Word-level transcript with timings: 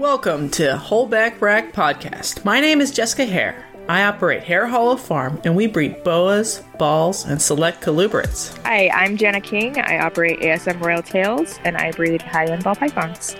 Welcome 0.00 0.48
to 0.52 0.80
Holdback 0.82 1.42
Rack 1.42 1.74
Podcast. 1.74 2.42
My 2.42 2.58
name 2.58 2.80
is 2.80 2.90
Jessica 2.90 3.26
Hare. 3.26 3.66
I 3.86 4.04
operate 4.04 4.42
Hare 4.42 4.66
Hollow 4.66 4.96
Farm 4.96 5.38
and 5.44 5.54
we 5.54 5.66
breed 5.66 6.02
boas, 6.02 6.62
balls, 6.78 7.26
and 7.26 7.40
select 7.40 7.82
colubrids. 7.82 8.56
Hi, 8.64 8.88
I'm 8.94 9.18
Jana 9.18 9.42
King. 9.42 9.78
I 9.78 9.98
operate 9.98 10.40
ASM 10.40 10.80
Royal 10.80 11.02
Tails 11.02 11.60
and 11.66 11.76
I 11.76 11.92
breed 11.92 12.22
high 12.22 12.46
end 12.46 12.64
ball 12.64 12.76
pythons. 12.76 13.36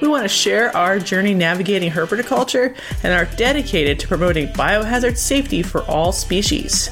We 0.00 0.08
want 0.08 0.24
to 0.24 0.28
share 0.28 0.76
our 0.76 0.98
journey 0.98 1.32
navigating 1.32 1.92
herpetoculture 1.92 2.76
and 3.04 3.12
are 3.12 3.32
dedicated 3.36 4.00
to 4.00 4.08
promoting 4.08 4.48
biohazard 4.48 5.16
safety 5.16 5.62
for 5.62 5.84
all 5.84 6.10
species. 6.10 6.90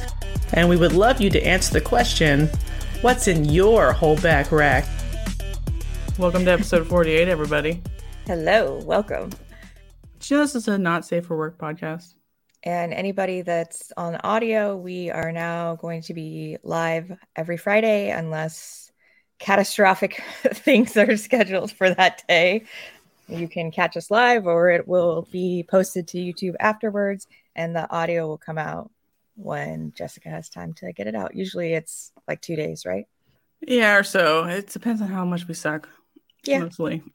And 0.52 0.68
we 0.68 0.76
would 0.76 0.92
love 0.92 1.20
you 1.20 1.28
to 1.30 1.42
answer 1.44 1.72
the 1.72 1.80
question 1.80 2.48
what's 3.00 3.26
in 3.26 3.46
your 3.46 3.92
whole 3.92 4.16
back 4.18 4.52
rack? 4.52 4.86
Welcome 6.20 6.44
to 6.44 6.52
episode 6.52 6.86
48, 6.86 7.26
everybody. 7.26 7.82
Hello, 8.26 8.78
welcome. 8.84 9.30
Did 10.20 10.30
you 10.30 10.36
know 10.36 10.44
this 10.44 10.54
is 10.54 10.68
a 10.68 10.78
not 10.78 11.04
safe 11.04 11.26
for 11.26 11.36
work 11.36 11.58
podcast? 11.58 12.14
And 12.62 12.94
anybody 12.94 13.42
that's 13.42 13.92
on 13.96 14.14
audio, 14.22 14.76
we 14.76 15.10
are 15.10 15.32
now 15.32 15.74
going 15.74 16.02
to 16.02 16.14
be 16.14 16.56
live 16.62 17.10
every 17.34 17.56
Friday 17.56 18.10
unless 18.10 18.92
catastrophic 19.40 20.22
things 20.44 20.96
are 20.96 21.16
scheduled 21.16 21.72
for 21.72 21.92
that 21.92 22.22
day. 22.28 22.64
You 23.26 23.48
can 23.48 23.72
catch 23.72 23.96
us 23.96 24.08
live 24.08 24.46
or 24.46 24.70
it 24.70 24.86
will 24.86 25.26
be 25.32 25.66
posted 25.68 26.06
to 26.08 26.18
YouTube 26.18 26.54
afterwards 26.60 27.26
and 27.56 27.74
the 27.74 27.90
audio 27.90 28.28
will 28.28 28.38
come 28.38 28.56
out 28.56 28.92
when 29.34 29.92
Jessica 29.96 30.28
has 30.28 30.48
time 30.48 30.74
to 30.74 30.92
get 30.92 31.08
it 31.08 31.16
out. 31.16 31.34
Usually 31.34 31.74
it's 31.74 32.12
like 32.28 32.40
two 32.40 32.54
days, 32.54 32.86
right? 32.86 33.06
Yeah, 33.60 33.96
or 33.96 34.04
so. 34.04 34.44
It 34.44 34.68
depends 34.68 35.02
on 35.02 35.08
how 35.08 35.24
much 35.24 35.48
we 35.48 35.54
suck. 35.54 35.88
Yeah. 36.44 36.58
Mostly. 36.60 37.02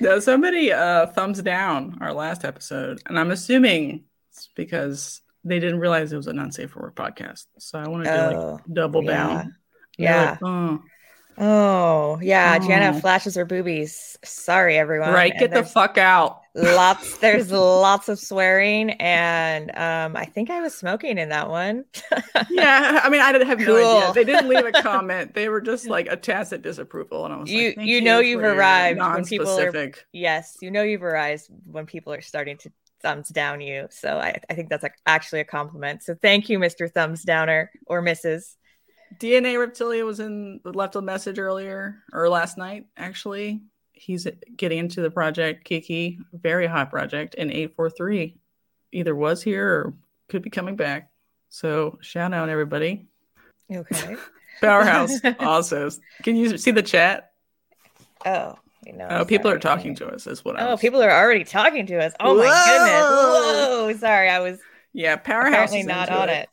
no, 0.00 0.18
somebody 0.20 0.72
uh 0.72 1.06
thumbs 1.08 1.40
down 1.42 1.98
our 2.00 2.12
last 2.12 2.44
episode, 2.44 3.00
and 3.06 3.18
I'm 3.18 3.30
assuming 3.30 4.04
it's 4.30 4.48
because 4.54 5.20
they 5.44 5.60
didn't 5.60 5.80
realize 5.80 6.12
it 6.12 6.16
was 6.16 6.26
an 6.26 6.38
unsafe 6.38 6.70
for 6.70 6.80
work 6.80 6.94
podcast. 6.96 7.46
So 7.58 7.78
I 7.78 7.88
want 7.88 8.04
to 8.04 8.10
do 8.10 8.16
Oh, 8.16 8.52
like 8.52 8.64
double 8.72 9.04
yeah. 9.04 9.10
down. 9.10 9.56
Yeah. 9.98 10.30
Like, 10.30 10.38
oh, 10.42 10.82
Oh, 11.38 12.18
yeah. 12.22 12.58
Oh. 12.60 12.66
Jana 12.66 13.00
flashes 13.00 13.34
her 13.34 13.44
boobies. 13.44 14.18
Sorry, 14.24 14.76
everyone. 14.78 15.12
right, 15.12 15.32
And 15.32 15.40
get 15.40 15.50
the 15.52 15.64
fuck 15.64 15.98
out. 15.98 16.42
lots. 16.54 17.18
There's 17.18 17.50
lots 17.50 18.08
of 18.08 18.18
swearing, 18.18 18.90
and 18.92 19.70
um, 19.76 20.16
I 20.16 20.24
think 20.26 20.50
I 20.50 20.60
was 20.60 20.74
smoking 20.74 21.18
in 21.18 21.30
that 21.30 21.48
one. 21.50 21.84
Yeah, 22.50 23.00
I 23.02 23.08
mean, 23.10 23.20
I 23.20 23.32
didn't 23.32 23.46
have 23.48 23.58
no 23.60 23.76
idea. 23.76 24.12
They 24.12 24.24
didn't 24.24 24.48
leave 24.48 24.64
a 24.64 24.72
comment. 24.82 25.34
They 25.34 25.48
were 25.48 25.60
just 25.60 25.86
like 25.88 26.06
a 26.08 26.16
tacit 26.16 26.62
disapproval, 26.62 27.24
and 27.24 27.34
I 27.34 27.36
was 27.38 27.50
You- 27.50 27.68
like, 27.68 27.76
Thank 27.76 27.88
you 27.88 28.00
know 28.00 28.20
you've 28.20 28.42
arrived 28.42 28.98
when 29.00 29.24
people 29.24 29.58
are- 29.58 29.92
yes, 30.12 30.56
you 30.60 30.70
know 30.70 30.82
you've 30.82 31.02
arrived 31.02 31.48
when 31.66 31.86
people 31.86 32.12
are 32.12 32.20
starting 32.20 32.56
to 32.58 32.70
thumbs 33.02 33.28
down 33.28 33.60
you. 33.60 33.86
So 33.90 34.18
I, 34.18 34.40
I 34.48 34.54
think 34.54 34.68
that's 34.68 34.82
like 34.82 34.94
actually 35.06 35.40
a 35.40 35.44
compliment. 35.44 36.02
So 36.02 36.14
thank 36.14 36.48
you, 36.48 36.58
Mr. 36.58 36.90
Thumbs 36.92 37.22
Downer 37.22 37.70
or 37.86 38.02
Mrs. 38.02 38.54
DNA 39.18 39.54
Reptilia 39.54 40.04
was 40.04 40.20
in 40.20 40.60
left 40.64 40.96
a 40.96 41.02
message 41.02 41.38
earlier 41.38 41.96
or 42.12 42.28
last 42.28 42.58
night 42.58 42.86
actually. 42.96 43.60
He's 43.92 44.26
getting 44.56 44.78
into 44.78 45.00
the 45.00 45.10
project 45.10 45.64
Kiki, 45.64 46.18
very 46.32 46.66
hot 46.66 46.90
project, 46.90 47.34
and 47.38 47.50
843 47.50 48.36
either 48.92 49.14
was 49.14 49.42
here 49.42 49.68
or 49.68 49.94
could 50.28 50.42
be 50.42 50.50
coming 50.50 50.76
back. 50.76 51.10
So 51.48 51.98
shout 52.02 52.34
out 52.34 52.48
everybody. 52.48 53.06
Okay. 53.72 54.16
Powerhouse 54.60 55.12
also. 55.40 55.90
Can 56.22 56.36
you 56.36 56.58
see 56.58 56.70
the 56.70 56.82
chat? 56.82 57.32
Oh, 58.26 58.56
you 58.84 58.92
know. 58.94 59.06
Oh, 59.10 59.24
people 59.24 59.50
are 59.50 59.58
talking 59.58 59.94
to 59.96 60.06
us. 60.06 60.26
Is 60.26 60.44
what 60.44 60.58
I 60.58 60.66
Oh, 60.66 60.70
was- 60.72 60.80
people 60.80 61.02
are 61.02 61.10
already 61.10 61.44
talking 61.44 61.86
to 61.86 62.04
us. 62.04 62.12
Oh 62.20 62.36
my 62.36 62.44
goodness. 62.44 63.02
Whoa. 63.02 63.96
Sorry, 63.98 64.28
I 64.28 64.40
was 64.40 64.58
Yeah, 64.92 65.16
Powerhouse 65.16 65.70
apparently 65.70 65.82
not 65.84 66.08
on 66.10 66.28
it. 66.28 66.48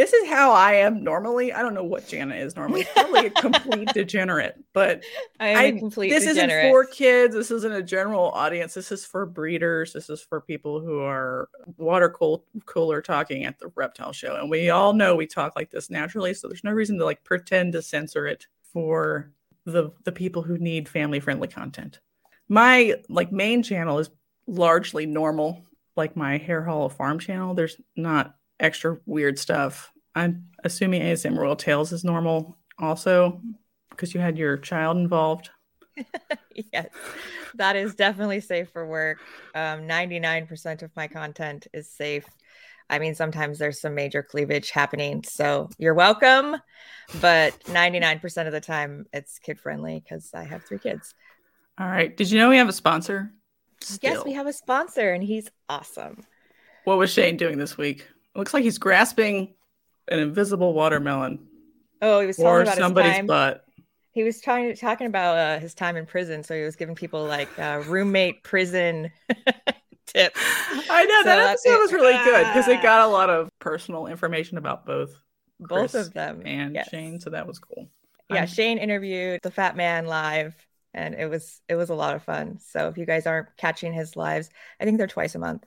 This 0.00 0.14
is 0.14 0.30
how 0.30 0.52
I 0.52 0.76
am 0.76 1.04
normally. 1.04 1.52
I 1.52 1.60
don't 1.60 1.74
know 1.74 1.84
what 1.84 2.08
Jana 2.08 2.34
is 2.34 2.56
normally. 2.56 2.86
Probably 2.94 3.26
a 3.26 3.30
complete 3.30 3.86
degenerate, 3.94 4.56
but 4.72 5.04
I 5.38 5.48
am 5.48 5.78
complete 5.78 6.08
this 6.08 6.24
degenerate. 6.24 6.64
isn't 6.64 6.72
for 6.72 6.86
kids. 6.86 7.34
This 7.34 7.50
isn't 7.50 7.70
a 7.70 7.82
general 7.82 8.30
audience. 8.30 8.72
This 8.72 8.92
is 8.92 9.04
for 9.04 9.26
breeders. 9.26 9.92
This 9.92 10.08
is 10.08 10.22
for 10.22 10.40
people 10.40 10.80
who 10.80 11.00
are 11.00 11.50
water 11.76 12.08
cool, 12.08 12.46
cooler 12.64 13.02
talking 13.02 13.44
at 13.44 13.58
the 13.58 13.70
reptile 13.74 14.12
show. 14.12 14.36
And 14.36 14.48
we 14.50 14.70
all 14.70 14.94
know 14.94 15.14
we 15.14 15.26
talk 15.26 15.54
like 15.54 15.70
this 15.70 15.90
naturally. 15.90 16.32
So 16.32 16.48
there's 16.48 16.64
no 16.64 16.72
reason 16.72 16.96
to 16.96 17.04
like 17.04 17.22
pretend 17.22 17.74
to 17.74 17.82
censor 17.82 18.26
it 18.26 18.46
for 18.72 19.30
the 19.66 19.90
the 20.04 20.12
people 20.12 20.40
who 20.40 20.56
need 20.56 20.88
family 20.88 21.20
friendly 21.20 21.48
content. 21.48 22.00
My 22.48 22.94
like 23.10 23.32
main 23.32 23.62
channel 23.62 23.98
is 23.98 24.08
largely 24.46 25.04
normal, 25.04 25.62
like 25.94 26.16
my 26.16 26.38
Hare 26.38 26.64
Hollow 26.64 26.88
Farm 26.88 27.18
channel. 27.18 27.52
There's 27.52 27.76
not 27.96 28.36
extra 28.60 28.98
weird 29.06 29.38
stuff. 29.38 29.92
I'm 30.14 30.48
assuming 30.64 31.02
ASM 31.02 31.36
Royal 31.36 31.56
Tails 31.56 31.92
is 31.92 32.04
normal 32.04 32.56
also 32.78 33.40
because 33.90 34.14
you 34.14 34.20
had 34.20 34.38
your 34.38 34.56
child 34.56 34.96
involved. 34.96 35.50
yes, 36.72 36.88
that 37.54 37.76
is 37.76 37.94
definitely 37.94 38.40
safe 38.40 38.70
for 38.70 38.86
work. 38.86 39.18
Um, 39.54 39.82
99% 39.82 40.82
of 40.82 40.94
my 40.96 41.08
content 41.08 41.66
is 41.72 41.88
safe. 41.88 42.24
I 42.88 42.98
mean, 42.98 43.14
sometimes 43.14 43.58
there's 43.58 43.80
some 43.80 43.94
major 43.94 44.22
cleavage 44.22 44.70
happening. 44.70 45.22
So 45.22 45.68
you're 45.78 45.94
welcome. 45.94 46.56
But 47.20 47.58
99% 47.64 48.46
of 48.46 48.52
the 48.52 48.60
time, 48.60 49.06
it's 49.12 49.38
kid 49.38 49.60
friendly 49.60 50.00
because 50.02 50.30
I 50.34 50.44
have 50.44 50.64
three 50.64 50.78
kids. 50.78 51.14
All 51.78 51.86
right. 51.86 52.14
Did 52.16 52.30
you 52.30 52.38
know 52.38 52.48
we 52.48 52.56
have 52.56 52.68
a 52.68 52.72
sponsor? 52.72 53.32
Yes, 54.02 54.24
we 54.24 54.32
have 54.32 54.46
a 54.46 54.52
sponsor 54.52 55.12
and 55.12 55.22
he's 55.22 55.48
awesome. 55.68 56.24
What 56.84 56.98
was 56.98 57.12
Shane 57.12 57.36
doing 57.36 57.58
this 57.58 57.78
week? 57.78 58.06
Looks 58.34 58.54
like 58.54 58.62
he's 58.64 58.78
grasping 58.78 59.54
an 60.08 60.18
invisible 60.20 60.72
watermelon 60.72 61.46
Oh, 62.02 62.20
he 62.20 62.26
was 62.26 62.38
or 62.38 62.62
about 62.62 62.74
his 62.74 62.78
somebody's 62.82 63.12
time. 63.16 63.26
butt. 63.26 63.64
He 64.12 64.22
was 64.22 64.40
trying 64.40 64.74
talking 64.76 65.06
about 65.06 65.36
uh, 65.36 65.60
his 65.60 65.74
time 65.74 65.96
in 65.96 66.06
prison. 66.06 66.42
So 66.42 66.54
he 66.56 66.62
was 66.62 66.74
giving 66.76 66.94
people 66.94 67.24
like 67.24 67.48
uh, 67.58 67.82
roommate 67.86 68.42
prison 68.42 69.10
tips. 70.06 70.40
I 70.90 71.04
know 71.04 71.20
So 71.20 71.24
that 71.24 71.50
episode 71.50 71.70
it. 71.74 71.78
was 71.80 71.92
really 71.92 72.24
good 72.24 72.46
because 72.46 72.68
it 72.68 72.82
got 72.82 73.06
a 73.08 73.12
lot 73.12 73.30
of 73.30 73.48
personal 73.60 74.06
information 74.06 74.58
about 74.58 74.86
both 74.86 75.14
Both 75.60 75.92
Chris 75.92 76.06
of 76.06 76.12
them. 76.14 76.42
and 76.44 76.74
yes. 76.74 76.88
Shane, 76.88 77.20
so 77.20 77.30
that 77.30 77.46
was 77.46 77.58
cool. 77.58 77.88
yeah 78.30 78.36
I'm- 78.38 78.46
shane 78.48 78.78
interviewed 78.78 79.40
the 79.42 79.50
fat 79.50 79.76
man 79.76 80.06
live 80.06 80.54
and 80.94 81.14
it 81.14 81.26
was 81.30 81.60
it 81.68 81.74
was 81.76 81.90
a 81.90 81.94
lot 81.94 82.16
of 82.16 82.22
fun 82.24 82.58
so 82.58 82.88
if 82.88 82.98
you 82.98 83.06
guys 83.06 83.26
aren't 83.26 83.48
catching 83.56 83.92
his 83.92 84.16
lives 84.16 84.50
i 84.80 84.84
think 84.84 84.98
they're 84.98 85.06
twice 85.06 85.36
a 85.36 85.38
month 85.38 85.64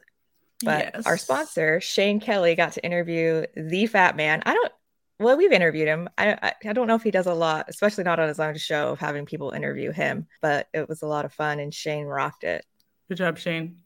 but 0.63 1.05
our 1.05 1.17
sponsor 1.17 1.79
shane 1.81 2.19
kelley 2.19 2.55
got 2.55 2.73
to 2.73 2.83
interview 2.85 3.45
the 3.55 3.85
fat 3.87 4.15
man 4.15 4.41
i 4.45 4.53
don't 4.53 4.71
well 5.19 5.37
we've 5.37 5.51
interviewed 5.51 5.87
him 5.87 6.09
I, 6.17 6.33
I 6.41 6.53
i 6.69 6.73
don't 6.73 6.87
know 6.87 6.95
if 6.95 7.03
he 7.03 7.11
does 7.11 7.27
a 7.27 7.33
lot 7.33 7.65
especially 7.69 8.03
not 8.03 8.19
on 8.19 8.27
his 8.27 8.39
own 8.39 8.57
show 8.57 8.89
of 8.91 8.99
having 8.99 9.25
people 9.25 9.51
interview 9.51 9.91
him 9.91 10.27
but 10.41 10.67
it 10.73 10.87
was 10.89 11.01
a 11.01 11.07
lot 11.07 11.25
of 11.25 11.33
fun 11.33 11.59
and 11.59 11.73
shane 11.73 12.05
rocked 12.05 12.43
it 12.43 12.65
Good 13.09 13.17
job, 13.17 13.37
Shane. 13.37 13.77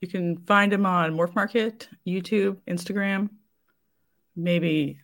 You 0.00 0.08
can 0.08 0.38
find 0.38 0.72
him 0.72 0.84
on 0.84 1.14
Morph 1.14 1.36
Market, 1.36 1.88
YouTube, 2.06 2.56
Instagram, 2.68 3.30
maybe 4.34 4.98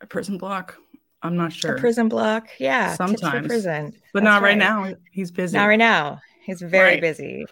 a 0.00 0.06
prison 0.06 0.36
block. 0.38 0.76
I'm 1.22 1.36
not 1.36 1.52
sure. 1.52 1.76
a 1.76 1.80
prison 1.80 2.08
block 2.08 2.48
yeah 2.58 2.94
Sometimes. 2.94 3.46
prison 3.46 3.92
but 4.12 4.20
That's 4.22 4.24
not 4.24 4.42
right. 4.42 4.50
right. 4.50 4.58
now. 4.58 4.94
He's 5.10 5.30
busy. 5.30 5.56
Not 5.56 5.66
right 5.66 5.78
now. 5.78 6.20
He's 6.44 6.60
very 6.60 6.94
Right. 6.94 7.00
busy. 7.00 7.46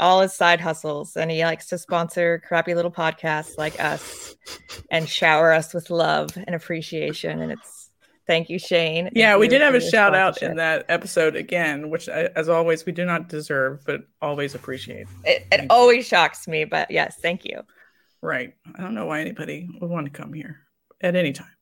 All 0.00 0.20
his 0.22 0.32
side 0.32 0.60
hustles, 0.60 1.16
and 1.16 1.30
he 1.30 1.44
likes 1.44 1.66
to 1.66 1.78
sponsor 1.78 2.42
crappy 2.46 2.74
little 2.74 2.90
podcasts 2.90 3.56
like 3.58 3.78
us 3.78 4.34
and 4.90 5.08
shower 5.08 5.52
us 5.52 5.72
with 5.74 5.90
love 5.90 6.30
and 6.36 6.54
appreciation. 6.54 7.40
And 7.40 7.52
it's 7.52 7.90
thank 8.26 8.48
you, 8.48 8.58
Shane. 8.58 9.04
Thank 9.04 9.16
Yeah, 9.16 9.36
we 9.36 9.46
did 9.46 9.60
have 9.60 9.74
a 9.74 9.80
shout 9.80 10.14
out 10.14 10.42
in 10.42 10.56
that 10.56 10.86
episode 10.88 11.36
again, 11.36 11.90
which, 11.90 12.08
as 12.08 12.48
always, 12.48 12.86
we 12.86 12.92
do 12.92 13.04
not 13.04 13.28
deserve, 13.28 13.84
but 13.84 14.02
always 14.22 14.54
appreciate. 14.54 15.06
It, 15.24 15.46
it 15.52 15.66
always 15.70 16.06
shocks 16.06 16.48
me, 16.48 16.64
but 16.64 16.90
yes, 16.90 17.18
thank 17.20 17.44
you. 17.44 17.62
Right. 18.22 18.54
I 18.74 18.82
don't 18.82 18.94
know 18.94 19.06
why 19.06 19.20
anybody 19.20 19.68
would 19.80 19.90
want 19.90 20.06
to 20.06 20.12
come 20.12 20.32
here 20.32 20.60
at 21.00 21.16
any 21.16 21.32
time. 21.32 21.54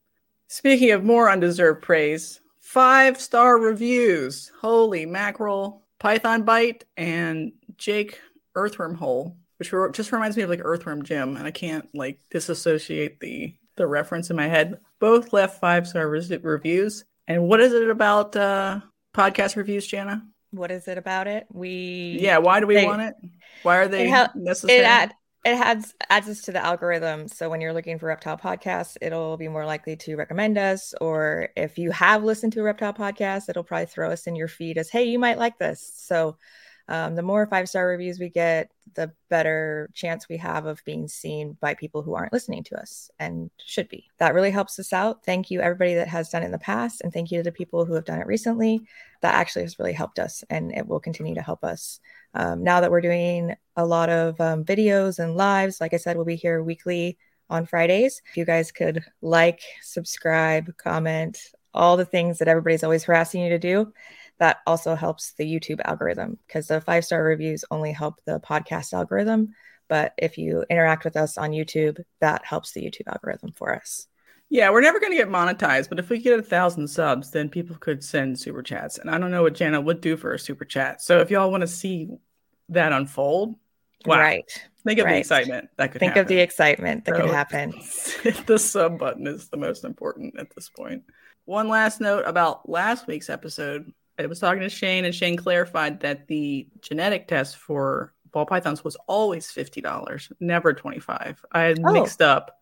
Speaking 0.47 0.91
of 0.91 1.03
more 1.03 1.29
undeserved 1.29 1.81
praise, 1.81 2.41
five 2.59 3.19
star 3.19 3.57
reviews. 3.57 4.51
Holy 4.59 5.05
mackerel, 5.05 5.85
Python 5.99 6.43
Bite, 6.43 6.85
and 6.97 7.51
Jake 7.77 8.19
Earthworm 8.55 8.95
Hole, 8.95 9.37
which 9.57 9.71
just 9.93 10.11
reminds 10.11 10.37
me 10.37 10.43
of 10.43 10.49
like 10.49 10.61
Earthworm 10.63 11.03
Jim, 11.03 11.37
and 11.37 11.45
I 11.47 11.51
can't 11.51 11.87
like 11.93 12.19
disassociate 12.29 13.19
the 13.19 13.55
the 13.75 13.87
reference 13.87 14.29
in 14.29 14.35
my 14.35 14.47
head. 14.47 14.79
Both 14.99 15.31
left 15.33 15.59
five 15.61 15.87
star 15.87 16.07
reviews. 16.07 17.05
And 17.27 17.47
what 17.47 17.61
is 17.61 17.73
it 17.73 17.89
about 17.89 18.35
uh, 18.35 18.79
podcast 19.15 19.55
reviews, 19.55 19.85
Jana? 19.87 20.25
What 20.51 20.71
is 20.71 20.87
it 20.87 20.97
about 20.97 21.27
it? 21.27 21.45
We 21.53 22.17
Yeah, 22.19 22.39
why 22.39 22.59
do 22.59 22.67
we 22.67 22.75
They- 22.75 22.85
want 22.85 23.01
it? 23.03 23.15
Why 23.63 23.77
are 23.77 23.87
they 23.87 24.07
hel- 24.07 24.31
necessary? 24.35 24.79
it 24.79 24.83
add 24.83 25.13
it 25.45 25.51
adds 25.51 25.93
adds 26.09 26.27
us 26.27 26.41
to 26.41 26.51
the 26.51 26.63
algorithm. 26.63 27.27
So 27.29 27.49
when 27.49 27.61
you're 27.61 27.71
looking 27.73 27.97
for 27.99 28.07
reptile 28.07 28.37
podcasts, 28.37 28.97
it'll 29.01 29.37
be 29.37 29.47
more 29.47 29.65
likely 29.65 29.95
to 29.97 30.15
recommend 30.17 30.57
us. 30.57 30.93
Or 30.99 31.49
if 31.55 31.77
you 31.77 31.91
have 31.91 32.23
listened 32.23 32.53
to 32.53 32.59
a 32.61 32.63
reptile 32.63 32.93
podcast, 32.93 33.47
it'll 33.47 33.63
probably 33.63 33.85
throw 33.85 34.11
us 34.11 34.27
in 34.27 34.35
your 34.35 34.47
feed 34.49 34.77
as, 34.77 34.89
hey, 34.89 35.03
you 35.05 35.17
might 35.19 35.37
like 35.37 35.57
this. 35.57 35.93
So 35.95 36.35
Um, 36.89 37.13
the 37.13 37.21
more 37.21 37.45
five 37.45 37.69
star 37.69 37.87
reviews 37.87 38.19
we 38.19 38.29
get, 38.29 38.71
the 38.95 39.11
better 39.29 39.91
chance 39.93 40.27
we 40.27 40.37
have 40.37 40.65
of 40.65 40.83
being 40.85 41.07
seen 41.07 41.55
by 41.61 41.75
people 41.75 42.01
who 42.01 42.15
aren't 42.15 42.33
listening 42.33 42.63
to 42.63 42.79
us 42.79 43.11
and 43.19 43.51
should 43.63 43.87
be. 43.89 44.09
That 44.17 44.33
really 44.33 44.49
helps 44.49 44.79
us 44.79 44.91
out. 44.91 45.23
Thank 45.23 45.51
you, 45.51 45.61
everybody 45.61 45.93
that 45.93 46.07
has 46.07 46.29
done 46.29 46.41
it 46.41 46.47
in 46.47 46.51
the 46.51 46.57
past, 46.57 47.01
and 47.01 47.13
thank 47.13 47.29
you 47.29 47.37
to 47.37 47.43
the 47.43 47.51
people 47.51 47.85
who 47.85 47.93
have 47.93 48.05
done 48.05 48.19
it 48.19 48.25
recently. 48.25 48.81
That 49.21 49.35
actually 49.35 49.61
has 49.61 49.77
really 49.77 49.93
helped 49.93 50.17
us, 50.17 50.43
and 50.49 50.75
it 50.75 50.87
will 50.87 50.99
continue 50.99 51.35
to 51.35 51.43
help 51.43 51.63
us. 51.63 51.99
Um, 52.33 52.63
now 52.63 52.81
that 52.81 52.89
we're 52.89 53.01
doing 53.01 53.55
a 53.75 53.85
lot 53.85 54.09
of 54.09 54.41
um, 54.41 54.65
videos 54.65 55.19
and 55.19 55.37
lives, 55.37 55.79
like 55.79 55.93
I 55.93 55.97
said, 55.97 56.15
we'll 56.15 56.25
be 56.25 56.35
here 56.35 56.63
weekly 56.63 57.19
on 57.51 57.67
Fridays. 57.67 58.21
If 58.31 58.35
you 58.35 58.45
guys 58.45 58.71
could 58.71 59.03
like, 59.21 59.61
subscribe, 59.83 60.75
comment, 60.77 61.39
all 61.73 61.97
the 61.97 62.05
things 62.05 62.39
that 62.39 62.47
everybody's 62.47 62.83
always 62.83 63.03
harassing 63.03 63.41
you 63.41 63.49
to 63.49 63.59
do, 63.59 63.93
that 64.39 64.59
also 64.65 64.95
helps 64.95 65.33
the 65.33 65.45
YouTube 65.45 65.81
algorithm 65.85 66.37
because 66.47 66.67
the 66.67 66.81
five 66.81 67.05
star 67.05 67.23
reviews 67.23 67.63
only 67.71 67.91
help 67.91 68.15
the 68.25 68.39
podcast 68.39 68.93
algorithm. 68.93 69.53
But 69.87 70.13
if 70.17 70.37
you 70.37 70.65
interact 70.69 71.03
with 71.03 71.17
us 71.17 71.37
on 71.37 71.51
YouTube, 71.51 71.99
that 72.19 72.45
helps 72.45 72.71
the 72.71 72.81
YouTube 72.81 73.07
algorithm 73.07 73.51
for 73.51 73.75
us. 73.75 74.07
Yeah, 74.49 74.71
we're 74.71 74.81
never 74.81 74.99
going 74.99 75.11
to 75.11 75.17
get 75.17 75.29
monetized, 75.29 75.89
but 75.89 75.99
if 75.99 76.09
we 76.09 76.17
get 76.19 76.39
a 76.39 76.43
thousand 76.43 76.87
subs, 76.87 77.29
then 77.29 77.49
people 77.49 77.75
could 77.75 78.03
send 78.03 78.39
super 78.39 78.63
chats. 78.63 78.97
And 78.97 79.09
I 79.09 79.19
don't 79.19 79.29
know 79.29 79.43
what 79.43 79.53
Jana 79.53 79.79
would 79.79 80.01
do 80.01 80.17
for 80.17 80.33
a 80.33 80.39
super 80.39 80.65
chat. 80.65 81.01
So 81.03 81.19
if 81.19 81.29
y'all 81.29 81.51
want 81.51 81.61
to 81.61 81.67
see 81.67 82.09
that 82.69 82.91
unfold, 82.91 83.55
wow. 84.05 84.17
Right. 84.19 84.51
Think 84.83 84.99
of 84.99 85.05
right. 85.05 85.13
the 85.13 85.19
excitement 85.19 85.69
that 85.77 85.91
could 85.91 85.99
Think 85.99 86.11
happen. 86.11 86.21
of 86.21 86.27
the 86.29 86.39
excitement 86.39 87.05
that 87.05 87.15
So, 87.15 87.21
could 87.21 87.31
happen. 87.31 87.73
the 88.47 88.57
sub 88.57 88.97
button 88.97 89.27
is 89.27 89.49
the 89.49 89.57
most 89.57 89.83
important 89.83 90.39
at 90.39 90.47
this 90.55 90.69
point. 90.69 91.03
One 91.45 91.67
last 91.67 91.99
note 91.99 92.23
about 92.25 92.67
last 92.67 93.05
week's 93.05 93.29
episode. 93.29 93.91
I 94.19 94.25
was 94.25 94.39
talking 94.39 94.61
to 94.61 94.69
Shane, 94.69 95.05
and 95.05 95.15
Shane 95.15 95.37
clarified 95.37 96.01
that 96.01 96.27
the 96.27 96.67
genetic 96.81 97.27
test 97.27 97.57
for 97.57 98.13
ball 98.31 98.45
pythons 98.45 98.83
was 98.83 98.95
always 99.07 99.49
fifty 99.49 99.81
dollars, 99.81 100.31
never 100.39 100.73
twenty 100.73 100.99
five. 100.99 101.43
I 101.51 101.61
had 101.61 101.79
Oh. 101.83 101.91
mixed 101.93 102.21
up 102.21 102.59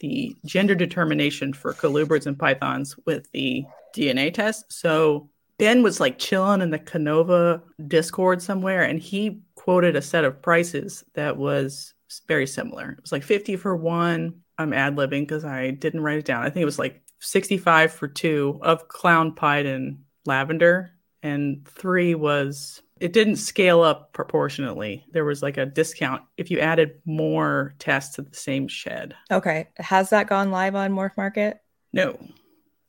the 0.00 0.36
gender 0.44 0.74
determination 0.76 1.52
for 1.52 1.72
colubrids 1.74 2.26
and 2.26 2.38
pythons 2.38 2.96
with 3.06 3.28
the 3.32 3.64
DNA 3.96 4.32
test. 4.32 4.72
So 4.72 5.28
Ben 5.58 5.82
was 5.82 5.98
like 5.98 6.18
chilling 6.18 6.60
in 6.60 6.70
the 6.70 6.78
Canova 6.78 7.62
Discord 7.88 8.40
somewhere, 8.42 8.82
and 8.84 9.00
he 9.00 9.40
quoted 9.56 9.96
a 9.96 10.02
set 10.02 10.24
of 10.24 10.40
prices 10.40 11.04
that 11.14 11.36
was 11.36 11.94
very 12.28 12.46
similar. 12.46 12.92
It 12.92 13.02
was 13.02 13.12
like 13.12 13.24
50 13.24 13.56
for 13.56 13.74
one. 13.76 14.40
I'm 14.56 14.72
ad 14.72 14.94
libbing 14.96 15.22
because 15.22 15.44
I 15.44 15.70
didn't 15.70 16.02
write 16.02 16.18
it 16.18 16.24
down. 16.26 16.42
I 16.44 16.50
think 16.50 16.62
it 16.62 16.66
was 16.66 16.78
like 16.78 17.02
65 17.20 17.92
for 17.92 18.06
two 18.08 18.60
of 18.62 18.86
clown 18.88 19.34
pied 19.34 19.66
and 19.66 19.98
lavender, 20.26 20.92
and 21.22 21.66
three 21.68 22.14
was 22.14 22.82
it 23.00 23.12
didn't 23.12 23.36
scale 23.36 23.82
up 23.82 24.12
proportionately. 24.12 25.04
There 25.12 25.24
was 25.24 25.42
like 25.42 25.56
a 25.56 25.66
discount 25.66 26.22
if 26.36 26.50
you 26.50 26.58
added 26.58 27.00
more 27.04 27.74
tests 27.78 28.16
to 28.16 28.22
the 28.22 28.34
same 28.34 28.66
shed. 28.68 29.14
Okay. 29.30 29.68
Has 29.76 30.10
that 30.10 30.28
gone 30.28 30.50
live 30.50 30.74
on 30.74 30.92
Morph 30.92 31.16
Market? 31.16 31.58
No. 31.92 32.18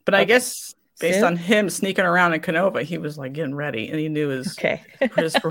But 0.05 0.15
I 0.15 0.23
guess 0.23 0.73
based 0.99 1.17
Soon? 1.19 1.25
on 1.25 1.35
him 1.37 1.69
sneaking 1.69 2.05
around 2.05 2.33
in 2.33 2.39
Canova, 2.41 2.81
he 2.83 2.97
was 2.97 3.17
like 3.19 3.33
getting 3.33 3.53
ready 3.55 3.87
and 3.89 3.99
he 3.99 4.09
knew 4.09 4.29
his, 4.29 4.57
Okay. 4.57 4.81
his 5.15 5.35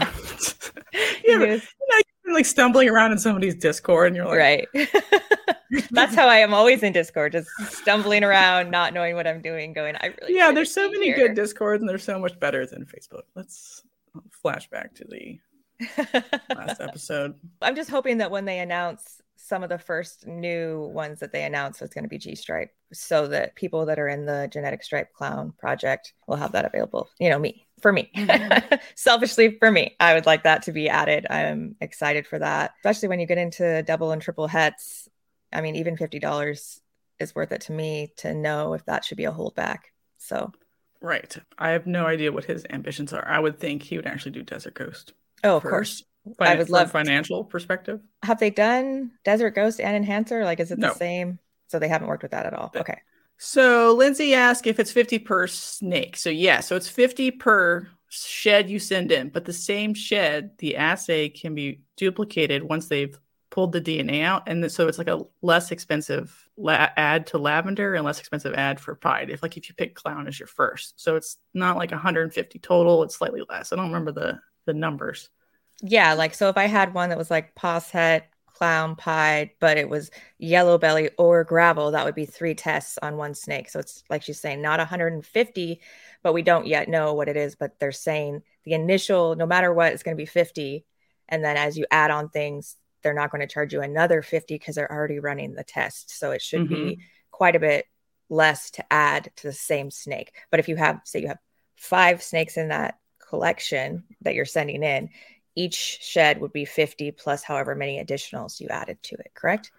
He 0.92 1.32
yeah, 1.32 1.38
but, 1.38 1.48
knew- 1.48 1.54
you 1.54 1.86
know, 1.90 2.00
you're 2.28 2.36
like 2.36 2.46
stumbling 2.46 2.88
around 2.90 3.12
in 3.12 3.18
somebody's 3.18 3.54
Discord 3.54 4.08
and 4.08 4.16
you're 4.16 4.26
like, 4.26 4.38
right. 4.38 4.68
That's 5.90 6.14
how 6.14 6.28
I 6.28 6.36
am 6.36 6.52
always 6.54 6.82
in 6.82 6.92
Discord, 6.92 7.32
just 7.32 7.48
stumbling 7.68 8.22
around, 8.22 8.70
not 8.70 8.92
knowing 8.94 9.14
what 9.14 9.26
I'm 9.26 9.40
doing, 9.40 9.72
going, 9.72 9.96
I 9.96 10.14
really 10.20 10.36
yeah, 10.36 10.52
there's 10.52 10.72
so 10.72 10.90
many 10.90 11.06
here." 11.06 11.16
good 11.16 11.34
Discords 11.34 11.80
and 11.80 11.88
they're 11.88 11.98
so 11.98 12.18
much 12.18 12.38
better 12.38 12.66
than 12.66 12.84
Facebook. 12.84 13.22
Let's 13.34 13.82
flash 14.30 14.68
back 14.68 14.94
to 14.96 15.04
the 15.04 15.38
last 16.54 16.80
episode. 16.80 17.34
I'm 17.62 17.76
just 17.76 17.90
hoping 17.90 18.18
that 18.18 18.30
when 18.30 18.44
they 18.44 18.60
announce 18.60 19.22
some 19.36 19.62
of 19.62 19.68
the 19.68 19.78
first 19.78 20.26
new 20.26 20.90
ones 20.92 21.20
that 21.20 21.32
they 21.32 21.44
announce, 21.44 21.80
it's 21.80 21.94
going 21.94 22.04
to 22.04 22.08
be 22.08 22.18
G 22.18 22.34
Stripe, 22.34 22.70
so 22.92 23.26
that 23.28 23.54
people 23.54 23.86
that 23.86 23.98
are 23.98 24.08
in 24.08 24.26
the 24.26 24.48
Genetic 24.52 24.82
Stripe 24.82 25.12
Clown 25.14 25.52
project 25.58 26.12
will 26.26 26.36
have 26.36 26.52
that 26.52 26.66
available. 26.66 27.08
You 27.18 27.30
know, 27.30 27.38
me 27.38 27.67
for 27.80 27.92
me, 27.92 28.10
Mhm. 28.16 28.80
selfishly 28.94 29.56
for 29.58 29.70
me, 29.70 29.96
I 30.00 30.14
would 30.14 30.26
like 30.26 30.44
that 30.44 30.62
to 30.64 30.72
be 30.72 30.88
added. 30.88 31.26
I'm 31.30 31.76
excited 31.80 32.26
for 32.26 32.38
that, 32.38 32.72
especially 32.80 33.08
when 33.08 33.20
you 33.20 33.26
get 33.26 33.38
into 33.38 33.82
double 33.82 34.12
and 34.12 34.20
triple 34.22 34.46
hets. 34.48 35.08
I 35.52 35.60
mean, 35.60 35.76
even 35.76 35.96
fifty 35.96 36.18
dollars 36.18 36.80
is 37.18 37.34
worth 37.34 37.52
it 37.52 37.62
to 37.62 37.72
me 37.72 38.12
to 38.18 38.34
know 38.34 38.74
if 38.74 38.84
that 38.86 39.04
should 39.04 39.16
be 39.18 39.24
a 39.24 39.32
holdback. 39.32 39.78
So, 40.18 40.52
Right. 41.00 41.36
I 41.58 41.70
have 41.70 41.86
no 41.86 42.06
idea 42.06 42.32
what 42.32 42.44
his 42.44 42.64
ambitions 42.70 43.12
are. 43.12 43.26
I 43.26 43.38
would 43.38 43.58
think 43.60 43.82
he 43.82 43.96
would 43.96 44.06
actually 44.06 44.32
do 44.32 44.42
Desert 44.42 44.74
Ghost. 44.74 45.12
oh, 45.44 45.56
of 45.56 45.62
first. 45.62 45.70
course, 45.72 46.02
Fin- 46.38 46.46
I 46.48 46.54
would 46.56 46.68
love- 46.70 46.90
financial 46.90 47.44
perspective. 47.44 48.00
have 48.24 48.38
they 48.40 48.50
done 48.50 49.12
Desert 49.24 49.50
Ghost 49.50 49.80
and 49.80 49.96
Enhancer? 49.96 50.44
Like, 50.44 50.60
is 50.60 50.70
it 50.72 50.78
No. 50.78 50.88
the 50.88 50.94
same? 50.94 51.38
So 51.68 51.78
they 51.78 51.88
haven't 51.88 52.08
worked 52.08 52.22
with 52.22 52.32
that 52.32 52.46
at 52.46 52.54
all. 52.54 52.72
Okay. 52.74 53.00
So 53.38 53.94
Lindsay 53.94 54.34
asked 54.34 54.66
if 54.66 54.80
it's 54.80 54.92
50 54.92 55.20
per 55.20 55.46
snake. 55.46 56.16
So 56.16 56.28
yeah, 56.28 56.60
so 56.60 56.76
it's 56.76 56.88
50 56.88 57.30
per 57.32 57.88
shed 58.08 58.68
you 58.68 58.78
send 58.78 59.12
in, 59.12 59.28
but 59.28 59.44
the 59.44 59.52
same 59.52 59.94
shed, 59.94 60.50
the 60.58 60.76
assay 60.76 61.28
can 61.28 61.54
be 61.54 61.82
duplicated 61.96 62.62
once 62.62 62.88
they've 62.88 63.18
pulled 63.50 63.72
the 63.72 63.80
DNA 63.80 64.22
out. 64.22 64.48
And 64.48 64.70
so 64.70 64.88
it's 64.88 64.98
like 64.98 65.08
a 65.08 65.22
less 65.40 65.70
expensive 65.70 66.48
la- 66.56 66.88
add 66.96 67.26
to 67.28 67.38
lavender 67.38 67.94
and 67.94 68.04
less 68.04 68.18
expensive 68.18 68.54
add 68.54 68.80
for 68.80 68.94
pied. 68.94 69.30
If 69.30 69.42
like 69.42 69.56
if 69.56 69.68
you 69.68 69.74
pick 69.74 69.94
clown 69.94 70.26
as 70.26 70.38
your 70.38 70.48
first. 70.48 71.00
So 71.00 71.16
it's 71.16 71.38
not 71.54 71.76
like 71.76 71.90
150 71.90 72.58
total, 72.58 73.02
it's 73.02 73.16
slightly 73.16 73.42
less. 73.48 73.72
I 73.72 73.76
don't 73.76 73.86
remember 73.86 74.12
the 74.12 74.40
the 74.66 74.74
numbers. 74.74 75.30
Yeah, 75.80 76.14
like 76.14 76.34
so 76.34 76.48
if 76.48 76.56
I 76.56 76.66
had 76.66 76.92
one 76.92 77.10
that 77.10 77.18
was 77.18 77.30
like 77.30 77.54
posset, 77.54 78.28
clown 78.58 78.96
pied, 78.96 79.50
but 79.60 79.76
it 79.76 79.88
was 79.88 80.10
yellow 80.38 80.78
belly 80.78 81.10
or 81.16 81.44
gravel, 81.44 81.92
that 81.92 82.04
would 82.04 82.16
be 82.16 82.26
three 82.26 82.54
tests 82.54 82.98
on 83.00 83.16
one 83.16 83.34
snake. 83.34 83.70
So 83.70 83.78
it's 83.78 84.02
like 84.10 84.24
she's 84.24 84.40
saying, 84.40 84.60
not 84.60 84.80
150, 84.80 85.80
but 86.24 86.32
we 86.32 86.42
don't 86.42 86.66
yet 86.66 86.88
know 86.88 87.14
what 87.14 87.28
it 87.28 87.36
is. 87.36 87.54
But 87.54 87.78
they're 87.78 87.92
saying 87.92 88.42
the 88.64 88.72
initial, 88.72 89.36
no 89.36 89.46
matter 89.46 89.72
what, 89.72 89.92
it's 89.92 90.02
going 90.02 90.16
to 90.16 90.20
be 90.20 90.26
50. 90.26 90.84
And 91.28 91.44
then 91.44 91.56
as 91.56 91.78
you 91.78 91.86
add 91.90 92.10
on 92.10 92.30
things, 92.30 92.74
they're 93.02 93.14
not 93.14 93.30
going 93.30 93.42
to 93.42 93.46
charge 93.46 93.72
you 93.72 93.80
another 93.80 94.22
50 94.22 94.54
because 94.54 94.74
they're 94.74 94.90
already 94.90 95.20
running 95.20 95.54
the 95.54 95.62
test. 95.62 96.10
So 96.18 96.32
it 96.32 96.42
should 96.42 96.68
be 96.68 96.74
mm-hmm. 96.74 97.00
quite 97.30 97.54
a 97.54 97.60
bit 97.60 97.86
less 98.28 98.72
to 98.72 98.92
add 98.92 99.30
to 99.36 99.46
the 99.46 99.52
same 99.52 99.92
snake. 99.92 100.32
But 100.50 100.58
if 100.58 100.68
you 100.68 100.74
have, 100.74 101.00
say, 101.04 101.20
you 101.20 101.28
have 101.28 101.38
five 101.76 102.24
snakes 102.24 102.56
in 102.56 102.68
that 102.68 102.98
collection 103.28 104.02
that 104.22 104.34
you're 104.34 104.44
sending 104.44 104.82
in, 104.82 105.10
each 105.58 105.98
shed 106.00 106.40
would 106.40 106.52
be 106.52 106.64
50 106.64 107.10
plus 107.12 107.42
however 107.42 107.74
many 107.74 108.02
additionals 108.02 108.60
you 108.60 108.68
added 108.68 109.02
to 109.02 109.16
it, 109.16 109.32
correct? 109.34 109.72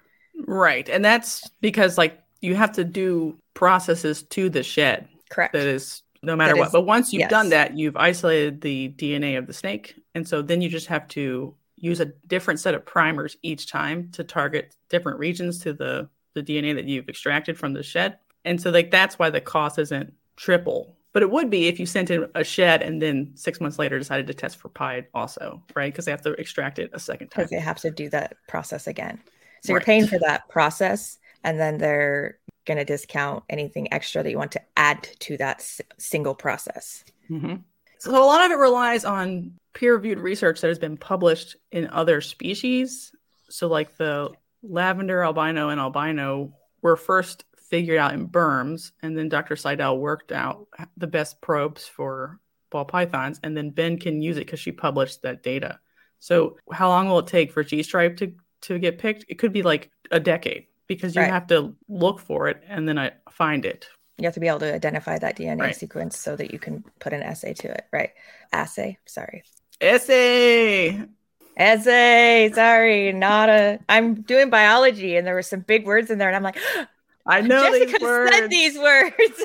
Right. 0.46 0.88
And 0.90 1.04
that's 1.04 1.50
because 1.62 1.98
like 1.98 2.20
you 2.42 2.56
have 2.56 2.74
to 2.74 2.84
do 2.84 3.38
processes 3.54 4.24
to 4.24 4.50
the 4.50 4.64
shed. 4.64 5.08
Correct. 5.30 5.54
that 5.54 5.68
is 5.68 6.02
no 6.24 6.36
matter 6.36 6.54
That 6.54 6.60
what. 6.60 6.66
is- 6.68 6.72
but 6.74 6.82
once 6.82 7.14
you've 7.14 7.30
done 7.30 7.50
that, 7.50 7.78
you've 7.78 7.96
isolated 7.96 8.62
the 8.62 8.90
DNA 8.98 9.38
of 9.38 9.48
the 9.48 9.54
snake. 9.54 9.96
And 10.16 10.28
so 10.28 10.42
then 10.42 10.62
you 10.62 10.68
just 10.70 10.88
have 10.88 11.08
to 11.10 11.56
use 11.78 12.00
a 12.02 12.06
different 12.28 12.60
set 12.60 12.74
of 12.76 12.86
primers 12.86 13.38
each 13.42 13.72
time 13.72 14.10
to 14.14 14.24
target 14.24 14.76
different 14.90 15.20
regions 15.20 15.60
to 15.60 15.72
the, 15.72 16.10
the 16.34 16.44
DNA 16.44 16.76
that 16.76 16.86
you've 16.86 17.08
extracted 17.08 17.58
from 17.58 17.74
the 17.74 17.84
shed. 17.84 18.18
And 18.44 18.60
so 18.62 18.70
like 18.70 18.92
that's 18.92 19.18
why 19.20 19.30
the 19.30 19.40
cost 19.42 19.80
isn't 19.80 20.14
triple. 20.36 20.96
But 21.12 21.24
it 21.24 21.32
would 21.32 21.50
be 21.50 21.68
if 21.68 21.80
you 21.80 21.86
sent 21.86 22.12
in 22.12 22.28
a 22.36 22.44
shed 22.44 22.82
and 22.84 23.02
then 23.02 23.32
six 23.36 23.60
months 23.60 23.80
later 23.80 23.98
decided 23.98 24.28
to 24.28 24.34
test 24.34 24.58
for 24.58 24.70
pied 24.70 25.08
also, 25.14 25.64
right? 25.76 25.92
Because 25.92 26.06
they 26.06 26.12
have 26.12 26.22
to 26.22 26.34
extract 26.34 26.78
it 26.78 26.92
a 26.94 27.00
second 27.00 27.30
time. 27.30 27.44
Because 27.44 27.52
they 27.52 27.60
have 27.60 27.80
to 27.80 27.90
do 27.92 28.10
that 28.10 28.36
process 28.48 28.86
again. 28.86 29.20
So 29.64 29.74
you're 29.74 29.82
paying 29.82 30.08
for 30.08 30.20
that 30.20 30.48
process, 30.50 31.18
and 31.44 31.60
then 31.60 31.80
they're 31.80 32.38
going 32.66 32.78
to 32.78 32.86
discount 32.86 33.44
anything 33.50 33.92
extra 33.92 34.22
that 34.22 34.30
you 34.30 34.38
want 34.38 34.52
to 34.54 34.62
add 34.78 35.04
to 35.20 35.38
that 35.38 35.58
s- 35.58 35.82
single 35.98 36.36
process. 36.36 37.04
hmm 37.28 37.56
So 37.98 38.12
a 38.12 38.24
lot 38.24 38.46
of 38.46 38.52
it 38.52 38.56
relies 38.56 39.04
on 39.04 39.54
peer-reviewed 39.74 40.20
research 40.20 40.62
that 40.62 40.68
has 40.68 40.80
been 40.80 40.98
published 40.98 41.56
in 41.72 41.88
other 41.88 42.22
species. 42.22 43.12
So 43.50 43.68
like 43.68 43.98
the 43.98 44.32
lavender 44.62 45.24
albino 45.24 45.70
and 45.70 45.80
albino 45.80 46.54
were 46.82 46.96
first 46.96 47.46
figured 47.70 47.98
out 48.00 48.14
in 48.14 48.28
Burms, 48.28 48.92
and 49.02 49.18
then 49.18 49.30
Dr. 49.30 49.56
Seidel 49.56 49.98
worked 50.00 50.32
out 50.32 50.68
the 50.98 51.08
best 51.08 51.40
probes 51.42 51.88
for 51.88 52.40
ball 52.72 52.86
pythons, 52.86 53.40
and 53.44 53.56
then 53.56 53.70
Ben 53.70 53.98
can 53.98 54.22
use 54.22 54.38
it 54.38 54.46
because 54.46 54.60
she 54.60 54.72
published 54.72 55.22
that 55.22 55.44
data. 55.44 55.80
So 56.20 56.58
how 56.72 56.90
long 56.90 57.08
will 57.08 57.20
it 57.20 57.28
take 57.28 57.52
for 57.52 57.64
G 57.64 57.82
stripe 57.84 58.18
to 58.18 58.34
to 58.62 58.78
get 58.78 58.98
picked? 59.00 59.26
It 59.30 59.36
could 59.40 59.54
be 59.54 59.64
like 59.64 59.90
a 60.12 60.20
decade 60.20 60.66
because 60.88 61.16
you 61.16 61.22
Right. 61.22 61.32
have 61.32 61.48
to 61.48 61.74
look 61.88 62.20
for 62.20 62.48
it 62.50 62.62
and 62.68 62.88
then 62.88 62.98
I 63.00 63.12
find 63.32 63.66
it. 63.66 63.88
You 64.18 64.26
have 64.26 64.34
to 64.34 64.42
be 64.42 64.48
able 64.50 64.60
to 64.60 64.74
identify 64.74 65.18
that 65.18 65.38
DNA 65.38 65.62
Right. 65.62 65.76
sequence 65.76 66.20
so 66.20 66.36
that 66.36 66.52
you 66.52 66.60
can 66.60 66.84
put 67.00 67.14
an 67.14 67.24
assay 67.24 67.54
to 67.54 67.72
it, 67.72 67.86
right? 67.94 68.10
Assay, 68.52 68.98
sorry. 69.06 69.44
Essay. 69.80 71.02
Essay, 71.56 72.52
sorry, 72.54 73.12
not 73.14 73.50
a. 73.50 73.80
I'm 73.90 74.22
doing 74.22 74.50
biology, 74.50 75.16
and 75.16 75.26
there 75.28 75.36
were 75.36 75.42
some 75.42 75.62
big 75.62 75.86
words 75.86 76.10
in 76.10 76.18
there, 76.18 76.28
and 76.28 76.36
I'm 76.36 76.44
like, 76.44 76.58
I 77.30 77.42
know 77.48 77.72
Jessica 77.72 77.92
these 77.92 78.02
words. 78.02 78.36
said 78.36 78.50
these 78.50 78.78
words. 78.80 79.16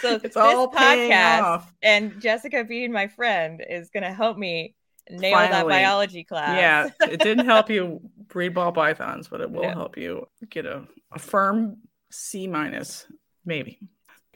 so 0.00 0.14
It's 0.14 0.22
this 0.22 0.36
all 0.36 0.72
podcast 0.72 1.64
and 1.82 2.20
Jessica 2.20 2.64
being 2.64 2.92
my 2.92 3.08
friend 3.08 3.62
is 3.68 3.90
going 3.90 4.02
to 4.04 4.12
help 4.12 4.38
me 4.38 4.74
nail 5.10 5.36
that 5.38 5.66
biology 5.66 6.24
class. 6.24 6.56
Yeah, 6.56 6.88
it 7.10 7.20
didn't 7.20 7.46
help 7.46 7.68
you 7.70 8.00
breed 8.28 8.54
ball 8.54 8.72
pythons, 8.72 9.28
but 9.28 9.40
it 9.40 9.50
will 9.50 9.62
No. 9.62 9.70
help 9.70 9.96
you 9.98 10.26
get 10.48 10.66
a, 10.66 10.84
a 11.12 11.18
firm 11.18 11.76
C 12.10 12.46
minus, 12.46 13.06
maybe. 13.44 13.78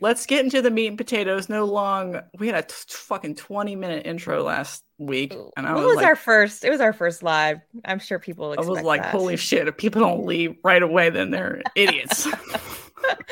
Let's 0.01 0.27
get 0.27 0.45
into 0.45 0.63
the 0.63 0.71
meat 0.71 0.87
and 0.89 0.99
potatoes. 0.99 1.49
No 1.49 1.65
long. 1.65 2.21
We 2.39 2.47
had 2.47 2.57
a 2.57 2.63
t- 2.63 2.75
fucking 2.89 3.35
twenty 3.37 3.77
minute 3.77 4.07
intro 4.07 4.43
last 4.43 4.85
week, 4.99 5.35
and 5.57 5.67
I 5.67 5.75
what 5.75 5.85
was, 5.85 5.87
was 5.89 5.97
like, 5.97 6.07
our 6.07 6.17
first? 6.17 6.65
It 6.65 6.71
was 6.71 6.81
our 6.81 6.93
first 6.93 7.23
live. 7.23 7.61
I'm 7.85 7.99
sure 7.99 8.19
people 8.19 8.55
I 8.59 8.63
was 8.63 8.83
like, 8.83 9.03
that. 9.03 9.13
holy 9.13 9.37
shit! 9.37 9.69
If 9.69 9.77
people 9.77 10.01
don't 10.01 10.25
leave 10.27 10.57
right 10.65 10.83
away, 10.83 11.11
then 11.11 11.31
they're 11.31 11.63
idiots. 11.75 12.27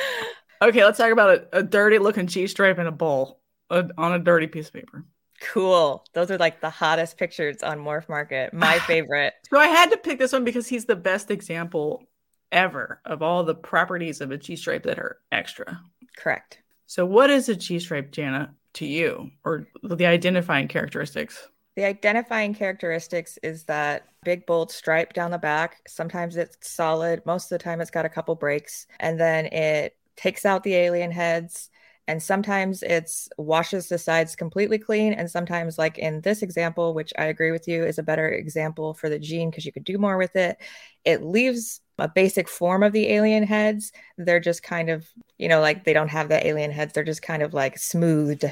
okay, 0.63 0.85
let's 0.85 0.99
talk 0.99 1.13
about 1.13 1.31
a, 1.31 1.59
a 1.59 1.63
dirty 1.63 1.99
looking 1.99 2.27
G 2.27 2.47
stripe 2.47 2.79
in 2.79 2.87
a 2.87 2.93
bowl 2.93 3.41
uh, 3.71 3.85
on 3.97 4.13
a 4.13 4.19
dirty 4.19 4.47
piece 4.47 4.69
of 4.69 4.75
paper. 4.75 5.05
cool. 5.41 6.05
Those 6.15 6.31
are 6.31 6.39
like 6.39 6.61
the 6.61 6.71
hottest 6.71 7.17
pictures 7.17 7.63
on 7.63 7.79
Morph 7.79 8.09
Market. 8.09 8.53
My 8.53 8.79
favorite. 8.87 9.35
So 9.51 9.59
I 9.59 9.67
had 9.67 9.91
to 9.91 9.97
pick 9.97 10.19
this 10.19 10.33
one 10.33 10.45
because 10.45 10.67
he's 10.67 10.87
the 10.87 10.97
best 10.97 11.31
example 11.31 12.09
ever 12.51 13.01
of 13.05 13.23
all 13.23 13.45
the 13.45 13.55
properties 13.55 14.21
of 14.21 14.31
a 14.31 14.39
G 14.39 14.57
stripe 14.57 14.85
that 14.85 14.99
are 14.99 15.19
extra. 15.31 15.81
Correct. 16.19 16.59
So, 16.87 17.07
what 17.07 17.31
is 17.31 17.49
a 17.49 17.55
G 17.55 17.79
stripe, 17.79 18.11
Jana, 18.11 18.55
to 18.75 18.87
you, 18.87 19.31
or 19.45 19.69
the 19.83 20.07
identifying 20.07 20.69
characteristics? 20.69 21.49
The 21.77 21.85
identifying 21.85 22.55
characteristics 22.55 23.39
is 23.43 23.65
that 23.65 24.09
big 24.25 24.47
bold 24.47 24.73
stripe 24.73 25.13
down 25.13 25.31
the 25.31 25.39
back. 25.39 25.77
Sometimes 25.87 26.37
it's 26.37 26.57
solid. 26.69 27.25
Most 27.25 27.45
of 27.45 27.59
the 27.59 27.63
time, 27.63 27.81
it's 27.81 27.91
got 27.91 28.05
a 28.05 28.09
couple 28.09 28.35
breaks, 28.35 28.87
and 28.99 29.19
then 29.19 29.47
it 29.47 29.97
takes 30.17 30.45
out 30.45 30.65
the 30.65 30.75
alien 30.75 31.13
heads. 31.13 31.71
And 32.09 32.23
sometimes 32.23 32.83
it's 32.83 33.29
washes 33.37 33.89
the 33.89 33.99
sides 33.99 34.35
completely 34.35 34.79
clean. 34.79 35.13
And 35.13 35.31
sometimes, 35.31 35.79
like 35.79 35.99
in 35.99 36.23
this 36.23 36.43
example, 36.43 36.95
which 36.95 37.13
I 37.19 37.27
agree 37.27 37.53
with 37.53 37.69
you 37.69 37.85
is 37.85 37.99
a 37.99 38.03
better 38.03 38.29
example 38.29 38.95
for 38.95 39.09
the 39.11 39.19
gene 39.19 39.51
because 39.51 39.67
you 39.67 39.73
could 39.73 39.85
do 39.85 39.99
more 39.99 40.17
with 40.17 40.35
it, 40.35 40.57
it 41.05 41.23
leaves 41.23 41.83
a 41.99 42.09
basic 42.09 42.49
form 42.49 42.83
of 42.83 42.93
the 42.93 43.09
alien 43.09 43.43
heads. 43.45 43.93
They're 44.17 44.41
just 44.41 44.63
kind 44.63 44.91
of, 44.91 45.09
you 45.39 45.49
know, 45.49 45.61
like 45.61 45.85
they 45.85 45.93
don't 45.93 46.09
have 46.09 46.29
the 46.29 46.47
alien 46.47 46.71
heads. 46.71 46.93
They're 46.93 47.05
just 47.05 47.23
kind 47.23 47.43
of 47.43 47.55
like 47.55 47.79
smoothed 47.79 48.45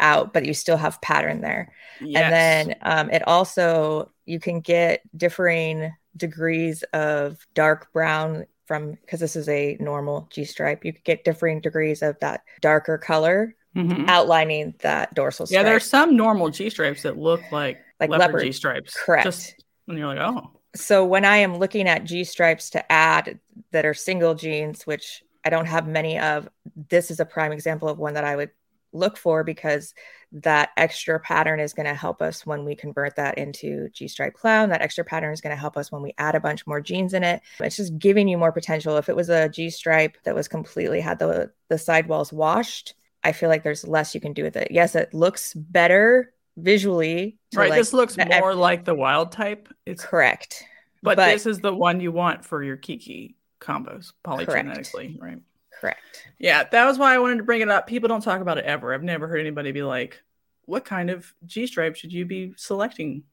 out, 0.00 0.32
but 0.32 0.44
you 0.44 0.54
still 0.54 0.76
have 0.76 1.00
pattern 1.00 1.40
there. 1.40 1.72
Yes. 2.00 2.22
And 2.22 2.32
then 2.32 2.76
um, 2.82 3.10
it 3.10 3.26
also, 3.26 4.10
you 4.26 4.40
can 4.40 4.60
get 4.60 5.02
differing 5.16 5.92
degrees 6.16 6.82
of 6.92 7.38
dark 7.54 7.92
brown 7.92 8.46
from, 8.66 8.92
because 8.92 9.20
this 9.20 9.36
is 9.36 9.48
a 9.48 9.76
normal 9.80 10.26
G 10.32 10.44
stripe, 10.44 10.84
you 10.84 10.92
could 10.92 11.04
get 11.04 11.24
differing 11.24 11.60
degrees 11.60 12.02
of 12.02 12.18
that 12.20 12.42
darker 12.60 12.98
color 12.98 13.54
Mhm. 13.76 14.08
outlining 14.08 14.72
that 14.82 15.12
dorsal 15.14 15.46
stripe. 15.46 15.56
yeah, 15.56 15.62
stripe. 15.62 15.72
there's 15.72 15.84
some 15.84 16.16
normal 16.16 16.48
G 16.48 16.70
stripes 16.70 17.02
that 17.02 17.18
look 17.18 17.40
like, 17.50 17.80
Like 17.98 18.08
leopard, 18.08 18.26
leopard. 18.34 18.42
G 18.44 18.52
stripes. 18.52 18.94
Correct. 18.96 19.24
Just, 19.24 19.64
and 19.88 19.98
you're 19.98 20.06
like, 20.06 20.20
oh, 20.20 20.52
so 20.74 21.04
when 21.04 21.24
I 21.24 21.38
am 21.38 21.58
looking 21.58 21.88
at 21.88 22.04
G 22.04 22.24
stripes 22.24 22.70
to 22.70 22.92
add 22.92 23.38
that 23.70 23.86
are 23.86 23.94
single 23.94 24.34
genes, 24.34 24.86
which 24.86 25.22
I 25.44 25.50
don't 25.50 25.66
have 25.66 25.86
many 25.86 26.18
of, 26.18 26.48
this 26.88 27.10
is 27.10 27.20
a 27.20 27.24
prime 27.24 27.52
example 27.52 27.88
of 27.88 27.98
one 27.98 28.14
that 28.14 28.24
I 28.24 28.36
would 28.36 28.50
look 28.92 29.16
for 29.16 29.44
because 29.44 29.92
that 30.32 30.70
extra 30.76 31.20
pattern 31.20 31.60
is 31.60 31.74
going 31.74 31.86
to 31.86 31.94
help 31.94 32.22
us 32.22 32.46
when 32.46 32.64
we 32.64 32.74
convert 32.74 33.16
that 33.16 33.38
into 33.38 33.88
G 33.90 34.08
stripe 34.08 34.34
clown. 34.34 34.70
That 34.70 34.82
extra 34.82 35.04
pattern 35.04 35.32
is 35.32 35.40
going 35.40 35.54
to 35.54 35.60
help 35.60 35.76
us 35.76 35.92
when 35.92 36.02
we 36.02 36.14
add 36.18 36.34
a 36.34 36.40
bunch 36.40 36.66
more 36.66 36.80
genes 36.80 37.14
in 37.14 37.22
it. 37.22 37.42
It's 37.60 37.76
just 37.76 37.98
giving 37.98 38.26
you 38.28 38.38
more 38.38 38.52
potential. 38.52 38.96
If 38.96 39.08
it 39.08 39.16
was 39.16 39.28
a 39.28 39.48
G 39.48 39.70
stripe 39.70 40.16
that 40.24 40.34
was 40.34 40.48
completely 40.48 41.00
had 41.00 41.18
the 41.18 41.52
the 41.68 41.78
sidewalls 41.78 42.32
washed, 42.32 42.94
I 43.22 43.32
feel 43.32 43.48
like 43.48 43.62
there's 43.62 43.86
less 43.86 44.14
you 44.14 44.20
can 44.20 44.32
do 44.32 44.42
with 44.42 44.56
it. 44.56 44.68
Yes, 44.70 44.94
it 44.94 45.14
looks 45.14 45.54
better 45.54 46.32
visually. 46.56 47.38
right. 47.54 47.70
like, 47.70 47.78
this 47.78 47.92
looks 47.92 48.16
more 48.16 48.54
like 48.54 48.84
the 48.84 48.94
wild 48.94 49.32
type. 49.32 49.68
It's, 49.86 50.04
correct. 50.04 50.64
but, 51.02 51.16
but- 51.16 51.32
this 51.32 51.46
is 51.46 51.60
the 51.60 51.74
one 51.74 52.00
you 52.00 52.12
want 52.12 52.44
for 52.44 52.62
your 52.62 52.76
Kiki 52.76 53.36
combos 53.60 54.12
polygenetically, 54.24 55.20
right? 55.20 55.38
Correct. 55.80 56.28
Yeah, 56.38 56.64
that 56.70 56.84
was 56.86 56.98
why 56.98 57.14
I 57.14 57.18
wanted 57.18 57.38
to 57.38 57.42
bring 57.44 57.60
it 57.60 57.68
up. 57.68 57.86
People 57.86 58.08
don't 58.08 58.22
talk 58.22 58.40
about 58.40 58.58
it 58.58 58.64
ever. 58.64 58.94
I've 58.94 59.02
never 59.02 59.26
heard 59.26 59.40
anybody 59.40 59.72
be 59.72 59.82
like, 59.82 60.22
"What 60.66 60.84
kind 60.84 61.10
of 61.10 61.34
G 61.44 61.66
stripe 61.66 61.96
should 61.96 62.12
you 62.12 62.24
be 62.24 62.54
selecting 62.56 63.24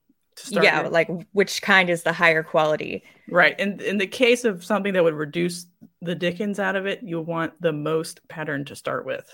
yeah 0.50 0.82
your-" 0.82 0.90
like 0.90 1.10
which 1.34 1.62
kind 1.62 1.90
is 1.90 2.04
the 2.04 2.12
higher 2.12 2.42
quality 2.42 3.04
right. 3.30 3.56
and 3.60 3.82
in 3.82 3.98
the 3.98 4.08
case 4.08 4.44
of 4.44 4.64
something 4.64 4.94
that 4.94 5.04
would 5.04 5.14
reduce 5.14 5.68
the 6.02 6.16
Dickens 6.16 6.60
out 6.60 6.76
of 6.76 6.86
it, 6.88 7.04
you 7.04 7.22
want 7.22 7.54
the 7.62 7.72
most 7.72 8.28
pattern 8.28 8.66
to 8.66 8.76
start 8.76 9.06
with, 9.06 9.30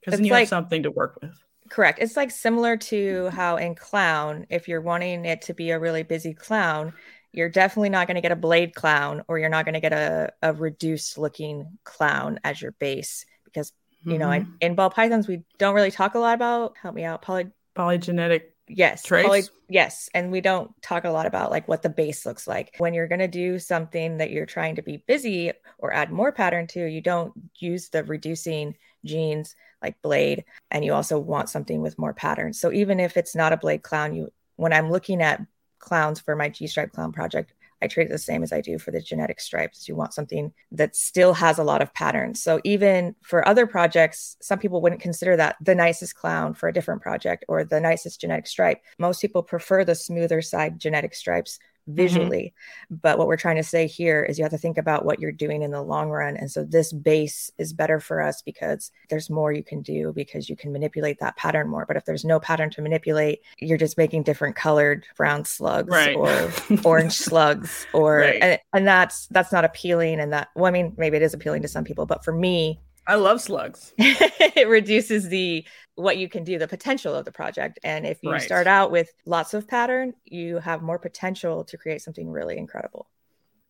because 0.00 0.18
then 0.18 0.24
you 0.24 0.32
like- 0.32 0.42
have 0.42 0.48
something 0.48 0.84
to 0.84 0.90
work 0.90 1.18
with. 1.20 1.34
Correct 1.70 1.98
it's 2.00 2.16
like 2.16 2.30
similar 2.30 2.76
to 2.76 3.28
how 3.30 3.56
in 3.56 3.74
clown 3.74 4.46
if 4.50 4.68
you're 4.68 4.80
wanting 4.82 5.24
it 5.24 5.42
to 5.42 5.54
be 5.54 5.70
a 5.70 5.78
really 5.78 6.02
busy 6.02 6.34
clown 6.34 6.92
you're 7.32 7.48
definitely 7.48 7.88
not 7.88 8.06
going 8.06 8.14
to 8.14 8.20
get 8.20 8.30
a 8.32 8.36
blade 8.36 8.74
clown 8.74 9.24
or 9.28 9.38
you're 9.38 9.48
not 9.48 9.64
going 9.64 9.74
to 9.74 9.80
get 9.80 9.92
a, 9.92 10.32
a 10.42 10.52
reduced 10.52 11.18
looking 11.18 11.66
clown 11.82 12.38
as 12.44 12.60
your 12.60 12.72
base 12.72 13.24
because 13.44 13.72
you 14.06 14.18
know 14.18 14.28
Mhm. 14.28 14.36
in, 14.36 14.46
in 14.60 14.74
ball 14.74 14.90
pythons 14.90 15.26
we 15.26 15.42
don't 15.58 15.74
really 15.74 15.90
talk 15.90 16.14
a 16.14 16.18
lot 16.18 16.34
about 16.34 16.74
help 16.80 16.94
me 16.94 17.04
out 17.04 17.22
poly 17.22 17.46
polygenetic. 17.74 18.42
yes 18.68 19.02
Traits? 19.02 19.26
poly- 19.26 19.42
yes 19.68 20.10
and 20.14 20.30
we 20.30 20.40
don't 20.42 20.70
talk 20.82 21.04
a 21.04 21.10
lot 21.10 21.24
about 21.26 21.50
like 21.50 21.66
what 21.66 21.80
the 21.82 21.88
base 21.88 22.26
looks 22.26 22.46
like 22.46 22.74
when 22.78 22.92
you're 22.92 23.08
going 23.08 23.18
to 23.20 23.28
do 23.28 23.58
something 23.58 24.18
that 24.18 24.30
you're 24.30 24.46
trying 24.46 24.76
to 24.76 24.82
be 24.82 24.98
busy 25.06 25.52
or 25.78 25.92
add 25.92 26.12
more 26.12 26.32
pattern 26.32 26.66
to 26.66 26.84
you 26.84 27.00
don't 27.00 27.32
use 27.58 27.88
the 27.88 28.04
reducing 28.04 28.74
genes 29.04 29.56
like 29.84 30.00
blade 30.02 30.44
and 30.70 30.84
you 30.84 30.92
also 30.92 31.18
want 31.18 31.48
something 31.48 31.80
with 31.82 31.98
more 31.98 32.14
patterns 32.14 32.58
so 32.58 32.72
even 32.72 32.98
if 32.98 33.16
it's 33.16 33.34
not 33.34 33.52
a 33.52 33.56
blade 33.56 33.82
clown 33.82 34.14
you 34.14 34.30
when 34.56 34.72
i'm 34.72 34.90
looking 34.90 35.22
at 35.22 35.40
clowns 35.78 36.18
for 36.18 36.34
my 36.34 36.48
g 36.48 36.66
stripe 36.66 36.92
clown 36.92 37.12
project 37.12 37.52
I 37.84 37.86
treat 37.86 38.06
it 38.06 38.10
the 38.10 38.18
same 38.18 38.42
as 38.42 38.50
I 38.50 38.62
do 38.62 38.78
for 38.78 38.92
the 38.92 39.00
genetic 39.00 39.38
stripes. 39.40 39.86
You 39.86 39.94
want 39.94 40.14
something 40.14 40.54
that 40.72 40.96
still 40.96 41.34
has 41.34 41.58
a 41.58 41.64
lot 41.64 41.82
of 41.82 41.92
patterns. 41.92 42.42
So 42.42 42.60
even 42.64 43.14
for 43.20 43.46
other 43.46 43.66
projects, 43.66 44.38
some 44.40 44.58
people 44.58 44.80
wouldn't 44.80 45.02
consider 45.02 45.36
that 45.36 45.56
the 45.60 45.74
nicest 45.74 46.14
clown 46.14 46.54
for 46.54 46.68
a 46.68 46.72
different 46.72 47.02
project 47.02 47.44
or 47.46 47.62
the 47.62 47.80
nicest 47.80 48.22
genetic 48.22 48.46
stripe. 48.46 48.82
Most 48.98 49.20
people 49.20 49.42
prefer 49.42 49.84
the 49.84 49.94
smoother 49.94 50.40
side 50.40 50.80
genetic 50.80 51.14
stripes 51.14 51.58
Mm-hmm. 51.86 51.96
visually. 51.96 52.54
But 52.90 53.18
what 53.18 53.28
we're 53.28 53.36
trying 53.36 53.56
to 53.56 53.62
say 53.62 53.86
here 53.86 54.22
is 54.22 54.38
you 54.38 54.44
have 54.44 54.52
to 54.52 54.58
think 54.58 54.78
about 54.78 55.04
what 55.04 55.20
you're 55.20 55.32
doing 55.32 55.60
in 55.62 55.70
the 55.70 55.82
long 55.82 56.08
run. 56.08 56.34
And 56.36 56.50
so 56.50 56.64
this 56.64 56.92
base 56.94 57.50
is 57.58 57.74
better 57.74 58.00
for 58.00 58.22
us 58.22 58.40
because 58.40 58.90
there's 59.10 59.28
more 59.28 59.52
you 59.52 59.62
can 59.62 59.82
do 59.82 60.12
because 60.14 60.48
you 60.48 60.56
can 60.56 60.72
manipulate 60.72 61.18
that 61.20 61.36
pattern 61.36 61.68
more. 61.68 61.84
But 61.86 61.98
if 61.98 62.06
there's 62.06 62.24
no 62.24 62.40
pattern 62.40 62.70
to 62.70 62.80
manipulate, 62.82 63.40
you're 63.58 63.76
just 63.76 63.98
making 63.98 64.22
different 64.22 64.56
colored 64.56 65.04
brown 65.16 65.44
slugs 65.44 65.90
Right. 65.90 66.16
or 66.16 66.50
orange 66.84 67.12
slugs 67.18 67.86
or 67.92 68.18
Right. 68.18 68.38
and, 68.40 68.60
and 68.72 68.86
that's 68.86 69.26
that's 69.26 69.52
not 69.52 69.64
appealing 69.66 70.20
and 70.20 70.32
that 70.32 70.48
well 70.54 70.66
i 70.66 70.70
mean 70.70 70.94
maybe 70.96 71.16
it 71.16 71.22
is 71.22 71.34
appealing 71.34 71.62
to 71.62 71.68
some 71.68 71.84
people 71.84 72.06
but 72.06 72.24
for 72.24 72.32
me 72.32 72.80
I 73.06 73.16
love 73.16 73.40
slugs. 73.40 73.92
it 73.98 74.68
reduces 74.68 75.28
the 75.28 75.64
what 75.96 76.16
you 76.16 76.28
can 76.28 76.42
do 76.44 76.58
the 76.58 76.66
potential 76.68 77.14
of 77.14 77.24
the 77.24 77.30
project 77.32 77.78
and 77.84 78.04
if 78.06 78.18
you 78.22 78.32
Right. 78.32 78.42
start 78.42 78.66
out 78.66 78.90
with 78.90 79.12
lots 79.26 79.54
of 79.54 79.68
pattern 79.68 80.12
you 80.24 80.58
have 80.58 80.82
more 80.82 80.98
potential 80.98 81.62
to 81.64 81.76
create 81.78 82.02
something 82.02 82.28
really 82.30 82.56
incredible 82.58 83.06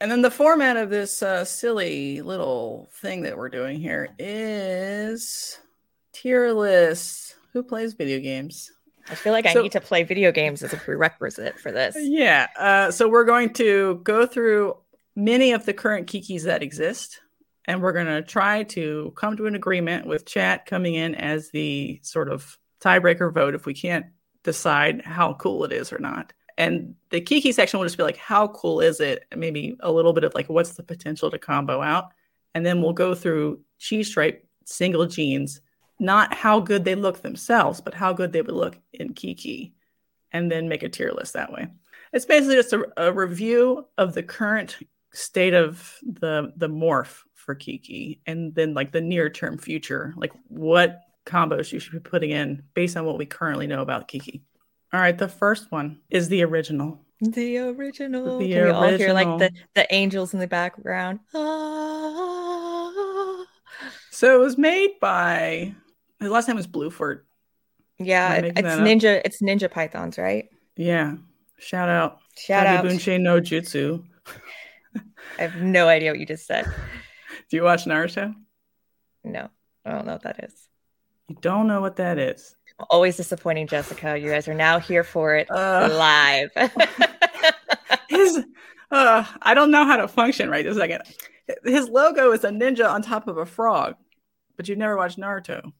And 0.00 0.10
then 0.10 0.22
the 0.22 0.30
format 0.30 0.76
of 0.78 0.88
this 0.88 1.22
uh, 1.22 1.44
silly 1.44 2.22
little 2.22 2.88
thing 2.94 3.22
that 3.22 3.36
we're 3.36 3.50
doing 3.50 3.78
here 3.78 4.08
is 4.18 5.58
tier 6.12 6.52
list. 6.52 7.36
Who 7.52 7.62
plays 7.62 7.92
video 7.94 8.20
games? 8.20 8.70
i 9.10 9.14
feel 9.14 9.32
like 9.34 9.46
So- 9.46 9.60
i 9.60 9.62
need 9.62 9.72
to 9.72 9.82
play 9.82 10.02
video 10.02 10.32
games 10.32 10.62
as 10.62 10.72
a 10.72 10.78
prerequisite 10.78 11.58
for 11.60 11.70
this 11.72 11.94
Yeah. 11.98 12.46
Uh, 12.58 12.90
so 12.90 13.06
we're 13.08 13.24
going 13.24 13.52
to 13.54 14.00
go 14.02 14.24
through 14.26 14.78
many 15.14 15.52
of 15.52 15.66
the 15.66 15.74
current 15.74 16.06
kikis 16.06 16.44
that 16.44 16.62
exist, 16.62 17.20
and 17.66 17.80
we're 17.80 17.92
going 17.92 18.06
to 18.06 18.22
try 18.22 18.62
to 18.64 19.12
come 19.16 19.36
to 19.36 19.46
an 19.46 19.54
agreement 19.54 20.06
with 20.06 20.26
chat 20.26 20.66
coming 20.66 20.94
in 20.94 21.14
as 21.14 21.50
the 21.50 22.00
sort 22.02 22.28
of 22.28 22.58
tiebreaker 22.80 23.32
vote 23.32 23.54
if 23.54 23.66
we 23.66 23.74
can't 23.74 24.06
decide 24.42 25.02
how 25.02 25.34
cool 25.34 25.64
it 25.64 25.72
is 25.72 25.92
or 25.92 25.98
not. 25.98 26.32
And 26.56 26.94
the 27.10 27.20
kiki 27.20 27.50
section 27.52 27.80
will 27.80 27.86
just 27.86 27.96
be 27.96 28.04
like, 28.04 28.16
how 28.16 28.48
cool 28.48 28.80
is 28.80 29.00
it? 29.00 29.24
And 29.32 29.40
maybe 29.40 29.76
a 29.80 29.90
little 29.90 30.12
bit 30.12 30.24
of 30.24 30.34
like, 30.34 30.48
what's 30.48 30.74
the 30.74 30.82
potential 30.82 31.30
to 31.30 31.38
combo 31.38 31.82
out? 31.82 32.12
And 32.54 32.64
then 32.64 32.80
we'll 32.80 32.92
go 32.92 33.14
through 33.14 33.60
G 33.78 34.02
stripe 34.04 34.46
single 34.64 35.06
genes, 35.06 35.60
not 35.98 36.32
how 36.34 36.60
good 36.60 36.84
they 36.84 36.94
look 36.94 37.22
themselves, 37.22 37.80
but 37.80 37.94
how 37.94 38.12
good 38.12 38.32
they 38.32 38.42
would 38.42 38.54
look 38.54 38.78
in 38.92 39.14
kiki, 39.14 39.74
and 40.32 40.50
then 40.50 40.68
make 40.68 40.82
a 40.82 40.88
tier 40.88 41.12
list 41.12 41.32
that 41.32 41.52
way. 41.52 41.66
It's 42.12 42.24
basically 42.24 42.56
just 42.56 42.72
a, 42.72 42.86
a 42.96 43.12
review 43.12 43.86
of 43.98 44.14
the 44.14 44.22
current 44.22 44.76
state 45.12 45.54
of 45.54 45.96
the 46.02 46.52
the 46.56 46.68
morph 46.68 47.22
for 47.44 47.54
Kiki, 47.54 48.20
and 48.26 48.54
then 48.54 48.74
like 48.74 48.92
the 48.92 49.00
near 49.00 49.28
term 49.30 49.58
future, 49.58 50.14
like 50.16 50.32
what 50.48 51.00
combos 51.26 51.72
you 51.72 51.78
should 51.78 51.92
be 51.92 52.00
putting 52.00 52.30
in 52.30 52.62
based 52.74 52.96
on 52.96 53.04
what 53.04 53.18
we 53.18 53.26
currently 53.26 53.66
know 53.66 53.82
about 53.82 54.08
Kiki. 54.08 54.42
All 54.92 55.00
right, 55.00 55.16
the 55.16 55.28
first 55.28 55.70
one 55.72 56.00
is 56.10 56.28
the 56.28 56.42
original. 56.44 57.00
the 57.20 57.58
original 57.58 58.38
The 58.38 58.52
Can 58.52 58.64
we 58.64 58.70
all 58.70 58.88
hear 58.98 59.12
like 59.12 59.38
the 59.38 59.50
the 59.74 59.86
angels 59.94 60.34
in 60.34 60.40
the 60.40 60.46
background 60.48 61.20
Ah. 61.34 63.44
So 64.10 64.36
it 64.36 64.40
was 64.44 64.58
made 64.58 64.92
by 65.00 65.74
his 66.20 66.30
last 66.30 66.48
name 66.48 66.56
was 66.56 66.66
Bluefort. 66.66 67.20
Yeah, 67.98 68.34
it- 68.34 68.44
it's 68.56 68.62
that 68.62 68.78
up? 68.80 68.86
ninja. 68.86 69.20
It's 69.24 69.40
ninja 69.42 69.70
pythons, 69.70 70.18
right? 70.18 70.48
Yeah. 70.76 71.16
Shout 71.58 71.88
out. 71.88 72.18
Shout 72.36 72.66
out. 72.66 72.84
Bunshin 72.84 73.20
no 73.22 73.40
Jutsu. 73.40 74.04
I 75.38 75.42
have 75.42 75.56
no 75.56 75.88
idea 75.88 76.10
what 76.10 76.20
you 76.20 76.26
just 76.26 76.46
said. 76.46 76.66
Do 77.54 77.58
you 77.58 77.62
watch 77.62 77.84
Naruto? 77.84 78.34
No, 79.22 79.48
I 79.84 79.92
don't 79.92 80.06
know 80.06 80.14
what 80.14 80.24
that 80.24 80.42
is. 80.42 80.68
You 81.28 81.36
don't 81.40 81.68
know 81.68 81.80
what 81.80 81.94
that 81.98 82.18
is. 82.18 82.56
Always 82.90 83.16
disappointing, 83.16 83.68
Jessica. 83.68 84.18
You 84.18 84.28
guys 84.28 84.48
are 84.48 84.54
now 84.54 84.80
here 84.80 85.04
for 85.04 85.36
it 85.36 85.48
Uh, 85.52 85.88
live. 85.92 86.50
his 88.08 88.44
uh 88.90 89.24
I 89.40 89.54
don't 89.54 89.70
know 89.70 89.84
how 89.84 89.98
to 89.98 90.08
function 90.08 90.50
right 90.50 90.64
this 90.64 90.76
second. 90.76 91.02
His 91.62 91.88
logo 91.88 92.32
is 92.32 92.42
a 92.42 92.48
ninja 92.48 92.90
on 92.90 93.02
top 93.02 93.28
of 93.28 93.38
a 93.38 93.46
frog, 93.46 93.94
but 94.56 94.68
you've 94.68 94.78
never 94.78 94.96
watched 94.96 95.18
Naruto. 95.20 95.70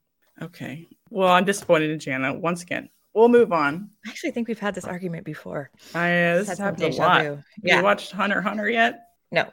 Okay. 0.41 0.87
Well, 1.11 1.33
I'm 1.33 1.45
disappointed 1.45 1.91
in 1.91 1.99
Jana 1.99 2.35
once 2.35 2.63
again. 2.63 2.89
We'll 3.15 3.29
move 3.29 3.53
on. 3.53 3.91
I 4.07 4.11
actually 4.11 4.31
think 4.31 4.47
we've 4.47 4.61
had 4.61 4.77
this 4.77 4.85
argument 4.85 5.25
before. 5.25 5.73
I, 5.93 6.23
uh, 6.23 6.37
this 6.45 6.57
happened 6.57 6.95
a 6.95 6.97
lot. 6.97 7.23
vu. 7.23 7.43
Yeah. 7.65 7.79
you 7.79 7.83
watched 7.83 8.13
Hunter 8.13 8.41
Hunter 8.41 8.71
yet? 8.71 9.09
No. 9.33 9.51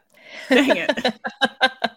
Dang 0.49 0.77
it. 0.77 1.15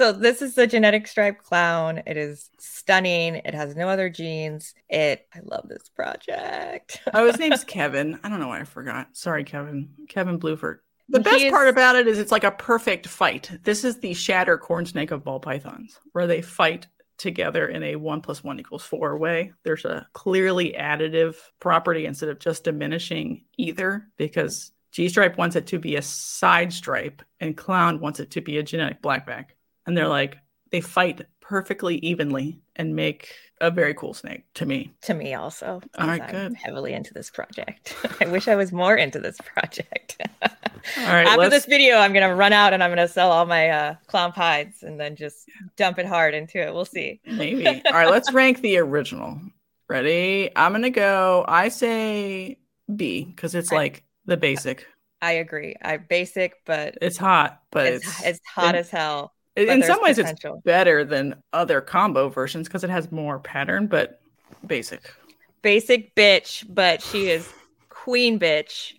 so 0.00 0.12
this 0.12 0.40
is 0.40 0.54
the 0.54 0.66
genetic 0.66 1.06
striped 1.06 1.44
clown. 1.44 2.00
It 2.06 2.16
is 2.16 2.48
stunning. 2.58 3.34
It 3.34 3.54
has 3.54 3.76
no 3.76 3.86
other 3.86 4.08
genes. 4.08 4.72
It 4.88 5.28
I 5.34 5.40
love 5.42 5.68
this 5.68 5.90
project. 5.90 7.02
Oh, 7.12 7.26
his 7.26 7.38
name's 7.38 7.64
Kevin. 7.66 8.18
I 8.24 8.30
don't 8.30 8.40
know 8.40 8.48
why 8.48 8.60
I 8.60 8.64
forgot. 8.64 9.08
Sorry, 9.12 9.44
Kevin. 9.44 9.90
Kevin 10.08 10.40
Bluford. 10.40 10.78
The 11.10 11.20
best 11.20 11.42
is- 11.44 11.50
part 11.50 11.68
about 11.68 11.96
it 11.96 12.08
is 12.08 12.18
it's 12.18 12.32
like 12.32 12.44
a 12.44 12.50
perfect 12.50 13.08
fight. 13.08 13.50
This 13.62 13.84
is 13.84 13.98
the 13.98 14.14
shatter 14.14 14.56
corn 14.56 14.86
snake 14.86 15.10
of 15.10 15.22
ball 15.22 15.38
pythons, 15.38 15.98
where 16.12 16.26
they 16.26 16.40
fight 16.40 16.86
together 17.18 17.66
in 17.68 17.82
a 17.82 17.96
one 17.96 18.22
plus 18.22 18.42
one 18.42 18.58
equals 18.58 18.82
four 18.84 19.18
way. 19.18 19.52
There's 19.64 19.84
a 19.84 20.06
clearly 20.14 20.74
additive 20.78 21.34
property 21.58 22.06
instead 22.06 22.30
of 22.30 22.38
just 22.38 22.64
diminishing 22.64 23.44
either, 23.58 24.08
because 24.16 24.72
G 24.92 25.10
stripe 25.10 25.36
wants 25.36 25.56
it 25.56 25.66
to 25.66 25.78
be 25.78 25.96
a 25.96 26.02
side 26.02 26.72
stripe 26.72 27.20
and 27.38 27.54
clown 27.54 28.00
wants 28.00 28.18
it 28.20 28.30
to 28.30 28.40
be 28.40 28.56
a 28.56 28.62
genetic 28.62 29.02
blackback. 29.02 29.48
And 29.90 29.96
they're 29.98 30.06
like, 30.06 30.38
they 30.70 30.80
fight 30.80 31.26
perfectly 31.40 31.96
evenly 31.96 32.60
and 32.76 32.94
make 32.94 33.34
a 33.60 33.72
very 33.72 33.92
cool 33.92 34.14
snake 34.14 34.44
to 34.54 34.64
me. 34.64 34.92
to 35.02 35.14
me 35.14 35.34
also. 35.34 35.80
All 35.98 36.06
right, 36.06 36.22
I'm 36.22 36.30
good. 36.30 36.54
Heavily 36.54 36.92
into 36.92 37.12
this 37.12 37.28
project. 37.28 37.96
I 38.20 38.26
wish 38.28 38.46
I 38.46 38.54
was 38.54 38.70
more 38.70 38.94
into 38.96 39.18
this 39.18 39.36
project. 39.44 40.16
All 40.42 40.48
right, 40.96 41.26
After 41.26 41.40
let's- 41.40 41.50
this 41.54 41.66
video, 41.66 41.96
I'm 41.96 42.12
gonna 42.12 42.36
run 42.36 42.52
out 42.52 42.72
and 42.72 42.84
I'm 42.84 42.90
gonna 42.92 43.08
sell 43.08 43.32
all 43.32 43.46
my 43.46 43.68
uh, 43.68 43.94
clown 44.06 44.30
pies 44.30 44.82
and 44.82 44.98
then 45.00 45.16
just 45.16 45.48
dump 45.76 45.98
it 45.98 46.06
hard 46.06 46.34
into 46.34 46.58
it. 46.64 46.72
We'll 46.72 46.84
see. 46.84 47.20
Maybe. 47.26 47.66
All 47.86 47.92
right, 47.92 48.08
let's 48.08 48.32
rank 48.32 48.60
the 48.60 48.76
original. 48.78 49.40
Ready? 49.88 50.50
I'm 50.54 50.70
gonna 50.70 50.88
go. 50.90 51.44
I 51.48 51.68
say 51.68 52.58
B 52.94 53.24
because 53.24 53.56
it's 53.56 53.72
I- 53.72 53.76
like 53.76 54.04
the 54.24 54.36
basic. 54.36 54.86
I 55.20 55.32
agree. 55.32 55.74
I 55.82 55.96
basic, 55.98 56.54
but 56.64 56.96
It's 57.02 57.18
hot, 57.18 57.60
but 57.72 57.86
it's, 57.88 58.06
it's, 58.06 58.24
it's 58.26 58.40
hot 58.54 58.74
in- 58.76 58.80
as 58.80 58.88
hell. 58.88 59.34
In 59.68 59.82
some 59.82 60.02
ways 60.02 60.18
it's 60.18 60.32
better 60.64 61.04
than 61.04 61.42
other 61.52 61.80
combo 61.80 62.28
versions 62.28 62.68
because 62.68 62.84
it 62.84 62.90
has 62.90 63.10
more 63.10 63.38
pattern, 63.38 63.86
but 63.86 64.20
basic. 64.66 65.14
Basic 65.62 66.14
bitch, 66.14 66.64
but 66.68 67.02
she 67.02 67.28
is 67.28 67.52
queen 67.88 68.38
bitch. 68.38 68.94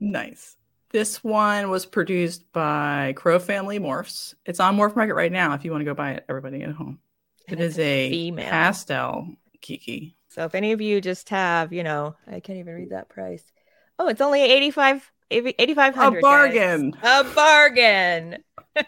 Nice. 0.00 0.56
This 0.90 1.24
one 1.24 1.70
was 1.70 1.86
produced 1.86 2.52
by 2.52 3.14
Crow 3.16 3.40
Family 3.40 3.80
Morphs. 3.80 4.34
It's 4.46 4.60
on 4.60 4.76
Morph 4.76 4.94
Market 4.94 5.14
right 5.14 5.32
now 5.32 5.54
if 5.54 5.64
you 5.64 5.72
want 5.72 5.80
to 5.80 5.86
go 5.86 5.94
buy 5.94 6.12
it, 6.12 6.24
everybody 6.28 6.62
at 6.62 6.70
home. 6.70 7.00
And 7.48 7.58
it's 7.60 7.78
a 7.78 8.10
female. 8.10 8.48
pastel 8.48 9.28
Kiki. 9.60 10.16
So 10.28 10.44
if 10.44 10.54
any 10.54 10.72
of 10.72 10.80
you 10.80 11.00
just 11.00 11.28
have, 11.30 11.72
you 11.72 11.82
know, 11.82 12.16
I 12.26 12.40
can't 12.40 12.58
even 12.58 12.74
read 12.74 12.90
that 12.90 13.08
price. 13.08 13.44
Oh, 13.98 14.08
it's 14.08 14.20
only 14.20 14.42
85 14.42 15.10
8500 15.30 16.18
A 16.18 16.20
bargain. 16.20 16.96
A 17.02 17.24
bargain. 17.24 18.38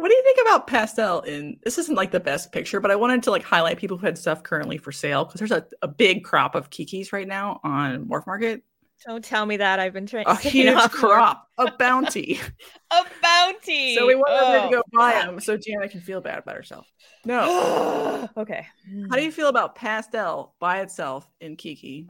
What 0.00 0.10
do 0.10 0.14
you 0.14 0.22
think 0.22 0.38
about 0.42 0.68
pastel 0.68 1.22
in 1.22 1.58
this 1.64 1.76
isn't 1.76 1.96
like 1.96 2.12
the 2.12 2.20
best 2.20 2.52
picture, 2.52 2.78
but 2.78 2.92
I 2.92 2.94
wanted 2.94 3.24
to 3.24 3.32
like 3.32 3.42
highlight 3.42 3.78
people 3.78 3.98
who 3.98 4.06
had 4.06 4.16
stuff 4.16 4.44
currently 4.44 4.78
for 4.78 4.92
sale 4.92 5.24
because 5.24 5.40
there's 5.40 5.50
a, 5.50 5.66
a 5.82 5.88
big 5.88 6.22
crop 6.22 6.54
of 6.54 6.70
kikis 6.70 7.12
right 7.12 7.26
now 7.26 7.58
on 7.64 8.06
Morph 8.06 8.24
Market. 8.24 8.62
Don't 9.06 9.24
tell 9.24 9.44
me 9.44 9.56
that 9.56 9.80
I've 9.80 9.92
been 9.92 10.06
trying 10.06 10.26
A 10.28 10.36
huge 10.36 10.90
crop, 10.90 11.48
a 11.58 11.72
bounty. 11.72 12.38
A 12.92 13.04
bounty. 13.22 13.96
so 13.96 14.06
we 14.06 14.14
want 14.14 14.28
Oh, 14.30 14.68
to 14.68 14.74
go 14.76 14.78
oh. 14.86 14.96
buy 14.96 15.12
crap. 15.12 15.26
them 15.26 15.40
so 15.40 15.56
Jana 15.56 15.88
can 15.88 16.00
feel 16.00 16.20
bad 16.20 16.38
about 16.38 16.54
herself. 16.54 16.86
No. 17.24 18.28
okay. 18.36 18.66
How 19.10 19.16
do 19.16 19.22
you 19.24 19.32
feel 19.32 19.48
about 19.48 19.74
pastel 19.74 20.54
by 20.60 20.80
itself 20.80 21.28
in 21.40 21.56
Kiki? 21.56 22.08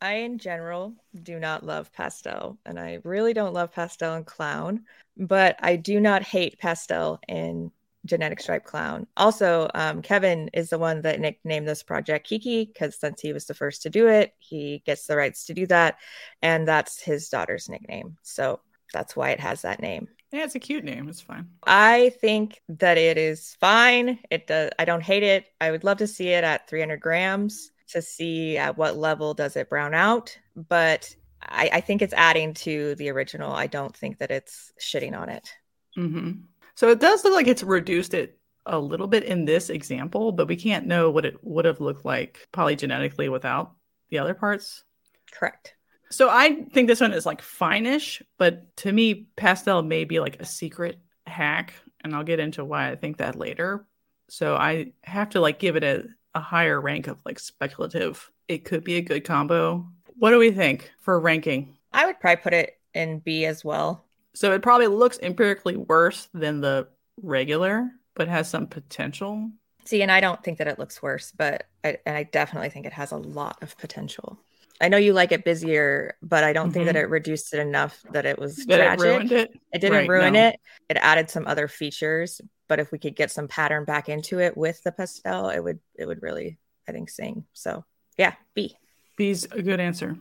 I, 0.00 0.14
in 0.14 0.38
general, 0.38 0.94
do 1.22 1.38
not 1.40 1.66
love 1.66 1.92
pastel, 1.92 2.58
and 2.64 2.78
I 2.78 2.98
really 3.04 3.32
don't 3.32 3.54
love 3.54 3.72
pastel 3.72 4.14
in 4.14 4.24
clown, 4.24 4.84
but 5.16 5.56
I 5.60 5.76
do 5.76 5.98
not 5.98 6.22
hate 6.22 6.58
pastel 6.58 7.18
in 7.26 7.72
genetic 8.04 8.40
stripe 8.40 8.64
clown. 8.64 9.06
Also, 9.16 9.68
um, 9.74 10.02
Kevin 10.02 10.50
is 10.52 10.70
the 10.70 10.78
one 10.78 11.02
that 11.02 11.20
nicknamed 11.20 11.66
this 11.66 11.82
project 11.82 12.28
Kiki 12.28 12.64
because 12.64 12.98
since 12.98 13.20
he 13.20 13.32
was 13.32 13.46
the 13.46 13.54
first 13.54 13.82
to 13.82 13.90
do 13.90 14.06
it, 14.06 14.34
he 14.38 14.82
gets 14.86 15.06
the 15.06 15.16
rights 15.16 15.46
to 15.46 15.54
do 15.54 15.66
that, 15.66 15.96
and 16.42 16.66
that's 16.66 17.02
his 17.02 17.28
daughter's 17.28 17.68
nickname. 17.68 18.16
So 18.22 18.60
that's 18.92 19.16
why 19.16 19.30
it 19.30 19.40
has 19.40 19.62
that 19.62 19.80
name. 19.80 20.08
Yeah, 20.30 20.44
it's 20.44 20.54
a 20.54 20.60
cute 20.60 20.84
name. 20.84 21.08
It's 21.08 21.20
fine. 21.20 21.48
I 21.66 22.10
think 22.20 22.60
that 22.68 22.98
it 22.98 23.18
is 23.18 23.56
fine. 23.60 24.18
It 24.30 24.46
does. 24.46 24.70
I 24.78 24.84
don't 24.84 25.02
hate 25.02 25.22
it. 25.22 25.46
I 25.60 25.70
would 25.70 25.84
love 25.84 25.98
to 25.98 26.06
see 26.06 26.28
it 26.28 26.44
at 26.44 26.68
300 26.68 27.00
grams 27.00 27.72
to 27.88 28.02
see 28.02 28.58
at 28.58 28.76
what 28.76 28.96
level 28.96 29.34
does 29.34 29.56
it 29.56 29.68
brown 29.68 29.94
out. 29.94 30.36
But 30.56 31.14
I, 31.42 31.70
I 31.74 31.80
think 31.80 32.02
it's 32.02 32.14
adding 32.14 32.54
to 32.54 32.94
the 32.96 33.10
original. 33.10 33.52
I 33.52 33.66
don't 33.66 33.96
think 33.96 34.18
that 34.18 34.30
it's 34.30 34.72
shitting 34.80 35.18
on 35.18 35.28
it. 35.28 35.52
hmm 35.94 36.32
So 36.74 36.90
it 36.90 37.00
does 37.00 37.24
look 37.24 37.34
like 37.34 37.46
it's 37.46 37.62
reduced 37.62 38.14
it 38.14 38.38
a 38.66 38.78
little 38.78 39.06
bit 39.06 39.24
in 39.24 39.44
this 39.44 39.70
example, 39.70 40.32
but 40.32 40.48
we 40.48 40.56
can't 40.56 40.86
know 40.86 41.10
what 41.10 41.24
it 41.24 41.38
would 41.42 41.64
have 41.64 41.80
looked 41.80 42.04
like 42.04 42.48
polygenetically 42.52 43.30
without 43.30 43.72
the 44.10 44.18
other 44.18 44.34
parts. 44.34 44.84
Correct. 45.32 45.74
So 46.10 46.28
I 46.30 46.64
think 46.72 46.88
this 46.88 47.00
one 47.00 47.12
is 47.12 47.26
like 47.26 47.42
fine-ish, 47.42 48.22
but 48.38 48.76
to 48.78 48.92
me, 48.92 49.26
pastel 49.36 49.82
may 49.82 50.04
be 50.04 50.20
like 50.20 50.40
a 50.40 50.46
secret 50.46 50.98
hack, 51.26 51.74
and 52.02 52.14
I'll 52.14 52.24
get 52.24 52.40
into 52.40 52.64
why 52.64 52.90
I 52.90 52.96
think 52.96 53.18
that 53.18 53.36
later. 53.36 53.86
So 54.28 54.54
I 54.54 54.92
have 55.02 55.30
to 55.30 55.40
like 55.40 55.58
give 55.58 55.76
it 55.76 55.84
a, 55.84 56.04
a 56.38 56.40
higher 56.40 56.80
rank 56.80 57.08
of 57.08 57.20
like 57.26 57.38
speculative. 57.38 58.30
It 58.46 58.64
could 58.64 58.84
be 58.84 58.96
a 58.96 59.02
good 59.02 59.24
combo. 59.24 59.86
What 60.18 60.30
do 60.30 60.38
we 60.38 60.50
think 60.50 60.90
for 61.00 61.20
ranking? 61.20 61.76
I 61.92 62.06
would 62.06 62.18
probably 62.20 62.42
put 62.42 62.54
it 62.54 62.78
in 62.94 63.18
B 63.18 63.44
as 63.44 63.64
well. 63.64 64.04
So 64.34 64.52
it 64.52 64.62
probably 64.62 64.86
looks 64.86 65.18
empirically 65.20 65.76
worse 65.76 66.28
than 66.32 66.60
the 66.60 66.88
regular, 67.22 67.90
but 68.14 68.28
has 68.28 68.48
some 68.48 68.66
potential. 68.66 69.50
See, 69.84 70.02
and 70.02 70.12
I 70.12 70.20
don't 70.20 70.42
think 70.42 70.58
that 70.58 70.68
it 70.68 70.78
looks 70.78 71.02
worse, 71.02 71.32
but 71.36 71.64
I, 71.82 71.98
and 72.06 72.16
I 72.16 72.22
definitely 72.22 72.70
think 72.70 72.86
it 72.86 72.92
has 72.92 73.10
a 73.10 73.16
lot 73.16 73.58
of 73.62 73.76
potential. 73.78 74.38
I 74.80 74.88
know 74.88 74.96
you 74.96 75.12
like 75.12 75.32
it 75.32 75.44
busier, 75.44 76.16
but 76.22 76.44
I 76.44 76.52
don't 76.52 76.70
think 76.70 76.86
that 76.86 76.94
mm-hmm. 76.94 77.04
it 77.06 77.10
reduced 77.10 77.52
it 77.52 77.58
enough 77.58 78.00
that 78.12 78.26
it 78.26 78.38
was 78.38 78.64
That 78.66 78.76
tragic. 78.76 79.00
it 79.00 79.08
ruined 79.08 79.32
it. 79.32 79.60
It 79.72 79.80
didn't 79.80 79.98
Right, 79.98 80.08
ruin 80.08 80.34
no. 80.34 80.48
it. 80.48 80.60
It 80.88 80.98
added 80.98 81.30
some 81.30 81.48
other 81.48 81.66
features, 81.66 82.40
but 82.68 82.78
if 82.78 82.92
we 82.92 82.98
could 82.98 83.16
get 83.16 83.30
some 83.30 83.48
pattern 83.48 83.84
back 83.84 84.08
into 84.08 84.38
it 84.38 84.56
with 84.56 84.82
the 84.82 84.92
pastel, 84.92 85.48
it 85.48 85.60
would 85.60 85.80
it 85.94 86.06
would 86.06 86.22
really 86.22 86.58
I 86.88 86.92
think 86.92 87.10
sing. 87.10 87.44
So 87.52 87.84
yeah, 88.16 88.34
B. 88.54 88.76
B's 89.16 89.44
a 89.44 89.62
good 89.62 89.80
answer. 89.80 90.16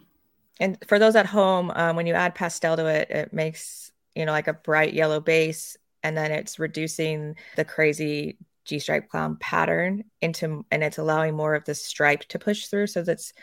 And 0.59 0.77
for 0.87 0.97
those 0.97 1.15
at 1.15 1.27
home, 1.27 1.71
um, 1.75 1.95
when 1.95 2.07
you 2.07 2.13
add 2.13 2.33
pastel 2.33 2.75
to 2.77 2.87
it, 2.87 3.09
it 3.11 3.33
makes 3.33 3.91
you 4.15 4.25
know 4.25 4.31
like 4.31 4.47
a 4.47 4.53
bright 4.53 4.93
yellow 4.93 5.19
base, 5.19 5.77
and 6.03 6.17
then 6.17 6.31
it's 6.31 6.59
reducing 6.59 7.35
the 7.55 7.65
crazy 7.65 8.37
G 8.65 8.79
stripe 8.79 9.09
clown 9.09 9.37
pattern 9.39 10.05
into, 10.21 10.65
and 10.71 10.83
it's 10.83 10.97
allowing 10.97 11.35
more 11.35 11.55
of 11.55 11.65
the 11.65 11.75
stripe 11.75 12.21
to 12.29 12.39
push 12.39 12.67
through. 12.67 12.87
So 12.87 13.03
that's 13.03 13.33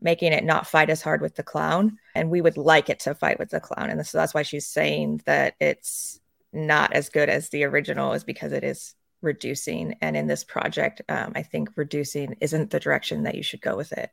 making 0.00 0.32
it 0.32 0.44
not 0.44 0.66
fight 0.66 0.90
as 0.90 1.00
hard 1.02 1.20
with 1.20 1.34
the 1.36 1.42
clown. 1.42 1.98
And 2.14 2.30
we 2.30 2.40
would 2.40 2.56
like 2.56 2.90
it 2.90 3.00
to 3.00 3.14
fight 3.14 3.38
with 3.38 3.50
the 3.50 3.60
clown, 3.60 3.90
and 3.90 4.06
so 4.06 4.18
that's 4.18 4.34
why 4.34 4.42
she's 4.42 4.66
saying 4.66 5.22
that 5.26 5.54
it's 5.60 6.20
not 6.54 6.92
as 6.92 7.08
good 7.08 7.28
as 7.28 7.48
the 7.48 7.64
original, 7.64 8.12
is 8.12 8.24
because 8.24 8.52
it 8.52 8.64
is 8.64 8.94
reducing. 9.22 9.96
And 10.00 10.16
in 10.16 10.26
this 10.26 10.44
project, 10.44 11.02
um, 11.08 11.32
I 11.34 11.42
think 11.42 11.70
reducing 11.76 12.36
isn't 12.40 12.70
the 12.70 12.80
direction 12.80 13.24
that 13.24 13.34
you 13.34 13.42
should 13.42 13.60
go 13.60 13.76
with 13.76 13.92
it. 13.92 14.10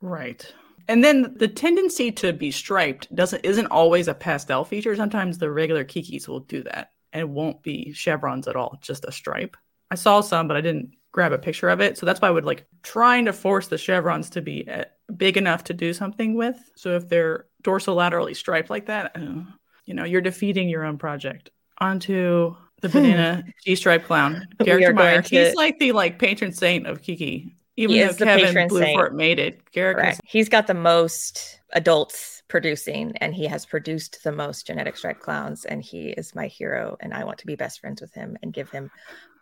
Right. 0.00 0.52
And 0.86 1.02
then 1.04 1.34
the 1.36 1.48
tendency 1.48 2.12
to 2.12 2.32
be 2.32 2.50
striped 2.50 3.14
doesn't 3.14 3.44
isn't 3.44 3.66
always 3.66 4.08
a 4.08 4.14
pastel 4.14 4.64
feature. 4.64 4.94
Sometimes 4.96 5.38
the 5.38 5.50
regular 5.50 5.84
kikis 5.84 6.28
will 6.28 6.40
do 6.40 6.62
that 6.64 6.92
and 7.12 7.20
it 7.20 7.28
won't 7.28 7.62
be 7.62 7.92
chevrons 7.92 8.48
at 8.48 8.56
all, 8.56 8.78
just 8.80 9.04
a 9.04 9.12
stripe. 9.12 9.56
I 9.90 9.94
saw 9.94 10.20
some, 10.20 10.48
but 10.48 10.56
I 10.56 10.60
didn't 10.60 10.92
grab 11.12 11.32
a 11.32 11.38
picture 11.38 11.68
of 11.68 11.80
it. 11.80 11.96
So 11.96 12.06
that's 12.06 12.20
why 12.20 12.28
I 12.28 12.32
would 12.32 12.44
like 12.44 12.66
trying 12.82 13.24
to 13.24 13.32
force 13.32 13.68
the 13.68 13.78
chevrons 13.78 14.30
to 14.30 14.42
be 14.42 14.68
uh, 14.68 14.84
big 15.16 15.36
enough 15.36 15.64
to 15.64 15.74
do 15.74 15.92
something 15.92 16.34
with. 16.34 16.58
So 16.76 16.96
if 16.96 17.08
they're 17.08 17.46
dorsolaterally 17.62 18.36
striped 18.36 18.70
like 18.70 18.86
that, 18.86 19.12
uh, 19.16 19.42
you 19.84 19.94
know, 19.94 20.04
you're 20.04 20.20
defeating 20.20 20.68
your 20.68 20.84
own 20.84 20.98
project. 20.98 21.50
On 21.80 21.98
to 22.00 22.56
the 22.80 22.88
hmm. 22.88 22.98
banana 22.98 23.44
G 23.64 23.74
stripe 23.74 24.04
clown 24.04 24.46
character 24.64 24.92
Meyer. 24.92 25.22
to- 25.22 25.28
He's 25.28 25.54
like 25.54 25.78
the 25.78 25.92
like 25.92 26.18
patron 26.18 26.52
saint 26.52 26.86
of 26.86 27.02
Kiki. 27.02 27.54
Even 27.76 27.94
He 27.94 28.02
though 28.02 28.24
Kevin 28.24 28.46
patron 28.46 28.68
Bluefort 28.68 29.06
saint. 29.08 29.14
made 29.14 29.38
it, 29.38 29.60
Garrick 29.70 30.04
is 30.04 30.20
He's 30.24 30.48
got 30.48 30.66
the 30.66 30.74
most 30.74 31.60
adults 31.72 32.42
producing, 32.48 33.12
and 33.18 33.34
he 33.34 33.46
has 33.46 33.64
produced 33.64 34.24
the 34.24 34.32
most 34.32 34.66
genetic 34.66 34.96
stripe 34.96 35.20
clowns. 35.20 35.64
And 35.64 35.80
he 35.82 36.08
is 36.08 36.34
my 36.34 36.48
hero, 36.48 36.96
and 37.00 37.14
I 37.14 37.22
want 37.22 37.38
to 37.38 37.46
be 37.46 37.54
best 37.54 37.80
friends 37.80 38.00
with 38.00 38.12
him 38.12 38.36
and 38.42 38.52
give 38.52 38.68
him 38.70 38.90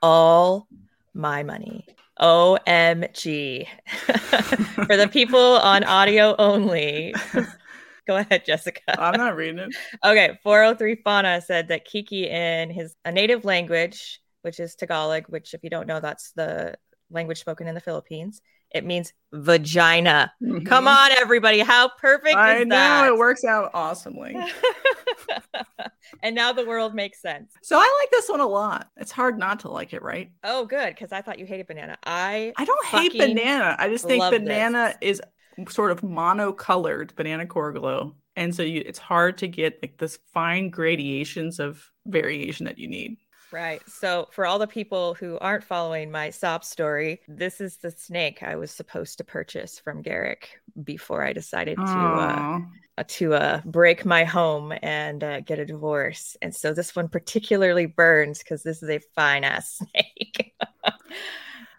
all 0.03 0.69
my 1.15 1.43
money. 1.43 1.87
OMG. 2.21 3.67
For 4.87 4.97
the 4.97 5.09
people 5.09 5.41
on 5.41 5.85
audio 5.85 6.35
only. 6.39 7.15
Go 8.07 8.17
ahead, 8.17 8.45
Jessica. 8.45 8.81
I'm 9.01 9.19
not 9.19 9.37
reading 9.37 9.59
it. 9.59 9.77
Okay, 10.05 10.39
403 10.43 11.03
Fauna 11.03 11.41
said 11.41 11.69
that 11.69 11.85
Kiki 11.85 12.29
in 12.29 12.71
his 12.71 12.95
a 13.05 13.11
native 13.13 13.45
language, 13.45 14.21
which 14.43 14.61
is 14.61 14.75
Tagalog, 14.77 15.25
which 15.29 15.55
if 15.55 15.65
you 15.65 15.71
don't 15.71 15.87
know, 15.87 16.01
that's 16.01 16.33
the 16.33 16.77
language 17.11 17.39
spoken 17.39 17.67
in 17.67 17.75
the 17.75 17.81
Philippines. 17.81 18.41
It 18.75 18.85
means 18.85 19.13
vagina. 19.33 20.33
Come 20.67 20.89
on, 20.89 21.11
everybody. 21.13 21.61
How 21.61 21.89
perfect 22.01 22.37
Mm-hmm. 22.37 22.73
I 22.73 23.07
know 23.07 23.15
it 23.15 23.19
works 23.19 23.45
out 23.45 23.71
awesomely. 23.75 24.37
and 26.23 26.35
now 26.35 26.53
the 26.53 26.67
world 26.67 26.95
makes 26.95 27.23
sense. 27.23 27.53
So 27.63 27.77
I 27.77 28.01
like 28.03 28.11
this 28.11 28.29
one 28.29 28.41
a 28.41 28.47
lot. 28.47 28.89
It's 28.97 29.13
hard 29.13 29.39
not 29.39 29.61
to 29.61 29.71
like 29.71 29.93
it, 29.93 30.03
right? 30.03 30.31
Oh, 30.45 30.67
good, 30.67 30.89
because 30.89 31.13
I 31.13 31.23
thought 31.23 31.39
you 31.39 31.47
hated 31.47 31.69
banana. 31.69 31.97
I 32.05 32.53
I 32.57 32.65
don't 32.65 32.87
hate 32.87 33.17
banana. 33.17 33.77
I 33.79 33.89
just 33.89 34.05
think 34.05 34.23
banana 34.23 34.95
is 35.01 35.23
sort 35.69 35.91
of 35.91 36.03
monocolored 36.03 37.15
banana 37.15 37.47
coral 37.47 37.79
glow. 37.79 38.15
And 38.37 38.55
so 38.55 38.63
you, 38.63 38.83
it's 38.85 38.99
hard 38.99 39.39
to 39.39 39.49
get 39.49 39.79
like 39.83 39.97
this 39.99 40.19
fine 40.33 40.69
gradations 40.71 41.59
of 41.59 41.91
variation 42.07 42.67
that 42.67 42.79
you 42.79 42.89
need. 42.89 43.17
right. 43.51 43.81
So 43.89 44.29
for 44.33 44.45
all 44.45 44.59
the 44.59 44.67
people 44.67 45.15
who 45.15 45.39
aren't 45.39 45.65
following 45.65 46.11
my 46.11 46.31
sob 46.31 46.63
story, 46.63 47.21
this 47.29 47.61
is 47.61 47.79
the 47.79 47.91
snake 47.91 48.43
I 48.43 48.57
was 48.57 48.71
supposed 48.71 49.19
to 49.19 49.25
purchase 49.25 49.79
from 49.79 50.03
Garrick 50.03 50.61
before 50.85 51.25
I 51.25 51.33
decided 51.33 51.77
to 51.77 51.83
uh, 51.83 52.59
uh, 52.99 53.05
to 53.09 53.35
uh, 53.35 53.61
break 53.65 54.05
my 54.05 54.25
home 54.25 54.73
and 54.83 55.23
uh, 55.23 55.41
get 55.41 55.59
a 55.59 55.67
divorce. 55.67 56.37
And 56.43 56.55
so 56.55 56.73
this 56.73 56.97
one 56.97 57.09
particularly 57.09 57.87
burns 57.87 58.39
because 58.39 58.63
this 58.63 58.83
is 58.83 58.91
a 58.91 59.01
fine 59.15 59.45
ass 59.45 59.79
snake. 59.93 60.55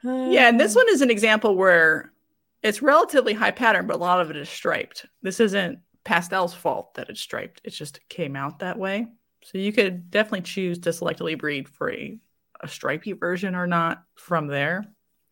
Yeah, 0.03 0.49
and 0.49 0.59
this 0.59 0.75
one 0.75 0.85
is 0.89 1.01
an 1.01 1.11
example 1.11 1.55
where 1.55 2.11
it's 2.67 2.81
relatively 2.81 3.33
high 3.33 3.51
pattern, 3.51 3.87
but 3.87 3.95
a 3.95 3.99
lot 3.99 4.19
of 4.19 4.29
it 4.29 4.35
is 4.35 4.49
striped. 4.49 5.05
This 5.21 5.39
isn't 5.39 5.79
Pastel's 6.03 6.53
fault 6.53 6.93
that 6.95 7.09
it's 7.09 7.21
striped. 7.21 7.61
It 7.63 7.69
just 7.71 7.99
came 8.09 8.35
out 8.35 8.59
that 8.59 8.77
way. 8.77 9.07
So 9.43 9.57
you 9.57 9.71
could 9.71 10.11
definitely 10.11 10.41
choose 10.41 10.79
to 10.79 10.89
selectively 10.89 11.37
breed 11.37 11.69
for 11.69 11.91
a, 11.91 12.17
a 12.61 12.67
stripy 12.67 13.13
version 13.13 13.55
or 13.55 13.67
not 13.67 14.03
from 14.15 14.47
there. 14.47 14.85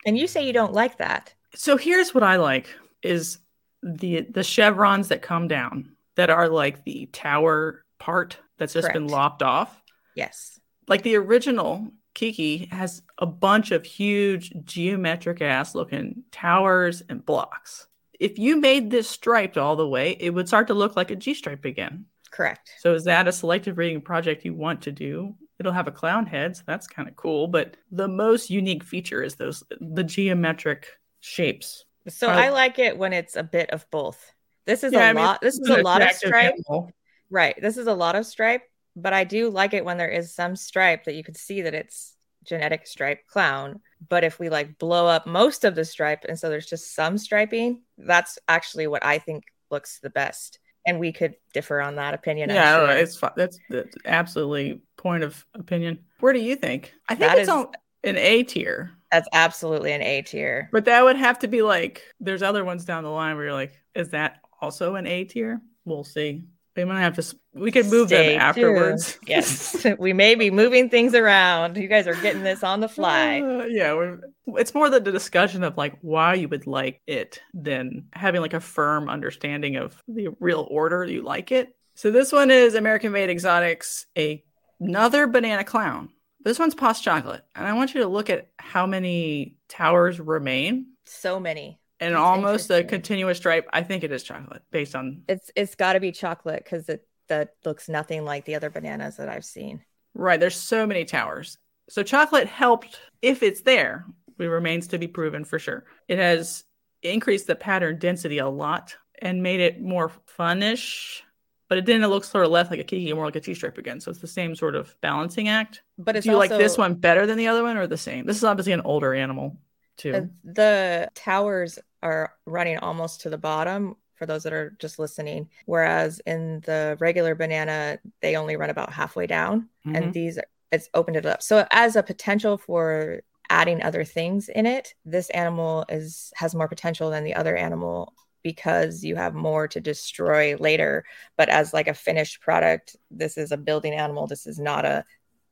And 0.06 0.17
you 0.17 0.28
say 0.28 0.45
you 0.45 0.54
don't 0.54 0.74
like 0.74 0.98
that. 1.00 1.34
So 1.56 1.76
here's 1.76 2.13
what 2.13 2.24
I 2.24 2.38
like 2.38 2.74
is 3.02 3.39
the 3.84 4.21
the 4.21 4.43
chevrons 4.43 5.10
that 5.10 5.21
come 5.21 5.48
down 5.48 5.95
that 6.15 6.30
are 6.30 6.48
like 6.48 6.84
the 6.86 7.08
tower 7.08 7.84
part 8.00 8.38
that's 8.58 8.74
just 8.74 8.93
been 8.93 9.08
lopped 9.08 9.43
off. 9.43 9.82
Yes. 10.15 10.60
Like 10.88 11.04
the 11.04 11.15
original 11.15 11.91
Kiki 12.15 12.67
has 12.71 13.04
a 13.19 13.25
bunch 13.25 13.71
of 13.71 13.86
huge 13.86 14.51
geometric 14.63 15.41
ass 15.41 15.75
looking 15.75 16.23
towers 16.32 17.04
and 17.10 17.23
blocks. 17.25 17.88
If 18.19 18.39
you 18.39 18.60
made 18.60 18.89
this 18.89 19.08
striped 19.10 19.58
all 19.58 19.75
the 19.75 19.88
way, 19.88 20.17
it 20.19 20.32
would 20.32 20.47
start 20.47 20.67
to 20.67 20.73
look 20.73 20.95
like 20.95 21.12
a 21.12 21.15
G 21.15 21.34
stripe 21.34 21.65
again. 21.65 22.06
Correct. 22.32 22.71
So 22.80 22.93
is 22.93 23.04
that 23.04 23.28
a 23.28 23.32
selective 23.32 23.75
breeding 23.75 24.01
project 24.01 24.43
you 24.45 24.54
want 24.54 24.82
to 24.84 24.91
do? 24.91 25.36
It'll 25.60 25.71
have 25.71 25.88
a 25.88 25.91
clown 25.91 26.25
head, 26.25 26.58
so 26.58 26.63
that's 26.65 26.88
kind 26.88 27.08
of 27.08 27.15
cool. 27.15 27.47
But 27.47 27.78
the 27.91 28.08
most 28.08 28.49
unique 28.49 28.84
feature 28.84 29.21
is 29.21 29.36
those 29.36 29.63
the 29.80 30.04
geometric 30.04 30.88
shapes. 31.21 31.86
So 32.08 32.28
I- 32.28 32.45
I 32.45 32.49
like 32.49 32.78
it 32.80 32.97
when 32.97 33.13
it's 33.13 33.36
a 33.36 33.43
bit 33.43 33.69
of 33.71 33.86
both. 33.91 34.34
This 34.65 34.84
is 34.84 34.91
Yeah, 34.93 35.08
a 35.08 35.10
I 35.10 35.13
mean, 35.13 35.23
lot. 35.23 35.41
This 35.41 35.60
is 35.60 35.69
a 35.69 35.82
lot 35.82 36.01
of 36.01 36.12
stripe. 36.12 36.54
animal. 36.54 36.91
Right. 37.30 37.56
This 37.62 37.78
is 37.78 37.88
a 37.88 37.93
lot 37.93 38.15
of 38.15 38.25
stripe, 38.25 38.63
but 38.95 39.13
I 39.13 39.23
do 39.23 39.49
like 39.49 39.73
it 39.73 39.86
when 39.86 39.97
there 39.97 40.10
is 40.10 40.34
some 40.34 40.55
stripe 40.55 41.03
that 41.05 41.15
you 41.15 41.23
can 41.23 41.36
see 41.36 41.62
that 41.62 41.73
it's 41.73 42.15
genetic 42.43 42.86
stripe 42.88 43.25
clown. 43.27 43.81
But 44.08 44.23
if 44.23 44.39
we 44.39 44.49
like 44.49 44.77
blow 44.77 45.08
up 45.08 45.25
most 45.25 45.63
of 45.65 45.75
the 45.75 45.84
stripe 45.86 46.25
and 46.27 46.38
so 46.38 46.49
there's 46.49 46.67
just 46.67 46.93
some 46.93 47.17
striping, 47.17 47.81
that's 47.97 48.38
actually 48.47 48.88
what 48.88 49.03
I 49.05 49.17
think 49.17 49.43
looks 49.71 49.99
the 49.99 50.10
best. 50.12 50.60
And 50.88 50.99
we 50.99 51.12
could 51.12 51.36
differ 51.53 51.81
on 51.81 51.95
that 51.95 52.13
opinion. 52.13 52.51
Yeah, 52.51 52.69
I 52.75 52.77
don't 52.77 52.88
know, 52.88 52.93
sure. 52.93 53.01
it's 53.03 53.17
fi- 53.17 53.34
that's 53.36 53.58
that's 53.69 53.95
absolutely 54.05 54.81
point 54.97 55.23
of 55.23 55.43
opinion. 55.55 55.99
Where 56.19 56.34
do 56.34 56.39
you 56.39 56.55
think? 56.55 56.93
I 57.10 57.15
think 57.15 57.31
That 57.31 57.39
it's 57.39 57.43
is- 57.43 57.49
on 57.49 57.67
an 58.03 58.17
A 58.17 58.43
tier, 58.43 58.91
that's 59.12 59.27
absolutely 59.34 59.91
an 59.93 60.03
A 60.03 60.21
tier. 60.21 60.69
but 60.71 60.86
that 60.86 61.03
would 61.03 61.15
have 61.15 61.39
to 61.39 61.47
be 61.47 61.63
like 61.63 62.03
there's 62.19 62.43
other 62.43 62.63
ones 62.63 62.86
down 62.86 63.03
the 63.03 63.10
line 63.10 63.36
where 63.36 63.45
you're 63.45 63.53
like, 63.53 63.73
is 63.95 64.10
that 64.10 64.41
also 64.62 64.93
an 64.93 65.08
A 65.08 65.23
tier? 65.23 65.60
We'll 65.86 66.03
see. 66.03 66.43
We 66.75 66.83
might 66.83 67.01
have 67.01 67.15
to. 67.15 67.35
We 67.53 67.71
could 67.71 67.85
move 67.88 68.09
Stay 68.09 68.33
them 68.33 68.41
afterwards. 68.41 69.13
tuned. 69.13 69.19
Yes. 69.29 69.85
we 69.99 70.11
may 70.13 70.35
be 70.35 70.51
moving 70.51 70.89
things 70.89 71.15
around. 71.15 71.77
You 71.77 71.88
guys 71.88 72.07
are 72.07 72.15
getting 72.15 72.43
this 72.43 72.63
on 72.63 72.81
the 72.81 72.89
fly. 72.89 73.41
Uh, 73.41 73.63
yeah, 73.65 74.15
it's 74.47 74.73
more 74.73 74.89
the, 74.89 74.99
the 74.99 75.11
discussion 75.11 75.63
of 75.63 75.77
like 75.77 75.97
why 76.01 76.33
you 76.33 76.49
would 76.49 76.67
like 76.67 77.01
it 77.07 77.41
than 77.53 78.07
having 78.13 78.41
like 78.41 78.53
a 78.53 78.59
firm 78.59 79.09
understanding 79.09 79.77
of 79.77 80.01
the 80.07 80.29
real 80.39 80.67
order 80.69 81.05
you 81.05 81.21
like 81.21 81.51
it. 81.51 81.75
So 81.95 82.11
this 82.11 82.33
one 82.33 82.51
is 82.51 82.75
American 82.75 83.13
Made 83.13 83.29
Exotics, 83.29 84.05
a, 84.17 84.43
another 84.81 85.27
banana 85.27 85.63
clown. 85.63 86.09
This 86.43 86.59
one's 86.59 86.75
Post 86.75 87.03
Chocolate, 87.03 87.43
and 87.55 87.65
I 87.65 87.73
want 87.73 87.95
you 87.95 88.01
to 88.01 88.07
look 88.07 88.29
at 88.29 88.49
how 88.59 88.85
many 88.85 89.55
towers 89.69 90.19
remain 90.19 90.88
So 91.05 91.39
many. 91.39 91.79
And 91.99 92.13
That's 92.13 92.21
almost 92.21 92.71
a 92.71 92.84
continuous 92.84 93.38
stripe. 93.38 93.67
I 93.71 93.84
think 93.84 94.03
it 94.03 94.12
is 94.12 94.23
chocolate 94.23 94.63
based 94.71 94.95
on 94.95 95.21
It's 95.27 95.51
it's 95.55 95.75
got 95.75 95.93
to 95.93 95.99
be 95.99 96.12
chocolate 96.12 96.63
because 96.63 96.89
it 96.89 97.08
that 97.27 97.53
looks 97.65 97.89
nothing 97.89 98.23
like 98.23 98.45
the 98.45 98.55
other 98.55 98.69
bananas 98.69 99.17
that 99.17 99.29
I've 99.29 99.45
seen. 99.45 99.84
Right. 100.13 100.39
There's 100.39 100.55
so 100.55 100.86
many 100.86 101.05
towers. 101.05 101.58
So 101.89 102.03
chocolate 102.03 102.47
helped 102.47 102.99
if 103.21 103.43
it's 103.43 103.62
there. 103.62 104.05
It 104.39 104.45
remains 104.45 104.88
to 104.88 104.97
be 104.97 105.08
proven 105.08 105.45
for 105.45 105.60
sure. 105.60 105.86
It 106.08 106.19
has 106.19 106.63
increased 107.01 107.47
the 107.47 107.55
pattern 107.55 107.99
density 107.99 108.39
a 108.39 108.49
lot 108.49 108.95
and 109.19 109.41
made 109.41 109.60
it 109.60 109.81
more 109.81 110.12
funnish, 110.25 111.23
but 111.69 111.77
it 111.77 111.86
didn't 111.86 112.08
look 112.10 112.23
sort 112.23 112.45
of 112.45 112.51
less 112.51 112.69
like 112.69 112.79
a 112.79 112.84
kiki, 112.84 113.13
more 113.13 113.25
like 113.25 113.36
a 113.36 113.39
T-stripe 113.39 113.77
again. 113.77 113.99
So 113.99 114.12
it's 114.12 114.19
the 114.19 114.27
same 114.27 114.55
sort 114.55 114.75
of 114.75 114.95
balancing 115.01 115.47
act. 115.47 115.84
But 115.97 116.15
it's 116.15 116.25
Do 116.25 116.31
you 116.31 116.38
also, 116.38 116.49
like 116.49 116.62
this 116.62 116.77
one 116.77 116.95
better 116.95 117.25
than 117.25 117.38
the 117.38 117.47
other 117.47 117.63
one 117.63 117.77
or 117.77 117.88
the 117.88 117.97
same? 117.97 118.25
This 118.25 118.38
is 118.38 118.43
obviously 118.43 118.73
an 118.73 118.81
older 118.81 119.13
animal 119.13 119.58
too. 119.97 120.29
the 120.43 121.10
towers 121.15 121.79
are 122.03 122.34
running 122.45 122.77
almost 122.77 123.21
to 123.21 123.29
the 123.29 123.38
bottom 123.38 123.95
for 124.15 124.25
those 124.25 124.43
that 124.43 124.53
are 124.53 124.75
just 124.79 124.97
listening, 124.99 125.49
whereas 125.65 126.21
in 126.25 126.62
the 126.62 126.95
regular 126.99 127.36
banana 127.36 127.99
they 128.21 128.36
only 128.38 128.55
run 128.55 128.69
about 128.69 128.93
halfway 128.93 129.27
down, 129.27 129.69
Mhm. 129.86 129.97
and 129.97 130.13
these 130.13 130.39
it's 130.71 130.89
opened 130.93 131.17
it 131.17 131.25
up. 131.25 131.41
So 131.43 131.65
as 131.71 131.95
a 131.95 132.03
potential 132.03 132.58
for 132.58 133.21
adding 133.49 133.84
other 133.84 134.03
things 134.03 134.49
in 134.49 134.65
it, 134.65 134.93
this 135.05 135.29
animal 135.31 135.86
is 135.89 136.31
has 136.36 136.55
more 136.55 136.67
potential 136.67 137.10
than 137.12 137.23
the 137.23 137.36
other 137.36 137.55
animal 137.55 138.13
because 138.43 139.03
you 139.03 139.15
have 139.15 139.34
more 139.34 139.67
to 139.67 139.79
destroy 139.81 140.55
later. 140.58 141.03
But 141.38 141.49
as 141.49 141.73
like 141.73 141.88
a 141.88 141.93
finished 141.93 142.41
product, 142.41 142.95
this 143.12 143.38
is 143.38 143.51
a 143.51 143.58
building 143.58 143.93
animal. 143.93 144.27
This 144.27 144.45
is 144.47 144.60
not 144.60 144.86
a 144.86 145.05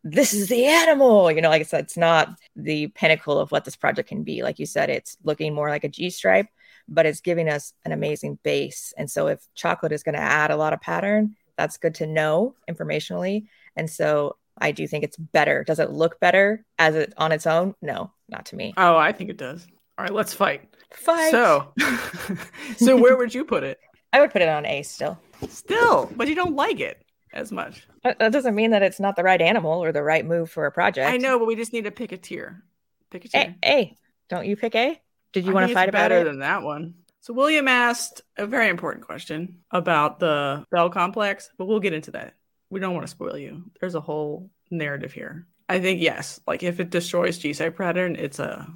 this 0.04 0.34
is 0.34 0.50
the 0.50 0.66
animal. 0.66 1.32
You 1.32 1.42
know, 1.42 1.50
like 1.50 1.62
I 1.62 1.66
said, 1.66 1.86
it's 1.86 1.98
not 1.98 2.38
the 2.56 2.88
pinnacle 2.88 3.39
of 3.39 3.52
what 3.52 3.66
this 3.66 3.76
project 3.76 4.10
can 4.10 4.24
be. 4.24 4.44
Like 4.44 4.60
you 4.60 4.66
said, 4.66 4.89
it's 4.89 5.18
looking 5.24 5.54
more 5.54 5.70
like 5.70 5.84
a 5.84 5.89
G 5.89 6.10
stripe, 6.10 6.48
but 6.88 7.06
it's 7.06 7.22
giving 7.22 7.50
us 7.50 7.74
an 7.86 7.92
amazing 7.92 8.39
base. 8.44 8.94
And 8.98 9.10
so 9.10 9.28
if 9.28 9.39
chocolate 9.56 9.92
is 9.92 10.04
going 10.04 10.16
to 10.16 10.22
add 10.22 10.52
a 10.52 10.58
lot 10.58 10.74
of 10.74 10.82
pattern, 10.82 11.36
that's 11.58 11.78
good 11.78 11.96
to 11.96 12.08
know 12.08 12.56
informationally. 12.70 13.46
And 13.76 13.89
so 13.89 14.38
I 14.60 14.72
do 14.72 14.88
think 14.88 15.04
it's 15.04 15.18
better. 15.18 15.63
Does 15.63 15.80
it 15.80 15.92
look 15.92 16.20
better 16.20 16.66
as 16.78 16.96
it 16.96 17.13
on 17.18 17.32
its 17.32 17.48
own? 17.48 17.76
No, 17.82 18.12
not 18.28 18.48
to 18.48 18.56
me. 18.56 18.74
oh, 18.78 18.98
I 18.98 19.12
think 19.12 19.30
it 19.30 19.38
does. 19.38 19.66
All 19.98 20.04
right, 20.04 20.13
let's 20.13 20.34
fight. 20.34 20.76
Fight. 20.92 21.32
So, 21.32 21.74
so 22.78 22.98
where 22.98 23.16
would 23.16 23.34
you 23.34 23.46
put 23.46 23.63
it? 23.63 23.80
I 24.13 24.20
would 24.20 24.32
put 24.32 24.42
it 24.42 24.50
on 24.50 24.66
A 24.66 24.84
still. 24.84 25.20
Still, 25.50 26.12
but 26.16 26.28
you 26.28 26.36
don't 26.36 26.56
like 26.56 26.80
it 26.80 27.03
as 27.34 27.52
much. 27.52 27.88
That 28.04 28.32
doesn't 28.32 28.56
mean 28.56 28.72
that 28.72 28.84
it's 28.84 29.00
not 29.00 29.15
the 29.15 29.24
right 29.24 29.41
animal 29.41 29.84
or 29.84 29.91
the 29.91 30.04
right 30.04 30.26
move 30.26 30.50
for 30.50 30.65
a 30.65 30.72
project. 30.72 31.10
I 31.12 31.17
know, 31.17 31.39
but 31.39 31.46
we 31.46 31.56
just 31.56 31.74
need 31.74 31.86
to 31.86 31.91
pick 31.91 32.12
a 32.12 32.17
tier. 32.17 32.63
Pick 33.10 33.26
a 33.26 33.28
tier. 33.28 33.56
A, 33.63 33.69
A. 33.69 33.98
Don't 34.30 34.46
you 34.46 34.56
pick 34.56 34.76
A? 34.76 35.00
Did 35.34 35.46
you 35.46 35.52
I 35.52 35.54
want 35.54 35.67
to 35.67 35.74
fight 35.74 35.89
about 35.89 36.12
it? 36.12 36.15
it's 36.15 36.19
about 36.19 36.19
better 36.19 36.22
it? 36.22 36.32
than 36.32 36.39
that 36.39 36.63
one? 36.63 36.93
So 37.22 37.34
William 37.34 37.67
asked 37.67 38.22
a 38.38 38.46
very 38.46 38.69
important 38.69 39.06
question 39.06 39.60
about 39.72 40.19
the 40.19 40.65
BEL 40.72 40.89
complex, 40.89 41.50
but 41.58 41.65
we'll 41.65 41.80
get 41.80 41.93
into 41.93 42.12
that. 42.12 42.34
We 42.69 42.80
don't 42.80 42.93
want 42.93 43.06
to 43.06 43.12
spoil 43.12 43.38
you. 43.38 43.63
There's 43.80 43.96
a 43.96 44.02
whole 44.02 44.50
narrative 44.69 45.13
here. 45.13 45.48
I 45.69 45.80
think 45.80 46.02
yes, 46.02 46.41
like 46.46 46.63
if 46.63 46.80
it 46.80 46.89
destroys 46.89 47.38
G-site 47.38 47.78
pattern, 47.78 48.17
it's 48.17 48.39
a 48.39 48.67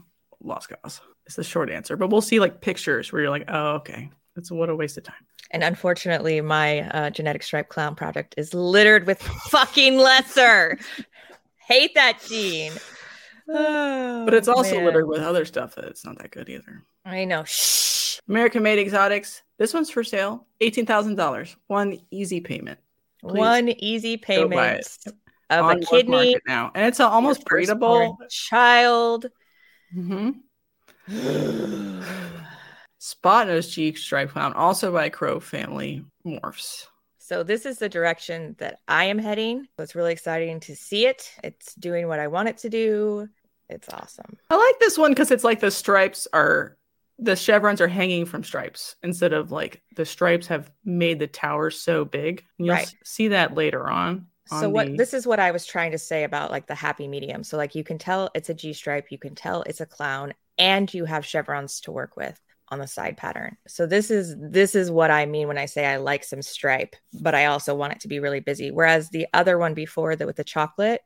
lost 0.41 0.69
cause. 0.69 1.01
It's 1.25 1.35
the 1.35 1.43
short 1.43 1.69
answer. 1.69 1.97
But 1.97 2.09
we'll 2.09 2.21
see 2.21 2.39
like 2.39 2.61
pictures 2.61 3.11
where 3.11 3.21
you're 3.21 3.31
like, 3.31 3.45
oh, 3.49 3.75
okay, 3.75 4.11
it's 4.37 4.51
what 4.51 4.69
a 4.69 4.75
waste 4.75 4.97
of 4.97 5.03
time. 5.03 5.25
And 5.51 5.63
unfortunately, 5.63 6.41
my 6.41 6.81
uh, 6.89 7.09
genetic 7.09 7.43
stripe 7.43 7.69
clown 7.69 7.95
project 7.95 8.35
is 8.37 8.53
littered 8.53 9.07
with 9.07 9.21
fucking 9.49 9.97
lesser. 9.97 10.77
hate 11.57 11.95
that 11.95 12.19
gene. 12.27 12.73
but 13.47 14.33
it's 14.33 14.47
also 14.47 14.75
man. 14.75 14.85
littered 14.85 15.07
with 15.07 15.21
other 15.21 15.45
stuff 15.45 15.75
that's 15.75 16.05
not 16.05 16.17
that 16.19 16.31
good 16.31 16.49
either. 16.49 16.83
I 17.05 17.25
know. 17.25 17.43
Shh. 17.45 18.19
American 18.27 18.61
Made 18.61 18.79
Exotics. 18.79 19.41
This 19.57 19.73
one's 19.73 19.89
for 19.89 20.03
sale. 20.03 20.45
Eighteen 20.59 20.85
thousand 20.85 21.15
dollars. 21.15 21.55
One 21.67 21.97
easy 22.11 22.41
payment. 22.41 22.79
Please 23.21 23.39
One 23.39 23.69
easy 23.69 24.17
go 24.17 24.47
buy 24.49 24.67
it. 24.71 24.87
payment 24.87 24.87
of 25.49 25.65
On 25.65 25.81
a 25.81 25.85
kidney. 25.85 26.35
Now, 26.45 26.71
and 26.75 26.85
it's 26.85 26.99
an 26.99 27.07
almost 27.07 27.45
breedable. 27.45 28.17
child. 28.29 29.27
hmm 29.93 30.31
Spot 33.11 33.47
nose 33.47 33.69
cheek 33.69 33.97
stripe 33.97 34.31
clown, 34.31 34.51
also 34.51 34.91
by 34.91 35.07
Crow 35.07 35.39
Family 35.39 36.03
Morphs. 36.25 36.87
So 37.19 37.41
this 37.41 37.65
is 37.65 37.77
the 37.77 37.87
direction 37.87 38.57
that 38.59 38.79
I 38.85 39.05
am 39.05 39.17
heading. 39.17 39.65
It's 39.79 39.95
really 39.95 40.11
exciting 40.11 40.59
to 40.61 40.75
see 40.75 41.05
it. 41.07 41.31
It's 41.41 41.73
doing 41.75 42.09
what 42.09 42.19
I 42.19 42.27
want 42.27 42.49
it 42.49 42.57
to 42.59 42.69
do. 42.69 43.29
It's 43.69 43.87
awesome. 43.93 44.37
I 44.49 44.57
like 44.57 44.77
this 44.81 44.97
one 44.97 45.11
because 45.11 45.31
it's 45.31 45.45
like 45.45 45.61
the 45.61 45.71
stripes 45.71 46.27
are 46.33 46.75
the 47.17 47.37
chevrons 47.37 47.79
are 47.79 47.87
hanging 47.87 48.25
from 48.25 48.43
stripes 48.43 48.97
instead 49.01 49.31
of 49.31 49.53
like 49.53 49.81
the 49.95 50.05
stripes 50.05 50.47
have 50.47 50.69
made 50.83 51.17
the 51.19 51.27
tower 51.27 51.69
so 51.71 52.03
big. 52.03 52.43
And 52.59 52.65
You'll 52.65 52.75
Right. 52.75 52.93
see 53.05 53.29
that 53.29 53.55
later 53.55 53.89
on. 53.89 54.27
So 54.47 54.55
on 54.57 54.71
what 54.73 54.87
the- 54.87 54.97
this 54.97 55.13
is 55.13 55.25
what 55.25 55.39
I 55.39 55.51
was 55.51 55.65
trying 55.65 55.91
to 55.91 55.97
say 55.97 56.25
about 56.25 56.51
like 56.51 56.67
the 56.67 56.75
happy 56.75 57.07
medium. 57.07 57.45
So 57.45 57.55
like 57.55 57.73
you 57.73 57.85
can 57.85 57.99
tell 57.99 58.29
it's 58.35 58.49
a 58.49 58.53
G 58.53 58.73
stripe, 58.73 59.11
you 59.13 59.17
can 59.17 59.33
tell 59.33 59.61
it's 59.61 59.79
a 59.79 59.85
clown, 59.85 60.33
and 60.57 60.93
you 60.93 61.05
have 61.05 61.25
chevrons 61.25 61.79
to 61.81 61.93
work 61.93 62.17
with 62.17 62.37
on 62.69 62.79
the 62.79 62.87
side 62.87 63.17
pattern. 63.17 63.57
So 63.67 63.85
this 63.85 64.11
is 64.11 64.35
this 64.39 64.75
is 64.75 64.91
what 64.91 65.11
I 65.11 65.25
mean 65.25 65.47
when 65.47 65.57
I 65.57 65.65
say 65.65 65.85
I 65.85 65.97
like 65.97 66.23
some 66.23 66.41
stripe, 66.41 66.95
but 67.13 67.35
I 67.35 67.45
also 67.45 67.75
want 67.75 67.93
it 67.93 67.99
to 68.01 68.07
be 68.07 68.19
really 68.19 68.39
busy. 68.39 68.71
Whereas 68.71 69.09
the 69.09 69.27
other 69.33 69.57
one 69.57 69.73
before 69.73 70.15
that 70.15 70.27
with 70.27 70.35
the 70.35 70.43
chocolate, 70.43 71.01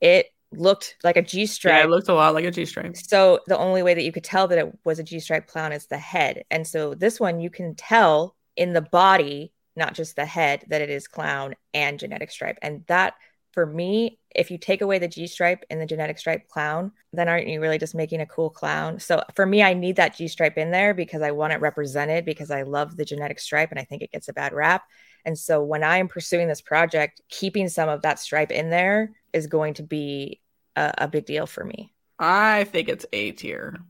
it 0.00 0.26
looked 0.52 0.96
like 1.04 1.16
a 1.16 1.22
G 1.22 1.40
yeah, 1.40 1.46
stripe. 1.46 1.84
it 1.84 1.90
looked 1.90 2.08
a 2.08 2.14
lot 2.14 2.34
like 2.34 2.44
a 2.44 2.50
G 2.50 2.64
stripe. 2.64 2.96
So 2.96 3.40
the 3.46 3.58
only 3.58 3.82
way 3.82 3.94
that 3.94 4.04
you 4.04 4.12
could 4.12 4.24
tell 4.24 4.48
that 4.48 4.58
it 4.58 4.78
was 4.84 4.98
a 4.98 5.04
G 5.04 5.20
stripe 5.20 5.46
clown 5.46 5.72
is 5.72 5.86
the 5.86 5.98
head. 5.98 6.44
And 6.50 6.66
so 6.66 6.94
this 6.94 7.20
one 7.20 7.40
you 7.40 7.50
can 7.50 7.74
tell 7.74 8.36
in 8.56 8.72
the 8.72 8.82
body, 8.82 9.52
not 9.76 9.94
just 9.94 10.16
the 10.16 10.24
head, 10.24 10.64
that 10.68 10.80
it 10.80 10.90
is 10.90 11.08
clown 11.08 11.54
and 11.72 11.98
genetic 11.98 12.30
stripe. 12.30 12.58
And 12.62 12.84
that 12.86 13.14
for 13.52 13.66
me, 13.66 14.18
if 14.34 14.50
you 14.50 14.58
take 14.58 14.82
away 14.82 14.98
the 14.98 15.08
G 15.08 15.26
stripe 15.26 15.64
and 15.70 15.80
the 15.80 15.86
genetic 15.86 16.18
stripe 16.18 16.48
clown, 16.48 16.92
then 17.12 17.28
aren't 17.28 17.46
you 17.46 17.60
really 17.60 17.78
just 17.78 17.94
making 17.94 18.20
a 18.20 18.26
cool 18.26 18.50
clown? 18.50 18.98
So 18.98 19.22
for 19.34 19.46
me, 19.46 19.62
I 19.62 19.74
need 19.74 19.96
that 19.96 20.16
G 20.16 20.28
stripe 20.28 20.58
in 20.58 20.70
there 20.70 20.94
because 20.94 21.22
I 21.22 21.30
want 21.30 21.52
it 21.52 21.60
represented 21.60 22.24
because 22.24 22.50
I 22.50 22.62
love 22.62 22.96
the 22.96 23.04
genetic 23.04 23.38
stripe 23.38 23.70
and 23.70 23.78
I 23.78 23.84
think 23.84 24.02
it 24.02 24.12
gets 24.12 24.28
a 24.28 24.32
bad 24.32 24.52
rap. 24.52 24.84
And 25.24 25.38
so 25.38 25.62
when 25.62 25.84
I 25.84 25.98
am 25.98 26.08
pursuing 26.08 26.48
this 26.48 26.60
project, 26.60 27.20
keeping 27.28 27.68
some 27.68 27.88
of 27.88 28.02
that 28.02 28.18
stripe 28.18 28.50
in 28.50 28.70
there 28.70 29.12
is 29.32 29.46
going 29.46 29.74
to 29.74 29.82
be 29.82 30.40
a, 30.76 30.92
a 30.98 31.08
big 31.08 31.26
deal 31.26 31.46
for 31.46 31.64
me. 31.64 31.92
I 32.18 32.64
think 32.64 32.88
it's 32.88 33.06
A 33.12 33.32
tier 33.32 33.80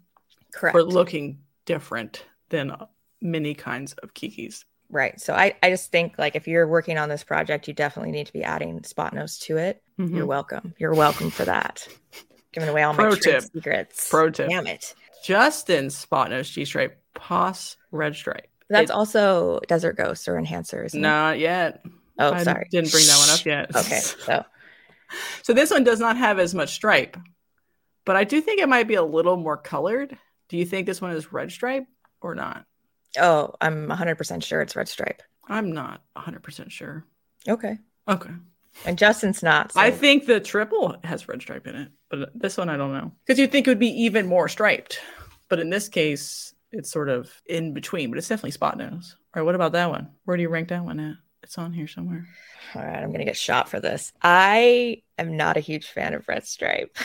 Correct. 0.54 0.74
for 0.74 0.82
looking 0.82 1.40
different 1.64 2.24
than 2.50 2.76
many 3.20 3.54
kinds 3.54 3.94
of 3.94 4.14
kikis. 4.14 4.64
Right. 4.90 5.20
So 5.20 5.34
I, 5.34 5.54
I 5.62 5.70
just 5.70 5.90
think 5.90 6.14
like 6.18 6.36
if 6.36 6.46
you're 6.46 6.66
working 6.68 6.98
on 6.98 7.08
this 7.08 7.24
project, 7.24 7.66
you 7.68 7.74
definitely 7.74 8.12
need 8.12 8.26
to 8.26 8.32
be 8.32 8.44
adding 8.44 8.82
spot 8.84 9.12
nose 9.14 9.38
to 9.40 9.56
it. 9.56 9.82
Mhm. 9.98 10.14
You're 10.16 10.26
welcome. 10.26 10.74
You're 10.78 10.94
welcome 10.94 11.30
for 11.30 11.44
that. 11.44 11.86
Giving 12.52 12.68
away 12.68 12.82
all 12.84 12.92
my 12.92 13.02
Pro 13.04 13.10
trade 13.16 13.40
tip. 13.40 13.42
secrets. 13.52 14.08
Pro 14.10 14.30
tip. 14.30 14.48
Damn 14.48 14.66
it. 14.66 14.94
Justin's 15.24 15.96
spot 15.96 16.30
nose 16.30 16.48
G 16.50 16.64
stripe, 16.64 17.00
Pos 17.14 17.76
red 17.90 18.14
stripe. 18.14 18.46
That's 18.68 18.90
It- 18.90 18.94
also 18.94 19.58
Desert 19.68 19.96
Ghost 19.96 20.28
or 20.28 20.38
Enhancer, 20.38 20.84
isn't 20.84 21.04
it? 21.04 21.38
Yet. 21.38 21.82
Oh, 22.18 22.32
I 22.32 22.42
sorry. 22.44 22.68
Didn't 22.70 22.92
bring 22.92 23.06
that 23.06 23.18
one 23.18 23.30
up 23.30 23.44
yet. 23.44 23.74
Okay. 23.84 24.00
So 24.26 24.44
So 25.42 25.52
this 25.52 25.70
one 25.70 25.84
does 25.84 26.00
not 26.00 26.16
have 26.16 26.38
as 26.38 26.54
much 26.54 26.70
stripe, 26.74 27.16
but 28.04 28.16
I 28.16 28.24
do 28.24 28.40
think 28.40 28.60
it 28.60 28.68
might 28.68 28.88
be 28.88 28.94
a 28.94 29.02
little 29.02 29.36
more 29.36 29.56
colored. 29.56 30.16
Do 30.48 30.56
you 30.56 30.64
think 30.66 30.86
this 30.86 31.00
one 31.00 31.12
is 31.12 31.32
red 31.32 31.50
stripe 31.52 31.86
or 32.20 32.34
not? 32.34 32.64
Oh, 33.18 33.54
I'm 33.60 33.88
100% 33.88 34.42
sure 34.42 34.60
it's 34.60 34.76
Red 34.76 34.88
Stripe. 34.88 35.22
I'm 35.48 35.72
not 35.72 36.02
100% 36.16 36.70
sure. 36.70 37.04
Okay. 37.48 37.78
Okay. 38.08 38.30
And 38.84 38.98
Justin's 38.98 39.42
not. 39.42 39.72
So 39.72 39.80
I 39.80 39.90
think 39.90 40.26
the 40.26 40.40
triple 40.40 40.96
has 41.04 41.28
red 41.28 41.40
stripe 41.40 41.66
in 41.66 41.76
it, 41.76 41.90
but 42.10 42.30
this 42.34 42.56
one 42.56 42.68
I 42.68 42.76
don't 42.76 42.92
know. 42.92 43.12
Because 43.24 43.38
you'd 43.38 43.52
think 43.52 43.66
it 43.66 43.70
would 43.70 43.78
be 43.78 44.02
even 44.02 44.26
more 44.26 44.48
striped. 44.48 45.00
But 45.48 45.60
in 45.60 45.70
this 45.70 45.88
case, 45.88 46.54
it's 46.72 46.90
sort 46.90 47.08
of 47.08 47.30
in 47.46 47.72
between, 47.72 48.10
but 48.10 48.18
it's 48.18 48.28
definitely 48.28 48.50
spot 48.50 48.76
nose. 48.76 49.16
All 49.34 49.40
right, 49.40 49.46
what 49.46 49.54
about 49.54 49.72
that 49.72 49.90
one? 49.90 50.10
Where 50.24 50.36
do 50.36 50.42
you 50.42 50.48
rank 50.48 50.68
that 50.68 50.84
one 50.84 50.98
at? 50.98 51.16
It's 51.42 51.58
on 51.58 51.72
here 51.72 51.86
somewhere. 51.86 52.26
All 52.74 52.82
right, 52.82 53.02
I'm 53.02 53.12
gonna 53.12 53.24
get 53.24 53.36
shot 53.36 53.68
for 53.68 53.78
this. 53.78 54.12
I 54.22 55.02
am 55.18 55.36
not 55.36 55.56
a 55.56 55.60
huge 55.60 55.86
fan 55.86 56.14
of 56.14 56.26
Red 56.26 56.46
Stripe. 56.46 56.96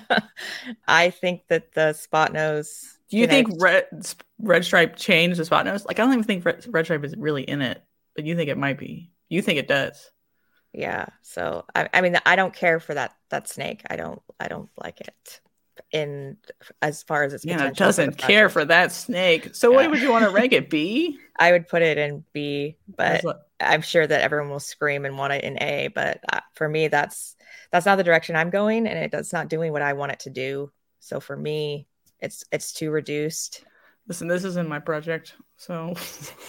I 0.88 1.10
think 1.10 1.42
that 1.48 1.72
the 1.72 1.92
spot 1.92 2.32
nose. 2.32 2.95
Do 3.10 3.18
you 3.18 3.26
think 3.26 3.48
red 3.60 3.86
red 4.40 4.64
stripe 4.64 4.96
changed 4.96 5.38
the 5.38 5.44
spot 5.44 5.64
nose? 5.64 5.84
Like 5.84 5.98
I 5.98 6.04
don't 6.04 6.12
even 6.12 6.24
think 6.24 6.44
red, 6.44 6.64
red 6.68 6.86
stripe 6.86 7.04
is 7.04 7.14
really 7.16 7.42
in 7.42 7.62
it, 7.62 7.82
but 8.14 8.24
you 8.24 8.34
think 8.36 8.50
it 8.50 8.58
might 8.58 8.78
be. 8.78 9.10
You 9.28 9.42
think 9.42 9.58
it 9.58 9.68
does. 9.68 10.10
Yeah. 10.72 11.06
So 11.22 11.64
I, 11.74 11.88
I 11.94 12.00
mean, 12.00 12.18
I 12.26 12.36
don't 12.36 12.54
care 12.54 12.80
for 12.80 12.94
that 12.94 13.14
that 13.30 13.48
snake. 13.48 13.82
I 13.88 13.96
don't. 13.96 14.20
I 14.40 14.48
don't 14.48 14.68
like 14.76 15.00
it. 15.00 15.40
In 15.92 16.38
as 16.80 17.02
far 17.02 17.22
as 17.22 17.32
its 17.34 17.44
Yeah, 17.44 17.54
it 17.54 17.56
potential 17.58 17.76
for 17.76 17.84
doesn't 17.84 18.18
care 18.18 18.48
for 18.48 18.64
that 18.64 18.92
snake. 18.92 19.54
So 19.54 19.70
what 19.70 19.90
would 19.90 20.00
you 20.00 20.10
want 20.10 20.24
to 20.24 20.30
rank 20.30 20.52
it? 20.52 20.70
B? 20.70 21.18
I 21.38 21.52
would 21.52 21.68
put 21.68 21.82
it 21.82 21.98
in 21.98 22.24
B, 22.32 22.76
but 22.88 23.22
what- 23.22 23.42
I'm 23.60 23.82
sure 23.82 24.06
that 24.06 24.20
everyone 24.20 24.50
will 24.50 24.60
scream 24.60 25.04
and 25.04 25.16
want 25.18 25.32
it 25.32 25.44
in 25.44 25.62
A. 25.62 25.88
But 25.88 26.20
uh, 26.32 26.40
for 26.54 26.68
me, 26.68 26.88
that's 26.88 27.36
that's 27.70 27.86
not 27.86 27.96
the 27.96 28.04
direction 28.04 28.36
I'm 28.36 28.50
going, 28.50 28.86
and 28.86 28.98
it, 28.98 29.14
it's 29.14 29.32
not 29.32 29.48
doing 29.48 29.72
what 29.72 29.82
I 29.82 29.92
want 29.92 30.12
it 30.12 30.20
to 30.20 30.30
do. 30.30 30.72
So 31.00 31.20
for 31.20 31.36
me, 31.36 31.86
it's 32.20 32.44
it's 32.52 32.72
too 32.72 32.90
reduced. 32.90 33.64
Listen, 34.08 34.28
this 34.28 34.44
is 34.44 34.56
in 34.56 34.68
my 34.68 34.78
project, 34.78 35.34
so 35.56 35.94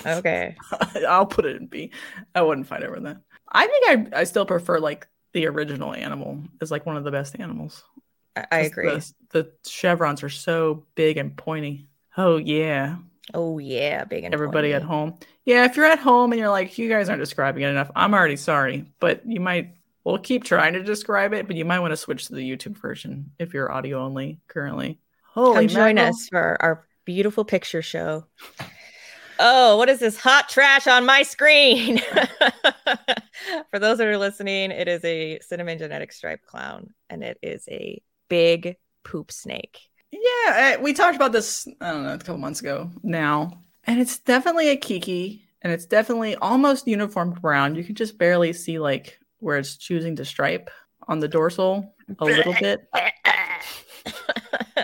Okay. 0.06 0.56
I'll 1.08 1.26
put 1.26 1.46
it 1.46 1.56
in 1.56 1.68
B. 1.68 1.92
I 2.36 2.42
wouldn't 2.42 2.68
fight 2.68 2.84
over 2.84 3.00
that. 3.00 3.18
I 3.52 3.68
think 3.68 4.14
I 4.14 4.20
I 4.22 4.24
still 4.26 4.46
prefer 4.46 4.80
like 4.80 5.08
the 5.34 5.48
original 5.48 5.94
animal 5.94 6.44
is 6.62 6.72
like 6.72 6.86
one 6.86 6.98
of 6.98 7.04
the 7.04 7.12
best 7.12 7.40
animals. 7.40 7.84
I, 8.36 8.46
I 8.52 8.60
agree. 8.60 8.90
The, 8.90 9.14
the 9.32 9.52
chevrons 9.68 10.24
are 10.24 10.30
so 10.30 10.86
big 10.96 11.18
and 11.18 11.36
pointy. 11.36 11.88
Oh 12.16 12.38
yeah, 12.38 12.98
Oh 13.34 13.58
yeah, 13.58 14.06
big 14.06 14.24
and 14.24 14.34
everybody 14.34 14.74
at 14.74 14.84
home. 14.84 15.18
Yeah, 15.44 15.66
if 15.66 15.76
you're 15.76 15.86
at 15.86 16.00
home 16.00 16.32
and 16.32 16.40
you're 16.40 16.50
like, 16.50 16.78
you 16.78 16.88
guys 16.88 17.10
aren't 17.10 17.22
describing 17.22 17.64
it 17.64 17.70
enough, 17.70 17.92
I'm 17.96 18.14
already 18.14 18.38
sorry, 18.38 18.86
but 19.00 19.26
you 19.26 19.40
might. 19.40 19.74
We'll 20.04 20.20
keep 20.20 20.46
trying 20.46 20.72
to 20.74 20.84
describe 20.84 21.34
it, 21.34 21.48
but 21.48 21.58
you 21.58 21.66
might 21.66 21.80
want 21.80 21.92
to 21.92 21.98
switch 21.98 22.28
to 22.28 22.34
the 22.36 22.50
YouTube 22.50 22.78
version 22.78 23.32
if 23.40 23.54
you're 23.54 23.70
audio 23.70 24.00
only 24.00 24.40
currently. 24.48 25.00
Holy 25.38 25.68
Come 25.68 25.68
join 25.68 25.96
mackerel. 25.96 26.16
us 26.16 26.28
for 26.30 26.58
our 26.60 26.88
beautiful 27.06 27.46
picture 27.46 27.84
show. 27.84 28.26
Oh, 29.40 29.78
what 29.78 29.88
is 29.88 30.00
this 30.00 30.20
hot 30.20 30.50
trash 30.50 30.88
on 30.88 31.06
my 31.06 31.22
screen? 31.22 32.00
for 33.70 33.78
those 33.78 34.00
that 34.00 34.08
are 34.08 34.18
listening, 34.18 34.72
it 34.72 34.88
is 34.88 35.06
a 35.06 35.38
cinnamon 35.42 35.78
genetic 35.78 36.12
stripe 36.12 36.44
clown, 36.48 36.92
and 37.08 37.24
it 37.24 37.38
is 37.44 37.68
a 37.70 38.02
big 38.30 38.78
poop 39.04 39.32
snake. 39.32 39.80
Yeah, 40.12 40.78
uh, 40.80 40.82
we 40.82 40.94
talked 40.94 41.16
about 41.16 41.34
this, 41.34 41.68
I 41.82 41.92
don't 41.92 42.02
know, 42.02 42.16
a 42.16 42.18
couple 42.18 42.38
months 42.40 42.62
ago 42.62 42.90
now. 43.04 43.62
And 43.84 44.00
it's 44.00 44.18
definitely 44.18 44.70
a 44.70 44.76
kiki 44.76 45.44
and 45.62 45.72
it's 45.72 45.86
definitely 45.86 46.36
almost 46.36 46.88
uniform 46.88 47.38
brown. 47.42 47.76
You 47.76 47.84
can 47.84 47.94
just 47.94 48.18
barely 48.18 48.54
see 48.54 48.80
like 48.80 49.20
where 49.38 49.58
it's 49.58 49.78
choosing 49.78 50.16
to 50.16 50.26
stripe 50.26 50.72
on 51.08 51.20
the 51.20 51.28
dorsal 51.28 51.94
a 52.18 52.26
little 52.26 52.54
bit. 52.60 52.90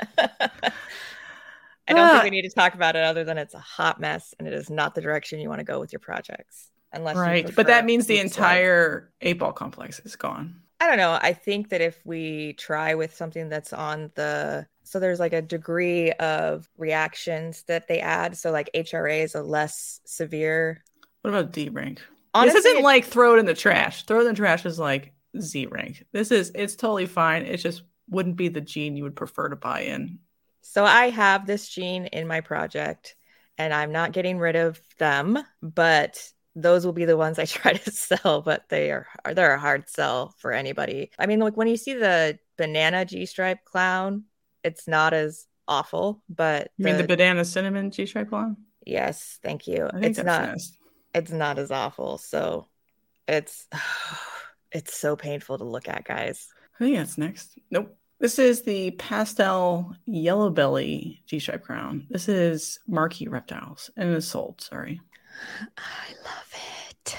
I 1.88 1.94
don't 1.94 2.10
think 2.10 2.24
we 2.24 2.30
need 2.30 2.44
to 2.44 2.50
talk 2.50 2.76
about 2.76 2.96
it 2.96 3.04
other 3.04 3.24
than 3.24 3.38
it's 3.38 3.54
a 3.54 3.60
hot 3.60 4.00
mess 4.00 4.34
and 4.40 4.48
it 4.48 4.54
is 4.54 4.70
not 4.70 4.96
the 4.96 5.02
direction 5.02 5.40
you 5.40 5.50
want 5.50 5.60
to 5.60 5.66
go 5.66 5.80
with 5.80 5.92
your 5.92 6.00
projects. 6.00 6.70
Unless 6.94 7.16
you 7.16 7.22
Right. 7.22 7.56
But 7.56 7.68
that 7.68 7.86
means 7.86 8.06
the 8.06 8.18
slides. 8.18 8.36
entire 8.36 9.12
eight 9.22 9.40
ball 9.40 9.52
complex 9.52 10.00
is 10.02 10.16
gone. 10.16 10.62
I 10.80 10.88
don't 10.88 10.98
know. 10.98 11.18
I 11.22 11.34
think 11.34 11.70
that 11.70 11.82
if 11.82 12.00
we 12.06 12.54
try 12.54 12.94
with 12.96 13.16
something 13.16 13.50
that's 13.50 13.74
on 13.74 14.12
the 14.16 14.68
so 14.84 15.00
there's 15.00 15.20
like 15.20 15.34
a 15.34 15.42
degree 15.42 16.12
of 16.14 16.70
reactions 16.78 17.64
that 17.68 17.88
they 17.88 18.00
add. 18.00 18.38
So 18.38 18.52
like 18.52 18.70
HRA 18.76 19.24
is 19.24 19.34
a 19.34 19.42
less 19.42 20.02
severe. 20.06 20.84
What 21.22 21.32
about 21.32 21.54
D 21.54 21.70
rank? 21.70 22.02
Honestly, 22.34 22.60
this 22.60 22.66
isn't 22.66 22.84
like 22.84 23.06
throw 23.06 23.36
it 23.36 23.40
in 23.40 23.46
the 23.46 23.54
trash. 23.54 24.04
Throw 24.06 24.20
it 24.20 24.22
in 24.22 24.28
the 24.28 24.34
trash 24.34 24.66
is 24.66 24.78
like 24.78 25.14
Z 25.40 25.68
rank. 25.68 26.06
This 26.12 26.32
is 26.32 26.52
it's 26.54 26.76
totally 26.76 27.06
fine. 27.06 27.44
It's 27.44 27.64
just 27.64 27.84
wouldn't 28.10 28.36
be 28.36 28.50
the 28.50 28.62
gene 28.62 28.96
you 28.98 29.04
would 29.04 29.16
prefer 29.16 29.50
to 29.50 29.56
buy 29.56 29.82
in. 29.82 30.20
so 30.62 30.84
I 30.86 31.10
have 31.10 31.46
this 31.48 31.68
gene 31.68 32.06
in 32.08 32.28
my 32.28 32.42
project 32.42 33.16
and 33.58 33.74
I'm 33.74 33.92
not 33.92 34.14
getting 34.14 34.40
rid 34.40 34.56
of 34.56 34.80
them, 34.98 35.38
but 35.62 36.28
those 36.56 36.86
will 36.86 36.94
be 36.94 37.06
the 37.06 37.18
ones 37.18 37.40
I 37.40 37.46
try 37.60 37.74
to 37.74 37.92
sell, 37.92 38.42
but 38.42 38.70
they 38.70 38.92
are 38.92 39.08
they're 39.34 39.54
a 39.56 39.60
hard 39.60 39.90
sell 39.90 40.34
for 40.40 40.52
anybody. 40.52 41.12
I 41.20 41.26
mean, 41.28 41.40
like 41.40 41.58
when 41.58 41.68
you 41.68 41.78
see 41.78 41.94
the 41.94 42.40
banana 42.58 43.06
G 43.06 43.26
stripe 43.26 43.64
clown, 43.66 44.26
it's 44.64 44.88
not 44.88 45.14
as 45.14 45.46
awful, 45.68 46.22
but 46.30 46.72
You 46.78 46.86
mean 46.86 46.98
the 46.98 47.04
banana 47.04 47.46
cinnamon 47.46 47.92
G 47.92 48.06
stripe 48.06 48.30
clown? 48.30 48.58
yes, 48.86 49.40
thank 49.44 49.68
you. 49.68 49.90
It's 50.02 50.22
not 50.24 50.50
nice. 50.50 50.78
it's 51.14 51.32
not 51.32 51.58
as 51.60 51.72
awful. 51.72 52.18
So 52.18 52.68
it's 53.28 53.68
it's 54.72 54.94
so 54.98 55.16
painful 55.16 55.58
to 55.60 55.64
look 55.64 55.88
at, 55.88 56.04
guys. 56.06 56.48
I 56.76 56.84
think 56.84 56.98
that's 56.98 57.18
next. 57.18 57.58
Nope. 57.70 57.96
This 58.20 58.40
is 58.40 58.62
the 58.62 58.92
pastel 58.92 59.96
yellow 60.06 60.50
belly 60.50 61.22
G 61.26 61.40
stripe 61.40 61.66
clown. 61.66 62.08
This 62.10 62.30
is 62.30 62.80
marquee 62.88 63.28
reptiles 63.28 63.90
and 63.98 64.14
it's 64.14 64.28
sold. 64.28 64.62
Sorry. 64.62 65.02
I 65.78 66.14
love 66.24 66.54
it. 66.54 67.18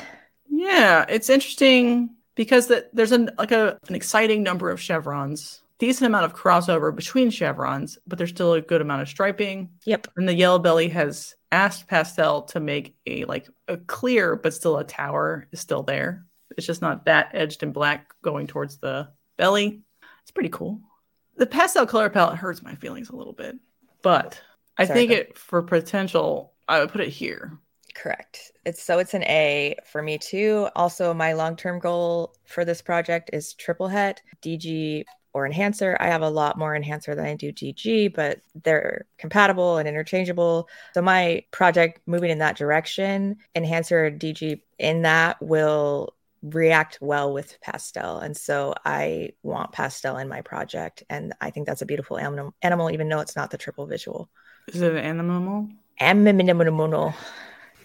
Yeah, 0.49 1.05
it's 1.09 1.29
interesting 1.29 2.11
because 2.35 2.69
the, 2.69 2.88
there's 2.93 3.12
an 3.12 3.31
like 3.37 3.53
a, 3.53 3.79
an 3.88 3.95
exciting 3.95 4.43
number 4.43 4.71
of 4.71 4.81
chevrons, 4.81 5.62
decent 5.79 6.07
amount 6.07 6.25
of 6.25 6.35
crossover 6.35 6.95
between 6.95 7.31
chevrons, 7.31 7.99
but 8.07 8.17
there's 8.17 8.31
still 8.31 8.55
a 8.55 8.61
good 8.61 8.81
amount 8.81 9.03
of 9.03 9.09
striping. 9.09 9.71
Yep. 9.85 10.09
And 10.17 10.29
the 10.29 10.35
yellow 10.35 10.59
belly 10.59 10.88
has 10.88 11.35
asked 11.53 11.87
pastel 11.87 12.43
to 12.43 12.61
make 12.61 12.97
a 13.07 13.25
like 13.27 13.49
a 13.69 13.77
clear 13.77 14.37
but 14.37 14.55
still 14.55 14.79
a 14.79 14.85
tower 14.85 15.47
is 15.53 15.61
still 15.61 15.83
there. 15.83 16.25
It's 16.57 16.67
just 16.67 16.83
not 16.83 17.05
that 17.05 17.31
edged 17.35 17.62
in 17.62 17.73
black 17.73 18.14
going 18.23 18.47
towards 18.47 18.79
the 18.79 19.09
belly. 19.37 19.83
It's 20.23 20.31
pretty 20.31 20.49
cool. 20.51 20.81
The 21.37 21.47
pastel 21.47 21.87
color 21.87 22.11
palette 22.11 22.37
hurts 22.38 22.62
my 22.62 22.75
feelings 22.75 23.11
a 23.11 23.16
little 23.16 23.33
bit, 23.33 23.57
but 24.03 24.40
I 24.79 24.85
Sorry, 24.87 24.99
think 25.01 25.11
go- 25.11 25.16
it 25.16 25.38
for 25.38 25.62
potential, 25.62 26.53
I 26.68 26.81
would 26.81 26.90
put 26.90 27.01
it 27.01 27.09
here. 27.09 27.59
Correct. 27.94 28.53
It's 28.64 28.83
so 28.83 28.99
it's 28.99 29.14
an 29.14 29.23
A 29.25 29.77
for 29.87 30.03
me 30.03 30.18
too. 30.18 30.68
Also, 30.75 31.14
my 31.14 31.33
long-term 31.33 31.79
goal 31.79 32.35
for 32.44 32.64
this 32.64 32.83
project 32.83 33.31
is 33.33 33.55
triple 33.55 33.88
het, 33.88 34.20
DG 34.42 35.05
or 35.33 35.47
enhancer. 35.47 35.97
I 36.01 36.07
have 36.09 36.23
a 36.23 36.29
lot 36.29 36.59
more 36.59 36.75
enhancer 36.75 37.14
than 37.14 37.25
I 37.27 37.35
do 37.35 37.53
DG, 37.53 38.09
but 38.14 38.40
they're 38.62 39.07
compatible 39.18 39.79
and 39.79 39.88
interchangeable. 39.88 40.68
So 40.94 41.03
my 41.03 41.44
project 41.51 42.01
moving 42.07 42.31
in 42.31 42.38
that 42.38 42.57
direction, 42.57 43.37
enhancer 43.55 44.11
DG 44.11 44.62
in 44.79 45.03
that 45.03 45.40
will 45.40 46.14
react 46.45 46.99
well 47.01 47.33
with 47.33 47.59
pastel. 47.61 48.19
And 48.19 48.37
so 48.37 48.75
I 48.85 49.31
want 49.43 49.73
pastel 49.73 50.19
in 50.19 50.29
my 50.29 50.43
project. 50.43 51.03
And 51.09 51.33
I 51.41 51.51
think 51.51 51.67
that's 51.67 51.83
a 51.83 51.87
beautiful 51.87 52.19
animal, 52.19 52.55
animal 52.63 52.91
even 52.91 53.09
though 53.09 53.21
it's 53.21 53.37
not 53.37 53.51
the 53.51 53.59
triple 53.59 53.87
visual. 53.87 54.29
Is 54.69 54.81
it 54.81 54.93
an 54.93 54.99
animal? 54.99 55.69
Animal. 55.99 57.15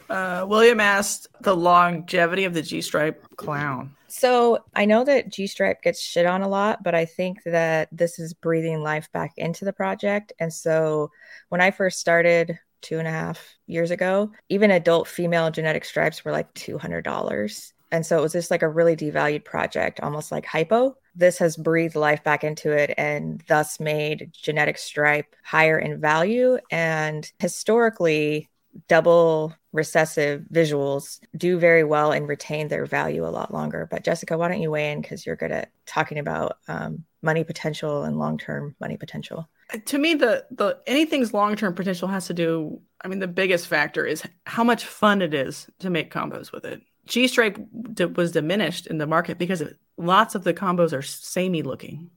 Uh, 0.10 0.46
William 0.48 0.80
asked 0.80 1.28
the 1.42 1.56
longevity 1.56 2.44
of 2.44 2.54
the 2.54 2.62
G 2.62 2.82
stripe 2.82 3.26
clown. 3.38 3.96
So 4.10 4.66
I 4.76 4.86
know 4.86 5.04
that 5.04 5.30
G 5.30 5.46
Stripe 5.46 5.84
gets 5.84 6.02
shit 6.02 6.26
on 6.26 6.42
a 6.42 6.48
lot, 6.48 6.84
but 6.84 6.96
I 6.96 7.06
think 7.06 7.44
that 7.44 7.90
this 7.92 8.18
is 8.18 8.34
breathing 8.34 8.82
life 8.82 9.12
back 9.12 9.34
into 9.38 9.66
the 9.66 9.74
project. 9.74 10.34
And 10.40 10.52
so 10.52 11.12
when 11.50 11.62
I 11.62 11.70
first 11.70 12.00
started 12.00 12.58
two 12.82 12.98
and 12.98 13.08
a 13.08 13.12
half 13.12 13.40
years 13.68 13.92
ago, 13.92 14.32
even 14.50 14.72
adult 14.72 15.08
female 15.08 15.52
genetic 15.52 15.86
stripes 15.86 16.26
were 16.26 16.32
like 16.32 16.52
$200. 16.56 17.72
And 17.92 18.06
so 18.06 18.18
it 18.18 18.22
was 18.22 18.34
just 18.34 18.52
like 18.52 18.62
a 18.62 18.70
really 18.70 18.96
devalued 18.96 19.46
project, 19.46 20.00
almost 20.02 20.32
like 20.32 20.46
hypo. 20.46 20.96
This 21.16 21.38
has 21.40 21.58
breathed 21.58 21.96
life 21.96 22.24
back 22.24 22.44
into 22.44 22.72
it 22.72 22.94
and 22.98 23.44
thus 23.48 23.80
made 23.80 24.32
genetic 24.34 24.78
stripe 24.78 25.36
higher 25.44 25.80
in 25.80 26.00
value. 26.00 26.60
And 26.72 27.30
historically, 27.40 28.50
double 28.88 29.54
recessive 29.72 30.44
visuals 30.52 31.20
do 31.36 31.58
very 31.58 31.84
well 31.84 32.12
and 32.12 32.28
retain 32.28 32.68
their 32.68 32.86
value 32.86 33.26
a 33.26 33.30
lot 33.30 33.54
longer. 33.54 33.88
But 33.90 34.04
Jessica, 34.04 34.38
why 34.38 34.48
don't 34.48 34.62
you 34.62 34.72
weigh 34.72 34.92
in 34.92 35.02
because 35.02 35.26
you're 35.26 35.36
good 35.36 35.52
at 35.52 35.72
talking 35.86 36.20
about 36.20 36.58
um, 36.68 37.04
money 37.22 37.44
potential 37.44 38.04
and 38.04 38.18
long 38.18 38.38
term 38.38 38.76
money 38.80 38.98
potential. 38.98 39.50
To 39.86 39.98
me, 39.98 40.16
the 40.16 40.46
the 40.52 40.80
anything's 40.88 41.34
long 41.34 41.56
term 41.56 41.74
potential 41.76 42.08
has 42.08 42.28
to 42.28 42.34
do. 42.34 42.82
I 43.04 43.08
mean, 43.08 43.20
the 43.20 43.28
biggest 43.28 43.68
factor 43.68 44.06
is 44.06 44.24
how 44.46 44.64
much 44.64 44.86
fun 44.86 45.22
it 45.22 45.34
is 45.34 45.70
to 45.80 45.90
make 45.90 46.12
combos 46.12 46.52
with 46.52 46.66
it. 46.66 46.82
G 47.10 47.28
Stripe 47.28 47.60
d- 47.94 48.06
was 48.06 48.32
diminished 48.32 48.88
in 48.88 49.00
the 49.00 49.08
market 49.08 49.38
because 49.38 49.64
lots 49.98 50.36
of 50.36 50.44
the 50.44 50.54
combos 50.54 50.94
are 50.94 51.02
samey 51.02 51.64
looking, 51.64 52.12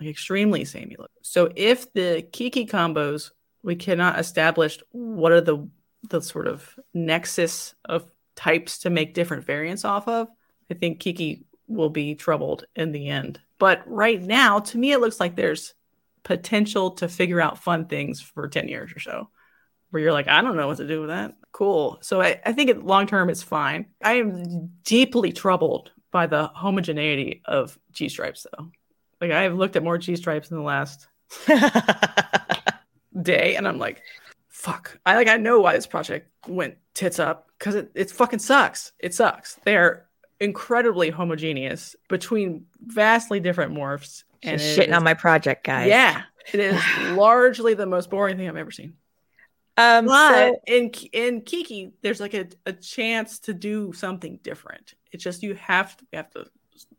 like 0.00 0.08
extremely 0.08 0.64
samey 0.64 0.96
looking. 0.98 1.16
So 1.22 1.52
if 1.54 1.92
the 1.92 2.22
Kiki 2.32 2.64
combos 2.64 3.32
we 3.62 3.74
cannot 3.74 4.18
establish 4.18 4.78
what 4.92 5.32
are 5.32 5.40
the 5.40 5.68
the 6.08 6.22
sort 6.22 6.46
of 6.46 6.78
nexus 6.94 7.74
of 7.84 8.06
types 8.36 8.78
to 8.78 8.90
make 8.90 9.12
different 9.12 9.44
variants 9.44 9.84
off 9.84 10.06
of, 10.06 10.28
I 10.70 10.74
think 10.74 11.00
Kiki 11.00 11.44
will 11.66 11.90
be 11.90 12.14
troubled 12.14 12.64
in 12.76 12.92
the 12.92 13.08
end. 13.08 13.40
But 13.58 13.82
right 13.86 14.22
now, 14.22 14.60
to 14.60 14.78
me, 14.78 14.92
it 14.92 15.00
looks 15.00 15.18
like 15.18 15.34
there's 15.34 15.74
potential 16.22 16.92
to 16.92 17.08
figure 17.08 17.40
out 17.40 17.58
fun 17.58 17.86
things 17.86 18.20
for 18.20 18.46
10 18.46 18.68
years 18.68 18.92
or 18.94 19.00
so, 19.00 19.30
where 19.90 20.00
you're 20.00 20.12
like, 20.12 20.28
I 20.28 20.42
don't 20.42 20.56
know 20.56 20.68
what 20.68 20.76
to 20.76 20.86
do 20.86 21.00
with 21.00 21.08
that. 21.10 21.34
Cool. 21.56 21.96
So 22.02 22.20
I, 22.20 22.38
I 22.44 22.52
think 22.52 22.84
long 22.84 23.06
term, 23.06 23.30
it's 23.30 23.42
fine. 23.42 23.86
I 24.04 24.14
am 24.18 24.72
deeply 24.84 25.32
troubled 25.32 25.90
by 26.10 26.26
the 26.26 26.48
homogeneity 26.48 27.40
of 27.46 27.78
G 27.92 28.10
stripes, 28.10 28.46
though. 28.52 28.70
Like, 29.22 29.30
I 29.30 29.44
have 29.44 29.54
looked 29.54 29.74
at 29.74 29.82
more 29.82 29.96
G 29.96 30.16
stripes 30.16 30.50
in 30.50 30.58
the 30.58 30.62
last 30.62 31.08
day, 33.22 33.56
and 33.56 33.66
I'm 33.66 33.78
like, 33.78 34.02
fuck. 34.48 34.98
I 35.06 35.16
like 35.16 35.28
I 35.28 35.38
know 35.38 35.60
why 35.60 35.74
this 35.74 35.86
project 35.86 36.30
went 36.46 36.76
tits 36.92 37.18
up 37.18 37.48
because 37.58 37.74
it, 37.74 37.90
it 37.94 38.10
fucking 38.10 38.40
sucks. 38.40 38.92
It 38.98 39.14
sucks. 39.14 39.58
They 39.64 39.78
are 39.78 40.06
incredibly 40.38 41.08
homogeneous 41.08 41.96
between 42.10 42.66
vastly 42.84 43.40
different 43.40 43.72
morphs. 43.72 44.24
and 44.42 44.60
it 44.60 44.78
shitting 44.78 44.88
is- 44.88 44.94
on 44.94 45.04
my 45.04 45.14
project, 45.14 45.64
guys. 45.64 45.88
Yeah, 45.88 46.22
it 46.52 46.60
is 46.60 46.82
largely 47.16 47.72
the 47.72 47.86
most 47.86 48.10
boring 48.10 48.36
thing 48.36 48.46
I've 48.46 48.56
ever 48.56 48.70
seen. 48.70 48.92
Um, 49.76 50.06
But 50.06 50.28
so, 50.28 50.60
in 50.66 50.90
in 51.12 51.42
Kiki, 51.42 51.92
there's 52.02 52.20
like 52.20 52.34
a, 52.34 52.48
a 52.64 52.72
chance 52.72 53.38
to 53.40 53.54
do 53.54 53.92
something 53.92 54.38
different. 54.42 54.94
It's 55.12 55.22
just 55.24 55.42
you 55.42 55.54
have 55.54 55.96
to 55.96 56.04
you 56.12 56.16
have 56.18 56.30
to 56.30 56.46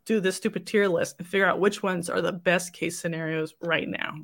do 0.06 0.20
this 0.20 0.36
stupid 0.36 0.66
tier 0.66 0.88
list 0.88 1.16
and 1.18 1.26
figure 1.28 1.46
out 1.46 1.60
which 1.60 1.82
ones 1.82 2.10
are 2.10 2.22
the 2.22 2.32
best 2.32 2.72
case 2.72 2.98
scenarios 2.98 3.54
right 3.60 3.88
now. 3.88 4.14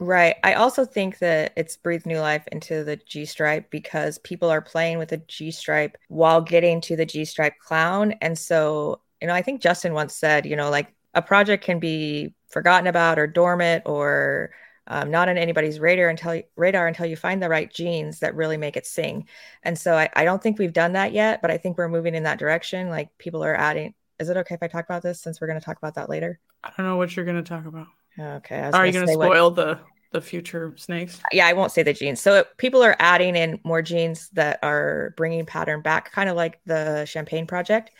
right. 0.00 0.36
I 0.44 0.54
also 0.54 0.84
think 0.84 1.18
that 1.18 1.52
it's 1.56 1.76
breathed 1.76 2.06
new 2.06 2.20
life 2.20 2.46
into 2.52 2.84
the 2.84 2.96
G 2.96 3.24
stripe 3.24 3.70
because 3.70 4.18
people 4.18 4.48
are 4.50 4.62
playing 4.62 4.98
with 4.98 5.08
the 5.10 5.18
G 5.28 5.50
stripe 5.50 5.96
while 6.08 6.40
getting 6.40 6.80
to 6.82 6.96
the 6.96 7.06
G 7.06 7.24
stripe 7.24 7.58
clown. 7.58 8.12
And 8.20 8.38
so, 8.38 9.00
you 9.20 9.26
know, 9.28 9.34
I 9.34 9.42
think 9.42 9.60
Justin 9.60 9.94
once 9.94 10.14
said, 10.14 10.46
you 10.46 10.56
know, 10.56 10.70
like 10.70 10.94
a 11.14 11.22
project 11.22 11.64
can 11.64 11.80
be 11.80 12.34
forgotten 12.48 12.86
about 12.86 13.18
or 13.18 13.26
dormant 13.26 13.82
or 13.86 14.50
um, 14.88 15.10
not 15.10 15.28
on 15.28 15.36
anybody's 15.36 15.78
radar 15.78 16.08
until 16.08 16.34
you, 16.34 16.42
radar 16.56 16.86
until 16.86 17.06
you 17.06 17.14
find 17.14 17.42
the 17.42 17.48
right 17.48 17.72
genes 17.72 18.20
that 18.20 18.34
really 18.34 18.56
make 18.56 18.76
it 18.76 18.86
sing. 18.86 19.28
And 19.62 19.78
so 19.78 19.94
I, 19.94 20.08
I 20.16 20.24
don't 20.24 20.42
think 20.42 20.58
we've 20.58 20.72
done 20.72 20.94
that 20.94 21.12
yet, 21.12 21.40
but 21.42 21.50
I 21.50 21.58
think 21.58 21.76
we're 21.76 21.88
moving 21.88 22.14
in 22.14 22.24
that 22.24 22.38
direction. 22.38 22.88
Like 22.88 23.16
people 23.18 23.44
are 23.44 23.54
adding. 23.54 23.94
Is 24.18 24.30
it 24.30 24.36
okay 24.38 24.54
if 24.54 24.62
I 24.62 24.66
talk 24.66 24.86
about 24.86 25.02
this 25.02 25.20
since 25.20 25.40
we're 25.40 25.46
going 25.46 25.60
to 25.60 25.64
talk 25.64 25.78
about 25.78 25.94
that 25.94 26.08
later? 26.08 26.40
I 26.64 26.72
don't 26.76 26.86
know 26.86 26.96
what 26.96 27.14
you're 27.14 27.26
going 27.26 27.42
to 27.42 27.48
talk 27.48 27.66
about. 27.66 27.86
Okay. 28.18 28.58
Are 28.58 28.86
you 28.86 28.92
going 28.92 29.06
to 29.06 29.12
say 29.12 29.16
what- 29.16 29.26
spoil 29.26 29.50
the 29.50 29.78
the 30.10 30.22
future 30.22 30.72
snakes? 30.78 31.20
yeah, 31.32 31.46
I 31.46 31.52
won't 31.52 31.70
say 31.70 31.82
the 31.82 31.92
genes. 31.92 32.18
So 32.22 32.44
people 32.56 32.82
are 32.82 32.96
adding 32.98 33.36
in 33.36 33.60
more 33.62 33.82
genes 33.82 34.30
that 34.30 34.58
are 34.62 35.12
bringing 35.18 35.44
pattern 35.44 35.82
back, 35.82 36.10
kind 36.12 36.30
of 36.30 36.36
like 36.36 36.60
the 36.64 37.04
Champagne 37.04 37.46
project. 37.46 37.90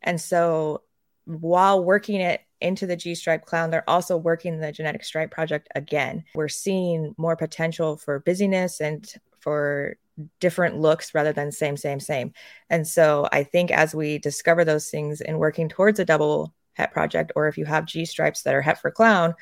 And 0.00 0.18
so 0.18 0.82
while 1.26 1.84
working 1.84 2.22
it 2.22 2.40
into 2.60 2.86
the 2.86 2.96
G 2.96 3.14
stripe 3.14 3.44
clown, 3.44 3.70
they're 3.70 3.88
also 3.88 4.16
working 4.16 4.58
the 4.58 4.72
genetic 4.72 5.04
stripe 5.04 5.30
project 5.30 5.68
again. 5.74 6.24
We're 6.34 6.48
seeing 6.48 7.14
more 7.16 7.36
potential 7.36 7.96
for 7.96 8.20
busyness 8.20 8.80
and 8.80 9.10
for 9.40 9.96
different 10.40 10.78
looks 10.78 11.14
rather 11.14 11.32
than 11.32 11.52
same, 11.52 11.76
same, 11.76 12.00
same. 12.00 12.32
And 12.70 12.86
so 12.86 13.28
I 13.32 13.44
think 13.44 13.70
as 13.70 13.94
we 13.94 14.18
discover 14.18 14.64
those 14.64 14.90
things 14.90 15.20
and 15.20 15.38
working 15.38 15.68
towards 15.68 16.00
a 16.00 16.04
double 16.04 16.52
het 16.74 16.92
project, 16.92 17.32
or 17.36 17.48
if 17.48 17.58
you 17.58 17.64
have 17.64 17.86
G 17.86 18.04
stripes 18.04 18.42
that 18.42 18.54
are 18.54 18.62
het 18.62 18.80
for 18.80 18.90
clown, 18.90 19.34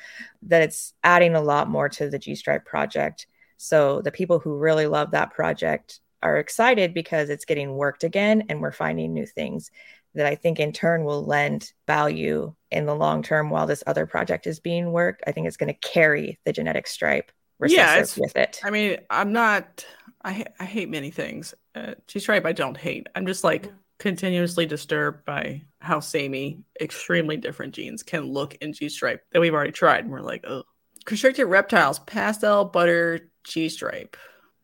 that 0.43 0.61
it's 0.61 0.93
adding 1.03 1.35
a 1.35 1.41
lot 1.41 1.69
more 1.69 1.89
to 1.89 2.09
the 2.09 2.19
G 2.19 2.35
stripe 2.35 2.65
project. 2.65 3.27
So 3.57 4.01
the 4.01 4.11
people 4.11 4.39
who 4.39 4.57
really 4.57 4.87
love 4.87 5.11
that 5.11 5.31
project 5.33 5.99
are 6.23 6.37
excited 6.37 6.93
because 6.93 7.29
it's 7.29 7.45
getting 7.45 7.75
worked 7.75 8.03
again 8.03 8.43
and 8.49 8.61
we're 8.61 8.71
finding 8.71 9.13
new 9.13 9.25
things 9.25 9.71
that 10.17 10.25
I 10.25 10.35
think 10.35 10.59
in 10.59 10.73
turn 10.73 11.03
will 11.03 11.25
lend 11.25 11.71
value 11.87 12.53
in 12.71 12.85
the 12.85 12.95
long 12.95 13.23
term 13.23 13.49
while 13.49 13.67
this 13.67 13.83
other 13.87 14.05
project 14.05 14.47
is 14.47 14.59
being 14.59 14.91
worked. 14.91 15.23
I 15.27 15.31
think 15.31 15.47
it's 15.47 15.57
going 15.57 15.73
to 15.73 15.79
carry 15.89 16.39
the 16.45 16.53
genetic 16.53 16.87
stripe 16.87 17.31
Yeah, 17.63 18.01
with 18.17 18.35
it. 18.35 18.59
I 18.63 18.69
mean, 18.69 18.97
I'm 19.09 19.31
not. 19.31 19.85
I 20.23 20.45
I 20.59 20.65
hate 20.65 20.89
many 20.89 21.11
things. 21.11 21.53
Uh, 21.75 21.93
G 22.07 22.19
stripe, 22.19 22.45
I 22.45 22.53
don't 22.53 22.77
hate. 22.77 23.07
I'm 23.15 23.25
just 23.27 23.43
like 23.43 23.71
continuously 23.99 24.65
disturbed 24.65 25.25
by 25.25 25.63
how 25.79 25.99
samey, 25.99 26.61
extremely 26.81 27.37
different 27.37 27.73
genes 27.73 28.03
can 28.03 28.25
look 28.25 28.55
in 28.55 28.73
G 28.73 28.89
stripe 28.89 29.23
that 29.31 29.39
we've 29.39 29.53
already 29.53 29.71
tried, 29.71 30.03
and 30.03 30.11
we're 30.11 30.21
like, 30.21 30.45
oh, 30.47 30.63
constricted 31.05 31.47
reptiles, 31.47 31.99
pastel 31.99 32.65
butter 32.65 33.31
G 33.43 33.69
stripe. 33.69 34.17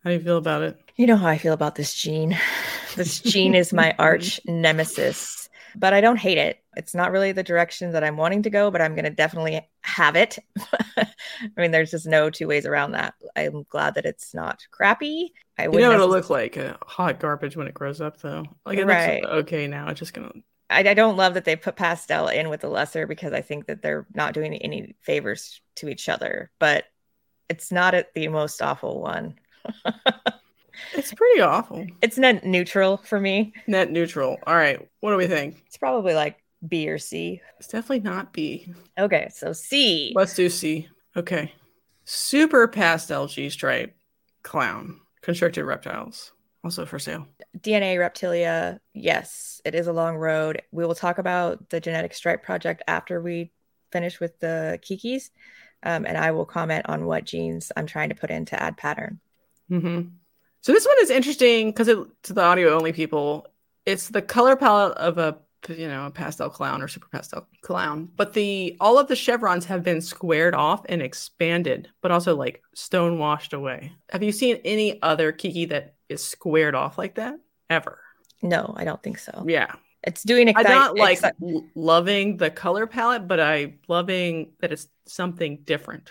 How 0.03 0.09
do 0.09 0.15
you 0.15 0.21
feel 0.21 0.37
about 0.37 0.63
it? 0.63 0.77
You 0.95 1.07
know 1.07 1.15
how 1.17 1.27
I 1.27 1.37
feel 1.37 1.53
about 1.53 1.75
this 1.75 1.93
gene. 1.93 2.37
This 2.95 3.21
gene 3.21 3.55
is 3.55 3.73
my 3.73 3.95
arch 3.99 4.39
nemesis, 4.45 5.42
but 5.75 5.93
I 5.93 6.01
don't 6.01 6.17
hate 6.17 6.37
it. 6.37 6.63
It's 6.75 6.95
not 6.95 7.11
really 7.11 7.31
the 7.31 7.43
direction 7.43 7.91
that 7.91 8.03
I'm 8.03 8.17
wanting 8.17 8.43
to 8.43 8.49
go, 8.49 8.71
but 8.71 8.81
I'm 8.81 8.95
going 8.95 9.05
to 9.05 9.11
definitely 9.11 9.61
have 9.81 10.15
it. 10.15 10.39
I 10.97 11.07
mean, 11.57 11.71
there's 11.71 11.91
just 11.91 12.07
no 12.07 12.29
two 12.29 12.47
ways 12.47 12.65
around 12.65 12.91
that. 12.91 13.13
I'm 13.35 13.63
glad 13.69 13.95
that 13.95 14.05
it's 14.05 14.33
not 14.33 14.65
crappy. 14.71 15.33
I 15.57 15.67
You 15.71 15.79
know, 15.79 15.93
it'll 15.93 16.07
look 16.09 16.29
like 16.29 16.55
uh, 16.57 16.77
hot 16.85 17.19
garbage 17.19 17.57
when 17.57 17.67
it 17.67 17.73
grows 17.73 17.99
up, 17.99 18.17
though. 18.19 18.45
Like 18.65 18.77
it 18.77 18.85
Right. 18.85 18.87
looks 18.87 19.07
okay 19.41 19.67
now. 19.67 19.89
It's 19.89 19.99
just 19.99 20.13
gonna. 20.13 20.31
I, 20.69 20.79
I 20.79 20.93
don't 20.93 21.17
love 21.17 21.33
that 21.35 21.45
they 21.45 21.55
put 21.55 21.75
pastel 21.75 22.27
in 22.27 22.49
with 22.49 22.61
the 22.61 22.69
lesser 22.69 23.07
because 23.07 23.33
I 23.33 23.41
think 23.41 23.67
that 23.67 23.81
they're 23.81 24.07
not 24.13 24.33
doing 24.33 24.55
any 24.55 24.95
favors 25.01 25.61
to 25.75 25.89
each 25.89 26.09
other, 26.09 26.51
but 26.59 26.85
it's 27.49 27.71
not 27.71 27.95
a, 27.95 28.07
the 28.15 28.29
most 28.29 28.61
awful 28.61 29.01
one. 29.01 29.39
it's 30.93 31.13
pretty 31.13 31.41
awful. 31.41 31.85
It's 32.01 32.17
net 32.17 32.45
neutral 32.45 32.97
for 32.97 33.19
me. 33.19 33.53
Net 33.67 33.91
neutral. 33.91 34.37
All 34.45 34.55
right. 34.55 34.79
What 34.99 35.11
do 35.11 35.17
we 35.17 35.27
think? 35.27 35.63
It's 35.67 35.77
probably 35.77 36.13
like 36.13 36.43
B 36.67 36.89
or 36.89 36.97
C. 36.97 37.41
It's 37.59 37.67
definitely 37.67 38.01
not 38.01 38.33
B. 38.33 38.73
Okay, 38.97 39.29
so 39.33 39.53
C. 39.53 40.13
Let's 40.15 40.35
do 40.35 40.49
C. 40.49 40.87
Okay. 41.15 41.53
Super 42.05 42.67
pastel 42.67 43.27
G 43.27 43.49
stripe 43.49 43.95
clown 44.43 44.99
constricted 45.21 45.65
reptiles 45.65 46.33
also 46.63 46.85
for 46.85 46.99
sale. 46.99 47.27
DNA 47.59 47.97
reptilia, 47.97 48.79
yes, 48.93 49.61
it 49.65 49.75
is 49.75 49.87
a 49.87 49.93
long 49.93 50.15
road. 50.15 50.61
We 50.71 50.85
will 50.85 50.95
talk 50.95 51.17
about 51.17 51.69
the 51.69 51.79
genetic 51.79 52.13
stripe 52.13 52.43
project 52.43 52.83
after 52.87 53.21
we 53.21 53.51
finish 53.91 54.19
with 54.19 54.39
the 54.39 54.79
kikis, 54.81 55.29
um, 55.83 56.05
and 56.05 56.17
I 56.17 56.31
will 56.31 56.45
comment 56.45 56.85
on 56.87 57.05
what 57.05 57.25
genes 57.25 57.71
I'm 57.75 57.85
trying 57.85 58.09
to 58.09 58.15
put 58.15 58.31
in 58.31 58.45
to 58.45 58.61
add 58.61 58.77
pattern. 58.77 59.19
Mm-hmm. 59.69 60.09
So 60.63 60.71
this 60.71 60.85
one 60.85 60.95
is 61.01 61.09
interesting 61.09 61.71
because 61.71 61.87
to 61.87 62.33
the 62.33 62.41
audio 62.41 62.75
only 62.75 62.93
people, 62.93 63.47
it's 63.85 64.07
the 64.07 64.21
color 64.21 64.55
palette 64.55 64.97
of 64.97 65.17
a 65.17 65.37
you 65.67 65.87
know 65.87 66.07
a 66.07 66.11
pastel 66.11 66.49
clown 66.49 66.81
or 66.81 66.87
super 66.87 67.07
pastel 67.11 67.47
clown, 67.61 68.09
but 68.15 68.33
the 68.33 68.77
all 68.79 68.97
of 68.97 69.09
the 69.09 69.15
chevrons 69.15 69.65
have 69.65 69.83
been 69.83 69.99
squared 69.99 70.55
off 70.55 70.85
and 70.87 71.01
expanded, 71.01 71.89
but 72.01 72.11
also 72.11 72.35
like 72.35 72.63
stone 72.73 73.19
washed 73.19 73.51
away. 73.51 73.91
Have 74.09 74.23
you 74.23 74.31
seen 74.31 74.61
any 74.63 75.01
other 75.01 75.33
kiki 75.33 75.65
that 75.65 75.95
is 76.07 76.23
squared 76.23 76.75
off 76.75 76.97
like 76.97 77.15
that 77.15 77.35
ever? 77.69 77.99
No, 78.41 78.73
I 78.77 78.85
don't 78.85 79.03
think 79.03 79.17
so. 79.17 79.43
Yeah, 79.45 79.75
it's 80.01 80.23
doing. 80.23 80.47
Exci- 80.47 80.53
I'm 80.59 80.63
not 80.63 80.97
like 80.97 81.19
exci- 81.19 81.67
loving 81.75 82.37
the 82.37 82.49
color 82.49 82.87
palette, 82.87 83.27
but 83.27 83.41
I 83.41 83.75
loving 83.89 84.53
that 84.61 84.71
it's 84.71 84.87
something 85.07 85.59
different. 85.65 86.09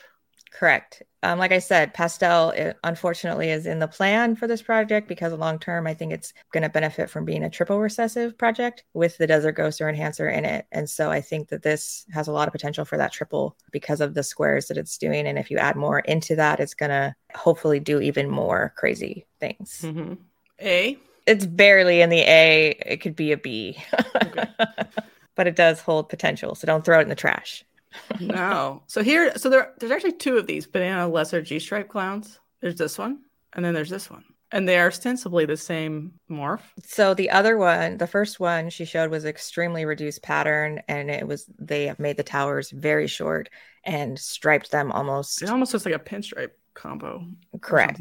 Correct. 0.53 1.03
Um, 1.23 1.39
like 1.39 1.53
I 1.53 1.61
said, 1.61 1.95
pastel 1.95 2.51
it, 2.51 2.77
unfortunately 2.85 3.51
is 3.51 3.65
in 3.65 3.79
the 3.79 3.89
plan 3.89 4.35
for 4.37 4.47
this 4.47 4.61
project 4.61 5.09
because 5.09 5.33
long 5.33 5.59
term, 5.59 5.87
I 5.87 5.95
think 5.95 6.13
it's 6.13 6.35
going 6.53 6.63
to 6.63 6.69
benefit 6.69 7.09
from 7.09 7.25
being 7.25 7.43
a 7.43 7.51
triple 7.51 7.81
recessive 7.81 8.37
project 8.37 8.85
with 8.93 9.17
the 9.19 9.27
Desert 9.27 9.53
Ghost 9.53 9.81
or 9.81 9.89
Enhancer 9.89 10.29
in 10.29 10.45
it. 10.45 10.67
And 10.71 10.91
so 10.91 11.11
I 11.11 11.21
think 11.21 11.49
that 11.49 11.63
this 11.63 12.05
has 12.13 12.29
a 12.29 12.33
lot 12.33 12.49
of 12.49 12.53
potential 12.53 12.85
for 12.85 12.99
that 12.99 13.13
triple 13.13 13.57
because 13.71 14.01
of 14.01 14.15
the 14.15 14.23
squares 14.23 14.67
that 14.67 14.77
it's 14.77 14.99
doing. 14.99 15.27
And 15.27 15.39
if 15.39 15.51
you 15.51 15.59
add 15.59 15.77
more 15.77 16.01
into 16.01 16.37
that, 16.37 16.61
it's 16.61 16.75
going 16.75 16.91
to 16.91 17.15
hopefully 17.35 17.81
do 17.81 18.01
even 18.01 18.29
more 18.29 18.75
crazy 18.77 19.27
things. 19.41 19.81
Mm-hmm. 19.83 20.15
A. 20.61 20.99
It's 21.27 21.47
barely 21.47 22.03
in 22.03 22.11
the 22.11 22.21
A. 22.21 22.77
It 22.85 22.97
could 22.99 23.17
be 23.17 23.33
a 23.33 23.37
B, 23.37 23.79
okay. 24.17 24.49
but 25.37 25.47
it 25.47 25.57
does 25.57 25.81
hold 25.81 26.09
potential. 26.09 26.57
So 26.57 26.67
don't 26.67 26.85
throw 26.85 26.99
it 26.99 27.03
in 27.03 27.09
the 27.09 27.15
trash 27.15 27.65
no. 28.20 28.82
So 28.86 29.03
here, 29.03 29.36
so 29.36 29.49
there, 29.49 29.72
there's 29.78 29.93
actually 29.93 30.12
two 30.12 30.36
of 30.38 30.47
these 30.47 30.66
banana 30.66 31.09
lesser 31.09 31.43
G 31.43 31.59
stripe 31.59 31.88
clowns. 31.88 32.38
There's 32.61 32.76
this 32.76 32.99
one, 32.99 33.20
and 33.53 33.64
then 33.64 33.74
there's 33.74 33.90
this 33.90 34.11
one, 34.11 34.24
and 34.51 34.68
they 34.68 34.78
are 34.78 34.86
ostensibly 34.86 35.47
the 35.47 35.57
same 35.57 36.12
morph. 36.30 36.61
So 36.84 37.14
the 37.14 37.30
other 37.30 37.57
one, 37.57 37.99
the 37.99 38.07
first 38.07 38.38
one 38.38 38.70
she 38.70 38.84
showed 38.84 39.11
was 39.11 39.24
extremely 39.24 39.84
reduced 39.84 40.22
pattern, 40.22 40.80
and 40.88 41.11
it 41.11 41.26
was 41.26 41.51
they 41.59 41.86
have 41.86 41.99
made 41.99 42.16
the 42.16 42.22
towers 42.22 42.70
very 42.70 43.07
short 43.07 43.49
and 43.84 44.18
striped 44.18 44.70
them 44.70 44.93
almost. 44.93 45.43
It 45.43 45.51
almost 45.51 45.72
looks 45.72 45.86
like 45.86 45.95
a 45.95 45.99
pinstripe 45.99 46.53
combo. 46.74 47.26
Correct. 47.61 48.01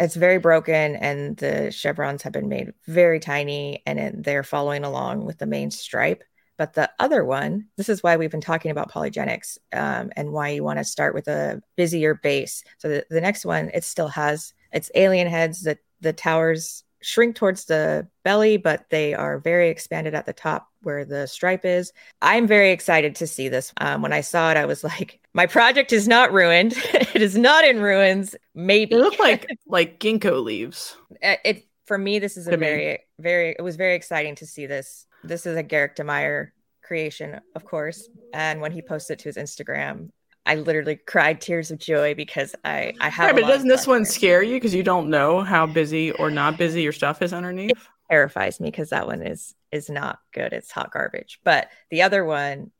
It's 0.00 0.14
very 0.14 0.38
broken, 0.38 0.94
and 0.96 1.36
the 1.36 1.72
chevrons 1.72 2.22
have 2.22 2.32
been 2.32 2.48
made 2.48 2.72
very 2.86 3.18
tiny, 3.18 3.82
and 3.84 3.98
it, 3.98 4.22
they're 4.22 4.44
following 4.44 4.84
along 4.84 5.24
with 5.24 5.38
the 5.38 5.46
main 5.46 5.70
stripe. 5.72 6.22
But 6.58 6.74
the 6.74 6.90
other 6.98 7.24
one, 7.24 7.68
this 7.76 7.88
is 7.88 8.02
why 8.02 8.16
we've 8.16 8.30
been 8.30 8.40
talking 8.40 8.70
about 8.70 8.90
polygenics 8.90 9.56
um, 9.72 10.10
and 10.16 10.32
why 10.32 10.50
you 10.50 10.64
want 10.64 10.78
to 10.78 10.84
start 10.84 11.14
with 11.14 11.28
a 11.28 11.62
busier 11.76 12.14
base. 12.14 12.62
So 12.78 12.88
the, 12.88 13.06
the 13.08 13.20
next 13.20 13.46
one, 13.46 13.70
it 13.72 13.84
still 13.84 14.08
has 14.08 14.52
its 14.72 14.90
alien 14.94 15.28
heads. 15.28 15.62
that 15.62 15.78
the 16.00 16.12
towers 16.12 16.84
shrink 17.00 17.36
towards 17.36 17.66
the 17.66 18.08
belly, 18.24 18.56
but 18.56 18.86
they 18.90 19.14
are 19.14 19.38
very 19.38 19.68
expanded 19.68 20.14
at 20.14 20.26
the 20.26 20.32
top 20.32 20.68
where 20.82 21.04
the 21.04 21.26
stripe 21.26 21.64
is. 21.64 21.92
I'm 22.22 22.46
very 22.46 22.72
excited 22.72 23.14
to 23.16 23.26
see 23.26 23.48
this. 23.48 23.72
Um, 23.80 24.02
when 24.02 24.12
I 24.12 24.20
saw 24.20 24.50
it, 24.50 24.56
I 24.56 24.66
was 24.66 24.82
like, 24.84 25.20
my 25.32 25.46
project 25.46 25.92
is 25.92 26.08
not 26.08 26.32
ruined. 26.32 26.74
it 26.92 27.22
is 27.22 27.36
not 27.36 27.64
in 27.64 27.80
ruins. 27.80 28.34
Maybe 28.54 28.94
they 28.94 29.00
look 29.00 29.18
like 29.18 29.46
like 29.66 30.00
ginkgo 30.00 30.42
leaves. 30.42 30.96
It, 31.22 31.40
it 31.44 31.64
for 31.86 31.98
me, 31.98 32.18
this 32.18 32.36
is 32.36 32.46
a 32.48 32.56
very, 32.56 33.00
very. 33.18 33.56
It 33.58 33.62
was 33.62 33.76
very 33.76 33.94
exciting 33.94 34.34
to 34.36 34.46
see 34.46 34.66
this 34.66 35.06
this 35.24 35.46
is 35.46 35.56
a 35.56 35.62
Garrick 35.62 35.96
DeMeyer 35.96 36.50
creation, 36.82 37.40
of 37.54 37.64
course. 37.64 38.08
And 38.32 38.60
when 38.60 38.72
he 38.72 38.82
posted 38.82 39.18
to 39.20 39.28
his 39.28 39.36
Instagram, 39.36 40.10
I 40.48 40.54
literally 40.54 40.96
cried 40.96 41.40
tears 41.42 41.70
of 41.70 41.78
joy 41.78 42.14
because 42.14 42.54
I 42.64 42.94
I 43.00 43.10
have. 43.10 43.36
Yeah, 43.36 43.42
but 43.42 43.48
doesn't 43.48 43.68
this 43.68 43.86
one 43.86 44.06
scare 44.06 44.42
you 44.42 44.56
because 44.56 44.74
you 44.74 44.82
don't 44.82 45.10
know 45.10 45.42
how 45.42 45.66
busy 45.66 46.10
or 46.12 46.30
not 46.30 46.56
busy 46.56 46.82
your 46.82 46.92
stuff 46.92 47.20
is 47.20 47.34
underneath? 47.34 47.72
It 47.72 47.78
terrifies 48.10 48.58
me 48.58 48.70
because 48.70 48.90
that 48.90 49.06
one 49.06 49.22
is 49.22 49.54
is 49.70 49.90
not 49.90 50.20
good. 50.32 50.54
It's 50.54 50.70
hot 50.70 50.90
garbage. 50.90 51.38
But 51.44 51.68
the 51.90 52.02
other 52.02 52.24
one 52.24 52.70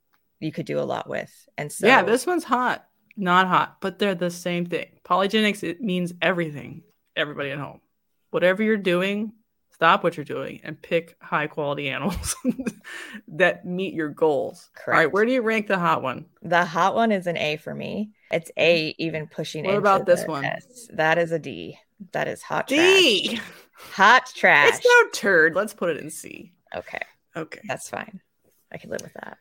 you 0.41 0.51
could 0.51 0.64
do 0.64 0.80
a 0.80 0.80
lot 0.80 1.11
with, 1.11 1.30
and 1.59 1.70
so 1.70 1.86
yeah, 1.86 2.03
this 2.03 2.26
one's 2.26 2.45
hot, 2.45 2.86
not 3.18 3.47
hot, 3.47 3.76
but 3.82 3.99
they're 3.99 4.14
the 4.14 4.30
same 4.30 4.64
thing. 4.64 5.01
Polygenics 5.05 5.62
it 5.62 5.82
means 5.82 6.14
everything. 6.22 6.84
Everybody 7.16 7.51
at 7.51 7.59
home, 7.59 7.80
whatever 8.30 8.62
you're 8.62 8.78
doing, 8.78 9.32
stop 9.79 10.03
what 10.03 10.16
you're 10.16 10.24
doing 10.24 10.61
and 10.64 10.81
pick 10.83 11.16
high 11.22 11.47
quality 11.47 11.89
animals 11.89 12.35
that 13.29 13.64
meet 13.64 13.95
your 13.95 14.09
goals. 14.09 14.70
Correct. 14.74 14.89
All 14.89 15.05
right, 15.05 15.12
where 15.12 15.24
do 15.24 15.33
you 15.33 15.41
rank 15.41 15.68
the 15.68 15.79
hot 15.79 16.03
one? 16.03 16.26
The 16.43 16.64
hot 16.64 16.97
one 16.97 17.12
is 17.12 17.29
an 17.29 17.37
A 17.37 17.57
for 17.59 17.74
me. 17.74 18.11
It's 18.33 18.51
A 18.59 18.95
even 18.99 19.29
pushing 19.29 19.64
it. 19.64 19.68
What 19.68 19.76
about 19.76 20.05
this 20.05 20.26
one? 20.26 20.45
S. 20.45 20.89
That 20.93 21.16
is 21.16 21.31
a 21.31 21.39
D. 21.39 21.79
That 22.12 22.26
is 22.26 22.43
hot 22.43 22.66
D. 22.66 23.37
Trash. 23.37 23.47
Hot 23.93 24.26
trash. 24.35 24.74
It's 24.74 24.85
no 24.85 25.11
turd. 25.12 25.55
Let's 25.55 25.74
put 25.74 25.91
it 25.91 25.99
in 25.99 26.11
C. 26.11 26.53
Okay. 26.74 27.01
Okay. 27.37 27.61
That's 27.68 27.89
fine. 27.89 28.20
I 28.72 28.79
can 28.79 28.91
live 28.91 29.03
with 29.03 29.14
that. 29.14 29.39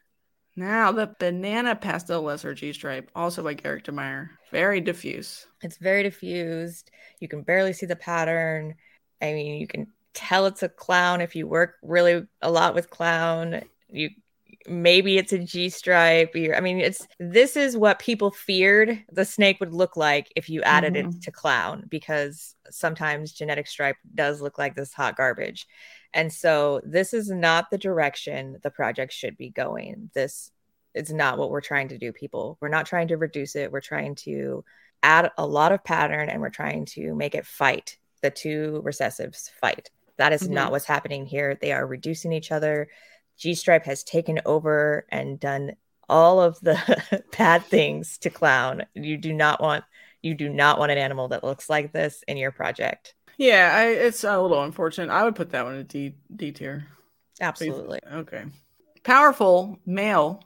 Now 0.55 0.91
the 0.91 1.15
banana 1.19 1.75
pastel 1.75 2.21
lesser 2.21 2.53
G 2.53 2.73
stripe, 2.73 3.09
also 3.15 3.43
by 3.43 3.55
Garrick 3.55 3.85
DeMeyer. 3.85 4.29
Very 4.51 4.81
diffuse. 4.81 5.47
It's 5.61 5.77
very 5.77 6.03
diffused. 6.03 6.91
You 7.19 7.27
can 7.27 7.41
barely 7.41 7.73
see 7.73 7.87
the 7.87 7.95
pattern. 7.95 8.75
I 9.21 9.33
mean, 9.33 9.59
you 9.59 9.67
can 9.67 9.87
tell 10.17 10.47
it's 10.47 10.63
a 10.63 10.69
clown 10.69 11.21
if 11.21 11.35
you 11.35 11.47
work 11.47 11.75
really 11.81 12.25
a 12.41 12.51
lot 12.51 12.73
with 12.73 12.89
clown. 12.89 13.61
You 13.89 14.09
maybe 14.67 15.17
it's 15.17 15.31
a 15.31 15.39
G 15.39 15.69
stripe. 15.69 16.33
I 16.35 16.59
mean, 16.59 16.79
it's 16.79 17.07
this 17.19 17.55
is 17.55 17.77
what 17.77 17.99
people 17.99 18.31
feared 18.31 19.03
the 19.11 19.25
snake 19.25 19.59
would 19.59 19.73
look 19.73 19.95
like 19.95 20.31
if 20.35 20.49
you 20.49 20.61
added 20.63 20.93
mm-hmm. 20.95 21.09
it 21.09 21.21
to 21.23 21.31
clown 21.31 21.85
because 21.89 22.55
sometimes 22.69 23.31
genetic 23.31 23.67
stripe 23.67 23.97
does 24.13 24.41
look 24.41 24.57
like 24.57 24.75
this 24.75 24.93
hot 24.93 25.15
garbage. 25.15 25.67
And 26.13 26.31
so 26.31 26.81
this 26.83 27.13
is 27.13 27.29
not 27.29 27.69
the 27.69 27.77
direction 27.77 28.57
the 28.63 28.71
project 28.71 29.13
should 29.13 29.37
be 29.37 29.49
going. 29.49 30.09
This 30.13 30.51
is 30.93 31.13
not 31.13 31.37
what 31.37 31.51
we're 31.51 31.61
trying 31.61 31.89
to 31.89 31.97
do, 31.97 32.11
people. 32.11 32.57
We're 32.59 32.69
not 32.69 32.87
trying 32.87 33.09
to 33.09 33.17
reduce 33.17 33.55
it. 33.55 33.71
We're 33.71 33.81
trying 33.81 34.15
to 34.15 34.63
add 35.03 35.31
a 35.37 35.45
lot 35.45 35.71
of 35.71 35.83
pattern 35.83 36.29
and 36.29 36.41
we're 36.41 36.49
trying 36.49 36.85
to 36.85 37.13
make 37.15 37.35
it 37.35 37.45
fight. 37.45 37.97
The 38.21 38.31
two 38.31 38.81
recessives 38.83 39.51
fight. 39.61 39.91
That 40.17 40.33
is 40.33 40.43
mm-hmm. 40.43 40.53
not 40.53 40.71
what's 40.71 40.85
happening 40.85 41.25
here. 41.25 41.57
They 41.59 41.71
are 41.71 41.85
reducing 41.85 42.33
each 42.33 42.51
other. 42.51 42.89
G 43.37 43.53
Stripe 43.53 43.85
has 43.85 44.03
taken 44.03 44.41
over 44.45 45.05
and 45.09 45.39
done 45.39 45.75
all 46.09 46.41
of 46.41 46.59
the 46.61 47.23
bad 47.37 47.63
things 47.63 48.17
to 48.19 48.29
clown. 48.29 48.85
You 48.93 49.17
do 49.17 49.33
not 49.33 49.61
want 49.61 49.83
you 50.21 50.33
do 50.33 50.49
not 50.49 50.79
want 50.79 50.91
an 50.91 50.97
animal 50.97 51.27
that 51.29 51.43
looks 51.43 51.69
like 51.69 51.93
this 51.93 52.23
in 52.27 52.37
your 52.37 52.51
project. 52.51 53.13
Yeah, 53.37 53.71
I, 53.75 53.85
it's 53.89 54.23
a 54.23 54.41
little 54.41 54.63
unfortunate. 54.63 55.11
I 55.11 55.23
would 55.23 55.35
put 55.35 55.51
that 55.51 55.63
one 55.63 55.75
in 55.75 55.85
D 55.85 56.15
D 56.35 56.51
tier. 56.51 56.87
Absolutely. 57.39 57.99
Okay. 58.11 58.45
Powerful 59.03 59.79
male, 59.85 60.43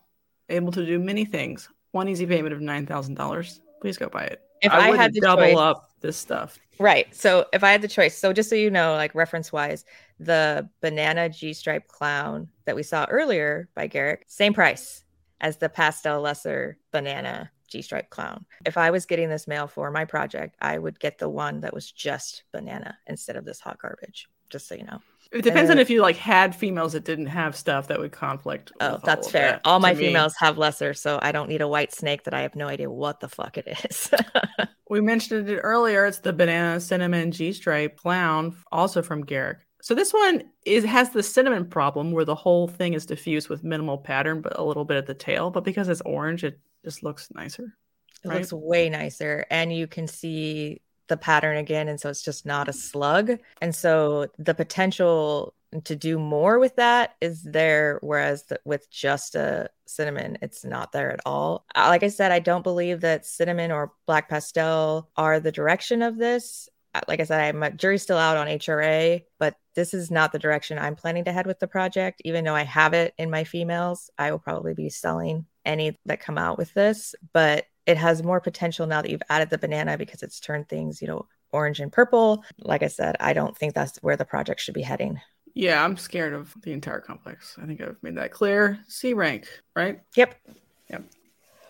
able 0.49 0.71
to 0.73 0.85
do 0.85 0.99
many 0.99 1.23
things. 1.25 1.69
One 1.91 2.09
easy 2.09 2.25
payment 2.25 2.53
of 2.53 2.61
nine 2.61 2.85
thousand 2.85 3.15
dollars. 3.15 3.61
Please 3.79 3.97
go 3.97 4.09
buy 4.09 4.25
it. 4.25 4.41
If 4.61 4.71
I, 4.71 4.91
I 4.91 4.97
had 4.97 5.13
to 5.13 5.21
double 5.21 5.43
choice, 5.43 5.57
up 5.57 5.89
this 6.01 6.17
stuff. 6.17 6.59
Right. 6.81 7.13
So 7.13 7.45
if 7.53 7.63
I 7.63 7.71
had 7.71 7.83
the 7.83 7.87
choice, 7.87 8.17
so 8.17 8.33
just 8.33 8.49
so 8.49 8.55
you 8.55 8.71
know, 8.71 8.95
like 8.95 9.13
reference 9.13 9.53
wise, 9.53 9.85
the 10.19 10.67
banana 10.81 11.29
G 11.29 11.53
stripe 11.53 11.87
clown 11.87 12.47
that 12.65 12.75
we 12.75 12.81
saw 12.81 13.05
earlier 13.05 13.69
by 13.75 13.85
Garrick, 13.85 14.25
same 14.27 14.51
price 14.51 15.03
as 15.41 15.57
the 15.57 15.69
pastel 15.69 16.21
lesser 16.21 16.79
banana 16.91 17.51
G 17.67 17.83
stripe 17.83 18.09
clown. 18.09 18.47
If 18.65 18.77
I 18.77 18.89
was 18.89 19.05
getting 19.05 19.29
this 19.29 19.47
male 19.47 19.67
for 19.67 19.91
my 19.91 20.05
project, 20.05 20.55
I 20.59 20.79
would 20.79 20.99
get 20.99 21.19
the 21.19 21.29
one 21.29 21.59
that 21.61 21.71
was 21.71 21.91
just 21.91 22.45
banana 22.51 22.97
instead 23.05 23.35
of 23.35 23.45
this 23.45 23.59
hot 23.59 23.77
garbage, 23.79 24.27
just 24.51 24.67
so 24.67 24.75
you 24.75 24.83
know. 24.83 25.01
It 25.31 25.43
depends 25.43 25.71
on 25.71 25.79
if 25.79 25.89
you 25.89 26.01
like 26.01 26.17
had 26.17 26.53
females 26.53 26.91
that 26.91 27.05
didn't 27.05 27.27
have 27.27 27.55
stuff 27.55 27.87
that 27.87 27.99
would 27.99 28.11
conflict. 28.11 28.73
Oh, 28.81 28.99
that's 29.01 29.27
all 29.27 29.31
fair. 29.31 29.51
That, 29.51 29.61
all 29.63 29.79
my 29.79 29.93
me. 29.93 30.07
females 30.07 30.35
have 30.37 30.57
lesser, 30.57 30.93
so 30.93 31.19
I 31.21 31.31
don't 31.31 31.47
need 31.47 31.61
a 31.61 31.67
white 31.69 31.93
snake 31.93 32.23
that 32.23 32.33
I 32.33 32.41
have 32.41 32.55
no 32.55 32.67
idea 32.67 32.91
what 32.91 33.21
the 33.21 33.29
fuck 33.29 33.57
it 33.57 33.67
is. 33.85 34.11
we 34.89 34.99
mentioned 34.99 35.49
it 35.49 35.59
earlier. 35.59 36.05
It's 36.05 36.19
the 36.19 36.33
banana 36.33 36.81
cinnamon 36.81 37.31
G 37.31 37.53
stripe 37.53 37.95
clown, 37.95 38.57
also 38.73 39.01
from 39.01 39.23
Garrick. 39.23 39.59
So 39.81 39.95
this 39.95 40.11
one 40.11 40.43
is 40.65 40.83
has 40.83 41.11
the 41.11 41.23
cinnamon 41.23 41.65
problem 41.65 42.11
where 42.11 42.25
the 42.25 42.35
whole 42.35 42.67
thing 42.67 42.93
is 42.93 43.05
diffused 43.05 43.47
with 43.47 43.63
minimal 43.63 43.97
pattern, 43.97 44.41
but 44.41 44.59
a 44.59 44.63
little 44.63 44.85
bit 44.85 44.97
at 44.97 45.07
the 45.07 45.13
tail. 45.13 45.49
But 45.49 45.63
because 45.63 45.87
it's 45.87 46.01
orange, 46.01 46.43
it 46.43 46.59
just 46.83 47.03
looks 47.03 47.29
nicer. 47.33 47.73
It 48.23 48.27
right? 48.27 48.39
looks 48.39 48.51
way 48.51 48.89
nicer. 48.89 49.45
And 49.49 49.73
you 49.73 49.87
can 49.87 50.07
see 50.07 50.81
the 51.11 51.17
pattern 51.17 51.57
again. 51.57 51.89
And 51.89 51.99
so 51.99 52.09
it's 52.09 52.23
just 52.23 52.45
not 52.45 52.69
a 52.69 52.73
slug. 52.73 53.37
And 53.61 53.75
so 53.75 54.27
the 54.39 54.55
potential 54.55 55.53
to 55.83 55.95
do 55.95 56.17
more 56.17 56.57
with 56.57 56.77
that 56.77 57.15
is 57.21 57.43
there. 57.43 57.99
Whereas 58.01 58.43
the, 58.45 58.59
with 58.65 58.89
just 58.89 59.35
a 59.35 59.69
cinnamon, 59.85 60.37
it's 60.41 60.63
not 60.63 60.93
there 60.93 61.11
at 61.11 61.19
all. 61.25 61.65
Uh, 61.75 61.87
Like 61.89 62.03
I 62.03 62.07
said, 62.07 62.31
I 62.31 62.39
don't 62.39 62.63
believe 62.63 63.01
that 63.01 63.25
cinnamon 63.25 63.71
or 63.71 63.91
black 64.07 64.29
pastel 64.29 65.09
are 65.17 65.39
the 65.39 65.51
direction 65.51 66.01
of 66.01 66.17
this. 66.17 66.69
Uh, 66.95 67.01
Like 67.09 67.19
I 67.19 67.25
said, 67.25 67.41
I'm 67.41 67.61
a 67.61 67.71
jury's 67.71 68.03
still 68.03 68.17
out 68.17 68.37
on 68.37 68.47
HRA, 68.47 69.25
but 69.37 69.55
this 69.75 69.93
is 69.93 70.11
not 70.11 70.31
the 70.31 70.39
direction 70.39 70.79
I'm 70.79 70.95
planning 70.95 71.25
to 71.25 71.33
head 71.33 71.47
with 71.47 71.59
the 71.59 71.67
project. 71.67 72.21
Even 72.23 72.45
though 72.45 72.55
I 72.55 72.63
have 72.63 72.93
it 72.93 73.13
in 73.17 73.29
my 73.29 73.43
females, 73.43 74.09
I 74.17 74.31
will 74.31 74.39
probably 74.39 74.73
be 74.73 74.89
selling 74.89 75.45
any 75.65 75.99
that 76.05 76.21
come 76.21 76.37
out 76.37 76.57
with 76.57 76.73
this, 76.73 77.15
but 77.33 77.65
it 77.85 77.97
has 77.97 78.23
more 78.23 78.39
potential 78.39 78.87
now 78.87 79.01
that 79.01 79.09
you've 79.09 79.23
added 79.29 79.49
the 79.49 79.57
banana 79.57 79.97
because 79.97 80.23
it's 80.23 80.39
turned 80.39 80.69
things, 80.69 81.01
you 81.01 81.07
know, 81.07 81.27
orange 81.51 81.79
and 81.79 81.91
purple. 81.91 82.43
Like 82.59 82.83
I 82.83 82.87
said, 82.87 83.17
I 83.19 83.33
don't 83.33 83.57
think 83.57 83.73
that's 83.73 83.97
where 84.01 84.17
the 84.17 84.25
project 84.25 84.61
should 84.61 84.73
be 84.73 84.81
heading. 84.81 85.19
Yeah, 85.53 85.83
I'm 85.83 85.97
scared 85.97 86.33
of 86.33 86.53
the 86.61 86.71
entire 86.71 87.01
complex. 87.01 87.57
I 87.61 87.65
think 87.65 87.81
I've 87.81 88.01
made 88.01 88.15
that 88.15 88.31
clear. 88.31 88.79
C 88.87 89.13
rank, 89.13 89.47
right? 89.75 90.01
Yep. 90.15 90.35
Yep. 90.89 91.03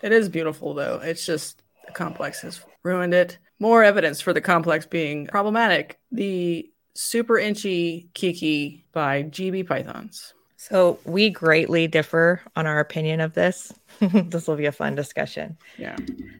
It 0.02 0.12
is 0.12 0.28
beautiful 0.28 0.74
though. 0.74 1.00
It's 1.02 1.26
just 1.26 1.62
the 1.86 1.92
complex 1.92 2.42
has 2.42 2.60
ruined 2.82 3.14
it. 3.14 3.38
More 3.58 3.82
evidence 3.82 4.20
for 4.20 4.32
the 4.32 4.40
complex 4.40 4.86
being 4.86 5.26
problematic. 5.26 5.98
The 6.10 6.70
super 6.94 7.34
Enchi 7.34 8.12
Kiki 8.14 8.84
by 8.92 9.24
GB 9.24 9.66
Pythons. 9.66 10.34
So 10.62 11.00
we 11.04 11.28
greatly 11.28 11.88
differ 11.88 12.40
on 12.54 12.68
our 12.68 12.78
opinion 12.78 13.20
of 13.20 13.34
this. 13.34 13.72
this 14.00 14.46
will 14.46 14.54
be 14.54 14.66
a 14.66 14.70
fun 14.70 14.94
discussion. 14.94 15.56
Yeah. 15.76 15.96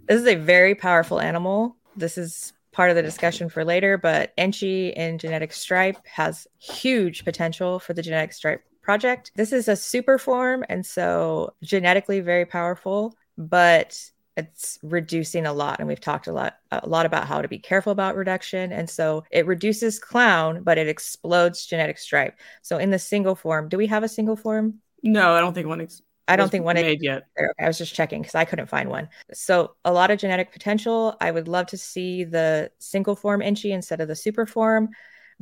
This 0.07 0.21
is 0.21 0.29
a 0.29 0.37
very 0.37 0.77
powerful 0.77 1.19
animal. 1.19 1.75
This 1.97 2.17
is 2.17 2.53
part 2.71 2.91
of 2.91 2.95
the 2.95 3.03
discussion 3.03 3.49
for 3.49 3.65
later, 3.65 3.99
but 3.99 4.33
Enchi 4.37 4.93
in 4.95 5.19
Genetic 5.19 5.53
Stripe 5.53 5.99
has 6.07 6.47
huge 6.61 7.25
potential 7.25 7.81
for 7.81 7.95
the 7.95 8.03
Genetic 8.03 8.33
Stripe 8.33 8.63
project. 8.81 9.33
This 9.35 9.53
is 9.53 9.67
a 9.67 9.75
super 9.75 10.19
form, 10.19 10.65
and 10.69 10.87
so 10.87 11.55
genetically 11.65 12.21
very 12.21 12.47
powerful, 12.47 13.17
but 13.37 14.12
it's 14.37 14.79
reducing 14.83 15.47
a 15.47 15.53
lot 15.53 15.79
and 15.79 15.87
we've 15.89 16.01
talked 16.01 16.27
a 16.27 16.33
lot 16.33 16.55
a 16.71 16.89
lot 16.89 17.05
about 17.07 17.27
how 17.27 17.43
to 17.43 17.49
be 17.49 17.59
careful 17.59 17.93
about 17.93 18.17
reduction 18.17 18.73
and 18.73 18.89
so 18.89 19.25
it 19.31 19.47
reduces 19.47 19.99
clown 19.99 20.63
but 20.63 20.79
it 20.79 20.89
explodes 20.89 21.67
genetic 21.67 21.99
stripe 21.99 22.39
so 22.63 22.79
in 22.79 22.91
the 22.91 22.99
single 22.99 23.35
form 23.35 23.69
do 23.69 23.77
we 23.77 23.87
have 23.87 24.03
a 24.03 24.09
single 24.09 24.37
form 24.37 24.81
No, 25.03 25.33
I 25.33 25.41
don't 25.41 25.53
think 25.53 25.67
one. 25.67 25.81
Ex- 25.81 26.03
i 26.29 26.37
don't 26.37 26.51
think 26.51 26.65
one 26.65 26.77
made 26.77 27.03
yet. 27.03 27.25
I 27.61 27.67
was 27.67 27.79
just 27.79 27.95
checking 27.95 28.23
because 28.23 28.37
I 28.37 28.45
couldn't 28.45 28.69
find 28.69 28.89
one. 28.89 29.09
So 29.33 29.75
a 29.85 29.93
lot 29.93 30.11
of 30.11 30.19
genetic 30.19 30.53
potential. 30.53 31.17
I 31.21 31.31
would 31.31 31.49
love 31.49 31.67
to 31.67 31.77
see 31.77 32.25
the 32.25 32.71
single 32.79 33.17
form 33.17 33.41
Enchi 33.41 33.71
instead 33.71 34.01
of 34.01 34.09
the 34.09 34.15
super 34.17 34.47
form 34.47 34.91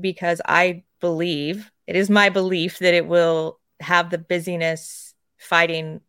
because 0.01 0.41
I 0.47 0.85
believe 1.01 1.71
it 1.87 1.97
is 1.97 2.09
my 2.09 2.31
belief 2.31 2.79
that 2.79 2.95
it 2.95 3.07
will 3.07 3.61
have 3.81 4.11
the 4.11 4.19
busyness 4.19 5.15
fighting 5.39 6.01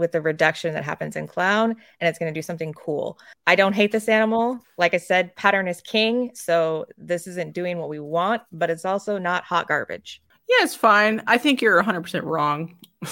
with 0.00 0.12
the 0.12 0.20
reduction 0.20 0.74
that 0.74 0.82
happens 0.82 1.14
in 1.14 1.28
clown 1.28 1.76
and 2.00 2.08
it's 2.08 2.18
going 2.18 2.32
to 2.32 2.36
do 2.36 2.42
something 2.42 2.72
cool. 2.72 3.18
I 3.46 3.54
don't 3.54 3.74
hate 3.74 3.92
this 3.92 4.08
animal. 4.08 4.58
Like 4.78 4.94
I 4.94 4.96
said, 4.96 5.36
pattern 5.36 5.68
is 5.68 5.80
king. 5.80 6.32
So 6.34 6.86
this 6.98 7.26
isn't 7.28 7.54
doing 7.54 7.78
what 7.78 7.88
we 7.88 8.00
want, 8.00 8.42
but 8.50 8.70
it's 8.70 8.84
also 8.84 9.18
not 9.18 9.44
hot 9.44 9.68
garbage. 9.68 10.22
Yeah, 10.48 10.64
it's 10.64 10.74
fine. 10.74 11.22
I 11.28 11.38
think 11.38 11.62
you're 11.62 11.80
100% 11.80 12.24
wrong. 12.24 12.76
and 13.02 13.10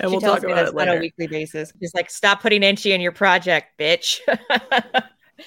she 0.00 0.06
we'll 0.06 0.20
talk 0.20 0.42
about 0.42 0.68
it 0.68 0.76
on 0.76 0.88
a 0.88 0.98
weekly 0.98 1.28
basis. 1.28 1.72
She's 1.80 1.94
like, 1.94 2.10
stop 2.10 2.42
putting 2.42 2.62
Enchi 2.62 2.90
in 2.90 3.00
your 3.00 3.12
project, 3.12 3.78
bitch. 3.78 4.18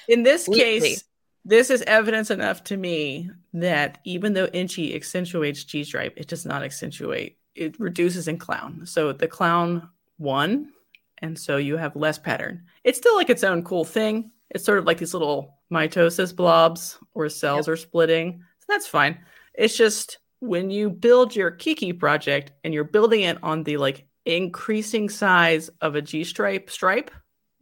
In 0.07 0.23
this 0.23 0.47
Weekly. 0.47 0.79
case, 0.79 1.03
this 1.45 1.69
is 1.69 1.81
evidence 1.83 2.29
enough 2.29 2.63
to 2.65 2.77
me 2.77 3.29
that 3.53 3.99
even 4.03 4.33
though 4.33 4.47
Enchi 4.47 4.95
accentuates 4.95 5.63
G 5.63 5.83
stripe, 5.83 6.13
it 6.17 6.27
does 6.27 6.45
not 6.45 6.63
accentuate. 6.63 7.38
It 7.55 7.79
reduces 7.79 8.27
in 8.27 8.38
clown. 8.38 8.85
So 8.85 9.13
the 9.13 9.27
clown 9.27 9.89
won, 10.18 10.72
and 11.20 11.38
so 11.38 11.57
you 11.57 11.78
have 11.78 11.95
less 11.95 12.18
pattern. 12.18 12.63
It's 12.84 12.97
still 12.97 13.15
like 13.15 13.30
its 13.30 13.43
own 13.43 13.63
cool 13.63 13.86
thing. 13.86 14.32
It's 14.49 14.63
sort 14.63 14.80
of 14.80 14.86
like 14.86 14.97
these 14.97 15.13
little 15.13 15.57
mitosis 15.72 16.36
blobs 16.36 16.97
where 17.13 17.30
cells 17.30 17.68
are 17.68 17.76
splitting. 17.76 18.41
So 18.59 18.65
that's 18.70 18.88
fine. 18.88 19.20
It's 19.53 19.76
just 19.76 20.20
when 20.39 20.70
you 20.70 20.89
build 20.89 21.36
your 21.36 21.51
Kiki 21.51 21.93
project 21.93 22.51
and 22.63 22.74
you're 22.74 22.84
building 22.84 23.22
it 23.22 23.38
on 23.43 23.63
the 23.63 23.78
like 23.78 24.07
increasing 24.26 25.09
size 25.09 25.70
of 25.82 25.95
a 25.95 26.01
G 26.01 26.24
stripe 26.24 26.70
stripe, 26.70 27.11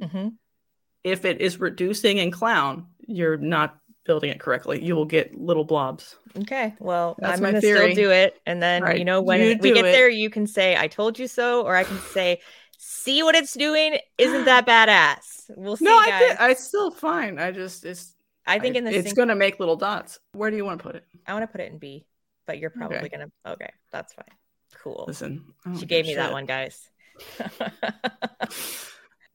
hmm 0.01 0.29
if 1.05 1.23
it 1.23 1.39
is 1.39 1.59
reducing 1.59 2.17
in 2.17 2.31
clown, 2.31 2.87
you're 3.07 3.37
not 3.37 3.77
building 4.05 4.29
it 4.29 4.39
correctly. 4.39 4.83
You 4.83 4.95
will 4.95 5.05
get 5.05 5.35
little 5.37 5.63
blobs. 5.65 6.15
Okay. 6.37 6.73
Well, 6.79 7.15
That's 7.19 7.33
I'm 7.33 7.39
going 7.41 7.55
to 7.55 7.59
still 7.61 7.93
do 7.93 8.11
it. 8.11 8.39
And 8.45 8.61
then, 8.61 8.83
Right. 8.83 8.97
you 8.99 9.05
know, 9.05 9.21
when 9.21 9.41
You 9.41 9.57
we 9.59 9.73
get 9.73 9.85
it. 9.85 9.91
there, 9.91 10.09
you 10.09 10.29
can 10.29 10.47
say, 10.47 10.77
I 10.77 10.87
told 10.87 11.19
you 11.19 11.27
so, 11.27 11.63
or 11.63 11.75
I 11.75 11.83
can 11.83 11.97
say, 11.99 12.39
see 12.77 13.23
what 13.23 13.35
it's 13.35 13.53
doing. 13.53 13.97
Isn't 14.17 14.45
that 14.45 14.65
badass? 14.67 15.49
We'll 15.55 15.75
see, 15.77 15.85
no, 15.85 15.97
I 15.97 16.19
think 16.19 16.39
I 16.41 16.53
still 16.53 16.91
fine. 16.91 17.37
I 17.39 17.51
just 17.51 17.83
it's 17.85 18.13
I 18.47 18.59
think 18.59 18.75
in 18.75 18.83
the 18.83 18.91
it's 18.95 19.07
sync- 19.07 19.15
going 19.17 19.29
to 19.29 19.35
make 19.35 19.59
little 19.59 19.75
dots. 19.75 20.19
Where 20.33 20.49
do 20.51 20.57
you 20.57 20.65
want 20.65 20.79
to 20.79 20.83
put 20.83 20.95
it? 20.95 21.03
I 21.27 21.33
want 21.33 21.43
to 21.43 21.47
put 21.47 21.61
it 21.61 21.71
in 21.71 21.77
B, 21.79 22.05
but 22.45 22.59
you're 22.59 22.69
probably 22.69 22.97
Okay. 22.97 23.09
going 23.09 23.27
to. 23.45 23.51
Okay. 23.53 23.71
That's 23.91 24.13
fine. 24.13 24.25
Cool. 24.83 25.05
Listen, 25.07 25.53
I 25.65 25.75
She 25.77 25.85
gave 25.87 26.05
me 26.05 26.15
that 26.15 26.31
one, 26.31 26.45
guys. 26.45 26.87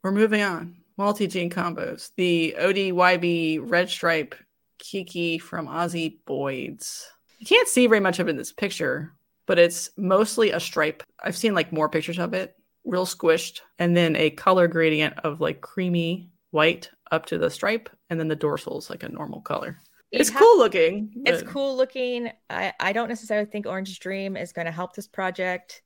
We're 0.03 0.12
moving 0.12 0.43
on. 0.43 0.77
Multi 0.97 1.27
gene 1.27 1.51
combos. 1.51 2.11
The 2.16 2.55
ODYB 2.59 3.61
red 3.62 3.89
stripe 3.91 4.35
Kiki 4.81 5.39
from 5.39 5.68
Aussie 5.68 6.18
Boyds. 6.26 7.07
You 7.39 7.47
can't 7.47 7.68
see 7.68 7.87
very 7.87 8.01
much 8.01 8.18
of 8.18 8.26
it 8.26 8.31
in 8.31 8.37
this 8.37 8.53
picture, 8.53 9.14
but 9.47 9.59
it's 9.59 9.91
mostly 9.97 10.51
a 10.51 10.61
stripe. 10.61 11.03
I've 11.22 11.37
seen 11.37 11.55
like 11.55 11.72
more 11.72 11.89
pictures 11.89 12.18
of 12.18 12.35
it, 12.35 12.57
real 12.85 13.07
squished, 13.07 13.61
and 13.78 13.97
then 13.97 14.16
a 14.16 14.31
color 14.31 14.66
gradient 14.66 15.14
of 15.20 15.41
like 15.41 15.61
creamy 15.61 16.31
white 16.51 16.91
up 17.12 17.26
to 17.26 17.39
the 17.39 17.51
stripe, 17.51 17.89
and 18.11 18.18
then 18.18 18.28
the 18.28 18.37
dorsal 18.37 18.78
is 18.78 18.91
like 18.91 19.03
a 19.05 19.09
normal 19.09 19.41
color. 19.41 19.78
It's 20.11 20.31
cool 20.31 20.59
looking. 20.59 21.12
It's 21.24 21.43
cool 21.45 21.76
looking. 21.76 22.33
I, 22.49 22.72
I 22.81 22.93
don't 22.93 23.09
necessarily 23.09 23.47
think 23.47 23.66
Orange 23.66 24.01
Dream 24.01 24.37
is 24.37 24.53
going 24.53 24.66
to 24.66 24.72
help 24.72 24.95
this 24.95 25.07
project. 25.07 25.83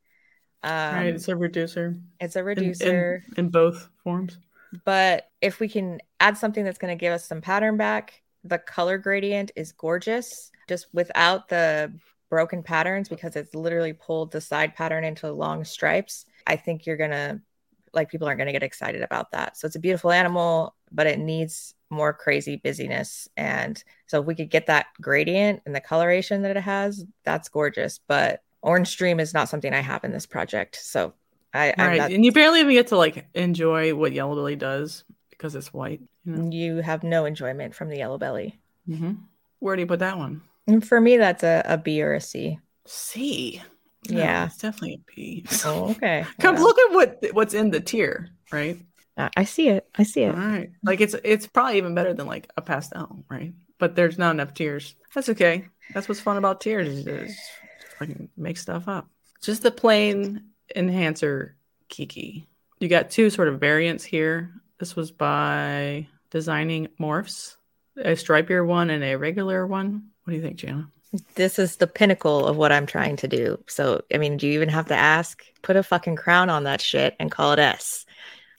Um, 0.63 0.95
right, 0.95 1.07
it's 1.15 1.29
a 1.29 1.37
reducer 1.37 1.95
it's 2.21 2.37
a 2.37 2.39
in- 2.39 2.43
in- 2.43 2.47
reducer. 2.47 3.25
in 3.37 3.51
both 3.51 3.91
forms. 4.03 4.39
but 4.87 5.29
if 5.43 5.61
we 5.61 5.69
can 5.69 6.01
add 6.21 6.39
something 6.39 6.65
that's 6.65 6.79
going 6.79 6.97
to 6.97 6.99
give 6.99 7.13
us 7.13 7.27
some 7.27 7.43
pattern 7.43 7.77
back 7.77 8.23
the 8.45 8.59
color 8.59 8.99
gradient 8.99 9.51
is 9.57 9.73
gorgeous 9.73 10.51
just 10.69 10.87
without 10.93 11.49
the 11.49 11.93
broken 12.31 12.63
patterns 12.63 13.09
because 13.09 13.37
it's 13.37 13.55
literally 13.55 13.93
pulled 13.93 14.33
the 14.33 14.41
side 14.41 14.75
pattern 14.75 15.05
into 15.05 15.31
long 15.31 15.65
stripes. 15.65 16.27
I 16.47 16.57
think 16.57 16.87
you're 16.87 16.97
going 16.97 17.11
to 17.11 17.41
like 17.93 18.11
people 18.11 18.27
aren't 18.27 18.39
going 18.39 18.47
to 18.47 18.53
get 18.53 18.63
excited 18.63 19.03
about 19.03 19.31
that. 19.33 19.57
So 19.57 19.67
it's 19.67 19.77
a 19.77 19.81
beautiful 19.81 20.11
animal 20.11 20.75
but 20.95 21.07
it 21.09 21.19
needs 21.19 21.75
more 21.91 22.13
crazy 22.13 22.57
busyness. 22.57 23.29
And 23.37 23.83
so 24.07 24.21
if 24.21 24.27
we 24.27 24.35
could 24.35 24.51
get 24.51 24.67
that 24.67 24.87
gradient 25.01 25.61
and 25.67 25.75
the 25.75 25.81
coloration 25.81 26.43
that 26.43 26.57
it 26.57 26.61
has 26.61 27.05
that's 27.25 27.49
gorgeous. 27.49 28.01
But 28.07 28.43
orange 28.63 28.97
dream 28.97 29.21
is 29.21 29.35
not 29.35 29.49
something 29.49 29.75
i 29.75 29.81
have 29.81 30.05
in 30.05 30.13
this 30.13 30.27
project. 30.27 30.77
So 30.77 31.13
I, 31.53 31.75
I'm 31.79 31.89
Right, 31.89 31.99
not, 31.99 32.11
and 32.11 32.25
you 32.25 32.33
barely 32.33 32.61
even 32.61 32.73
get 32.73 32.89
to 32.89 32.97
like 32.97 33.27
enjoy 33.35 33.95
what 33.95 34.13
Yellow 34.13 34.35
Belly 34.35 34.57
does 34.57 35.05
because 35.37 35.55
it's 35.55 35.73
white. 35.73 36.01
You 36.25 36.33
know? 36.33 36.51
you 36.51 36.77
have 36.77 37.03
no 37.03 37.25
enjoyment 37.25 37.75
from 37.75 37.89
the 37.89 37.99
yellow 37.99 38.19
belly 38.19 38.59
hmm 38.87 39.13
Where 39.61 39.77
do 39.77 39.81
you 39.83 39.87
put 39.87 39.99
that 40.01 40.19
one? 40.19 40.43
And 40.67 40.87
for 40.87 41.01
me, 41.01 41.17
that's 41.19 41.43
a, 41.43 41.63
a 41.67 41.77
B 41.77 42.03
or 42.03 42.15
a 42.15 42.21
C. 42.21 42.59
C. 42.87 43.63
No, 44.11 44.19
Yeah. 44.19 44.47
it's 44.47 44.59
definitely 44.59 44.95
a 44.95 45.11
P. 45.11 45.45
Oh, 45.65 45.91
okay. 45.91 46.25
Come 46.41 46.55
Well, 46.57 46.65
look 46.65 46.79
at 46.79 46.93
what 46.93 47.35
what's 47.35 47.55
in 47.55 47.71
the 47.71 47.81
tier, 47.81 48.31
right? 48.53 48.79
I 49.37 49.45
see 49.45 49.69
it. 49.69 49.87
I 49.95 50.03
see 50.03 50.23
it. 50.23 50.35
right, 50.35 50.71
like 50.83 51.01
it's 51.01 51.15
it's 51.23 51.47
probably 51.47 51.77
even 51.79 51.95
better 51.95 52.13
than 52.15 52.27
like 52.27 52.51
a 52.57 52.63
pastel, 52.63 53.25
right? 53.31 53.55
But 53.79 53.95
there's 53.95 54.19
not 54.19 54.33
enough 54.33 54.55
tiers. 54.55 54.97
That's 55.15 55.29
okay. 55.29 55.67
That's 55.93 56.09
what's 56.09 56.21
fun 56.21 56.37
about 56.37 56.61
tiers 56.61 56.89
is 56.89 57.07
is 57.07 57.39
fucking 57.99 58.29
make 58.37 58.57
stuff 58.57 58.89
up. 58.89 59.09
Just 59.41 59.63
the 59.63 59.71
plain 59.71 60.45
enhancer 60.75 61.55
Kiki. 61.89 62.49
You 62.81 62.89
got 62.89 63.11
two 63.11 63.31
sort 63.31 63.49
of 63.49 63.61
variants 63.61 64.03
here. 64.05 64.51
This 64.85 64.95
was 64.95 65.11
by 65.11 66.07
Designing 66.29 66.89
Morphs, 67.01 67.57
a 67.97 68.11
stripier 68.11 68.67
one 68.67 68.91
and 68.91 69.03
a 69.03 69.15
regular 69.17 69.67
one. 69.67 70.11
What 70.25 70.33
do 70.33 70.37
you 70.37 70.43
think, 70.43 70.57
Jana? 70.57 70.91
This 71.37 71.59
is 71.59 71.77
the 71.77 71.87
pinnacle 71.87 72.47
of 72.47 72.59
what 72.59 72.71
I'm 72.71 72.85
trying 72.85 73.17
to 73.17 73.27
do. 73.27 73.59
So, 73.67 74.03
I 74.13 74.19
mean, 74.19 74.37
do 74.37 74.47
you 74.47 74.53
even 74.53 74.69
have 74.69 74.89
to 74.89 74.95
ask? 74.95 75.43
Put 75.63 75.77
a 75.77 75.83
fucking 75.83 76.17
crown 76.17 76.51
on 76.51 76.65
that 76.65 76.83
shit 76.83 77.17
and 77.19 77.31
call 77.31 77.55
it 77.55 77.59
S. 77.59 78.05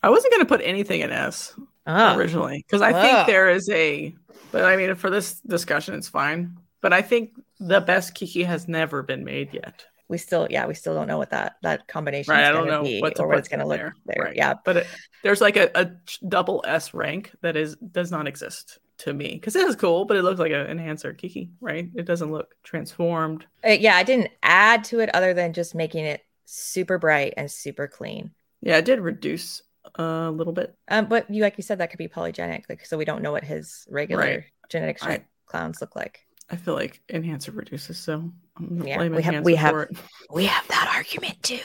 I 0.02 0.08
wasn't 0.10 0.32
going 0.32 0.44
to 0.44 0.48
put 0.48 0.62
anything 0.64 1.00
in 1.02 1.12
S 1.12 1.54
Oh, 1.86 2.16
originally 2.16 2.64
because 2.66 2.82
I 2.82 2.90
Oh. 2.90 3.00
think 3.00 3.28
there 3.28 3.48
is 3.48 3.68
a, 3.68 4.12
but 4.50 4.64
I 4.64 4.74
mean, 4.74 4.96
for 4.96 5.10
this 5.10 5.38
discussion, 5.42 5.94
it's 5.94 6.08
fine. 6.08 6.58
But 6.80 6.92
I 6.92 7.02
think 7.02 7.40
the 7.60 7.80
best 7.80 8.16
Kiki 8.16 8.42
has 8.42 8.66
never 8.66 9.04
been 9.04 9.22
made 9.22 9.54
yet. 9.54 9.84
We 10.08 10.18
still, 10.18 10.46
yeah, 10.50 10.66
we 10.66 10.74
still 10.74 10.94
don't 10.94 11.08
know 11.08 11.18
what 11.18 11.30
that 11.30 11.56
that 11.62 11.88
combination 11.88 12.32
Right, 12.32 12.42
is 12.42 12.48
I 12.48 12.52
don't 12.52 12.66
going 12.68 12.70
to 12.70 12.76
know 12.78 12.82
be 12.84 13.00
what 13.00 13.18
or 13.18 13.26
what 13.26 13.38
it's 13.38 13.48
going 13.48 13.60
to 13.60 13.66
look 13.66 13.78
there. 13.78 13.94
there. 14.06 14.24
Right. 14.26 14.36
Yeah, 14.36 14.54
But 14.64 14.76
it, 14.78 14.86
there's 15.22 15.40
like 15.40 15.56
a, 15.56 15.70
a 15.74 15.90
double 16.28 16.64
S 16.66 16.94
rank 16.94 17.32
that 17.42 17.56
is 17.56 17.76
does 17.76 18.10
not 18.10 18.28
exist 18.28 18.78
to 18.98 19.12
me 19.12 19.30
because 19.32 19.56
it 19.56 19.66
is 19.66 19.76
cool, 19.76 20.04
but 20.04 20.16
it 20.16 20.22
looks 20.22 20.38
like 20.40 20.52
an 20.52 20.66
enhancer 20.68 21.12
Kiki, 21.12 21.50
right? 21.60 21.88
It 21.96 22.04
doesn't 22.06 22.30
look 22.30 22.54
transformed. 22.62 23.44
Uh, 23.66 23.70
yeah, 23.70 23.96
I 23.96 24.04
didn't 24.04 24.30
add 24.42 24.84
to 24.84 25.00
it 25.00 25.10
other 25.14 25.34
than 25.34 25.52
just 25.52 25.74
making 25.74 26.04
it 26.04 26.22
super 26.44 26.98
bright 26.98 27.34
and 27.36 27.50
super 27.50 27.88
clean. 27.88 28.30
Yeah, 28.62 28.76
it 28.78 28.84
did 28.84 29.00
reduce 29.00 29.62
a 29.96 30.30
little 30.30 30.52
bit. 30.52 30.74
Um, 30.88 31.06
but 31.06 31.28
you 31.30 31.42
like 31.42 31.56
you 31.58 31.62
said 31.62 31.78
that 31.78 31.90
could 31.90 31.98
be 31.98 32.08
polygenic, 32.08 32.64
like 32.68 32.86
so 32.86 32.96
we 32.96 33.04
don't 33.04 33.22
know 33.22 33.32
what 33.32 33.44
his 33.44 33.86
regular 33.90 34.22
Right. 34.22 34.44
genetic 34.68 35.02
I- 35.02 35.24
clowns 35.46 35.80
look 35.80 35.94
like. 35.96 36.25
I 36.50 36.56
feel 36.56 36.74
like 36.74 37.00
enhancer 37.08 37.50
reduces, 37.52 37.98
so 37.98 38.30
Yeah, 38.60 39.08
we 39.08 39.22
have- 39.22 39.44
we 39.44 39.54
have- 39.56 39.74
it. 39.76 39.90
We 40.30 40.46
have 40.46 40.66
that 40.68 40.90
argument 40.94 41.42
too. 41.42 41.58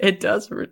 it 0.00 0.20
does 0.20 0.50
re- 0.50 0.66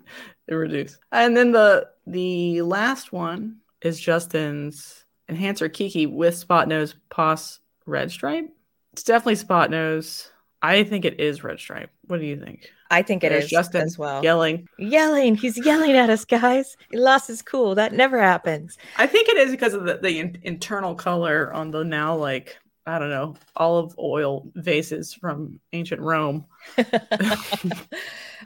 it 0.49 0.55
reduce 0.55 0.99
and 1.13 1.37
then 1.37 1.53
the 1.53 1.89
the 2.07 2.63
last 2.63 3.13
one 3.13 3.59
is 3.83 3.99
justin's 4.01 5.05
enhancer 5.29 5.69
kiki 5.69 6.07
with 6.07 6.35
spot 6.37 6.67
nose 6.69 6.95
pos 7.09 7.61
red 7.87 8.11
stripe 8.11 8.49
it's 8.93 9.03
definitely 9.05 9.37
spot 9.37 9.71
nose 9.71 10.31
i 10.63 10.83
think 10.85 11.05
it 11.05 11.21
is 11.21 11.43
red 11.45 11.59
stripe 11.59 11.91
what 12.07 12.19
do 12.21 12.27
you 12.27 12.39
think 12.39 12.69
I 12.91 13.03
think 13.03 13.25
it 13.25 13.31
There's 13.31 13.45
is 13.47 13.51
justin 13.51 13.83
as 13.83 13.99
well. 13.99 14.23
yelling 14.23 14.69
Yelling, 14.79 15.35
he's 15.37 15.57
yelling 15.59 15.97
at 15.97 16.09
us, 16.09 16.25
guys. 16.25 16.77
He 16.93 16.97
lost 16.99 17.27
his 17.27 17.43
cool. 17.43 17.75
That 17.75 17.93
never 17.93 18.21
happens. 18.21 18.77
i 18.97 19.07
think 19.09 19.29
it 19.29 19.37
is 19.39 19.51
because 19.51 19.75
of 19.75 19.85
the, 19.85 19.99
the 19.99 20.19
in- 20.21 20.39
internal 20.43 20.95
color 20.95 21.53
on 21.53 21.71
the 21.73 21.83
now 21.85 22.15
like 22.15 22.59
i 22.87 22.99
don't 22.99 23.11
know 23.11 23.35
olive 23.57 23.95
oil 23.99 24.51
vases 24.55 25.13
from 25.13 25.61
ancient 25.73 26.01
rome 26.01 26.47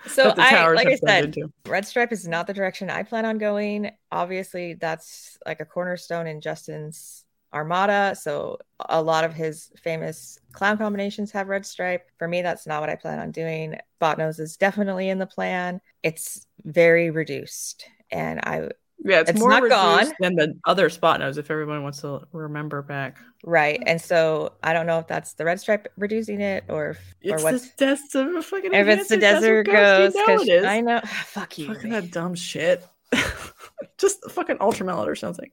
so 0.07 0.34
I, 0.36 0.68
like 0.72 0.88
I 0.88 0.97
said, 0.97 1.36
red 1.66 1.86
stripe 1.86 2.12
is 2.12 2.26
not 2.26 2.47
the 2.47 2.55
direction 2.55 2.91
I 2.91 3.03
plan 3.03 3.24
on 3.24 3.38
going. 3.38 3.91
Obviously, 4.11 4.74
that's 4.74 5.38
like 5.47 5.61
a 5.61 5.64
cornerstone 5.64 6.26
in 6.26 6.41
Justin's 6.41 7.24
armada. 7.53 8.14
So 8.14 8.59
a 8.88 9.03
lot 9.03 9.24
of 9.24 9.34
his 9.34 9.70
famous 9.82 10.38
clown 10.53 10.78
combinations 10.78 11.32
have 11.32 11.49
red 11.49 11.66
stripe. 11.66 12.09
For 12.18 12.28
me, 12.28 12.43
that's 12.43 12.66
not 12.66 12.80
what 12.80 12.91
I 12.91 12.97
plan 12.97 13.18
on 13.18 13.32
doing. 13.32 13.76
Spot 13.97 14.18
nose 14.18 14.38
is 14.38 14.57
definitely 14.57 15.09
in 15.09 15.18
the 15.18 15.26
plan. 15.26 15.80
It's 16.03 16.47
very 16.64 17.11
reduced, 17.11 17.86
and 18.11 18.41
I 18.41 18.68
yeah 19.05 19.20
it's, 19.20 19.30
It's 19.30 19.40
more 19.40 19.51
not 19.51 19.68
gone. 19.68 20.12
than 20.20 20.34
the 20.36 20.59
other 20.66 20.90
spot 20.90 21.20
nose 21.20 21.38
if 21.38 21.51
everyone 21.51 21.82
wants 21.82 22.01
to 22.03 22.26
remember 22.32 22.82
back 22.82 23.16
right. 23.44 23.82
And 23.86 24.01
so 24.01 24.53
I 24.62 24.72
don't 24.74 24.86
know 24.86 24.98
if 24.98 25.07
that's 25.07 25.32
the 25.34 25.44
red 25.46 25.59
stripe 25.61 25.88
reducing 25.96 26.40
it 26.42 26.64
or 26.68 26.90
if, 26.90 26.98
or 26.98 27.34
It's 27.34 27.42
what's 27.42 27.70
the 27.70 27.76
desert 27.86 28.44
fucking 28.44 28.74
if 28.74 28.86
it's 28.88 29.09
the 29.09 29.14
enhancer 29.14 29.62
desert 29.62 29.66
ghost. 29.66 30.14
You 30.16 30.26
know 30.26 30.36
'cause 30.38 30.48
it 30.48 30.53
is. 30.53 30.64
I 30.64 30.80
know. 30.82 31.01
Fuck 31.05 31.59
you. 31.59 31.66
Fucking 31.72 31.90
that 31.90 32.11
dumb 32.11 32.34
shit. 32.34 32.86
Just 33.98 34.30
fucking 34.30 34.59
ultramel 34.59 35.07
or 35.07 35.14
something. 35.16 35.51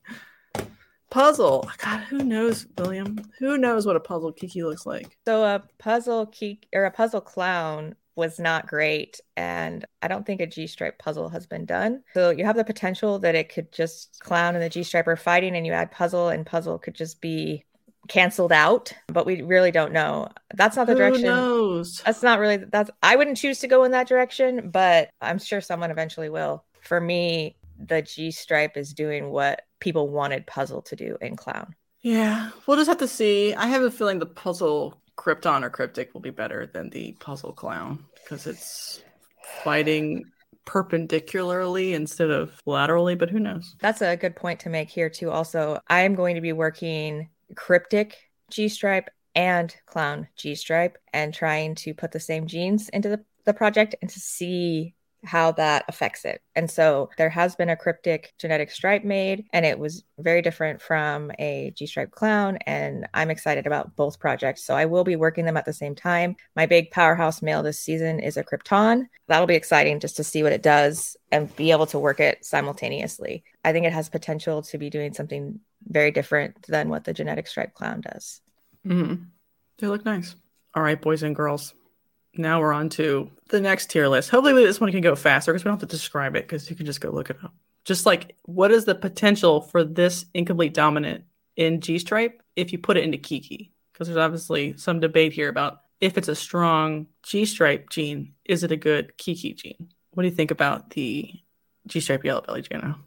Puzzle. 1.09 1.65
Oh 1.65 1.71
God, 1.77 2.01
who 2.01 2.17
knows, 2.19 2.67
William? 2.77 3.17
Who 3.39 3.57
knows 3.57 3.85
what 3.85 3.95
a 3.95 3.99
puzzle 4.01 4.33
Kiki 4.33 4.63
looks 4.63 4.85
like? 4.85 5.17
So 5.25 5.43
a 5.43 5.63
puzzle 5.79 6.25
key 6.25 6.59
or 6.75 6.83
a 6.83 6.91
puzzle 6.91 7.21
clown 7.21 7.95
was 8.17 8.39
not 8.39 8.67
great, 8.67 9.21
and 9.37 9.85
I 10.01 10.07
don't 10.07 10.25
think 10.25 10.41
a 10.41 10.47
G 10.47 10.67
stripe 10.67 10.97
puzzle 10.97 11.29
has 11.29 11.45
been 11.45 11.65
done. 11.65 12.03
So 12.13 12.31
you 12.31 12.43
have 12.43 12.57
the 12.57 12.63
potential 12.63 13.19
that 13.19 13.35
it 13.35 13.53
could 13.53 13.71
just 13.71 14.19
clown 14.19 14.55
and 14.55 14.63
the 14.63 14.69
G 14.69 14.83
stripe 14.83 15.07
are 15.07 15.15
fighting, 15.15 15.55
and 15.55 15.65
you 15.65 15.71
add 15.71 15.91
puzzle, 15.91 16.29
and 16.29 16.45
puzzle 16.45 16.79
could 16.79 16.95
just 16.95 17.21
be 17.21 17.63
canceled 18.07 18.51
out. 18.51 18.91
But 19.07 19.25
we 19.25 19.41
really 19.41 19.71
don't 19.71 19.93
know. 19.93 20.29
That's 20.55 20.75
not 20.75 20.87
the 20.87 20.93
who 20.93 20.99
direction. 20.99 21.25
knows? 21.25 22.01
That's 22.05 22.23
not 22.23 22.39
really. 22.39 22.57
That's 22.57 22.89
I 23.03 23.15
wouldn't 23.15 23.37
choose 23.37 23.59
to 23.59 23.67
go 23.67 23.83
in 23.83 23.91
that 23.91 24.07
direction, 24.07 24.71
but 24.71 25.09
I'm 25.21 25.39
sure 25.39 25.61
someone 25.61 25.91
eventually 25.91 26.29
will. 26.29 26.63
For 26.81 26.99
me, 26.99 27.55
the 27.77 28.01
G 28.01 28.31
stripe 28.31 28.75
is 28.75 28.93
doing 28.93 29.29
what 29.29 29.61
people 29.79 30.09
wanted 30.09 30.47
puzzle 30.47 30.81
to 30.81 30.95
do 30.95 31.17
in 31.21 31.35
clown. 31.35 31.75
Yeah, 32.01 32.49
we'll 32.65 32.77
just 32.77 32.87
have 32.87 32.97
to 32.99 33.07
see. 33.07 33.53
I 33.53 33.67
have 33.67 33.83
a 33.83 33.91
feeling 33.91 34.19
the 34.19 34.25
puzzle 34.25 35.01
Krypton 35.17 35.63
or 35.63 35.69
Cryptic 35.69 36.13
will 36.13 36.21
be 36.21 36.29
better 36.29 36.67
than 36.67 36.89
the 36.89 37.13
puzzle 37.19 37.51
clown 37.51 38.05
because 38.23 38.47
it's 38.47 39.01
fighting 39.63 40.23
perpendicularly 40.65 41.93
instead 41.93 42.29
of 42.29 42.61
laterally, 42.65 43.15
but 43.15 43.29
who 43.29 43.39
knows? 43.39 43.75
That's 43.79 44.01
a 44.01 44.17
good 44.17 44.35
point 44.35 44.59
to 44.61 44.69
make 44.69 44.89
here 44.89 45.09
too. 45.09 45.31
Also, 45.31 45.79
I 45.87 46.01
am 46.01 46.15
going 46.15 46.35
to 46.35 46.41
be 46.41 46.53
working 46.53 47.29
cryptic 47.55 48.15
G 48.51 48.69
stripe 48.69 49.09
and 49.33 49.73
clown 49.85 50.27
G 50.35 50.55
stripe 50.55 50.97
and 51.13 51.33
trying 51.33 51.75
to 51.75 51.93
put 51.93 52.11
the 52.11 52.19
same 52.19 52.47
genes 52.47 52.89
into 52.89 53.09
the, 53.09 53.23
the 53.45 53.53
project 53.53 53.95
and 54.01 54.09
to 54.09 54.19
see 54.19 54.93
how 55.23 55.51
that 55.53 55.85
affects 55.87 56.25
it. 56.25 56.41
And 56.55 56.69
so 56.69 57.09
there 57.17 57.29
has 57.29 57.55
been 57.55 57.69
a 57.69 57.75
cryptic 57.75 58.33
genetic 58.37 58.71
stripe 58.71 59.03
made 59.03 59.45
and 59.53 59.65
it 59.65 59.79
was 59.79 60.03
very 60.19 60.41
different 60.41 60.81
from 60.81 61.31
a 61.39 61.71
G 61.75 61.85
stripe 61.85 62.11
clown. 62.11 62.57
And 62.65 63.07
I'm 63.13 63.31
excited 63.31 63.67
about 63.67 63.95
both 63.95 64.19
projects. 64.19 64.63
So 64.63 64.75
I 64.75 64.85
will 64.85 65.03
be 65.03 65.15
working 65.15 65.45
them 65.45 65.57
at 65.57 65.65
the 65.65 65.73
same 65.73 65.95
time. 65.95 66.35
My 66.55 66.65
big 66.65 66.91
powerhouse 66.91 67.41
male 67.41 67.63
this 67.63 67.79
season 67.79 68.19
is 68.19 68.37
a 68.37 68.43
Krypton. 68.43 69.07
That'll 69.27 69.47
be 69.47 69.55
exciting 69.55 69.99
just 69.99 70.17
to 70.17 70.23
see 70.23 70.43
what 70.43 70.53
it 70.53 70.63
does 70.63 71.17
and 71.31 71.53
be 71.55 71.71
able 71.71 71.87
to 71.87 71.99
work 71.99 72.19
it 72.19 72.45
simultaneously. 72.45 73.43
I 73.63 73.73
think 73.73 73.85
it 73.85 73.93
has 73.93 74.09
potential 74.09 74.61
to 74.63 74.77
be 74.77 74.89
doing 74.89 75.13
something 75.13 75.59
very 75.83 76.11
different 76.11 76.63
than 76.67 76.89
what 76.89 77.03
the 77.03 77.13
genetic 77.13 77.47
stripe 77.47 77.73
clown 77.73 78.01
does. 78.01 78.41
hmm 78.83 79.15
They 79.79 79.87
look 79.87 80.05
nice. 80.05 80.35
All 80.75 80.83
right, 80.83 81.01
boys 81.01 81.23
and 81.23 81.35
girls. 81.35 81.73
Now 82.37 82.59
we're 82.59 82.73
on 82.73 82.89
to 82.89 83.29
the 83.49 83.61
next 83.61 83.89
tier 83.89 84.07
list. 84.07 84.29
Hopefully, 84.29 84.65
this 84.65 84.79
one 84.79 84.91
can 84.91 85.01
go 85.01 85.15
faster 85.15 85.51
because 85.51 85.63
we 85.63 85.69
don't 85.69 85.79
have 85.79 85.89
to 85.89 85.95
describe 85.95 86.35
it 86.35 86.43
because 86.43 86.69
you 86.69 86.75
can 86.75 86.85
just 86.85 87.01
go 87.01 87.09
look 87.09 87.29
it 87.29 87.37
up. 87.43 87.53
Just 87.85 88.05
like 88.05 88.35
what 88.43 88.71
is 88.71 88.85
the 88.85 88.95
potential 88.95 89.61
for 89.61 89.83
this 89.83 90.25
incomplete 90.33 90.73
dominant 90.73 91.23
in 91.55 91.81
G 91.81 91.99
Stripe 91.99 92.41
if 92.55 92.71
you 92.71 92.77
put 92.77 92.97
it 92.97 93.03
into 93.03 93.17
Kiki? 93.17 93.71
Because 93.93 94.07
there's 94.07 94.17
obviously 94.17 94.77
some 94.77 94.99
debate 94.99 95.33
here 95.33 95.49
about 95.49 95.81
if 95.99 96.17
it's 96.17 96.27
a 96.27 96.35
strong 96.35 97.07
G 97.23 97.45
Stripe 97.45 97.89
gene, 97.89 98.33
is 98.45 98.63
it 98.63 98.71
a 98.71 98.77
good 98.77 99.17
Kiki 99.17 99.53
gene? 99.53 99.89
What 100.11 100.23
do 100.23 100.29
you 100.29 100.35
think 100.35 100.51
about 100.51 100.91
the 100.91 101.31
G 101.87 101.99
Stripe 101.99 102.23
yellow 102.23 102.41
belly, 102.41 102.61
Jana? 102.61 102.97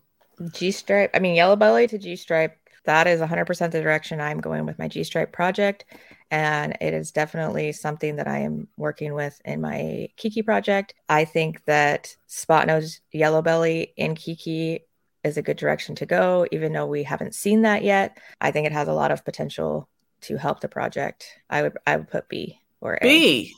G 0.52 0.70
stripe, 0.70 1.10
I 1.14 1.18
mean, 1.18 1.34
yellow 1.34 1.56
belly 1.56 1.86
to 1.88 1.98
G 1.98 2.16
stripe, 2.16 2.56
that 2.84 3.06
is 3.06 3.20
100% 3.20 3.70
the 3.70 3.82
direction 3.82 4.20
I'm 4.20 4.40
going 4.40 4.64
with 4.64 4.78
my 4.78 4.88
G 4.88 5.04
stripe 5.04 5.32
project. 5.32 5.84
And 6.30 6.76
it 6.80 6.94
is 6.94 7.10
definitely 7.10 7.72
something 7.72 8.16
that 8.16 8.28
I 8.28 8.38
am 8.40 8.68
working 8.76 9.14
with 9.14 9.40
in 9.44 9.60
my 9.60 10.08
Kiki 10.16 10.42
project. 10.42 10.94
I 11.08 11.24
think 11.24 11.64
that 11.64 12.16
spot 12.26 12.66
nose 12.68 13.00
yellow 13.12 13.42
belly 13.42 13.92
in 13.96 14.14
Kiki 14.14 14.84
is 15.24 15.36
a 15.36 15.42
good 15.42 15.56
direction 15.56 15.94
to 15.96 16.06
go, 16.06 16.46
even 16.52 16.72
though 16.72 16.86
we 16.86 17.02
haven't 17.02 17.34
seen 17.34 17.62
that 17.62 17.82
yet. 17.82 18.16
I 18.40 18.52
think 18.52 18.66
it 18.66 18.72
has 18.72 18.86
a 18.88 18.92
lot 18.92 19.10
of 19.10 19.24
potential 19.24 19.88
to 20.22 20.36
help 20.36 20.60
the 20.60 20.68
project. 20.68 21.26
I 21.50 21.62
would 21.62 21.76
I 21.86 21.96
would 21.96 22.08
put 22.08 22.28
B 22.28 22.60
or 22.80 22.94
A. 22.94 23.04
B. 23.04 23.54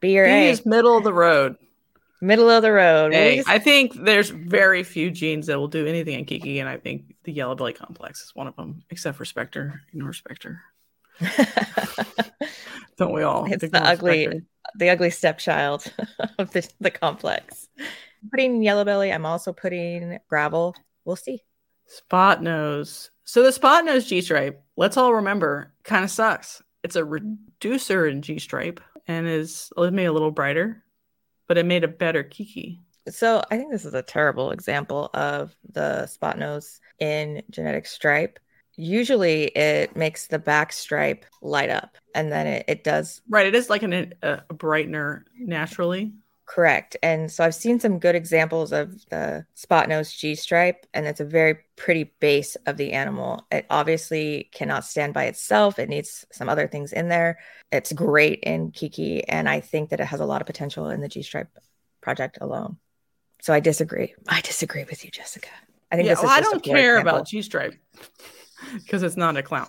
B 0.00 0.18
or 0.18 0.24
B 0.24 0.30
A. 0.30 0.50
is 0.50 0.64
middle 0.64 0.96
of 0.96 1.04
the 1.04 1.12
road. 1.12 1.56
Middle 2.20 2.48
of 2.50 2.62
the 2.62 2.72
road. 2.72 3.10
We'll 3.12 3.36
just- 3.36 3.48
I 3.48 3.58
think 3.58 3.94
there's 4.04 4.30
very 4.30 4.82
few 4.84 5.10
genes 5.10 5.46
that 5.48 5.58
will 5.58 5.68
do 5.68 5.86
anything 5.86 6.18
in 6.20 6.24
Kiki, 6.24 6.60
and 6.60 6.68
I 6.68 6.76
think 6.78 7.16
the 7.24 7.32
yellow 7.32 7.54
belly 7.56 7.72
complex 7.72 8.22
is 8.22 8.34
one 8.34 8.46
of 8.46 8.54
them, 8.56 8.84
except 8.90 9.18
for 9.18 9.24
Spectre. 9.24 9.82
Ignore 9.92 10.12
Spectre. 10.12 10.62
Don't 12.96 13.12
we 13.12 13.22
all? 13.22 13.50
It's 13.50 13.68
the 13.68 13.82
ugly- 13.82 14.24
Spectre. 14.24 14.42
the 14.76 14.90
ugly 14.90 15.10
stepchild 15.10 15.84
of 16.38 16.52
the, 16.52 16.68
the 16.80 16.90
complex. 16.90 17.68
Putting 18.30 18.62
yellow 18.62 18.84
belly, 18.84 19.12
I'm 19.12 19.26
also 19.26 19.52
putting 19.52 20.18
gravel. 20.28 20.74
We'll 21.04 21.16
see. 21.16 21.42
Spot 21.86 22.42
nose. 22.42 23.10
So 23.24 23.42
the 23.42 23.52
spot 23.52 23.84
nose 23.84 24.06
G 24.06 24.20
stripe, 24.20 24.62
let's 24.76 24.96
all 24.96 25.14
remember, 25.14 25.72
kind 25.84 26.04
of 26.04 26.10
sucks. 26.10 26.62
It's 26.82 26.96
a 26.96 27.04
reducer 27.04 28.06
in 28.06 28.22
G 28.22 28.38
stripe 28.38 28.80
and 29.06 29.26
is 29.26 29.72
it 29.76 29.92
made 29.92 30.06
a 30.06 30.12
little 30.12 30.30
brighter, 30.30 30.82
but 31.48 31.58
it 31.58 31.66
made 31.66 31.84
a 31.84 31.88
better 31.88 32.22
Kiki. 32.22 32.80
So 33.08 33.42
I 33.50 33.56
think 33.56 33.72
this 33.72 33.84
is 33.84 33.94
a 33.94 34.02
terrible 34.02 34.52
example 34.52 35.10
of 35.12 35.54
the 35.72 36.06
spot 36.06 36.38
nose 36.38 36.80
in 36.98 37.42
genetic 37.50 37.86
stripe. 37.86 38.38
Usually 38.76 39.44
it 39.56 39.94
makes 39.96 40.26
the 40.28 40.38
back 40.38 40.72
stripe 40.72 41.24
light 41.42 41.70
up 41.70 41.96
and 42.14 42.32
then 42.32 42.46
it, 42.46 42.64
it 42.68 42.84
does 42.84 43.20
Right. 43.28 43.46
It 43.46 43.54
is 43.54 43.68
like 43.70 43.82
an, 43.82 43.92
a, 44.22 44.42
a 44.50 44.54
brightener 44.54 45.22
naturally. 45.38 46.12
correct. 46.46 46.96
And 47.02 47.30
so 47.30 47.44
I've 47.44 47.54
seen 47.54 47.80
some 47.80 47.98
good 47.98 48.14
examples 48.14 48.72
of 48.72 49.04
the 49.08 49.46
spot 49.54 49.88
nose 49.88 50.12
G 50.12 50.34
stripe, 50.34 50.86
and 50.92 51.06
it's 51.06 51.20
a 51.20 51.24
very 51.24 51.58
pretty 51.76 52.12
base 52.20 52.56
of 52.66 52.76
the 52.76 52.92
animal. 52.92 53.46
It 53.50 53.64
obviously 53.70 54.50
cannot 54.52 54.84
stand 54.84 55.14
by 55.14 55.24
itself, 55.24 55.78
it 55.78 55.88
needs 55.88 56.26
some 56.32 56.48
other 56.48 56.66
things 56.68 56.92
in 56.92 57.08
there. 57.08 57.38
It's 57.70 57.92
great 57.92 58.40
in 58.40 58.70
Kiki, 58.70 59.26
and 59.28 59.48
I 59.48 59.60
think 59.60 59.90
that 59.90 60.00
it 60.00 60.06
has 60.06 60.20
a 60.20 60.26
lot 60.26 60.42
of 60.42 60.46
potential 60.46 60.88
in 60.90 61.00
the 61.00 61.08
G 61.08 61.22
stripe 61.22 61.48
project 62.02 62.38
alone. 62.40 62.76
So 63.40 63.52
I 63.54 63.60
disagree. 63.60 64.14
I 64.28 64.40
disagree 64.42 64.84
with 64.84 65.04
you, 65.04 65.10
Jessica. 65.10 65.48
I 65.90 65.96
think 65.96 66.06
yeah, 66.06 66.12
this 66.12 66.22
is 66.22 66.24
well, 66.24 66.32
I 66.32 66.40
just 66.40 66.50
a 66.52 66.58
don't 66.58 66.64
care 66.64 66.98
example. 66.98 67.14
about 67.14 67.26
G 67.28 67.40
stripe 67.42 67.74
because 68.74 69.02
it's 69.02 69.16
not 69.16 69.36
a 69.36 69.42
clown. 69.42 69.68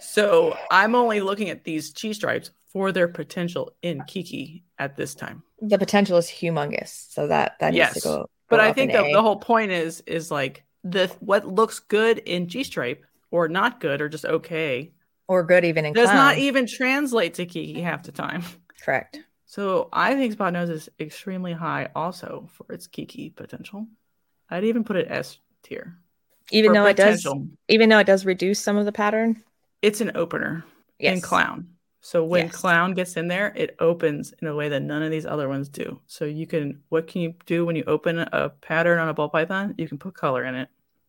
So 0.00 0.56
I'm 0.70 0.94
only 0.94 1.20
looking 1.20 1.50
at 1.50 1.64
these 1.64 1.92
G 1.92 2.12
stripes 2.12 2.50
for 2.66 2.92
their 2.92 3.08
potential 3.08 3.72
in 3.82 4.02
Kiki 4.06 4.64
at 4.78 4.96
this 4.96 5.14
time. 5.14 5.42
The 5.60 5.78
potential 5.78 6.18
is 6.18 6.28
humongous. 6.28 7.10
So 7.12 7.28
that 7.28 7.56
that 7.60 7.72
yes. 7.72 7.94
needs 7.94 8.02
to 8.02 8.08
go. 8.08 8.26
But 8.48 8.58
go 8.58 8.64
I 8.64 8.72
think 8.72 8.92
the, 8.92 9.08
the 9.12 9.22
whole 9.22 9.36
point 9.36 9.70
is 9.70 10.00
is 10.06 10.30
like 10.30 10.64
the 10.82 11.08
what 11.20 11.46
looks 11.46 11.78
good 11.78 12.18
in 12.18 12.48
G 12.48 12.64
stripe 12.64 13.04
or 13.30 13.48
not 13.48 13.80
good 13.80 14.00
or 14.00 14.08
just 14.08 14.24
okay 14.24 14.92
or 15.26 15.42
good 15.42 15.64
even 15.64 15.84
in 15.86 15.92
does 15.92 16.06
clown. 16.06 16.16
not 16.16 16.38
even 16.38 16.66
translate 16.66 17.34
to 17.34 17.46
Kiki 17.46 17.80
half 17.80 18.02
the 18.02 18.12
time. 18.12 18.42
correct. 18.82 19.20
So 19.46 19.88
I 19.92 20.14
think 20.14 20.32
Spot 20.32 20.52
Nose 20.52 20.68
is 20.68 20.88
extremely 20.98 21.52
high 21.52 21.88
also 21.94 22.48
for 22.52 22.66
its 22.72 22.88
Kiki 22.88 23.30
potential. 23.30 23.86
I'd 24.50 24.64
even 24.64 24.84
put 24.84 24.96
it 24.96 25.06
S 25.08 25.38
tier. 25.62 25.96
Even 26.52 26.72
though 26.72 26.86
it 26.86 26.96
does, 26.96 27.26
even 27.68 27.88
though 27.88 27.98
it 27.98 28.06
does 28.06 28.24
reduce 28.26 28.60
some 28.60 28.76
of 28.76 28.84
the 28.84 28.92
pattern. 28.92 29.42
It's 29.82 30.00
an 30.00 30.12
opener 30.14 30.64
Yes. 30.98 31.16
in 31.16 31.20
clown. 31.22 31.68
So 32.00 32.22
when 32.24 32.46
Yes. 32.46 32.54
clown 32.56 32.92
gets 32.94 33.16
in 33.16 33.28
there, 33.28 33.52
it 33.56 33.76
opens 33.80 34.32
in 34.40 34.46
a 34.48 34.54
way 34.54 34.68
that 34.68 34.80
none 34.80 35.02
of 35.02 35.10
these 35.10 35.24
other 35.26 35.48
ones 35.48 35.68
do. 35.70 36.00
So 36.06 36.24
you 36.26 36.46
can 36.46 36.82
what 36.90 37.06
can 37.06 37.22
you 37.22 37.34
do 37.46 37.64
when 37.64 37.76
you 37.76 37.84
open 37.86 38.18
a 38.18 38.50
pattern 38.60 38.98
on 38.98 39.08
a 39.08 39.14
ball 39.14 39.28
python? 39.30 39.74
You 39.78 39.88
can 39.88 39.98
put 39.98 40.14
color 40.14 40.44
in 40.44 40.54
it. 40.54 40.68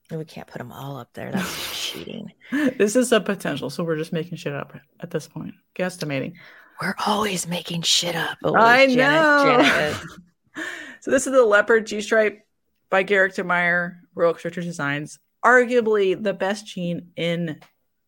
And 0.10 0.20
we 0.20 0.26
can't 0.26 0.48
put 0.48 0.60
them 0.60 0.72
all 0.72 0.98
up 0.98 1.10
there. 1.14 1.32
That's 1.32 1.72
cheating. 1.92 2.32
this 2.52 2.96
is 2.96 3.12
a 3.12 3.20
potential, 3.20 3.70
so 3.70 3.84
we're 3.84 3.98
just 3.98 4.14
making 4.14 4.38
shit 4.38 4.54
up 4.54 4.74
at 5.00 5.12
this 5.12 5.28
point. 5.28 5.56
Guesstimating. 5.76 6.34
We're 6.82 6.96
always 7.08 7.48
making 7.48 7.82
shit 7.84 8.16
up. 8.16 8.38
I 8.46 8.88
Janet- 8.88 8.98
know. 8.98 9.62
Janet 9.64 9.98
so 11.02 11.12
this 11.12 11.26
is 11.28 11.34
the 11.34 11.44
leopard 11.44 11.88
G 11.88 12.02
stripe 12.02 12.42
by 12.90 13.04
Garrick 13.04 13.34
Demeyer, 13.34 13.96
Royal 14.14 14.32
Extractor 14.34 14.62
Designs. 14.62 15.20
Arguably 15.46 16.22
the 16.22 16.34
best 16.34 16.66
gene 16.66 17.12
in 17.16 17.60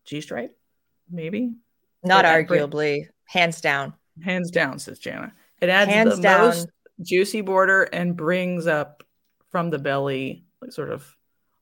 G 0.05 0.21
stripe, 0.21 0.57
maybe 1.09 1.53
Not 2.03 2.25
Brit- 2.25 2.47
arguably, 2.49 3.07
hands 3.25 3.61
down. 3.61 3.93
hands 4.23 4.49
down, 4.51 4.79
says 4.79 4.97
Jana. 4.99 5.33
It 5.61 5.69
adds 5.69 5.91
Hands 5.91 6.15
the 6.15 6.21
down. 6.21 6.41
most 6.47 6.67
juicy 7.01 7.41
border 7.41 7.83
and 7.83 8.17
brings 8.17 8.65
up 8.67 9.03
from 9.51 9.69
the 9.69 9.77
belly, 9.79 10.45
like 10.61 10.71
sort 10.71 10.89
of 10.91 11.15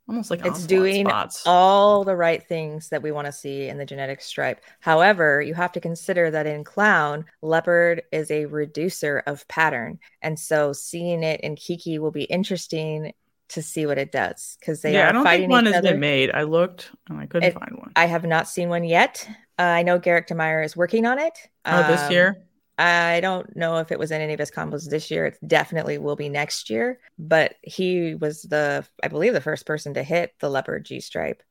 almost 0.08 0.30
like 0.32 0.46
It's 0.46 0.66
doing 0.66 1.06
spots. 1.08 1.44
all 1.46 2.04
the 2.04 2.16
right 2.16 2.42
things 2.48 2.90
that 2.90 3.02
we 3.02 3.12
want 3.12 3.26
to 3.26 3.32
see 3.32 3.68
in 3.68 3.78
the 3.78 3.86
genetic 3.86 4.22
stripe. 4.22 4.62
However, 4.80 5.42
you 5.42 5.54
have 5.56 5.72
to 5.74 5.82
consider 5.82 6.30
that 6.32 6.46
in 6.46 6.64
clown, 6.64 7.26
leopard 7.42 8.04
is 8.12 8.30
a 8.32 8.46
reducer 8.46 9.24
of 9.26 9.48
pattern. 9.48 10.00
And 10.22 10.40
so 10.40 10.72
seeing 10.74 11.24
it 11.24 11.42
in 11.42 11.56
Kiki 11.56 12.00
will 12.00 12.12
be 12.12 12.24
interesting 12.26 13.14
to 13.50 13.62
see 13.62 13.86
what 13.86 13.98
it 13.98 14.12
does 14.12 14.58
because 14.60 14.82
they 14.82 14.94
yeah, 14.94 15.06
are 15.06 15.10
I 15.10 15.12
don't 15.12 15.24
fighting 15.24 15.42
think 15.44 15.52
one 15.52 15.66
has 15.68 15.76
other. 15.76 15.92
been 15.92 16.00
made. 16.00 16.32
I 16.32 16.44
looked 16.44 16.92
and 17.10 17.20
I 17.20 17.26
couldn't 17.28 17.50
It- 17.50 17.54
find 17.54 17.72
one. 17.78 17.92
I 17.96 18.06
have 18.06 18.26
not 18.26 18.48
seen 18.48 18.70
one 18.70 18.84
yet. 18.84 19.28
Uh, 19.58 19.62
I 19.64 19.84
know 19.84 20.00
Garrick 20.00 20.28
Demeyer 20.28 20.64
is 20.66 20.76
working 20.76 21.06
on 21.06 21.20
it. 21.20 21.34
oh, 21.66 21.88
this 21.88 22.02
Um, 22.02 22.12
year? 22.12 22.38
I 22.78 23.22
don't 23.22 23.56
know 23.56 23.78
if 23.78 23.92
it 23.94 24.00
was 24.00 24.12
in 24.12 24.20
any 24.20 24.34
of 24.34 24.40
his 24.40 24.52
combos 24.52 24.90
this 24.90 25.10
year. 25.10 25.28
It 25.28 25.38
definitely 25.48 25.98
will 25.98 26.18
be 26.18 26.28
next 26.28 26.70
year. 26.70 27.00
But 27.18 27.56
he 27.62 28.16
was 28.16 28.42
the, 28.42 28.86
I 29.02 29.08
believe, 29.08 29.32
the 29.32 29.40
first 29.40 29.66
person 29.66 29.94
to 29.94 30.04
hit 30.04 30.34
the 30.42 30.50
leopard 30.50 30.84
G 30.86 31.00
stripe. 31.00 31.42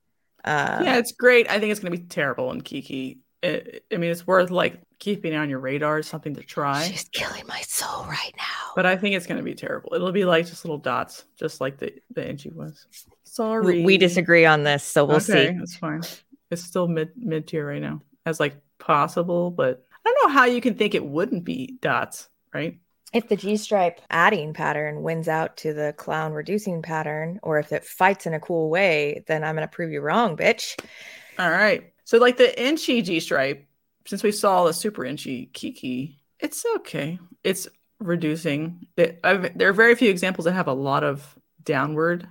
Uh, 0.44 0.80
yeah, 0.84 0.96
it's 0.98 1.12
great. 1.12 1.48
I 1.50 1.58
think 1.58 1.70
it's 1.70 1.80
going 1.80 1.92
to 1.94 1.98
be 1.98 2.06
terrible 2.06 2.50
in 2.50 2.60
Kiki. 2.60 3.20
It, 3.44 3.84
I 3.92 3.98
mean, 3.98 4.10
it's 4.10 4.26
worth 4.26 4.50
like 4.50 4.80
keeping 4.98 5.34
it 5.34 5.36
on 5.36 5.50
your 5.50 5.58
radar, 5.58 6.02
something 6.02 6.34
to 6.34 6.42
try. 6.42 6.82
she's 6.84 7.04
killing 7.12 7.46
my 7.46 7.60
soul 7.60 8.06
right 8.06 8.32
now. 8.38 8.72
But 8.74 8.86
I 8.86 8.96
think 8.96 9.14
it's 9.14 9.26
going 9.26 9.36
to 9.36 9.44
be 9.44 9.54
terrible. 9.54 9.92
It'll 9.94 10.12
be 10.12 10.24
like 10.24 10.46
just 10.46 10.64
little 10.64 10.78
dots, 10.78 11.26
just 11.36 11.60
like 11.60 11.78
the 11.78 11.92
the 12.14 12.22
Enchi 12.22 12.50
was. 12.50 12.86
Sorry, 13.24 13.80
we, 13.80 13.84
we 13.84 13.98
disagree 13.98 14.46
on 14.46 14.64
this, 14.64 14.82
so 14.82 15.04
we'll 15.04 15.16
okay, 15.16 15.48
see. 15.48 15.58
That's 15.58 15.76
fine. 15.76 16.02
It's 16.50 16.64
still 16.64 16.88
mid 16.88 17.10
mid 17.16 17.46
tier 17.46 17.68
right 17.68 17.82
now, 17.82 18.00
as 18.24 18.40
like 18.40 18.56
possible, 18.78 19.50
but 19.50 19.84
I 20.06 20.10
don't 20.10 20.28
know 20.28 20.34
how 20.34 20.46
you 20.46 20.62
can 20.62 20.74
think 20.74 20.94
it 20.94 21.04
wouldn't 21.04 21.44
be 21.44 21.76
dots, 21.82 22.28
right? 22.54 22.78
If 23.12 23.28
the 23.28 23.36
G 23.36 23.58
stripe 23.58 24.00
adding 24.10 24.54
pattern 24.54 25.02
wins 25.02 25.28
out 25.28 25.58
to 25.58 25.74
the 25.74 25.92
clown 25.98 26.32
reducing 26.32 26.80
pattern, 26.80 27.40
or 27.42 27.58
if 27.58 27.72
it 27.72 27.84
fights 27.84 28.26
in 28.26 28.34
a 28.34 28.40
cool 28.40 28.70
way, 28.70 29.22
then 29.26 29.44
I'm 29.44 29.54
going 29.54 29.68
to 29.68 29.72
prove 29.72 29.92
you 29.92 30.00
wrong, 30.00 30.36
bitch. 30.36 30.78
All 31.38 31.50
right. 31.50 31.93
So 32.04 32.18
like 32.18 32.36
the 32.36 32.52
Enchi 32.56 33.02
G 33.02 33.20
stripe, 33.20 33.66
since 34.06 34.22
we 34.22 34.32
saw 34.32 34.64
the 34.64 34.72
Super 34.72 35.02
Enchi 35.02 35.52
Kiki, 35.52 36.18
it's 36.38 36.64
okay. 36.76 37.18
It's 37.42 37.66
reducing. 37.98 38.86
It, 38.96 39.20
I've, 39.24 39.56
there 39.56 39.68
are 39.68 39.74
very 39.74 39.94
few 39.94 40.10
examples 40.10 40.44
that 40.44 40.52
have 40.52 40.68
a 40.68 40.74
lot 40.74 41.04
of 41.04 41.38
downward. 41.62 42.28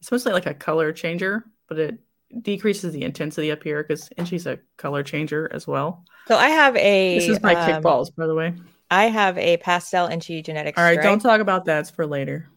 It's 0.00 0.12
mostly 0.12 0.32
like 0.32 0.46
a 0.46 0.54
color 0.54 0.92
changer, 0.92 1.44
but 1.68 1.78
it 1.78 1.98
decreases 2.40 2.92
the 2.92 3.02
intensity 3.02 3.50
up 3.50 3.62
here 3.62 3.82
because 3.82 4.08
Enchi's 4.18 4.46
a 4.46 4.58
color 4.76 5.02
changer 5.02 5.50
as 5.52 5.66
well. 5.66 6.04
So 6.28 6.36
I 6.36 6.48
have 6.48 6.76
a. 6.76 7.18
This 7.18 7.28
is 7.28 7.42
my 7.42 7.54
um, 7.54 7.70
kickballs, 7.82 8.14
by 8.14 8.26
the 8.26 8.34
way. 8.34 8.54
I 8.90 9.04
have 9.04 9.38
a 9.38 9.56
pastel 9.56 10.08
Enchi 10.08 10.44
genetic 10.44 10.76
All 10.76 10.84
right, 10.84 10.92
stripe. 10.92 11.04
don't 11.04 11.20
talk 11.20 11.40
about 11.40 11.64
that. 11.64 11.80
It's 11.80 11.90
for 11.90 12.06
later. 12.06 12.50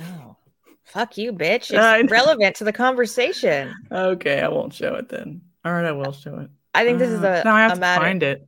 Oh, 0.00 0.36
fuck 0.84 1.18
you, 1.18 1.32
bitch. 1.32 1.70
It's 2.00 2.10
relevant 2.10 2.56
to 2.56 2.64
the 2.64 2.72
conversation. 2.72 3.74
Okay, 3.92 4.40
I 4.40 4.48
won't 4.48 4.72
show 4.72 4.94
it 4.94 5.10
then. 5.10 5.42
All 5.64 5.72
right, 5.72 5.84
I 5.84 5.92
will 5.92 6.12
show 6.12 6.38
it. 6.38 6.50
I 6.74 6.84
think 6.84 6.98
this 6.98 7.10
is 7.10 7.22
Uh, 7.22 7.40
a, 7.42 7.44
now 7.44 7.54
I 7.54 7.62
have 7.62 7.74
to 7.74 7.80
matter. 7.80 8.04
find 8.04 8.22
it. 8.22 8.46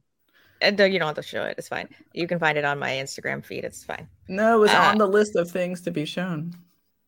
And 0.63 0.77
no, 0.79 0.85
you 0.85 0.99
don't 0.99 1.07
have 1.09 1.17
to 1.17 1.23
show 1.23 1.45
it. 1.45 1.55
It's 1.59 1.69
fine. 1.69 1.89
You 2.13 2.27
can 2.29 2.39
find 2.39 2.57
it 2.59 2.65
on 2.65 2.79
my 2.79 2.91
Instagram 2.91 3.45
feed. 3.45 3.65
It's 3.65 3.83
fine. 3.83 4.09
No, 4.29 4.57
it 4.57 4.61
was 4.61 4.71
Uh, 4.71 4.77
on 4.77 4.99
the 4.99 5.07
list 5.09 5.35
of 5.37 5.51
things 5.51 5.81
to 5.83 5.91
be 5.91 6.05
shown. 6.05 6.55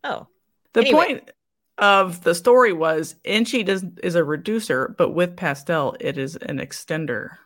Oh, 0.04 0.26
The 0.72 0.80
Anyway. 0.80 0.92
point 1.06 1.30
of 1.78 2.24
the 2.24 2.34
story 2.34 2.72
was 2.72 3.14
Enchi 3.24 3.64
does 3.64 3.84
is 4.02 4.14
a 4.14 4.24
reducer, 4.24 4.94
but 4.96 5.10
with 5.10 5.36
pastel, 5.36 5.96
it 6.00 6.16
is 6.18 6.36
an 6.36 6.58
extender, 6.58 7.36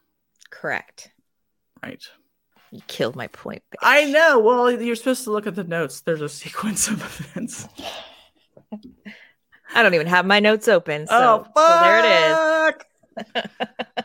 correct. 0.50 1.10
right? 1.82 2.02
You 2.70 2.82
killed 2.86 3.16
my 3.16 3.26
point. 3.28 3.62
Bitch. 3.70 3.78
I 3.82 4.04
know. 4.04 4.38
Well, 4.38 4.70
you're 4.70 4.96
supposed 4.96 5.24
to 5.24 5.30
look 5.32 5.46
at 5.46 5.54
the 5.56 5.64
notes. 5.64 6.00
There's 6.00 6.22
a 6.22 6.28
sequence 6.28 6.88
of 6.88 7.02
events. 7.20 7.68
I 9.74 9.82
don't 9.82 9.94
even 9.94 10.06
have 10.06 10.26
my 10.26 10.40
notes 10.40 10.68
open. 10.68 11.06
So, 11.06 11.46
oh, 11.54 11.68
so 11.68 11.80
there 11.80 11.98
it 11.98 13.24
is. 13.24 14.04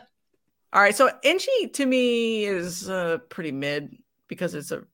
All 0.72 0.80
right. 0.80 0.94
so 0.94 1.10
Enchi 1.24 1.72
to 1.74 1.86
me 1.86 2.44
is 2.44 2.88
uh, 2.88 3.18
pretty 3.28 3.52
mid 3.52 3.96
because 4.28 4.54
it's 4.54 4.72
a 4.72 4.84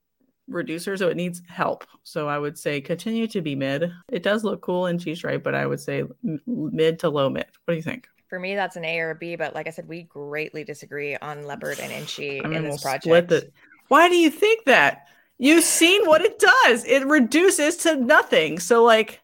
reducer, 0.48 0.96
so 0.96 1.08
it 1.08 1.16
needs 1.16 1.42
help. 1.48 1.84
So 2.02 2.28
I 2.28 2.38
would 2.38 2.58
say 2.58 2.80
continue 2.80 3.26
to 3.28 3.40
be 3.40 3.54
mid. 3.54 3.92
It 4.10 4.22
does 4.22 4.44
look 4.44 4.60
cool 4.60 4.86
in 4.86 4.98
G 4.98 5.16
right, 5.22 5.42
but 5.42 5.54
I 5.54 5.66
would 5.66 5.80
say 5.80 6.04
mid 6.46 6.98
to 7.00 7.08
low 7.08 7.30
mid. 7.30 7.46
What 7.64 7.72
do 7.72 7.76
you 7.76 7.82
think? 7.82 8.08
For 8.28 8.38
me, 8.38 8.54
that's 8.54 8.76
an 8.76 8.84
A 8.84 8.98
or 9.00 9.10
a 9.10 9.14
B. 9.14 9.36
But 9.36 9.54
like 9.54 9.66
I 9.66 9.70
said, 9.70 9.88
we 9.88 10.02
greatly 10.02 10.64
disagree 10.64 11.16
on 11.16 11.44
Leopard 11.44 11.78
and 11.80 11.92
Enchi 11.92 12.44
I 12.44 12.48
mean, 12.48 12.58
in 12.58 12.62
we'll 12.64 12.72
this 12.72 12.82
project. 12.82 13.04
split 13.04 13.28
the. 13.28 13.50
Why 13.88 14.08
do 14.08 14.16
you 14.16 14.30
think 14.30 14.64
that? 14.66 15.06
You've 15.38 15.64
seen 15.64 16.04
what 16.04 16.20
it 16.20 16.38
does. 16.38 16.84
It 16.84 17.06
reduces 17.06 17.76
to 17.78 17.96
nothing. 17.96 18.58
So 18.58 18.82
like, 18.84 19.20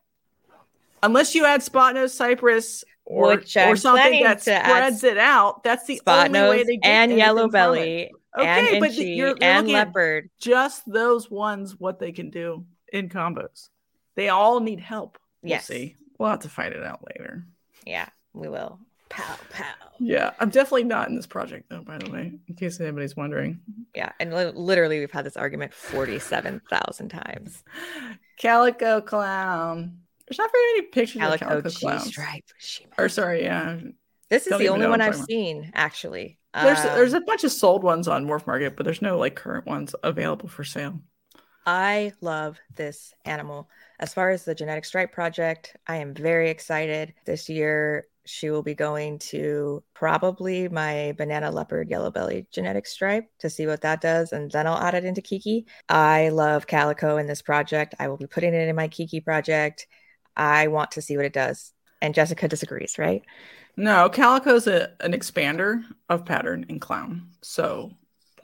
unless 1.04 1.34
you 1.34 1.44
add 1.44 1.62
spot 1.62 1.94
nose 1.94 2.12
cypress 2.14 2.84
or, 3.04 3.34
or 3.56 3.76
something 3.76 4.22
that 4.22 4.40
spreads 4.42 5.04
it 5.04 5.18
out, 5.18 5.62
that's 5.62 5.84
the 5.86 5.96
Spot 5.96 6.26
only 6.28 6.40
way 6.40 6.64
to 6.64 6.76
get 6.78 6.86
and 6.88 7.12
yellow 7.12 7.48
belly 7.48 8.10
Okay, 8.36 8.72
and 8.72 8.80
but 8.80 8.92
you're, 8.94 9.06
you're 9.28 9.36
and 9.40 9.68
leopard. 9.68 10.28
just 10.40 10.82
those 10.90 11.30
ones 11.30 11.78
what 11.78 12.00
they 12.00 12.10
can 12.10 12.30
do 12.30 12.64
in 12.92 13.08
combos. 13.08 13.68
They 14.16 14.28
all 14.28 14.58
need 14.60 14.80
help. 14.80 15.18
We'll 15.42 15.50
Yes. 15.50 15.66
see. 15.66 15.96
We'll 16.18 16.30
have 16.30 16.40
to 16.40 16.48
fight 16.48 16.72
it 16.72 16.82
out 16.82 17.00
later. 17.08 17.44
Yeah, 17.86 18.08
we 18.32 18.48
will. 18.48 18.80
Pow 19.08 19.36
pow. 19.50 19.64
Yeah, 20.00 20.32
I'm 20.40 20.50
definitely 20.50 20.82
not 20.84 21.08
in 21.08 21.14
this 21.14 21.26
project 21.28 21.66
though. 21.70 21.82
By 21.82 21.98
the 21.98 22.10
way, 22.10 22.32
in 22.48 22.54
case 22.56 22.80
anybody's 22.80 23.14
wondering. 23.14 23.60
Yeah, 23.94 24.10
and 24.18 24.34
li- 24.34 24.50
literally 24.52 24.98
we've 24.98 25.10
had 25.12 25.26
this 25.26 25.36
argument 25.36 25.72
forty-seven 25.72 26.62
thousand 26.68 27.10
times. 27.10 27.62
Calico 28.40 29.00
clown. 29.00 29.98
There's 30.26 30.38
not 30.38 30.50
very 30.50 30.64
many 30.74 30.86
pictures 30.88 31.20
Calico 31.20 31.44
of 31.44 31.48
calico 31.62 31.70
clowns. 31.70 32.06
stripe. 32.06 32.44
She- 32.58 32.86
Or 32.98 33.08
sorry, 33.08 33.42
yeah. 33.44 33.78
This 34.30 34.46
is 34.46 34.58
the 34.58 34.68
only 34.68 34.86
one 34.86 35.00
I've 35.00 35.16
seen 35.16 35.70
actually. 35.74 36.38
There's 36.54 36.78
Um, 36.78 36.94
there's 36.94 37.12
a 37.12 37.20
bunch 37.20 37.44
of 37.44 37.52
sold 37.52 37.82
ones 37.82 38.08
on 38.08 38.26
Morph 38.26 38.46
Market, 38.46 38.76
but 38.76 38.84
there's 38.84 39.02
no 39.02 39.18
like 39.18 39.34
current 39.34 39.66
ones 39.66 39.94
available 40.02 40.48
for 40.48 40.64
sale. 40.64 41.00
I 41.66 42.12
love 42.20 42.58
this 42.74 43.14
animal. 43.24 43.68
As 43.98 44.12
far 44.12 44.30
as 44.30 44.44
the 44.44 44.54
genetic 44.54 44.84
stripe 44.84 45.12
project, 45.12 45.76
I 45.86 45.96
am 45.96 46.14
very 46.14 46.50
excited. 46.50 47.14
This 47.24 47.48
year, 47.48 48.06
she 48.26 48.50
will 48.50 48.62
be 48.62 48.74
going 48.74 49.18
to 49.18 49.82
probably 49.94 50.68
my 50.68 51.14
banana 51.16 51.50
leopard 51.50 51.90
yellow 51.90 52.10
belly 52.10 52.46
genetic 52.50 52.86
stripe 52.86 53.28
to 53.38 53.50
see 53.50 53.66
what 53.66 53.80
that 53.82 54.00
does, 54.00 54.32
and 54.32 54.50
then 54.50 54.66
I'll 54.66 54.78
add 54.78 54.94
it 54.94 55.04
into 55.04 55.22
Kiki. 55.22 55.66
I 55.88 56.30
love 56.30 56.66
calico 56.66 57.16
in 57.18 57.26
this 57.26 57.42
project. 57.42 57.94
I 57.98 58.08
will 58.08 58.16
be 58.16 58.26
putting 58.26 58.54
it 58.54 58.68
in 58.68 58.76
my 58.76 58.88
Kiki 58.88 59.20
project. 59.20 59.86
I 60.36 60.68
want 60.68 60.92
to 60.92 61.02
see 61.02 61.16
what 61.16 61.26
it 61.26 61.32
does. 61.32 61.72
And 62.02 62.14
Jessica 62.14 62.48
disagrees, 62.48 62.98
right? 62.98 63.22
No, 63.76 64.08
Calico's 64.08 64.66
a, 64.66 64.92
an 65.00 65.12
expander 65.12 65.82
of 66.08 66.24
pattern 66.24 66.66
in 66.68 66.80
clown. 66.80 67.30
So 67.42 67.92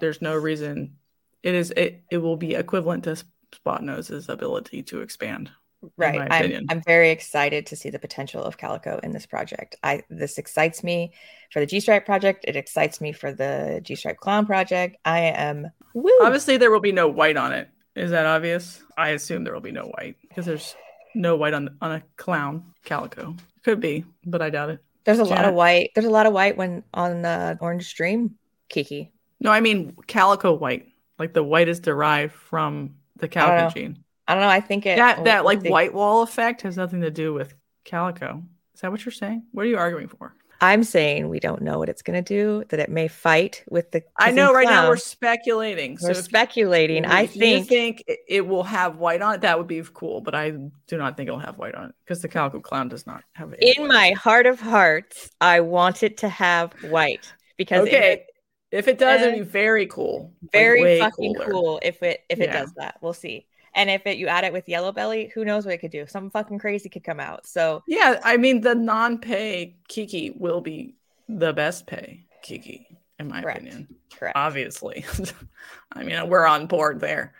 there's 0.00 0.22
no 0.22 0.34
reason 0.34 0.96
it 1.42 1.54
is 1.54 1.70
it, 1.76 2.02
it 2.10 2.18
will 2.18 2.36
be 2.36 2.54
equivalent 2.54 3.04
to 3.04 3.16
Spot 3.52 3.82
Nose's 3.82 4.28
ability 4.28 4.82
to 4.84 5.00
expand. 5.00 5.50
Right. 5.96 6.20
I'm. 6.30 6.66
I'm 6.68 6.82
very 6.82 7.10
excited 7.10 7.66
to 7.66 7.76
see 7.76 7.88
the 7.88 7.98
potential 7.98 8.44
of 8.44 8.58
Calico 8.58 9.00
in 9.02 9.12
this 9.12 9.24
project. 9.24 9.76
I 9.82 10.02
this 10.10 10.36
excites 10.36 10.84
me 10.84 11.14
for 11.50 11.60
the 11.60 11.66
G 11.66 11.80
Stripe 11.80 12.04
project. 12.04 12.44
It 12.46 12.54
excites 12.54 13.00
me 13.00 13.12
for 13.12 13.32
the 13.32 13.80
G 13.82 13.94
Stripe 13.94 14.18
Clown 14.18 14.44
project. 14.44 14.98
I 15.06 15.20
am 15.20 15.70
woo. 15.94 16.10
Obviously, 16.20 16.58
there 16.58 16.70
will 16.70 16.80
be 16.80 16.92
no 16.92 17.08
white 17.08 17.38
on 17.38 17.52
it. 17.52 17.70
Is 17.96 18.10
that 18.10 18.26
obvious? 18.26 18.82
I 18.98 19.10
assume 19.10 19.42
there 19.42 19.54
will 19.54 19.62
be 19.62 19.72
no 19.72 19.86
white 19.86 20.16
because 20.20 20.44
there's 20.44 20.76
no 21.14 21.36
white 21.36 21.54
on 21.54 21.76
on 21.80 21.92
a 21.92 22.02
clown 22.16 22.64
calico. 22.84 23.34
Could 23.64 23.80
be, 23.80 24.04
but 24.24 24.40
I 24.42 24.50
doubt 24.50 24.70
it. 24.70 24.80
There's 25.04 25.18
a 25.18 25.24
lot 25.24 25.44
of 25.44 25.54
white. 25.54 25.90
There's 25.94 26.06
a 26.06 26.10
lot 26.10 26.26
of 26.26 26.32
white 26.32 26.56
when 26.56 26.82
on 26.94 27.22
the 27.22 27.58
Orange 27.60 27.94
Dream 27.94 28.36
Kiki. 28.68 29.12
No, 29.40 29.50
I 29.50 29.60
mean 29.60 29.96
calico 30.06 30.52
white. 30.54 30.86
Like 31.18 31.32
the 31.34 31.42
white 31.42 31.68
is 31.68 31.80
derived 31.80 32.32
from 32.34 32.94
the 33.16 33.28
calico 33.28 33.70
gene. 33.74 33.98
I 34.28 34.34
don't 34.34 34.42
know. 34.42 34.48
I 34.48 34.60
think 34.60 34.86
it 34.86 34.96
That 34.96 35.24
that 35.24 35.44
like 35.44 35.60
the- 35.60 35.70
white 35.70 35.92
wall 35.92 36.22
effect 36.22 36.62
has 36.62 36.76
nothing 36.76 37.00
to 37.02 37.10
do 37.10 37.34
with 37.34 37.54
calico. 37.84 38.42
Is 38.74 38.80
that 38.80 38.90
what 38.90 39.04
you're 39.04 39.12
saying? 39.12 39.42
What 39.52 39.66
are 39.66 39.68
you 39.68 39.76
arguing 39.76 40.08
for? 40.08 40.34
I'm 40.62 40.84
saying 40.84 41.28
we 41.28 41.40
don't 41.40 41.62
know 41.62 41.78
what 41.78 41.88
it's 41.88 42.02
going 42.02 42.22
to 42.22 42.26
do. 42.34 42.64
That 42.68 42.80
it 42.80 42.90
may 42.90 43.08
fight 43.08 43.64
with 43.70 43.90
the. 43.92 44.02
I 44.18 44.30
know 44.30 44.52
right 44.52 44.66
now 44.68 44.88
we're 44.88 44.96
speculating. 44.96 45.96
We're 46.02 46.10
if- 46.10 46.18
speculating. 46.18 47.06
I 47.06 47.22
if 47.22 47.34
you 47.34 47.40
think 47.40 47.68
think 47.68 48.04
it- 48.06 48.20
it 48.28 48.46
will 48.46 48.64
have 48.64 48.96
white 48.96 49.22
on 49.22 49.34
it. 49.36 49.40
That 49.40 49.56
would 49.58 49.66
be 49.66 49.82
cool, 49.94 50.20
but 50.20 50.34
I 50.34 50.50
do 50.50 50.96
not 50.98 51.16
think 51.16 51.28
it'll 51.28 51.40
have 51.40 51.56
white 51.58 51.74
on 51.74 51.90
it 51.90 51.94
because 52.04 52.20
the 52.20 52.28
calico 52.28 52.60
clown 52.60 52.88
does 52.88 53.06
not 53.06 53.24
have 53.34 53.52
it. 53.52 53.60
in 53.78 53.88
my 53.88 54.10
heart 54.12 54.46
of 54.46 54.60
hearts, 54.60 55.30
I 55.40 55.60
want 55.60 56.02
it 56.02 56.18
to 56.18 56.28
have 56.28 56.72
white 56.84 57.32
because 57.56 57.86
it 57.86 57.94
okay, 57.94 58.26
if 58.70 58.86
it 58.86 58.98
does, 58.98 59.22
it'd 59.22 59.34
be 59.38 59.40
very 59.44 59.86
cool. 59.86 60.32
Very 60.52 60.82
way 60.82 60.98
fucking 61.00 61.34
cooler. 61.34 61.50
cool 61.50 61.80
if 61.82 62.02
it 62.02 62.20
if 62.28 62.38
it 62.38 62.48
Yeah. 62.50 62.60
does 62.60 62.72
that. 62.74 62.96
We'll 63.00 63.14
see. 63.14 63.46
And 63.74 63.88
if 63.88 64.06
it 64.06 64.18
you 64.18 64.26
add 64.26 64.44
it 64.44 64.52
with 64.52 64.68
yellow 64.68 64.92
belly, 64.92 65.30
who 65.34 65.44
knows 65.44 65.64
what 65.64 65.74
it 65.74 65.78
could 65.78 65.90
do? 65.92 66.06
Something 66.06 66.30
fucking 66.30 66.58
crazy 66.58 66.88
could 66.88 67.04
come 67.04 67.20
out. 67.20 67.46
So 67.46 67.82
Yeah, 67.86 68.20
I 68.24 68.36
mean 68.36 68.60
the 68.60 68.74
non-pay 68.74 69.76
Kiki 69.88 70.30
will 70.30 70.60
be 70.60 70.94
the 71.28 71.52
best 71.52 71.86
pay 71.86 72.24
Kiki, 72.42 72.86
in 73.18 73.28
my 73.28 73.42
Correct. 73.42 73.58
opinion. 73.60 73.88
correct. 74.12 74.36
Obviously, 74.36 75.04
I 75.92 76.02
mean 76.04 76.28
we're 76.28 76.46
on 76.46 76.66
board 76.66 77.00
there. 77.00 77.34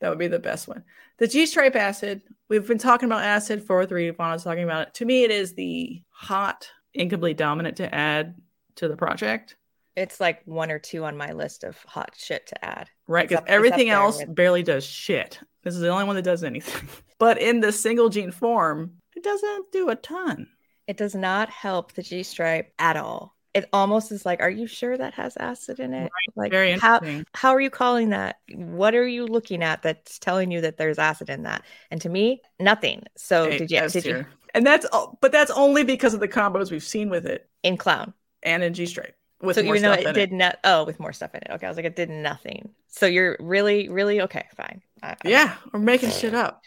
That 0.00 0.08
would 0.10 0.18
be 0.18 0.28
the 0.28 0.38
best 0.38 0.68
one. 0.68 0.84
The 1.18 1.28
G 1.28 1.46
stripe 1.46 1.76
acid. 1.76 2.22
We've 2.48 2.66
been 2.66 2.78
talking 2.78 3.08
about 3.08 3.22
acid 3.24 3.62
for 3.64 3.86
three. 3.86 4.10
Vaughn 4.10 4.34
is 4.34 4.44
talking 4.44 4.64
about 4.64 4.88
it. 4.88 4.94
To 4.94 5.04
me, 5.04 5.24
it 5.24 5.30
is 5.30 5.54
the 5.54 6.02
hot, 6.10 6.68
incomplete 6.92 7.36
dominant 7.38 7.76
to 7.78 7.94
add 7.94 8.34
to 8.76 8.88
the 8.88 8.96
project. 8.96 9.56
It's 9.96 10.20
like 10.20 10.42
one 10.44 10.70
or 10.70 10.78
two 10.78 11.04
on 11.04 11.16
my 11.16 11.32
list 11.32 11.64
of 11.64 11.76
hot 11.86 12.14
shit 12.16 12.46
to 12.48 12.64
add. 12.64 12.90
Right, 13.06 13.28
because 13.28 13.42
up- 13.42 13.44
it's 13.44 13.50
up 13.52 13.54
everything 13.56 13.90
else 13.90 14.18
with- 14.18 14.34
barely 14.34 14.62
does 14.62 14.84
shit. 14.84 15.38
This 15.62 15.74
is 15.74 15.80
the 15.80 15.88
only 15.88 16.04
one 16.04 16.16
that 16.16 16.22
does 16.22 16.44
anything. 16.44 16.88
But 17.20 17.40
in 17.40 17.60
the 17.60 17.70
single 17.70 18.08
gene 18.08 18.32
form, 18.32 18.94
it 19.14 19.22
doesn't 19.22 19.70
do 19.70 19.88
a 19.88 19.94
ton. 19.94 20.48
It 20.88 20.96
does 20.96 21.14
not 21.14 21.48
help 21.48 21.92
the 21.92 22.02
G 22.02 22.24
stripe 22.24 22.72
at 22.78 22.96
all. 22.96 23.36
It 23.54 23.68
almost 23.72 24.10
is 24.10 24.26
like, 24.26 24.40
are 24.40 24.50
you 24.50 24.66
sure 24.66 24.98
that 24.98 25.14
has 25.14 25.36
acid 25.36 25.78
in 25.78 25.94
it? 25.94 26.10
Like 26.34 26.50
Very 26.50 26.72
how 26.72 26.96
interesting. 26.96 27.24
how 27.32 27.50
are 27.54 27.60
you 27.60 27.70
calling 27.70 28.10
that? 28.10 28.40
What 28.52 28.96
are 28.96 29.06
you 29.06 29.26
looking 29.26 29.62
at 29.62 29.80
that's 29.82 30.18
telling 30.18 30.50
you 30.50 30.60
that 30.62 30.76
there's 30.76 30.98
acid 30.98 31.30
in 31.30 31.44
that? 31.44 31.62
And 31.92 32.00
to 32.02 32.08
me, 32.08 32.42
nothing. 32.58 33.04
So 33.16 33.48
Hey, 33.48 33.58
did 33.58 33.70
you 33.70 33.88
did 33.88 34.04
you. 34.04 34.26
And 34.52 34.66
that's 34.66 34.84
all, 34.86 35.16
but 35.22 35.30
that's 35.30 35.52
only 35.52 35.84
because 35.84 36.14
of 36.14 36.20
the 36.20 36.28
combos 36.28 36.72
we've 36.72 36.82
seen 36.82 37.10
with 37.10 37.26
it 37.26 37.48
in 37.62 37.76
clown? 37.76 38.12
and 38.42 38.62
in 38.64 38.74
G 38.74 38.84
stripe 38.86 39.16
with 39.42 39.56
so 39.56 39.62
more 39.62 39.76
even 39.76 39.90
though 39.90 40.10
it 40.10 40.14
did 40.14 40.32
not 40.32 40.58
oh 40.64 40.84
with 40.84 40.98
more 41.00 41.12
stuff 41.12 41.34
in 41.34 41.40
it 41.42 41.48
okay 41.50 41.66
i 41.66 41.70
was 41.70 41.76
like 41.76 41.86
it 41.86 41.96
did 41.96 42.10
nothing 42.10 42.70
so 42.88 43.06
you're 43.06 43.36
really 43.40 43.88
really 43.88 44.20
okay 44.20 44.46
fine 44.56 44.80
I, 45.04 45.16
Yeah, 45.24 45.54
we're 45.72 45.80
making 45.80 46.10
shit 46.10 46.34
up. 46.34 46.62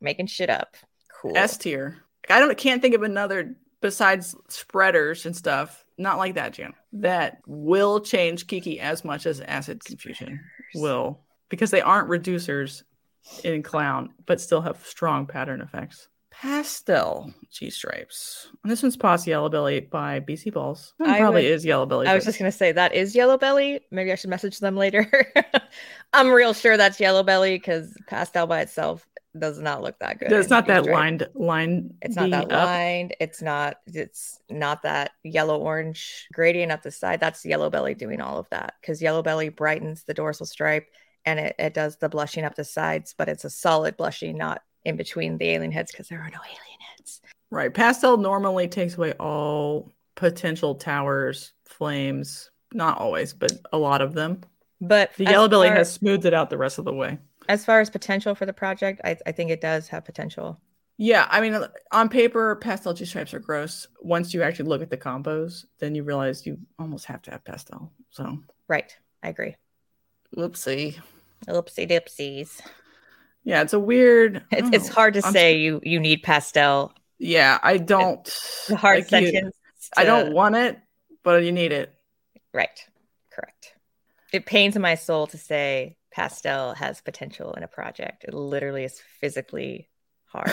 making 0.00 0.26
shit 0.26 0.48
up 0.48 0.76
cool 1.20 1.36
S 1.36 1.56
tier. 1.56 1.98
I 2.30 2.38
don't 2.38 2.56
can't 2.56 2.80
think 2.80 2.94
of 2.94 3.02
another 3.02 3.56
besides 3.80 4.34
spreaders 4.48 5.26
and 5.26 5.36
stuff. 5.36 5.84
Not 5.98 6.18
like 6.18 6.34
that, 6.34 6.54
Jan. 6.54 6.72
That 6.92 7.38
will 7.46 8.00
change 8.00 8.46
Kiki 8.46 8.80
as 8.80 9.04
much 9.04 9.26
as 9.26 9.40
acid 9.40 9.84
confusion 9.84 10.40
will 10.74 11.20
because 11.48 11.70
they 11.70 11.80
aren't 11.80 12.08
reducers 12.08 12.82
in 13.42 13.62
clown, 13.62 14.10
but 14.26 14.40
still 14.40 14.60
have 14.60 14.84
strong 14.84 15.26
pattern 15.26 15.60
effects. 15.60 16.08
Pastel 16.40 17.32
G 17.50 17.70
stripes. 17.70 18.48
And 18.62 18.70
this 18.70 18.82
one's 18.82 18.96
Posse 18.96 19.30
Yellow 19.30 19.48
Belly 19.48 19.80
by 19.80 20.20
BC 20.20 20.52
Balls. 20.52 20.92
Probably 20.98 21.42
would- 21.44 21.52
is 21.52 21.64
Yellow 21.64 21.86
Belly. 21.86 22.06
i 22.06 22.14
was 22.14 22.24
just 22.24 22.38
going 22.38 22.50
to 22.50 22.56
say 22.56 22.72
that 22.72 22.94
is 22.94 23.14
yellow 23.14 23.38
belly 23.38 23.80
maybe 23.90 24.10
i 24.12 24.14
should 24.14 24.30
message 24.30 24.58
them 24.58 24.76
later 24.76 25.10
i'm 26.12 26.30
real 26.30 26.52
sure 26.52 26.76
that's 26.76 27.00
yellow 27.00 27.22
belly 27.22 27.56
because 27.56 27.94
pastel 28.08 28.46
by 28.46 28.60
itself 28.60 29.06
does 29.38 29.58
not 29.58 29.82
look 29.82 29.98
that 29.98 30.18
good 30.18 30.30
it's 30.32 30.50
not 30.50 30.66
that 30.66 30.80
G-stripe. 30.84 30.94
lined 30.96 31.28
line. 31.34 31.94
it's 32.02 32.14
not 32.16 32.30
that 32.30 32.44
up. 32.52 32.66
lined 32.66 33.14
it's 33.20 33.42
not 33.42 33.78
it's 33.86 34.38
not 34.50 34.82
that 34.82 35.12
yellow 35.22 35.58
orange 35.58 36.26
gradient 36.32 36.70
up 36.72 36.82
the 36.82 36.90
side 36.90 37.20
that's 37.20 37.44
yellow 37.44 37.70
belly 37.70 37.94
doing 37.94 38.20
all 38.20 38.38
of 38.38 38.48
that 38.50 38.74
because 38.80 39.02
yellow 39.02 39.22
belly 39.22 39.48
brightens 39.48 40.04
the 40.04 40.14
dorsal 40.14 40.46
stripe 40.46 40.86
and 41.24 41.40
it, 41.40 41.54
it 41.58 41.74
does 41.74 41.96
the 41.96 42.08
blushing 42.08 42.44
up 42.44 42.54
the 42.54 42.64
sides 42.64 43.14
but 43.16 43.28
it's 43.28 43.44
a 43.44 43.50
solid 43.50 43.96
blushing 43.96 44.36
not 44.36 44.62
in 44.84 44.96
between 44.96 45.38
the 45.38 45.50
alien 45.50 45.72
heads 45.72 45.90
because 45.90 46.08
there 46.08 46.20
are 46.20 46.30
no 46.30 46.38
alien 46.38 46.80
heads 46.96 47.20
Right. 47.50 47.72
Pastel 47.72 48.16
normally 48.16 48.66
takes 48.66 48.96
away 48.96 49.12
all 49.12 49.92
potential 50.16 50.74
towers, 50.74 51.52
flames. 51.66 52.50
Not 52.72 52.98
always, 52.98 53.32
but 53.32 53.52
a 53.72 53.78
lot 53.78 54.00
of 54.00 54.12
them. 54.14 54.40
but 54.80 55.14
The 55.16 55.24
yellow 55.24 55.48
belly 55.48 55.68
has 55.68 55.92
smoothed 55.92 56.24
it 56.24 56.34
out 56.34 56.50
the 56.50 56.58
rest 56.58 56.78
of 56.78 56.84
the 56.84 56.92
way. 56.92 57.18
as 57.48 57.64
far 57.64 57.80
as 57.80 57.90
potential 57.90 58.34
for 58.34 58.44
the 58.46 58.52
project 58.52 59.00
I, 59.04 59.16
I 59.26 59.32
think 59.32 59.50
it 59.50 59.60
does 59.60 59.86
have 59.88 60.04
potential 60.04 60.58
Yeah, 60.96 61.28
I 61.30 61.40
mean, 61.40 61.56
on 61.92 62.08
paper, 62.08 62.56
pastel 62.56 62.92
G 62.94 63.04
stripes 63.04 63.34
are 63.34 63.38
gross. 63.40 63.86
Once 64.00 64.34
you 64.34 64.42
actually 64.42 64.68
look 64.68 64.82
at 64.82 64.90
the 64.90 64.96
combos, 64.96 65.64
then 65.78 65.94
you 65.94 66.02
realize 66.02 66.46
you 66.46 66.58
almost 66.78 67.04
have 67.06 67.22
to 67.22 67.30
have 67.30 67.44
pastel. 67.44 67.92
So, 68.10 68.38
right 68.68 68.96
i 69.22 69.28
agree 69.28 69.54
whoopsie. 70.36 70.98
oopsie 71.46 71.88
dipsies 71.88 72.60
Yeah, 73.44 73.62
it's 73.62 73.72
a 73.74 73.78
weird. 73.78 74.44
It's, 74.50 74.68
it's 74.72 74.88
hard 74.88 75.14
to 75.14 75.24
I'm- 75.24 75.32
say 75.32 75.58
you 75.58 75.80
you 75.82 76.00
need 76.00 76.22
pastel 76.22 76.92
Yeah, 77.18 77.58
I 77.62 77.76
don't. 77.78 78.24
the 78.68 78.76
hard 78.76 79.10
like 79.12 79.22
you- 79.22 79.30
sentence 79.32 79.56
I 79.96 80.04
don't 80.04 80.32
want 80.32 80.56
it, 80.56 80.78
but 81.22 81.44
you 81.44 81.52
need 81.52 81.72
it. 81.72 81.94
Right. 82.52 82.84
Correct. 83.30 83.74
It 84.32 84.46
pains 84.46 84.76
my 84.78 84.94
soul 84.94 85.26
to 85.28 85.38
say 85.38 85.96
pastel 86.10 86.74
has 86.74 87.00
potential 87.00 87.52
in 87.54 87.62
a 87.62 87.68
project. 87.68 88.24
It 88.24 88.32
literally 88.34 88.84
is 88.84 89.00
physically 89.20 89.88
hard. 90.26 90.52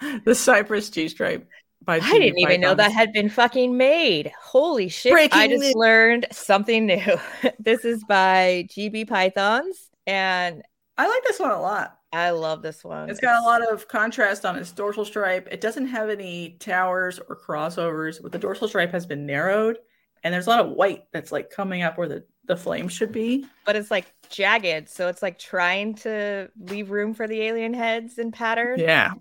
the 0.24 0.34
Cypress 0.34 0.90
G 0.90 1.08
stripe 1.08 1.48
by 1.84 1.96
I 2.02 2.18
didn't 2.18 2.38
even 2.40 2.60
know 2.60 2.74
that 2.74 2.92
had 2.92 3.12
been 3.12 3.28
fucking 3.28 3.76
made. 3.76 4.32
Holy 4.42 4.88
shit. 4.88 5.12
I 5.32 5.46
just 5.48 5.60
news. 5.62 5.74
learned 5.74 6.26
something 6.32 6.86
new. 6.86 7.16
this 7.60 7.84
is 7.84 8.02
by 8.04 8.66
GB 8.70 9.08
Pythons 9.08 9.88
and 10.06 10.62
I 10.98 11.08
like 11.08 11.22
this 11.24 11.38
one 11.38 11.52
a 11.52 11.60
lot. 11.60 11.98
I 12.12 12.30
love 12.30 12.60
this 12.62 12.82
one. 12.84 13.08
It's 13.08 13.20
got 13.20 13.40
a 13.40 13.46
lot 13.46 13.70
of 13.70 13.86
contrast 13.86 14.44
on 14.44 14.56
its 14.56 14.72
dorsal 14.72 15.04
stripe. 15.04 15.46
It 15.50 15.60
doesn't 15.60 15.86
have 15.86 16.08
any 16.10 16.56
towers 16.58 17.18
or 17.28 17.36
crossovers, 17.36 18.20
but 18.20 18.32
the 18.32 18.38
dorsal 18.38 18.66
stripe 18.68 18.90
has 18.92 19.06
been 19.06 19.24
narrowed, 19.24 19.78
and 20.24 20.34
there's 20.34 20.46
a 20.46 20.50
lot 20.50 20.60
of 20.60 20.70
white 20.72 21.04
that's 21.12 21.30
like 21.30 21.50
coming 21.50 21.82
up 21.82 21.96
where 21.98 22.08
the, 22.08 22.24
the 22.46 22.56
flame 22.56 22.88
should 22.88 23.12
be. 23.12 23.46
but 23.64 23.76
it's 23.76 23.90
like 23.90 24.06
jagged, 24.30 24.88
so 24.88 25.08
it's 25.08 25.22
like 25.22 25.38
trying 25.38 25.94
to 25.96 26.50
leave 26.58 26.90
room 26.90 27.14
for 27.14 27.28
the 27.28 27.42
alien 27.42 27.74
heads 27.74 28.18
and 28.18 28.32
pattern. 28.32 28.80
Yeah, 28.80 29.12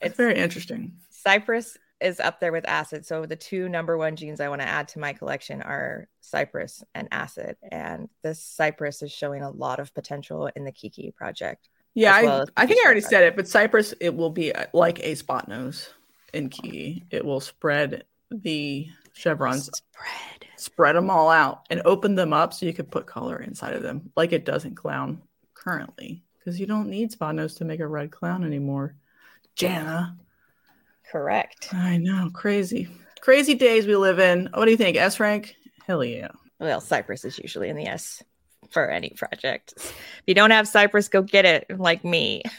it's 0.00 0.08
It's 0.12 0.16
very 0.16 0.36
interesting. 0.36 0.92
Cypress 1.10 1.76
is 2.00 2.20
up 2.20 2.40
there 2.40 2.52
with 2.52 2.68
acid. 2.68 3.04
So 3.04 3.26
the 3.26 3.36
two 3.36 3.68
number 3.68 3.96
one 3.96 4.16
genes 4.16 4.40
I 4.40 4.48
want 4.48 4.62
to 4.62 4.68
add 4.68 4.88
to 4.88 4.98
my 4.98 5.12
collection 5.12 5.62
are 5.62 6.08
cypress 6.20 6.82
and 6.94 7.08
acid. 7.12 7.56
And 7.70 8.08
this 8.22 8.42
cypress 8.42 9.02
is 9.02 9.12
showing 9.12 9.42
a 9.42 9.50
lot 9.50 9.80
of 9.80 9.92
potential 9.94 10.50
in 10.56 10.64
the 10.64 10.72
Kiki 10.72 11.12
project. 11.16 11.68
Yeah, 11.94 12.22
well 12.22 12.46
I, 12.56 12.62
I 12.62 12.66
think 12.66 12.80
I 12.80 12.84
already 12.84 13.00
said 13.00 13.24
it, 13.24 13.36
but 13.36 13.48
Cypress, 13.48 13.94
it 14.00 14.14
will 14.14 14.30
be 14.30 14.54
uh, 14.54 14.66
like 14.72 15.00
a 15.00 15.14
spot 15.16 15.48
nose 15.48 15.90
in 16.32 16.48
Key. 16.48 17.02
It 17.10 17.24
will 17.24 17.40
spread 17.40 18.04
the 18.30 18.88
chevrons, 19.12 19.66
Spread. 19.66 20.46
spread 20.56 20.94
them 20.94 21.10
all 21.10 21.30
out, 21.30 21.66
and 21.68 21.82
open 21.84 22.14
them 22.14 22.32
up 22.32 22.54
so 22.54 22.64
you 22.64 22.72
could 22.72 22.90
put 22.90 23.06
color 23.06 23.38
inside 23.38 23.74
of 23.74 23.82
them, 23.82 24.12
like 24.16 24.32
it 24.32 24.44
does 24.44 24.64
in 24.64 24.76
Clown 24.76 25.20
currently, 25.54 26.22
because 26.38 26.60
you 26.60 26.66
don't 26.66 26.88
need 26.88 27.10
spot 27.10 27.34
nose 27.34 27.56
to 27.56 27.64
make 27.64 27.80
a 27.80 27.86
red 27.86 28.12
clown 28.12 28.44
anymore. 28.44 28.94
Jana. 29.56 30.16
Correct. 31.10 31.68
I 31.72 31.96
know, 31.96 32.30
crazy, 32.32 32.88
crazy 33.20 33.54
days 33.54 33.86
we 33.86 33.96
live 33.96 34.18
in. 34.18 34.48
What 34.54 34.66
do 34.66 34.70
you 34.70 34.76
think, 34.76 34.96
S 34.96 35.18
rank? 35.18 35.56
Hell 35.86 36.04
yeah. 36.04 36.28
Well, 36.58 36.80
cypress 36.80 37.24
is 37.24 37.38
usually 37.38 37.68
in 37.68 37.76
the 37.76 37.86
S 37.86 38.22
for 38.70 38.88
any 38.88 39.10
project. 39.10 39.74
If 39.76 40.22
you 40.26 40.34
don't 40.34 40.50
have 40.50 40.68
cypress, 40.68 41.08
go 41.08 41.22
get 41.22 41.44
it 41.44 41.78
like 41.78 42.04
me. 42.04 42.42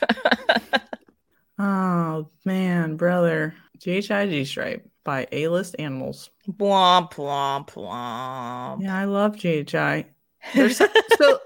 Oh 1.63 2.27
man, 2.43 2.95
brother, 2.95 3.53
GHI 3.77 4.25
G 4.25 4.45
stripe 4.45 4.89
by 5.03 5.27
A 5.31 5.47
List 5.47 5.75
Animals. 5.77 6.31
Bwomp, 6.49 7.11
bwomp, 7.13 7.69
bwomp. 7.69 8.81
Yeah, 8.81 8.97
I 8.97 9.05
love 9.05 9.37
GHI. 9.37 10.07
So, 10.73 10.87
so 11.19 11.39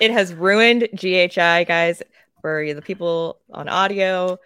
it 0.00 0.12
has 0.12 0.32
ruined 0.32 0.88
GHI, 0.94 1.64
guys, 1.64 2.00
for 2.40 2.72
the 2.72 2.80
people 2.80 3.40
on 3.52 3.68
audio. 3.68 4.38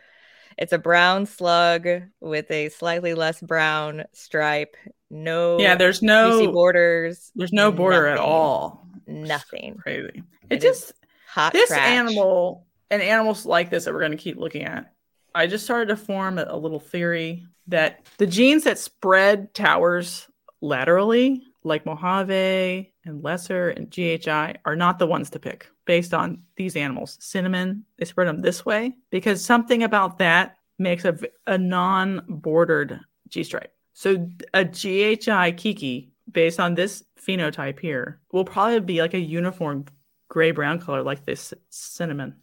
It's 0.59 0.73
a 0.73 0.79
brown 0.79 1.27
slug 1.27 1.87
with 2.21 2.51
a 2.51 2.69
slightly 2.69 3.15
less 3.15 3.41
brown 3.41 4.05
stripe. 4.13 4.77
No, 5.11 5.59
yeah, 5.59 5.75
there's 5.77 6.03
no 6.03 6.51
borders. 6.53 7.31
There's 7.35 7.53
no 7.53 7.71
border 7.71 8.03
nothing, 8.03 8.13
at 8.13 8.19
all. 8.19 8.87
Nothing. 9.07 9.77
Crazy. 9.77 10.23
It 10.51 10.57
It, 10.57 10.61
just 10.61 10.93
Hot 11.29 11.53
this 11.53 11.69
trash. 11.69 11.81
animal 11.81 12.67
and 12.91 13.03
animals 13.03 13.45
like 13.45 13.71
this 13.71 13.85
that 13.85 13.95
we're 13.95 14.01
going 14.01 14.13
to 14.13 14.17
keep 14.19 14.37
looking 14.37 14.65
at. 14.65 14.93
I 15.35 15.47
just 15.47 15.65
started 15.65 15.87
to 15.89 15.97
form 15.97 16.39
a, 16.39 16.47
a 16.49 16.57
little 16.57 16.81
theory 16.81 17.45
that 17.67 18.07
the 18.19 18.27
genes 18.27 18.65
that 18.65 18.79
spread 18.79 19.53
towers 19.55 20.29
laterally, 20.61 21.43
like 21.65 21.87
Mojave 21.87 22.93
and 23.05 23.23
Lesser 23.23 23.71
and 23.71 23.91
GHI, 23.91 24.57
are 24.65 24.77
not 24.77 24.99
the 24.99 25.07
ones 25.07 25.31
to 25.31 25.39
pick 25.39 25.69
based 25.87 26.15
on 26.15 26.43
these 26.57 26.77
animals. 26.77 27.17
Cinnamon, 27.21 27.85
they 27.99 28.05
spread 28.05 28.29
them 28.29 28.43
this 28.43 28.65
way 28.65 28.95
because 29.11 29.45
something 29.45 29.83
about 29.83 30.19
that 30.19 30.57
makes 30.79 31.05
a, 31.05 31.19
a 31.47 31.59
non 31.59 32.25
bordered 32.29 33.01
G 33.29 33.43
stripe. 33.43 33.73
So 33.95 34.29
a 34.53 34.65
GHI 34.65 35.53
Kiki, 35.53 36.13
based 36.31 36.61
on 36.61 36.75
this 36.75 37.05
phenotype 37.21 37.79
here, 37.79 38.21
will 38.33 38.45
probably 38.45 38.81
be 38.81 39.01
like 39.01 39.15
a 39.15 39.19
uniform 39.19 39.87
gray 40.29 40.51
brown 40.51 40.81
color 40.81 41.03
like 41.03 41.25
this 41.25 41.55
cinnamon. 41.71 42.35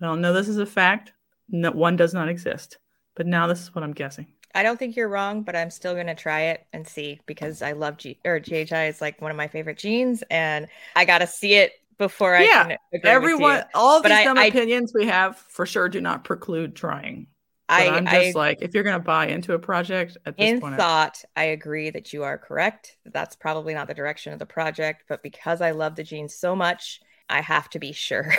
I 0.00 0.06
don't 0.06 0.20
know 0.20 0.32
this 0.32 0.48
is 0.48 0.58
a 0.58 0.66
fact. 0.66 1.12
No, 1.48 1.72
one 1.72 1.96
does 1.96 2.14
not 2.14 2.28
exist. 2.28 2.78
But 3.16 3.26
now 3.26 3.46
this 3.46 3.60
is 3.60 3.74
what 3.74 3.84
I'm 3.84 3.92
guessing. 3.92 4.28
I 4.54 4.62
don't 4.62 4.78
think 4.78 4.96
you're 4.96 5.08
wrong, 5.08 5.42
but 5.42 5.54
I'm 5.56 5.70
still 5.70 5.94
gonna 5.94 6.14
try 6.14 6.40
it 6.42 6.66
and 6.72 6.86
see 6.86 7.20
because 7.26 7.62
I 7.62 7.72
love 7.72 7.96
G 7.98 8.18
or 8.24 8.40
GHI 8.40 8.86
is 8.88 9.00
like 9.00 9.20
one 9.20 9.30
of 9.30 9.36
my 9.36 9.48
favorite 9.48 9.78
genes, 9.78 10.22
and 10.30 10.66
I 10.96 11.04
gotta 11.04 11.26
see 11.26 11.54
it 11.54 11.72
before 11.98 12.34
I 12.34 12.44
Yeah, 12.44 12.62
can 12.62 12.70
agree 12.70 12.78
with 12.92 13.04
you. 13.04 13.10
Everyone, 13.10 13.64
all 13.74 14.00
these 14.02 14.12
I- 14.12 14.24
dumb 14.24 14.38
I- 14.38 14.46
opinions 14.46 14.92
we 14.94 15.06
have 15.06 15.36
for 15.36 15.66
sure 15.66 15.88
do 15.88 16.00
not 16.00 16.24
preclude 16.24 16.74
trying. 16.74 17.26
But 17.68 17.74
I, 17.82 17.88
I'm 17.98 18.08
I 18.08 18.24
just 18.24 18.34
like, 18.34 18.62
if 18.62 18.74
you're 18.74 18.82
going 18.82 18.98
to 18.98 19.04
buy 19.04 19.28
into 19.28 19.52
a 19.52 19.58
project 19.60 20.16
at 20.26 20.36
this 20.36 20.50
in 20.50 20.60
point, 20.60 20.74
I- 20.74 20.76
thought, 20.76 21.22
I 21.36 21.44
agree 21.44 21.90
that 21.90 22.12
you 22.12 22.24
are 22.24 22.36
correct. 22.36 22.96
That's 23.04 23.36
probably 23.36 23.74
not 23.74 23.86
the 23.86 23.94
direction 23.94 24.32
of 24.32 24.40
the 24.40 24.46
project, 24.46 25.04
but 25.08 25.22
because 25.22 25.60
I 25.60 25.70
love 25.70 25.94
the 25.94 26.02
genes 26.02 26.34
so 26.34 26.56
much, 26.56 27.00
I 27.28 27.40
have 27.42 27.70
to 27.70 27.78
be 27.78 27.92
sure. 27.92 28.34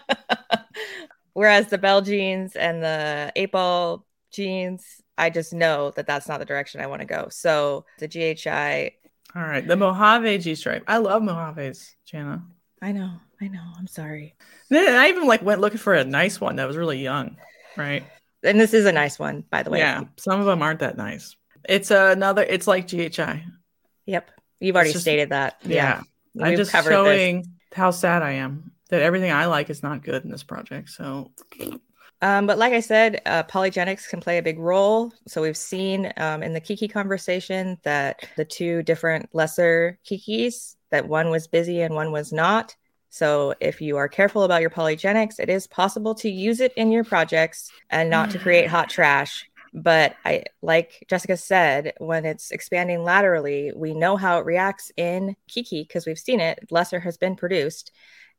Whereas 1.32 1.68
the 1.68 1.78
Bell 1.78 2.02
genes 2.02 2.54
and 2.54 2.82
the 2.82 3.32
eight 3.34 3.50
ball 3.50 4.06
genes, 4.32 5.00
I 5.16 5.30
just 5.30 5.52
know 5.52 5.92
that 5.96 6.06
that's 6.06 6.28
not 6.28 6.38
the 6.40 6.44
direction 6.44 6.80
I 6.80 6.86
want 6.86 7.00
to 7.00 7.06
go. 7.06 7.28
So 7.30 7.84
the 7.98 8.08
GHI, 8.08 8.92
all 9.34 9.42
right, 9.42 9.66
the 9.66 9.76
Mojave 9.76 10.38
G 10.38 10.54
stripe. 10.54 10.84
I 10.86 10.98
love 10.98 11.22
Mojaves, 11.22 11.90
Jana. 12.06 12.42
I 12.80 12.92
know, 12.92 13.12
I 13.40 13.48
know, 13.48 13.62
I'm 13.78 13.86
sorry. 13.86 14.34
Then 14.68 14.94
I 14.94 15.08
even 15.08 15.26
like 15.26 15.42
went 15.42 15.60
looking 15.60 15.78
for 15.78 15.94
a 15.94 16.04
nice 16.04 16.40
one 16.40 16.56
that 16.56 16.66
was 16.66 16.76
really 16.76 16.98
young, 16.98 17.36
right? 17.76 18.04
And 18.42 18.60
this 18.60 18.74
is 18.74 18.86
a 18.86 18.92
nice 18.92 19.18
one, 19.18 19.44
by 19.50 19.62
the 19.62 19.70
way. 19.70 19.78
Yeah, 19.78 20.04
some 20.16 20.40
of 20.40 20.46
them 20.46 20.62
aren't 20.62 20.80
that 20.80 20.96
nice. 20.96 21.36
It's 21.68 21.92
another. 21.92 22.42
It's 22.42 22.66
like 22.66 22.88
GHI. 22.88 23.44
Yep. 24.06 24.30
You've 24.58 24.74
already 24.74 24.92
just- 24.92 25.04
stated 25.04 25.30
that. 25.30 25.58
Yeah, 25.64 26.02
I'm 26.40 26.56
just 26.56 26.72
covered 26.72 26.90
this. 26.90 26.94
showing 26.96 27.46
how 27.72 27.90
sad 27.92 28.22
I 28.22 28.32
am 28.32 28.72
that 28.90 29.00
everything 29.00 29.32
I 29.32 29.46
like 29.46 29.70
is 29.70 29.82
not 29.82 30.02
good 30.02 30.24
in 30.24 30.30
this 30.30 30.42
project. 30.42 30.90
So 30.90 31.30
Um, 32.22 32.46
but 32.46 32.56
like 32.56 32.72
I 32.72 32.78
said, 32.80 33.20
uh, 33.26 33.42
polygenics 33.42 34.08
can 34.08 34.20
play 34.20 34.38
a 34.38 34.42
big 34.42 34.60
role. 34.60 35.12
So 35.26 35.42
we've 35.42 35.56
seen 35.56 36.12
um, 36.16 36.44
in 36.44 36.52
the 36.52 36.60
Kiki 36.60 36.86
conversation 36.86 37.78
that 37.82 38.28
the 38.36 38.44
two 38.44 38.84
different 38.84 39.28
lesser 39.32 39.98
Kikis, 40.08 40.76
that 40.90 41.08
one 41.08 41.30
was 41.30 41.48
busy 41.48 41.82
and 41.82 41.96
one 41.96 42.12
was 42.12 42.32
not. 42.32 42.76
So 43.10 43.54
if 43.60 43.80
you 43.80 43.96
are 43.96 44.08
careful 44.08 44.44
about 44.44 44.60
your 44.60 44.70
polygenics, 44.70 45.40
it 45.40 45.50
is 45.50 45.66
possible 45.66 46.14
to 46.14 46.30
use 46.30 46.60
it 46.60 46.72
in 46.76 46.92
your 46.92 47.04
projects 47.04 47.70
and 47.90 48.08
not 48.08 48.30
to 48.30 48.38
create 48.38 48.68
hot 48.68 48.88
trash. 48.88 49.44
But 49.74 50.14
I, 50.24 50.44
like 50.62 51.04
Jessica 51.08 51.36
said, 51.36 51.94
when 51.98 52.24
it's 52.24 52.52
expanding 52.52 53.02
laterally, 53.02 53.72
we 53.74 53.94
know 53.94 54.16
how 54.16 54.38
it 54.38 54.46
reacts 54.46 54.92
in 54.96 55.34
Kiki 55.48 55.82
because 55.82 56.06
we've 56.06 56.18
seen 56.18 56.40
it. 56.40 56.68
Lesser 56.70 57.00
has 57.00 57.16
been 57.16 57.36
produced 57.36 57.90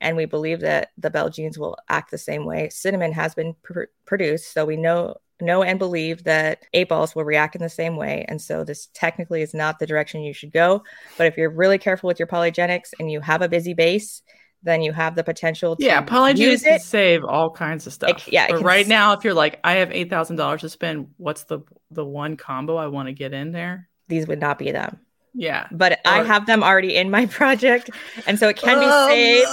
and 0.04 0.16
we 0.18 0.26
believe 0.26 0.60
that 0.62 0.91
the 0.97 1.10
bell 1.10 1.30
genes 1.30 1.58
will 1.58 1.78
act 1.89 2.12
the 2.12 2.18
same 2.20 2.45
way. 2.45 2.70
Cinnamon 2.70 3.14
has 3.14 3.34
been 3.34 3.56
pr- 3.64 3.84
produced, 4.06 4.54
so 4.54 4.66
we 4.66 4.78
know 4.78 5.16
know 5.41 5.64
and 5.64 5.80
believe 5.80 6.24
that 6.26 6.64
eight 6.74 6.88
balls 6.88 7.16
will 7.16 7.26
react 7.26 7.56
in 7.56 7.62
the 7.62 7.70
same 7.70 7.97
way. 7.97 8.24
And 8.30 8.41
so 8.41 8.64
this 8.64 8.88
technically 8.93 9.41
is 9.41 9.54
not 9.54 9.80
the 9.80 9.88
direction 9.88 10.22
you 10.24 10.34
should 10.34 10.54
go. 10.54 10.84
But 11.18 11.28
if 11.28 11.38
you're 11.38 11.49
really 11.49 11.78
careful 11.80 12.08
with 12.08 12.20
your 12.20 12.28
polygenics 12.28 12.93
and 12.99 13.12
you 13.12 13.20
have 13.20 13.41
a 13.41 13.49
busy 13.49 13.74
base, 13.74 14.22
then 14.62 14.82
you 14.82 14.93
have 14.93 15.16
the 15.16 15.24
potential 15.24 15.76
to 15.76 15.84
yeah, 15.86 16.01
polygenics 16.06 16.38
use 16.38 16.62
can 16.64 16.76
it. 16.76 16.82
save 16.82 17.24
all 17.26 17.51
kinds 17.51 17.88
of 17.88 17.93
stuff. 17.93 18.28
yeah, 18.32 18.47
but 18.47 18.62
right 18.62 18.86
s- 18.86 18.88
now, 18.88 19.14
if 19.14 19.24
you're 19.26 19.34
like, 19.34 19.60
I 19.64 19.74
have 19.74 19.91
eight 19.91 20.10
thousand 20.10 20.38
dollars 20.38 20.62
to 20.62 20.70
spend, 20.70 21.08
what's 21.18 21.43
the 21.45 21.60
the 21.91 22.06
one 22.06 22.38
combo 22.38 22.78
I 22.78 22.88
want 22.88 23.08
to 23.10 23.14
get 23.14 23.34
in 23.34 23.51
there? 23.51 23.89
These 24.08 24.28
would 24.28 24.39
not 24.39 24.60
be 24.60 24.72
them. 24.72 24.99
Yeah, 25.36 25.68
But 25.72 26.00
I 26.06 26.24
have 26.24 26.46
them 26.46 26.64
already 26.64 26.96
in 26.96 27.10
my 27.10 27.26
project. 27.40 27.90
And 28.28 28.38
so 28.38 28.50
it 28.50 28.58
can 28.58 28.80
be 28.80 28.86
Oh, 28.88 29.08
saved. 29.08 29.48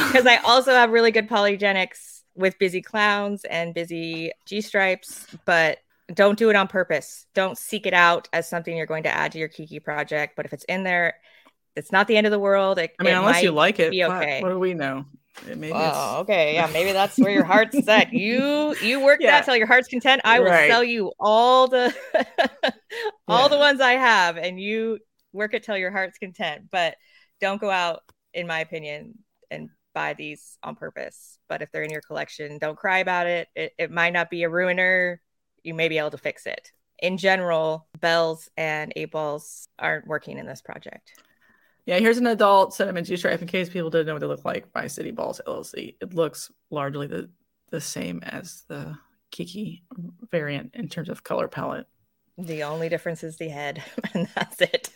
no. 0.00 0.06
because 0.08 0.26
I 0.26 0.36
also 0.44 0.72
have 0.72 0.90
really 0.90 1.10
good 1.10 1.28
polygenics 1.28 2.20
with 2.36 2.58
busy 2.58 2.82
clowns 2.82 3.44
and 3.44 3.72
busy 3.72 4.32
G 4.44 4.60
stripes, 4.60 5.26
but 5.46 5.78
don't 6.12 6.38
do 6.38 6.50
it 6.50 6.56
on 6.56 6.68
purpose. 6.68 7.26
Don't 7.34 7.56
seek 7.56 7.86
it 7.86 7.94
out 7.94 8.28
as 8.32 8.48
something 8.48 8.76
you're 8.76 8.84
going 8.86 9.04
to 9.04 9.08
add 9.14 9.32
to 9.32 9.38
your 9.38 9.48
Kiki 9.48 9.80
project. 9.80 10.34
But 10.36 10.44
if 10.44 10.52
it's 10.52 10.64
in 10.64 10.84
there, 10.84 11.14
it's 11.76 11.90
not 11.90 12.06
the 12.06 12.16
end 12.18 12.26
of 12.26 12.30
the 12.30 12.38
world. 12.38 12.78
It, 12.78 12.92
I 13.00 13.04
mean, 13.04 13.14
unless 13.14 13.42
you 13.42 13.50
like 13.52 13.80
it, 13.80 13.90
be 13.92 14.04
okay. 14.04 14.42
what 14.42 14.50
do 14.50 14.58
we 14.58 14.74
know? 14.74 15.06
It- 15.48 15.56
Maybe 15.58 15.72
Oh, 15.74 16.18
okay. 16.20 16.54
Yeah, 16.54 16.68
maybe 16.72 16.92
that's 16.92 17.18
where 17.18 17.30
your 17.32 17.44
heart's 17.44 17.82
set. 17.84 18.12
You 18.12 18.76
you 18.82 19.00
work 19.00 19.20
Yeah. 19.20 19.30
that 19.32 19.44
till 19.46 19.56
your 19.56 19.66
heart's 19.66 19.88
content. 19.88 20.20
I 20.24 20.38
will 20.40 20.46
Right. 20.46 20.70
sell 20.70 20.84
you 20.84 21.12
all 21.18 21.66
the 21.68 21.92
all 23.28 23.48
the 23.48 23.58
ones 23.58 23.80
I 23.80 23.92
have, 23.92 24.36
and 24.36 24.60
you 24.60 24.98
work 25.34 25.52
it 25.52 25.62
till 25.62 25.76
your 25.76 25.90
heart's 25.90 26.18
content. 26.18 26.70
But 26.70 26.96
don't 27.40 27.60
go 27.60 27.70
out, 27.70 28.02
in 28.32 28.46
my 28.46 28.60
opinion, 28.60 29.18
and 29.50 29.68
buy 29.94 30.14
these 30.14 30.58
on 30.62 30.76
purpose. 30.76 31.38
But 31.48 31.62
if 31.62 31.70
they're 31.70 31.82
in 31.82 31.90
your 31.90 32.00
collection, 32.00 32.58
don't 32.58 32.78
cry 32.78 32.98
about 32.98 33.26
it. 33.26 33.48
It, 33.54 33.72
it 33.78 33.90
might 33.90 34.12
not 34.12 34.30
be 34.30 34.42
a 34.44 34.48
ruiner. 34.48 35.20
You 35.62 35.74
may 35.74 35.88
be 35.88 35.98
able 35.98 36.10
to 36.10 36.18
fix 36.18 36.46
it. 36.46 36.72
In 36.98 37.18
general, 37.18 37.86
bells 38.00 38.48
and 38.56 38.92
eight 38.96 39.10
balls 39.10 39.68
aren't 39.78 40.06
working 40.06 40.38
in 40.38 40.46
this 40.46 40.62
project. 40.62 41.12
Yeah, 41.86 41.98
here's 41.98 42.18
an 42.18 42.26
adult 42.26 42.72
cinnamon 42.72 43.04
G 43.04 43.16
stripe 43.16 43.42
in 43.42 43.48
case 43.48 43.68
people 43.68 43.90
didn't 43.90 44.06
know 44.06 44.14
what 44.14 44.20
they 44.20 44.26
look 44.26 44.44
like 44.44 44.72
by 44.72 44.86
City 44.86 45.10
Balls 45.10 45.40
LLC. 45.46 45.96
It 46.00 46.14
looks 46.14 46.50
largely 46.70 47.06
the, 47.06 47.28
the 47.70 47.80
same 47.80 48.22
as 48.22 48.64
the 48.68 48.96
Kiki 49.30 49.82
variant 50.30 50.74
in 50.74 50.88
terms 50.88 51.10
of 51.10 51.22
color 51.22 51.48
palette. 51.48 51.86
The 52.38 52.64
only 52.64 52.88
difference 52.88 53.22
is 53.22 53.36
the 53.36 53.48
head, 53.48 53.82
and 54.14 54.28
that's 54.34 54.60
it. 54.60 54.90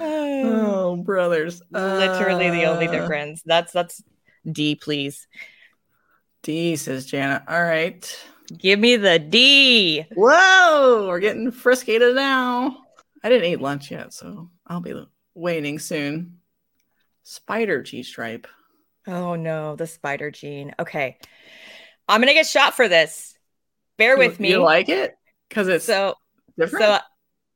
Oh, 0.00 0.96
brothers. 0.96 1.62
Literally 1.70 2.50
the 2.50 2.64
only 2.64 2.88
Uh, 2.88 2.92
difference. 2.92 3.42
That's 3.44 3.72
that's 3.72 4.02
D, 4.50 4.74
please. 4.74 5.26
D 6.42 6.76
says 6.76 7.06
Janet. 7.06 7.42
All 7.48 7.62
right. 7.62 8.24
Give 8.58 8.78
me 8.78 8.96
the 8.96 9.18
D. 9.18 10.04
Whoa, 10.14 11.06
we're 11.08 11.20
getting 11.20 11.50
frisky 11.50 11.98
now. 11.98 12.76
I 13.22 13.28
didn't 13.30 13.50
eat 13.50 13.60
lunch 13.60 13.90
yet, 13.90 14.12
so 14.12 14.50
I'll 14.66 14.80
be 14.80 14.94
waiting 15.34 15.78
soon. 15.78 16.40
Spider 17.22 17.82
G 17.82 18.02
stripe. 18.02 18.46
Oh 19.06 19.34
no, 19.36 19.76
the 19.76 19.86
spider 19.86 20.30
gene. 20.30 20.74
Okay. 20.78 21.16
I'm 22.08 22.20
gonna 22.20 22.34
get 22.34 22.46
shot 22.46 22.74
for 22.74 22.86
this. 22.88 23.34
Bear 23.96 24.18
with 24.18 24.38
You- 24.40 24.42
me. 24.42 24.50
You 24.50 24.58
like 24.62 24.88
it? 24.90 25.16
Because 25.48 25.68
it's 25.68 25.84
so 25.84 26.14
different. 26.58 26.84
so 26.84 26.98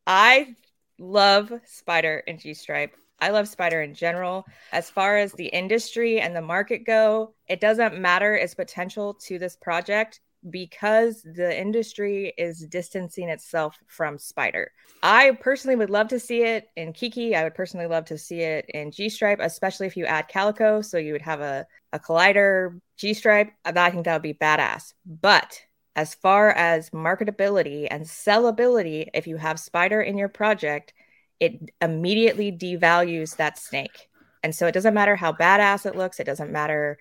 I 0.07 0.55
love 0.99 1.53
spider 1.65 2.23
and 2.27 2.39
G 2.39 2.55
stripe. 2.55 2.97
I 3.21 3.31
love 3.31 3.49
spider 3.49 3.83
in 3.83 3.95
general. 3.95 4.47
As 4.73 4.91
far 4.91 5.19
as 5.19 5.33
the 5.33 5.47
industry 5.47 6.21
and 6.21 6.35
the 6.37 6.43
market 6.43 6.85
go, 6.87 7.35
it 7.49 7.61
doesn't 7.61 8.01
matter 8.01 8.35
its 8.35 8.55
potential 8.55 9.15
to 9.27 9.39
this 9.39 9.57
project 9.57 10.21
because 10.51 11.23
the 11.23 11.61
industry 11.61 12.33
is 12.39 12.61
distancing 12.67 13.29
itself 13.29 13.77
from 13.89 14.19
spider. 14.19 14.71
I 15.03 15.33
personally 15.41 15.77
would 15.77 15.91
love 15.91 16.09
to 16.09 16.21
see 16.21 16.43
it 16.43 16.69
in 16.77 16.93
Kiki. 16.93 17.35
I 17.35 17.43
would 17.43 17.55
personally 17.55 17.87
love 17.87 18.05
to 18.07 18.19
see 18.19 18.41
it 18.41 18.67
in 18.73 18.93
G 18.93 19.09
Stripe, 19.09 19.41
especially 19.41 19.89
if 19.89 19.97
you 19.97 20.07
add 20.07 20.29
Calico. 20.29 20.81
So 20.81 20.99
you 20.99 21.13
would 21.13 21.23
have 21.23 21.41
a, 21.41 21.67
a 21.93 21.99
collider 21.99 22.81
G 22.97 23.15
Stripe. 23.15 23.51
I 23.65 23.91
think 23.91 24.05
that 24.05 24.13
would 24.15 24.23
be 24.23 24.35
badass. 24.35 24.95
But 25.05 25.61
as 25.99 26.15
far 26.15 26.51
as 26.51 26.91
marketability 26.91 27.89
and 27.91 28.05
sellability, 28.05 29.09
if 29.15 29.27
you 29.27 29.37
have 29.37 29.59
Spider 29.59 30.01
in 30.01 30.17
your 30.17 30.29
project, 30.29 30.95
it 31.41 31.73
immediately 31.81 32.53
devalues 32.53 33.35
that 33.37 33.59
snake. 33.59 34.09
And 34.45 34.55
so 34.55 34.69
it 34.69 34.73
doesn't 34.75 34.95
matter 34.95 35.17
how 35.17 35.33
badass 35.33 35.87
it 35.87 35.97
looks, 35.97 36.21
it 36.21 36.25
doesn't 36.25 36.53
matter 36.53 36.99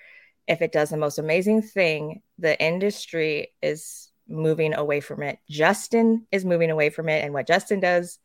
if 0.48 0.64
it 0.64 0.72
does 0.72 0.90
the 0.90 0.98
most 0.98 1.20
amazing 1.20 1.62
thing, 1.62 2.24
the 2.40 2.60
industry 2.60 3.50
is 3.62 4.10
moving 4.28 4.74
away 4.74 5.00
from 5.00 5.22
it. 5.22 5.38
Justin 5.48 6.26
is 6.32 6.44
moving 6.44 6.72
away 6.72 6.90
from 6.90 7.08
it. 7.08 7.24
And 7.24 7.36
what 7.36 7.46
Justin 7.46 7.80
does, 7.80 8.18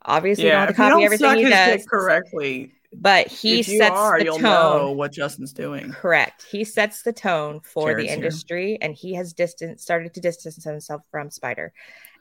obviously, 0.00 0.44
you 0.44 0.50
don't 0.50 0.60
have 0.60 0.68
to 0.68 0.74
copy 0.74 1.02
everything 1.02 1.38
he 1.38 1.48
does. 1.48 1.84
correctly, 1.86 2.72
but 3.00 3.26
he 3.28 3.62
sets 3.62 3.94
are, 3.96 4.18
the 4.18 4.24
you'll 4.24 4.38
tone. 4.38 4.42
know 4.42 4.92
what 4.92 5.12
Justin's 5.12 5.52
doing. 5.52 5.90
Correct. 5.92 6.44
He 6.50 6.64
sets 6.64 7.02
the 7.02 7.12
tone 7.12 7.60
for 7.60 7.90
Jared's 7.90 8.02
the 8.02 8.06
here. 8.06 8.14
industry, 8.14 8.78
and 8.80 8.94
he 8.94 9.14
has 9.14 9.32
distance 9.32 9.82
started 9.82 10.14
to 10.14 10.20
distance 10.20 10.62
himself 10.64 11.02
from 11.10 11.30
Spider. 11.30 11.72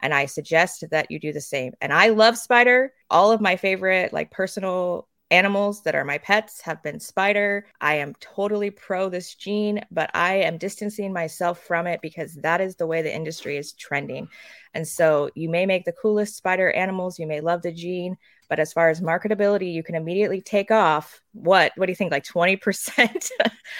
And 0.01 0.13
I 0.13 0.25
suggest 0.25 0.83
that 0.91 1.09
you 1.09 1.19
do 1.19 1.31
the 1.31 1.41
same. 1.41 1.73
And 1.79 1.93
I 1.93 2.09
love 2.09 2.37
Spider. 2.37 2.93
All 3.09 3.31
of 3.31 3.41
my 3.41 3.55
favorite, 3.55 4.11
like 4.11 4.31
personal 4.31 5.07
animals 5.31 5.81
that 5.83 5.95
are 5.95 6.03
my 6.05 6.17
pets, 6.17 6.61
have 6.61 6.83
been 6.83 6.99
Spider. 6.99 7.65
I 7.81 7.95
am 7.95 8.13
totally 8.19 8.69
pro 8.69 9.09
this 9.09 9.33
gene, 9.33 9.81
but 9.89 10.11
I 10.13 10.35
am 10.35 10.57
distancing 10.57 11.13
myself 11.13 11.59
from 11.59 11.87
it 11.87 12.01
because 12.01 12.35
that 12.35 12.61
is 12.61 12.75
the 12.75 12.85
way 12.85 13.01
the 13.01 13.15
industry 13.15 13.57
is 13.57 13.73
trending. 13.73 14.27
And 14.73 14.87
so 14.87 15.29
you 15.35 15.49
may 15.49 15.65
make 15.65 15.85
the 15.85 15.93
coolest 15.93 16.35
Spider 16.35 16.69
animals, 16.71 17.17
you 17.17 17.25
may 17.25 17.41
love 17.41 17.61
the 17.61 17.71
gene, 17.71 18.17
but 18.53 18.59
as 18.59 18.71
far 18.71 18.91
as 18.91 19.01
marketability, 19.01 19.73
you 19.73 19.81
can 19.81 19.95
immediately 19.95 20.39
take 20.39 20.69
off 20.69 21.23
what? 21.31 21.71
What 21.75 21.87
do 21.87 21.91
you 21.91 21.95
think? 21.95 22.11
Like 22.11 22.23
20%, 22.23 22.59
15% 22.61 23.31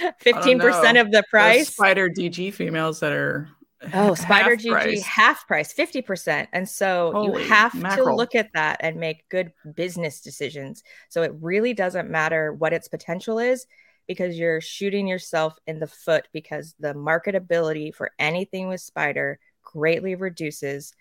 of 1.00 1.12
the 1.12 1.12
Those 1.12 1.24
price? 1.30 1.70
spider 1.70 2.10
DG 2.10 2.52
females 2.52 3.00
that 3.02 3.12
are 3.12 3.50
Oh, 3.94 4.16
Spider 4.16 4.56
GG 4.58 4.72
price. 4.72 5.04
half 5.04 5.46
price, 5.46 5.72
50%. 5.76 6.48
And 6.54 6.68
so 6.68 7.12
Holy 7.14 7.44
you 7.44 7.50
have 7.50 7.72
to 7.98 8.04
look 8.16 8.34
at 8.34 8.50
that 8.56 8.78
and 8.80 9.00
make 9.00 9.30
good 9.30 9.52
business 9.76 10.22
decisions. 10.22 10.82
So 11.10 11.22
it 11.22 11.34
really 11.40 11.76
doesn't 11.76 12.10
matter 12.10 12.52
what 12.52 12.74
its 12.74 12.88
potential 12.88 13.38
is 13.38 13.68
because 14.08 14.40
you're 14.40 14.60
shooting 14.60 15.06
yourself 15.06 15.54
in 15.68 15.78
the 15.78 15.86
foot 15.86 16.28
because 16.34 16.74
the 16.80 16.96
marketability 16.96 17.94
for 17.94 18.10
anything 18.18 18.70
with 18.70 18.82
Spider 18.82 19.38
greatly 19.62 20.16
reduces 20.16 20.96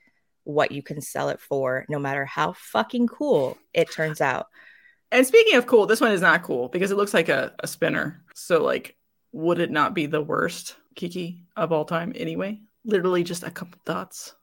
what 0.45 0.73
you 0.73 0.83
can 0.83 1.01
sell 1.01 1.29
it 1.29 1.41
for, 1.41 1.87
no 1.89 1.99
matter 1.99 2.25
how 2.25 2.53
fucking 2.53 3.07
cool 3.07 3.57
it 3.73 3.91
turns 3.91 4.21
out. 4.21 4.47
And 5.11 5.27
speaking 5.27 5.57
of 5.57 5.67
cool, 5.67 5.87
this 5.87 6.01
one 6.01 6.13
is 6.13 6.21
not 6.21 6.43
cool 6.43 6.69
because 6.69 6.91
it 6.91 6.97
looks 6.97 7.15
like 7.15 7.29
a, 7.29 7.53
a 7.61 7.67
spinner. 7.67 8.23
So 8.35 8.63
like, 8.63 8.97
would 9.33 9.61
it 9.61 9.71
not 9.71 9.95
be 9.95 10.07
the 10.07 10.23
worst 10.23 10.77
Kiki 10.95 11.45
of 11.57 11.71
all 11.73 11.85
time 11.85 12.13
anyway? 12.17 12.61
Literally 12.85 13.23
just 13.23 13.43
a 13.43 13.51
couple 13.51 13.79
dots. 13.85 14.35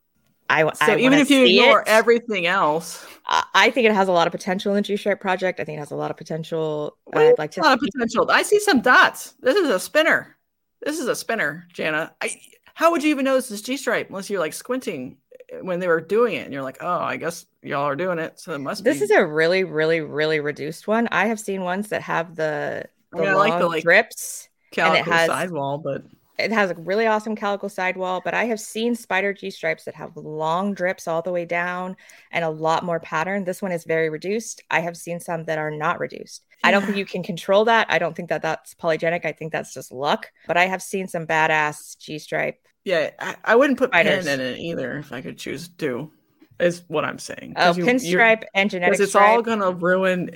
I, 0.49 0.63
So 0.73 0.93
I 0.93 0.97
even 0.97 1.19
if 1.19 1.29
you 1.29 1.45
ignore 1.45 1.81
it. 1.81 1.87
everything 1.87 2.47
else, 2.47 3.05
I 3.53 3.69
think 3.69 3.85
it 3.85 3.93
has 3.93 4.07
a 4.07 4.11
lot 4.11 4.25
of 4.25 4.31
potential 4.31 4.73
in 4.75 4.83
G 4.83 4.97
Stripe 4.97 5.21
project. 5.21 5.59
I 5.59 5.63
think 5.63 5.77
it 5.77 5.79
has 5.79 5.91
a 5.91 5.95
lot 5.95 6.09
of 6.09 6.17
potential. 6.17 6.97
I'd 7.13 7.37
like 7.37 7.55
a 7.57 7.61
lot 7.61 7.73
of 7.73 7.79
potential. 7.79 8.29
I 8.31 8.41
see 8.41 8.59
some 8.59 8.81
dots. 8.81 9.35
This 9.41 9.55
is 9.55 9.69
a 9.69 9.79
spinner. 9.79 10.37
This 10.81 10.97
is 10.97 11.07
a 11.07 11.15
spinner, 11.15 11.67
Jana. 11.71 12.15
I, 12.21 12.31
how 12.73 12.91
would 12.91 13.03
you 13.03 13.09
even 13.11 13.25
know 13.25 13.35
this 13.35 13.51
is 13.51 13.61
G 13.61 13.77
stripe 13.77 14.09
unless 14.09 14.29
you're 14.29 14.39
like 14.39 14.53
squinting 14.53 15.17
when 15.61 15.79
they 15.79 15.87
were 15.87 16.01
doing 16.01 16.35
it 16.35 16.45
and 16.45 16.53
you're 16.53 16.63
like, 16.63 16.77
oh, 16.81 16.99
I 16.99 17.17
guess 17.17 17.45
y'all 17.61 17.83
are 17.87 17.95
doing 17.95 18.19
it, 18.19 18.39
so 18.39 18.53
it 18.53 18.59
must 18.59 18.83
This 18.83 18.99
be. 18.99 19.05
is 19.05 19.11
a 19.11 19.25
really, 19.25 19.63
really, 19.63 20.01
really 20.01 20.39
reduced 20.39 20.87
one. 20.87 21.07
I 21.11 21.27
have 21.27 21.39
seen 21.39 21.63
ones 21.63 21.89
that 21.89 22.01
have 22.03 22.35
the 22.35 22.85
I 23.13 23.17
the 23.17 23.23
mean, 23.23 23.31
I 23.31 23.33
long 23.33 23.49
like 23.49 23.59
the, 23.59 23.67
like, 23.67 23.83
drips. 23.83 24.49
calico 24.71 25.09
has- 25.11 25.27
sidewall, 25.27 25.77
but 25.79 26.03
It 26.37 26.51
has 26.53 26.71
a 26.71 26.75
really 26.75 27.05
awesome 27.05 27.35
calico 27.35 27.67
sidewall, 27.67 28.21
but 28.23 28.33
I 28.33 28.45
have 28.45 28.61
seen 28.61 28.95
spider 28.95 29.33
G 29.33 29.49
stripes 29.51 29.83
that 29.85 29.95
have 29.95 30.15
long 30.15 30.73
drips 30.73 31.05
all 31.07 31.21
the 31.21 31.31
way 31.33 31.43
down 31.45 31.97
and 32.31 32.45
a 32.45 32.49
lot 32.49 32.85
more 32.85 32.99
pattern. 33.01 33.43
This 33.43 33.61
one 33.61 33.73
is 33.73 33.83
very 33.83 34.09
reduced. 34.09 34.63
I 34.71 34.79
have 34.79 34.95
seen 34.95 35.19
some 35.19 35.43
that 35.45 35.57
are 35.57 35.71
not 35.71 35.99
reduced. 35.99 36.43
I 36.63 36.71
don't 36.71 36.83
think 36.85 36.97
you 36.97 37.05
can 37.05 37.23
control 37.23 37.65
that. 37.65 37.87
I 37.89 37.99
don't 37.99 38.15
think 38.15 38.29
that 38.29 38.41
that's 38.41 38.73
polygenic. 38.73 39.25
I 39.25 39.31
think 39.33 39.51
that's 39.51 39.73
just 39.73 39.91
luck. 39.91 40.31
But 40.47 40.55
I 40.57 40.67
have 40.67 40.81
seen 40.81 41.07
some 41.09 41.25
badass 41.27 41.97
G 41.97 42.19
stripe. 42.19 42.57
Yeah, 42.83 43.11
I, 43.19 43.35
I 43.43 43.55
wouldn't 43.55 43.77
put 43.79 43.89
Spiders. 43.91 44.25
pin 44.25 44.39
in 44.39 44.45
it 44.45 44.59
either 44.59 44.97
if 44.97 45.11
I 45.11 45.21
could 45.21 45.37
choose 45.37 45.69
to. 45.79 46.11
Is 46.59 46.83
what 46.89 47.05
I'm 47.05 47.19
saying. 47.19 47.53
Oh, 47.55 47.71
pinstripe 47.73 48.43
and 48.53 48.69
genetic 48.69 48.91
Because 48.91 48.99
it's 49.01 49.11
stripe. 49.13 49.29
all 49.29 49.41
gonna 49.41 49.71
ruin, 49.71 50.31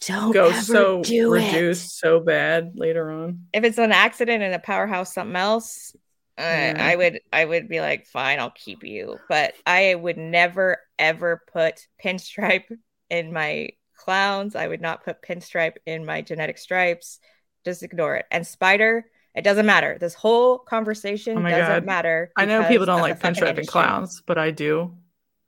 don't 0.00 0.32
go 0.32 0.48
ever 0.48 0.60
so 0.60 1.02
do 1.04 1.34
it. 1.34 1.44
reduced 1.52 1.98
so 2.00 2.18
bad 2.18 2.72
later 2.74 3.10
on. 3.12 3.46
if 3.52 3.62
it's 3.62 3.78
an 3.78 3.92
accident 3.92 4.42
in 4.42 4.52
a 4.52 4.58
powerhouse 4.58 5.14
something 5.14 5.36
else 5.36 5.94
uh, 6.36 6.42
Yeah. 6.42 6.76
i 6.80 6.96
would 6.96 7.20
i 7.32 7.44
would 7.44 7.68
be 7.68 7.80
like 7.80 8.06
fine 8.06 8.40
i'll 8.40 8.50
keep 8.50 8.82
you 8.82 9.18
but 9.28 9.54
i 9.64 9.94
would 9.94 10.16
never 10.16 10.78
ever 10.98 11.42
put 11.52 11.86
pinstripe 12.04 12.64
in 13.10 13.32
my 13.32 13.68
clowns 13.96 14.56
i 14.56 14.66
would 14.66 14.80
not 14.80 15.04
put 15.04 15.22
pinstripe 15.22 15.76
in 15.86 16.04
my 16.04 16.22
genetic 16.22 16.58
stripes 16.58 17.20
just 17.64 17.84
ignore 17.84 18.16
it 18.16 18.26
and 18.32 18.44
spider 18.44 19.04
it 19.34 19.42
doesn't 19.42 19.66
matter 19.66 19.96
this 19.98 20.14
whole 20.14 20.54
oh 20.54 20.58
conversation 20.58 21.38
Oh 21.38 21.42
doesn't 21.42 21.66
God. 21.66 21.84
matter 21.84 22.30
I 22.36 22.44
know 22.44 22.64
people 22.68 22.86
don't 22.86 23.00
like 23.00 23.20
pinstripe 23.20 23.58
and 23.58 23.66
clowns, 23.66 24.22
but 24.26 24.38
I 24.38 24.50
do. 24.50 24.94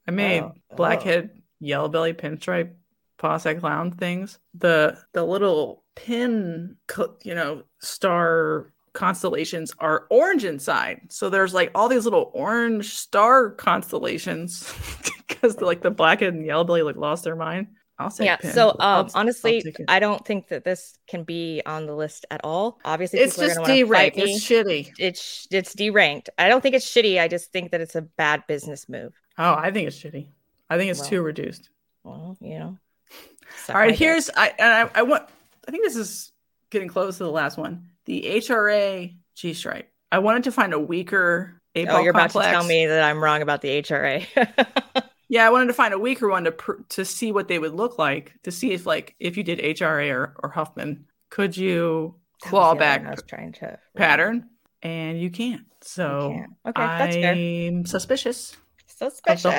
I 0.06 0.10
made 0.10 0.42
Oh, 0.42 0.52
oh. 0.70 0.76
blackhead, 0.76 1.30
yellow 1.60 1.88
belly, 1.88 2.12
pinstripe, 2.12 2.72
posse 3.18 3.54
clown 3.54 3.92
things. 3.92 4.38
The 4.54 4.98
the 5.12 5.24
little 5.24 5.84
pin, 5.94 6.76
you 7.22 7.34
know, 7.34 7.62
star 7.80 8.72
constellations 8.92 9.72
are 9.78 10.06
orange 10.10 10.44
inside. 10.44 11.00
So 11.10 11.28
there's 11.30 11.52
like 11.54 11.70
all 11.74 11.88
these 11.88 12.04
little 12.04 12.30
orange 12.34 12.94
star 12.94 13.50
constellations 13.50 14.72
because 15.28 15.60
like 15.60 15.82
the 15.82 15.90
blackhead 15.90 16.34
and 16.34 16.46
yellow 16.46 16.64
belly 16.64 16.82
like 16.82 16.96
lost 16.96 17.24
their 17.24 17.36
mind. 17.36 17.68
I'll 17.98 18.10
say 18.10 18.24
yeah 18.24 18.36
pin. 18.36 18.52
so 18.52 18.70
um 18.70 18.76
I'll 18.80 19.10
honestly 19.14 19.62
take 19.62 19.78
it. 19.78 19.84
i 19.88 20.00
don't 20.00 20.24
think 20.26 20.48
that 20.48 20.64
this 20.64 20.98
can 21.06 21.22
be 21.22 21.62
on 21.64 21.86
the 21.86 21.94
list 21.94 22.26
at 22.30 22.40
all 22.42 22.80
obviously 22.84 23.20
it's 23.20 23.34
people 23.34 23.44
are 23.44 23.46
just 23.48 23.58
gonna 23.58 23.68
wanna 23.84 23.86
fight 23.94 24.14
D-ranked. 24.14 24.16
me. 24.16 24.34
It's 24.34 24.44
shitty. 24.44 24.92
it's 24.98 25.48
it's 25.50 25.74
deranked. 25.76 26.28
I 26.36 26.48
don't 26.48 26.60
think 26.60 26.74
it's 26.74 26.86
shitty. 26.90 27.20
I 27.20 27.28
just 27.28 27.52
think 27.52 27.70
that 27.70 27.80
it's 27.80 27.94
a 27.94 28.02
bad 28.02 28.42
business 28.48 28.88
move. 28.88 29.12
Oh, 29.38 29.54
I 29.54 29.70
think 29.70 29.86
it's 29.88 29.96
shitty. 29.98 30.26
I 30.70 30.76
think 30.78 30.90
it's 30.90 31.00
Well, 31.00 31.08
too 31.08 31.22
reduced. 31.22 31.68
Well, 32.02 32.36
you 32.40 32.58
know. 32.58 32.78
All 33.68 33.74
right, 33.76 33.94
here's 33.94 34.28
I 34.30 34.48
and 34.58 34.90
I, 34.92 35.00
I 35.00 35.02
want 35.02 35.28
I 35.68 35.70
think 35.70 35.84
this 35.84 35.96
is 35.96 36.32
getting 36.70 36.88
close 36.88 37.18
to 37.18 37.24
the 37.24 37.30
last 37.30 37.56
one. 37.56 37.88
The 38.06 38.22
HRA 38.22 39.14
G 39.36 39.54
stripe. 39.54 39.90
I 40.10 40.18
wanted 40.18 40.44
to 40.44 40.52
find 40.52 40.72
a 40.74 40.78
weaker 40.80 41.60
APOL 41.76 41.88
Oh, 41.90 42.00
you're 42.00 42.10
about 42.10 42.30
to 42.30 42.40
tell 42.40 42.64
me 42.64 42.86
that 42.86 43.02
I'm 43.04 43.22
wrong 43.22 43.42
about 43.42 43.60
the 43.62 43.82
HRA. 43.82 44.26
Yeah, 45.28 45.46
I 45.46 45.50
wanted 45.50 45.66
to 45.66 45.72
find 45.72 45.94
a 45.94 45.98
weaker 45.98 46.28
one 46.28 46.44
to 46.44 46.52
pr- 46.52 46.82
to 46.90 47.04
see 47.04 47.32
what 47.32 47.48
they 47.48 47.58
would 47.58 47.74
look 47.74 47.98
like 47.98 48.34
to 48.42 48.50
see 48.52 48.72
if 48.72 48.84
like 48.86 49.14
if 49.18 49.36
you 49.36 49.42
did 49.42 49.58
HRA 49.58 50.10
or, 50.14 50.34
or 50.42 50.50
Huffman, 50.50 51.06
could 51.30 51.56
you 51.56 52.16
claw 52.42 52.74
back 52.74 53.04
I 53.06 53.10
was 53.10 53.22
trying 53.26 53.52
to 53.54 53.78
pattern? 53.96 54.48
And 54.82 55.18
you 55.20 55.30
can't. 55.30 55.62
You 55.62 55.66
So 55.80 56.30
can't. 56.30 56.52
Okay, 56.68 56.82
that's. 56.98 57.16
I'm 57.16 57.86
suspicious 57.86 58.56
So 58.86 59.06
of 59.06 59.42
the 59.42 59.50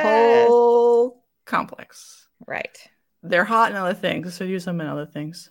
whole 0.47 1.23
complex. 1.45 2.27
Right. 2.45 2.77
They're 3.23 3.43
hot 3.45 3.71
in 3.71 3.77
other 3.77 3.95
things, 3.95 4.35
so 4.35 4.43
use 4.43 4.65
them 4.65 4.79
in 4.81 4.87
other 4.87 5.07
things. 5.07 5.49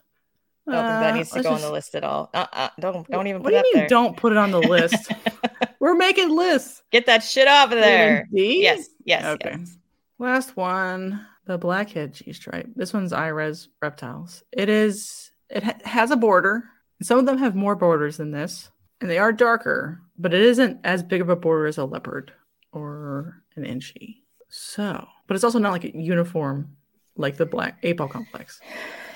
I 0.69 0.73
don't 0.73 0.85
think 0.85 1.01
that 1.01 1.11
Uh, 1.13 1.17
needs 1.17 1.31
to 1.33 1.43
go 1.43 1.51
on 1.51 1.61
the 1.61 1.71
list 1.73 1.95
at 1.97 2.05
all. 2.05 2.31
Uh-uh. 2.33 2.69
Don't 2.81 3.11
don't 3.11 3.27
even 3.27 3.43
What 3.43 3.53
put 3.53 3.63
do 3.63 3.69
you 3.69 3.75
mean? 3.75 3.83
up 3.85 3.89
Don't 3.91 4.17
put 4.17 4.33
it 4.33 4.39
on 4.39 4.51
the 4.53 4.61
list. 4.61 5.13
We're 5.81 5.95
making 5.97 6.31
lists. 6.35 6.83
Get 6.91 7.07
that 7.07 7.23
shit 7.25 7.49
off 7.49 7.67
of 7.73 7.79
there. 7.79 8.27
Yes. 8.31 8.89
Yes. 9.05 9.25
Okay. 9.25 9.57
yes. 9.59 9.77
Last 10.19 10.57
one, 10.57 11.27
the 11.47 11.59
blackhead 11.59 12.15
G 12.15 12.33
stripe. 12.33 12.69
This 12.77 12.93
one's 12.93 13.13
iRes 13.13 13.69
reptiles. 13.83 14.43
It 14.53 14.69
is. 14.69 15.31
It 15.51 15.63
ha- 15.63 15.79
has 15.85 16.11
a 16.11 16.17
border. 16.17 16.65
Some 17.03 17.19
of 17.19 17.27
them 17.27 17.39
have 17.39 17.55
more 17.55 17.75
borders 17.75 18.17
than 18.17 18.31
this, 18.31 18.71
and 19.01 19.11
they 19.11 19.19
are 19.19 19.33
darker, 19.33 20.01
but 20.17 20.33
it 20.33 20.41
isn't 20.41 20.81
as 20.85 21.03
big 21.03 21.21
of 21.21 21.29
a 21.29 21.37
border 21.37 21.67
as 21.67 21.79
a 21.79 21.85
leopard 21.85 22.33
or 22.73 23.43
an 23.57 23.65
Enchi. 23.65 24.19
So, 24.49 25.07
but 25.27 25.35
it's 25.35 25.45
also 25.45 25.59
not 25.59 25.73
like 25.73 25.85
a 25.85 25.97
uniform 25.97 26.77
like 27.17 27.37
the 27.37 27.47
black 27.47 27.83
apal 27.83 28.11
complex. 28.11 28.61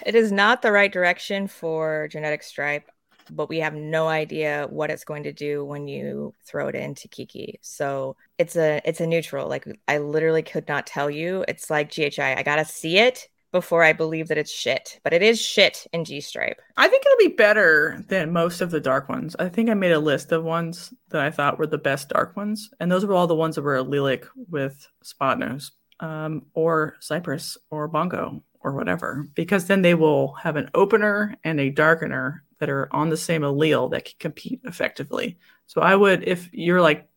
It 0.05 0.15
is 0.15 0.33
not 0.33 0.63
the 0.63 0.73
right 0.73 0.93
direction 0.93 1.47
for 1.49 2.09
genetic 2.11 2.43
stripe, 2.43 2.91
but 3.31 3.49
we 3.49 3.59
have 3.61 3.75
no 3.75 4.09
idea 4.09 4.67
what 4.71 4.91
it's 4.91 5.05
going 5.05 5.23
to 5.25 5.33
do 5.33 5.65
when 5.65 5.89
you 5.89 6.35
throw 6.45 6.69
it 6.69 6.75
into 6.75 7.09
Kiki. 7.09 7.59
So 7.63 8.17
it's 8.39 8.57
a 8.57 8.81
it's 8.85 9.01
a 9.01 9.07
neutral. 9.07 9.49
Like 9.49 9.67
I 9.87 9.99
literally 9.99 10.43
could 10.43 10.69
not 10.69 10.87
tell 10.87 11.11
you. 11.11 11.45
It's 11.49 11.71
like 11.71 11.93
GHI. 11.93 12.35
I 12.37 12.43
gotta 12.43 12.65
see 12.65 12.99
it 12.99 13.29
before 13.53 13.83
I 13.83 13.93
believe 13.93 14.29
that 14.29 14.39
it's 14.39 14.53
shit. 14.53 15.01
But 15.03 15.13
it 15.13 15.23
is 15.23 15.41
shit 15.41 15.87
in 15.93 16.05
G 16.05 16.21
stripe. 16.21 16.61
I 16.77 16.89
think 16.89 17.05
it'll 17.05 17.31
be 17.31 17.35
better 17.35 18.05
than 18.09 18.33
most 18.33 18.61
of 18.61 18.71
the 18.71 18.81
dark 18.81 19.09
ones. 19.09 19.35
I 19.39 19.49
think 19.49 19.71
I 19.71 19.75
made 19.75 19.93
a 19.93 19.99
list 19.99 20.33
of 20.33 20.45
ones 20.45 20.93
that 21.11 21.23
I 21.23 21.31
thought 21.31 21.59
were 21.59 21.67
the 21.67 21.79
best 21.79 22.11
dark 22.11 22.37
ones, 22.37 22.71
and 22.81 22.91
those 22.91 23.07
were 23.07 23.15
all 23.15 23.27
the 23.27 23.35
ones 23.35 23.55
that 23.55 23.63
were 23.63 23.83
allelic 23.83 24.27
with 24.51 24.87
spot 25.03 25.39
nose, 25.39 25.73
um, 26.01 26.47
or 26.55 26.97
cypress, 27.01 27.57
or 27.71 27.89
bongo, 27.89 28.43
or 28.61 28.73
whatever, 28.73 29.27
because 29.35 29.67
then 29.67 29.83
they 29.83 29.95
will 29.95 30.33
have 30.35 30.57
an 30.57 30.71
opener 30.75 31.37
and 31.45 31.61
a 31.61 31.73
darkener 31.73 32.41
that 32.59 32.69
are 32.71 32.89
on 32.95 33.09
the 33.11 33.17
same 33.17 33.43
allele 33.43 33.91
that 33.91 34.05
can 34.05 34.15
compete 34.19 34.61
effectively. 34.65 35.39
So 35.67 35.81
I 35.81 35.95
would, 35.95 36.27
if 36.27 36.49
you're 36.53 36.81
like, 36.81 37.09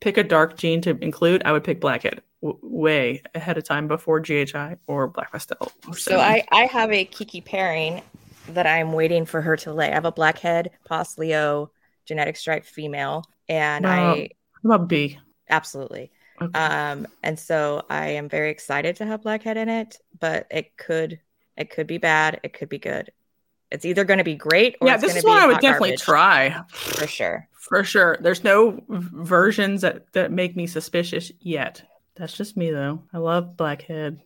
pick 0.00 0.16
a 0.16 0.24
dark 0.24 0.56
gene 0.56 0.80
to 0.82 0.90
include, 1.02 1.42
I 1.44 1.52
would 1.52 1.64
pick 1.64 1.80
blackhead 1.80 2.22
w- 2.42 2.58
way 2.62 3.22
ahead 3.34 3.58
of 3.58 3.64
time 3.64 3.88
before 3.88 4.20
GHI 4.20 4.76
or 4.86 5.08
black 5.08 5.32
pastel. 5.32 5.72
or 5.88 5.96
So. 5.96 6.18
I 6.18 6.44
I 6.50 6.64
have 6.66 6.90
a 6.92 7.04
Kiki 7.04 7.40
pairing 7.40 8.02
that 8.48 8.66
I'm 8.66 8.92
waiting 8.92 9.26
for 9.26 9.40
her 9.40 9.56
to 9.58 9.72
lay. 9.72 9.90
I 9.90 9.94
have 9.94 10.04
a 10.04 10.12
blackhead 10.12 10.70
Pos 10.84 11.18
Leo 11.18 11.70
genetic 12.06 12.36
stripe 12.36 12.64
female, 12.64 13.24
and 13.48 13.84
Wow. 13.84 14.14
I 14.14 14.28
about 14.64 14.88
B? 14.88 15.18
absolutely 15.48 16.10
Okay. 16.40 16.58
Um, 16.58 17.06
and 17.22 17.38
so 17.38 17.84
I 17.90 18.08
am 18.10 18.28
very 18.28 18.50
excited 18.50 18.96
to 18.96 19.06
have 19.06 19.22
Blackhead 19.22 19.56
in 19.56 19.68
it, 19.68 19.98
but 20.18 20.46
it 20.50 20.76
could 20.76 21.20
It 21.56 21.70
could 21.70 21.86
be 21.86 21.98
bad. 21.98 22.40
It 22.42 22.54
could 22.54 22.68
be 22.70 22.78
good. 22.78 23.12
It's 23.70 23.84
either 23.84 24.04
going 24.04 24.18
to 24.18 24.24
be 24.24 24.34
great 24.34 24.76
or 24.80 24.88
yeah, 24.88 24.94
it's 24.94 25.02
this 25.02 25.16
is 25.16 25.22
be 25.24 25.28
one 25.28 25.38
I 25.40 25.46
would 25.46 25.60
definitely 25.60 25.96
try 25.96 26.60
for 26.68 27.06
sure. 27.06 27.48
for 27.52 27.84
sure. 27.84 28.18
There's 28.20 28.42
no 28.42 28.82
versions 28.88 29.82
that 29.82 30.12
that 30.12 30.32
make 30.32 30.56
me 30.56 30.66
suspicious 30.66 31.30
yet. 31.40 31.82
That's 32.16 32.36
just 32.36 32.56
me 32.56 32.70
though. 32.70 33.02
I 33.12 33.18
love 33.18 33.56
blackhead. 33.56 34.20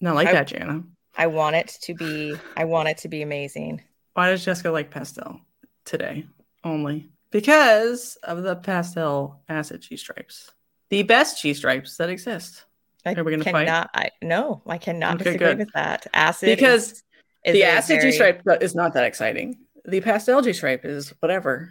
Not 0.00 0.14
like 0.14 0.28
I- 0.28 0.32
that, 0.32 0.48
Jana. 0.48 0.82
I 1.16 1.26
want 1.26 1.56
it 1.56 1.68
to 1.82 1.94
be. 1.94 2.34
I 2.56 2.64
want 2.64 2.88
it 2.88 2.96
to 2.98 3.08
be 3.08 3.20
amazing. 3.20 3.82
Why 4.14 4.30
does 4.30 4.42
Jessica 4.44 4.70
like 4.70 4.90
pastel 4.90 5.40
today 5.84 6.24
only? 6.64 7.10
Because 7.30 8.16
of 8.22 8.42
the 8.42 8.56
pastel 8.56 9.40
acid 9.48 9.82
G 9.82 9.98
stripes, 9.98 10.50
the 10.88 11.02
best 11.02 11.42
G 11.42 11.52
stripes 11.52 11.98
that 11.98 12.08
exist. 12.08 12.64
I 13.04 13.12
Are 13.14 13.24
we 13.24 13.32
gonna 13.32 13.44
fight? 13.44 13.66
cannot. 13.66 13.90
I 13.94 14.10
no. 14.22 14.62
I 14.66 14.78
cannot 14.78 15.16
Okay, 15.16 15.24
disagree 15.24 15.46
good. 15.48 15.58
with 15.58 15.72
that. 15.74 16.06
Acid 16.14 16.46
Because 16.56 16.92
is 16.92 17.02
the 17.44 17.64
acid 17.64 18.00
very- 18.00 18.10
G 18.10 18.16
stripe 18.16 18.42
is 18.60 18.74
not 18.74 18.94
that 18.94 19.04
exciting. 19.04 19.58
The 19.84 20.00
pastel 20.00 20.42
G 20.42 20.52
stripe 20.52 20.84
is 20.84 21.10
whatever. 21.20 21.70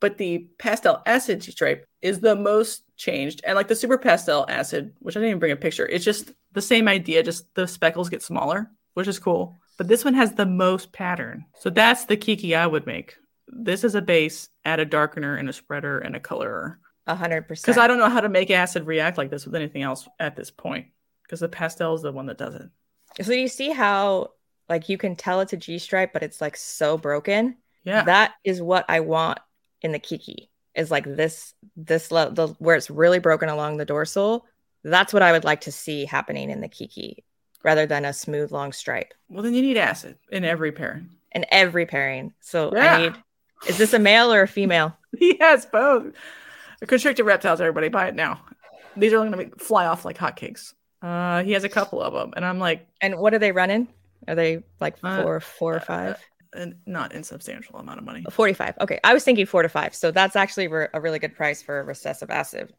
But 0.00 0.18
the 0.18 0.48
pastel 0.58 1.00
acid 1.06 1.42
G 1.42 1.52
stripe 1.52 1.86
is 2.00 2.18
the 2.18 2.34
most 2.34 2.82
changed. 2.96 3.40
And 3.44 3.54
like 3.54 3.68
the 3.68 3.76
super 3.76 3.98
pastel 3.98 4.44
acid, 4.48 4.94
which 4.98 5.16
I 5.16 5.20
didn't 5.20 5.30
even 5.30 5.38
bring 5.38 5.52
a 5.52 5.56
picture, 5.56 5.86
it's 5.86 6.04
just 6.04 6.32
the 6.52 6.60
same 6.60 6.88
idea, 6.88 7.22
just 7.22 7.54
the 7.54 7.68
speckles 7.68 8.08
get 8.10 8.22
smaller, 8.22 8.68
which 8.94 9.06
is 9.06 9.20
cool. 9.20 9.60
But 9.78 9.86
this 9.86 10.04
one 10.04 10.14
has 10.14 10.32
the 10.32 10.44
most 10.46 10.92
pattern. 10.92 11.44
So 11.60 11.70
that's 11.70 12.06
the 12.06 12.16
kiki 12.16 12.54
I 12.54 12.66
would 12.66 12.84
make. 12.84 13.16
This 13.46 13.84
is 13.84 13.94
a 13.94 14.02
base, 14.02 14.48
add 14.64 14.80
a 14.80 14.86
darkener 14.86 15.38
and 15.38 15.48
a 15.48 15.52
spreader 15.52 15.98
and 16.00 16.16
a 16.16 16.20
colorer. 16.20 16.80
A 17.06 17.14
hundred 17.14 17.46
percent. 17.48 17.66
Because 17.66 17.78
I 17.78 17.86
don't 17.86 17.98
know 17.98 18.08
how 18.08 18.20
to 18.20 18.28
make 18.28 18.50
acid 18.50 18.86
react 18.86 19.18
like 19.18 19.30
this 19.30 19.44
with 19.44 19.54
anything 19.54 19.82
else 19.82 20.08
at 20.18 20.34
this 20.36 20.50
point. 20.50 20.86
Because 21.22 21.40
the 21.40 21.48
pastel 21.48 21.94
is 21.94 22.02
the 22.02 22.12
one 22.12 22.26
that 22.26 22.38
does 22.38 22.54
it. 22.54 22.68
So 23.24 23.32
you 23.32 23.48
see 23.48 23.70
how 23.70 24.32
like 24.68 24.88
you 24.88 24.98
can 24.98 25.16
tell 25.16 25.40
it's 25.40 25.52
a 25.52 25.56
G 25.56 25.78
stripe, 25.78 26.12
but 26.12 26.22
it's 26.22 26.40
like 26.40 26.56
so 26.56 26.96
broken. 26.98 27.56
Yeah. 27.84 28.04
That 28.04 28.32
is 28.44 28.62
what 28.62 28.84
I 28.88 29.00
want 29.00 29.38
in 29.80 29.92
the 29.92 29.98
Kiki. 29.98 30.50
Is 30.74 30.90
like 30.90 31.04
this 31.04 31.54
this 31.76 32.10
le- 32.10 32.30
the 32.32 32.48
where 32.58 32.76
it's 32.76 32.90
really 32.90 33.18
broken 33.18 33.48
along 33.48 33.76
the 33.76 33.84
dorsal. 33.84 34.46
That's 34.84 35.12
what 35.12 35.22
I 35.22 35.32
would 35.32 35.44
like 35.44 35.62
to 35.62 35.72
see 35.72 36.04
happening 36.06 36.48
in 36.50 36.60
the 36.60 36.68
Kiki, 36.68 37.24
rather 37.62 37.84
than 37.86 38.04
a 38.04 38.12
smooth 38.12 38.50
long 38.52 38.72
stripe 38.72 39.12
well, 39.28 39.42
then 39.42 39.54
you 39.54 39.62
need 39.62 39.76
acid 39.76 40.16
in 40.30 40.44
every 40.44 40.72
pair. 40.72 41.02
in 41.32 41.44
every 41.50 41.86
pairing. 41.86 42.32
So 42.40 42.72
Yeah. 42.74 42.94
I 42.96 42.98
need. 43.02 43.14
Is 43.68 43.78
this 43.78 43.92
a 43.92 43.98
male 43.98 44.32
or 44.32 44.42
a 44.42 44.48
female? 44.48 44.96
He 45.18 45.36
has 45.40 45.66
both. 45.66 46.14
Constricted 46.86 47.24
reptiles, 47.26 47.60
everybody, 47.60 47.88
buy 47.90 48.08
it 48.08 48.14
now. 48.14 48.40
These 48.96 49.12
are 49.12 49.16
going 49.30 49.50
to 49.50 49.56
fly 49.58 49.86
off 49.86 50.04
like 50.04 50.18
hotcakes. 50.18 50.72
Uh, 51.02 51.42
he 51.44 51.52
has 51.52 51.62
a 51.64 51.68
couple 51.68 52.00
of 52.02 52.12
them, 52.14 52.32
and 52.34 52.44
I'm 52.44 52.58
like, 52.58 52.86
And 53.00 53.18
what 53.18 53.34
are 53.34 53.38
they 53.38 53.52
running? 53.52 53.88
Are 54.28 54.34
they 54.34 54.62
like 54.80 54.96
Uh, 55.02 55.22
four, 55.22 55.40
four 55.40 55.76
or 55.76 55.80
five? 55.80 56.18
uh, 56.56 56.66
not 56.86 57.12
insubstantial 57.14 57.76
amount 57.78 57.98
of 57.98 58.04
money. 58.04 58.24
45. 58.30 58.74
Okay. 58.82 59.00
I 59.04 59.14
was 59.14 59.24
thinking 59.24 59.46
four 59.46 59.62
to 59.62 59.68
five. 59.68 59.94
So 59.94 60.10
that's 60.10 60.36
actually 60.36 60.68
re- 60.68 60.88
a 60.92 61.00
really 61.00 61.18
good 61.18 61.34
price 61.34 61.62
for 61.62 61.80
a 61.80 61.84
recessive 61.84 62.30
acid. 62.30 62.72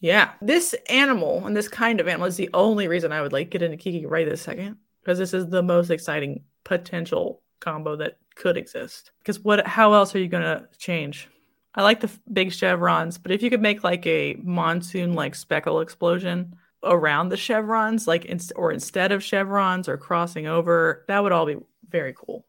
Yeah, 0.00 0.30
this 0.40 0.74
animal 0.88 1.46
and 1.46 1.54
this 1.56 1.68
kind 1.68 2.00
of 2.00 2.08
animal 2.08 2.26
is 2.26 2.36
the 2.36 2.48
only 2.54 2.88
reason 2.88 3.12
I 3.12 3.20
would 3.20 3.32
like 3.32 3.50
get 3.50 3.62
into 3.62 3.76
Kiki 3.76 4.06
right 4.06 4.26
this 4.28 4.40
second 4.42 4.76
because 5.02 5.18
this 5.18 5.34
is 5.34 5.48
the 5.48 5.62
most 5.62 5.90
exciting 5.90 6.42
potential 6.64 7.42
combo 7.60 7.96
that 7.96 8.16
could 8.34 8.56
exist. 8.56 9.10
Because 9.18 9.40
what? 9.40 9.66
How 9.66 9.92
else 9.92 10.14
are 10.14 10.18
you 10.18 10.28
going 10.28 10.42
to 10.42 10.66
change? 10.78 11.28
I 11.74 11.82
like 11.82 12.00
the 12.00 12.08
f- 12.08 12.18
big 12.32 12.50
chevrons, 12.52 13.18
but 13.18 13.30
if 13.30 13.42
you 13.42 13.50
could 13.50 13.60
make 13.60 13.84
like 13.84 14.04
a 14.06 14.36
monsoon 14.42 15.12
like 15.14 15.34
speckle 15.34 15.80
explosion 15.80 16.56
around 16.82 17.28
the 17.28 17.36
chevrons, 17.36 18.06
like 18.08 18.24
inst- 18.24 18.52
or 18.56 18.72
instead 18.72 19.12
of 19.12 19.22
chevrons 19.22 19.88
or 19.88 19.96
crossing 19.96 20.46
over, 20.46 21.04
that 21.08 21.22
would 21.22 21.32
all 21.32 21.46
be 21.46 21.56
very 21.88 22.14
cool. 22.16 22.44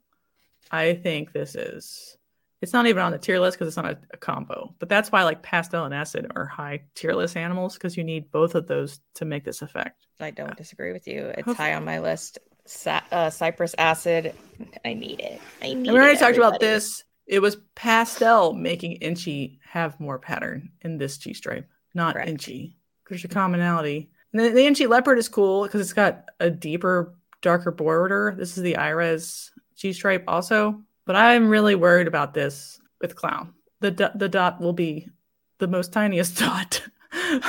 I 0.72 0.94
think 0.94 1.34
this 1.34 1.56
is. 1.56 2.18
It's 2.62 2.74
not 2.74 2.86
even 2.86 3.02
on 3.02 3.12
the 3.12 3.18
tier 3.18 3.40
list 3.40 3.58
because 3.58 3.68
it's 3.68 3.76
not 3.78 3.92
a, 3.94 3.98
a 4.14 4.18
combo, 4.18 4.76
but 4.78 4.88
that's 4.88 5.12
why 5.12 5.24
like 5.24 5.42
pastel 5.42 5.84
and 5.86 5.94
acid 5.96 6.32
are 6.36 6.46
high 6.46 6.84
tier 6.94 7.14
list 7.14 7.36
animals 7.36 7.74
because 7.74 7.98
you 7.98 8.04
need 8.04 8.32
both 8.32 8.54
of 8.54 8.68
those 8.68 9.00
to 9.16 9.26
make 9.26 9.44
this 9.44 9.64
effect. 9.64 10.06
I 10.20 10.30
don't 10.30 10.56
disagree 10.56 10.94
with 10.94 11.08
you. 11.08 11.26
It's 11.26 11.38
Hopefully- 11.46 11.56
high 11.56 11.74
on 11.74 11.84
my 11.86 12.00
list. 12.00 12.38
Sa- 12.68 13.02
uh, 13.12 13.32
cypress 13.32 13.74
acid. 13.80 14.36
I 14.86 14.94
need 14.94 15.20
it. 15.20 15.42
I 15.64 15.66
need 15.74 15.78
And 15.78 15.84
we 15.88 15.98
already 15.98 16.16
it, 16.16 16.20
talked 16.20 16.38
about 16.38 16.60
this. 16.60 17.04
It 17.26 17.40
was 17.42 17.58
pastel 17.74 18.54
making 18.54 19.00
Enchi 19.00 19.58
have 19.68 20.00
more 20.00 20.20
pattern 20.20 20.70
in 20.82 21.00
this 21.00 21.18
G 21.18 21.34
stripe, 21.34 21.68
not 21.96 22.14
Correct. 22.14 22.30
Enchi. 22.30 22.76
There's 23.10 23.26
a 23.26 23.28
commonality. 23.28 24.12
And 24.34 24.56
the, 24.56 24.74
the 24.74 24.88
leopard 24.88 25.18
is 25.18 25.30
cool 25.30 25.64
because 25.64 25.82
it's 25.82 25.94
got 25.94 26.26
a 26.40 26.50
deeper, 26.50 27.14
darker 27.42 27.72
border. 27.72 28.36
This 28.38 28.58
is 28.58 28.64
the 28.64 28.78
Iris 28.78 29.52
G 29.76 29.94
stripe 29.94 30.24
also. 30.28 30.82
But 31.06 31.16
I'm 31.16 31.50
really 31.50 31.76
worried 31.76 32.08
about 32.08 32.34
this 32.34 32.80
with 33.02 33.16
clown. 33.16 33.54
The 33.80 33.92
do- 33.92 34.10
the 34.16 34.30
dot 34.30 34.62
will 34.62 34.74
be 34.74 35.10
the 35.58 35.68
most 35.68 35.92
tiniest 35.92 36.38
dot 36.40 36.82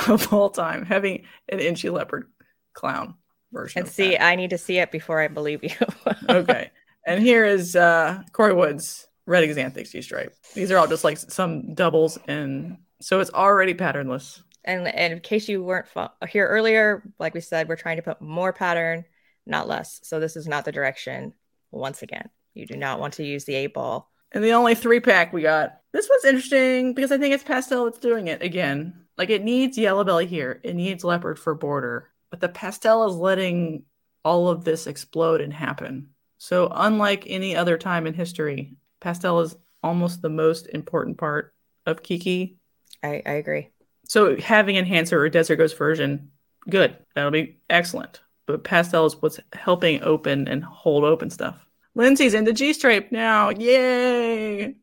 of 0.07 0.33
all 0.33 0.49
time, 0.49 0.85
having 0.85 1.25
an 1.49 1.59
Enchi 1.59 1.91
leopard 1.91 2.29
clown 2.73 3.15
version. 3.51 3.83
And 3.83 3.89
see, 3.89 4.11
that. 4.11 4.23
I 4.23 4.35
need 4.35 4.49
to 4.49 4.57
see 4.57 4.79
it 4.79 4.91
before 4.91 5.21
I 5.21 5.27
believe 5.27 5.63
you. 5.63 5.75
okay. 6.29 6.71
And 7.05 7.21
here 7.21 7.45
is 7.45 7.75
uh 7.75 8.21
Corey 8.31 8.53
Woods 8.53 9.07
red 9.25 9.47
axanthic 9.47 9.89
G 9.89 10.01
stripe. 10.01 10.35
These 10.53 10.71
are 10.71 10.77
all 10.77 10.87
just 10.87 11.03
like 11.03 11.17
some 11.17 11.73
doubles 11.75 12.17
and 12.27 12.77
so 13.01 13.19
it's 13.19 13.31
already 13.31 13.73
patternless. 13.73 14.41
And, 14.63 14.87
and 14.87 15.13
in 15.13 15.19
case 15.19 15.47
you 15.49 15.63
weren't 15.63 15.87
here 16.29 16.47
earlier, 16.47 17.03
like 17.19 17.33
we 17.33 17.41
said, 17.41 17.67
we're 17.67 17.75
trying 17.75 17.97
to 17.97 18.03
put 18.03 18.21
more 18.21 18.53
pattern, 18.53 19.05
not 19.45 19.67
less. 19.67 19.99
So 20.03 20.19
this 20.19 20.35
is 20.35 20.47
not 20.47 20.65
the 20.65 20.71
direction. 20.71 21.33
Once 21.71 22.01
again, 22.01 22.29
you 22.53 22.65
do 22.65 22.77
not 22.77 22.99
want 22.99 23.15
to 23.15 23.25
use 23.25 23.45
the 23.45 23.55
eight 23.55 23.73
ball. 23.73 24.11
And 24.31 24.43
the 24.43 24.53
only 24.53 24.75
three 24.75 24.99
pack 24.99 25.33
we 25.33 25.41
got. 25.41 25.79
This 25.91 26.09
was 26.09 26.25
interesting 26.25 26.93
because 26.93 27.11
I 27.11 27.17
think 27.17 27.33
it's 27.33 27.43
pastel 27.43 27.85
that's 27.85 27.99
doing 27.99 28.27
it 28.27 28.41
again. 28.41 29.05
Like 29.17 29.29
it 29.29 29.43
needs 29.43 29.77
yellow 29.77 30.03
belly 30.03 30.25
here. 30.25 30.59
It 30.63 30.75
needs 30.75 31.03
leopard 31.03 31.37
for 31.37 31.53
border. 31.53 32.09
But 32.31 32.39
the 32.39 32.49
pastel 32.49 33.07
is 33.07 33.15
letting 33.15 33.83
all 34.25 34.49
of 34.49 34.63
this 34.63 34.87
explode 34.87 35.41
and 35.41 35.53
happen. 35.53 36.09
So 36.39 36.71
unlike 36.73 37.25
any 37.27 37.55
other 37.55 37.77
time 37.77 38.07
in 38.07 38.13
history, 38.13 38.75
pastel 38.99 39.41
is 39.41 39.55
almost 39.83 40.21
the 40.21 40.29
most 40.29 40.67
important 40.67 41.17
part 41.17 41.53
of 41.85 42.01
Kiki 42.01 42.57
I, 43.03 43.21
I 43.25 43.31
agree. 43.33 43.69
So 44.05 44.37
having 44.37 44.75
enhancer 44.75 45.19
or 45.19 45.29
desert 45.29 45.57
ghost 45.57 45.77
version, 45.77 46.31
good. 46.69 46.97
That'll 47.15 47.31
be 47.31 47.59
excellent. 47.69 48.21
But 48.45 48.63
pastel 48.63 49.05
is 49.05 49.21
what's 49.21 49.39
helping 49.53 50.03
open 50.03 50.47
and 50.47 50.63
hold 50.63 51.03
open 51.03 51.29
stuff. 51.29 51.65
Lindsay's 51.95 52.33
into 52.33 52.53
G 52.53 52.73
stripe 52.73 53.11
now. 53.11 53.49
Yay. 53.49 54.75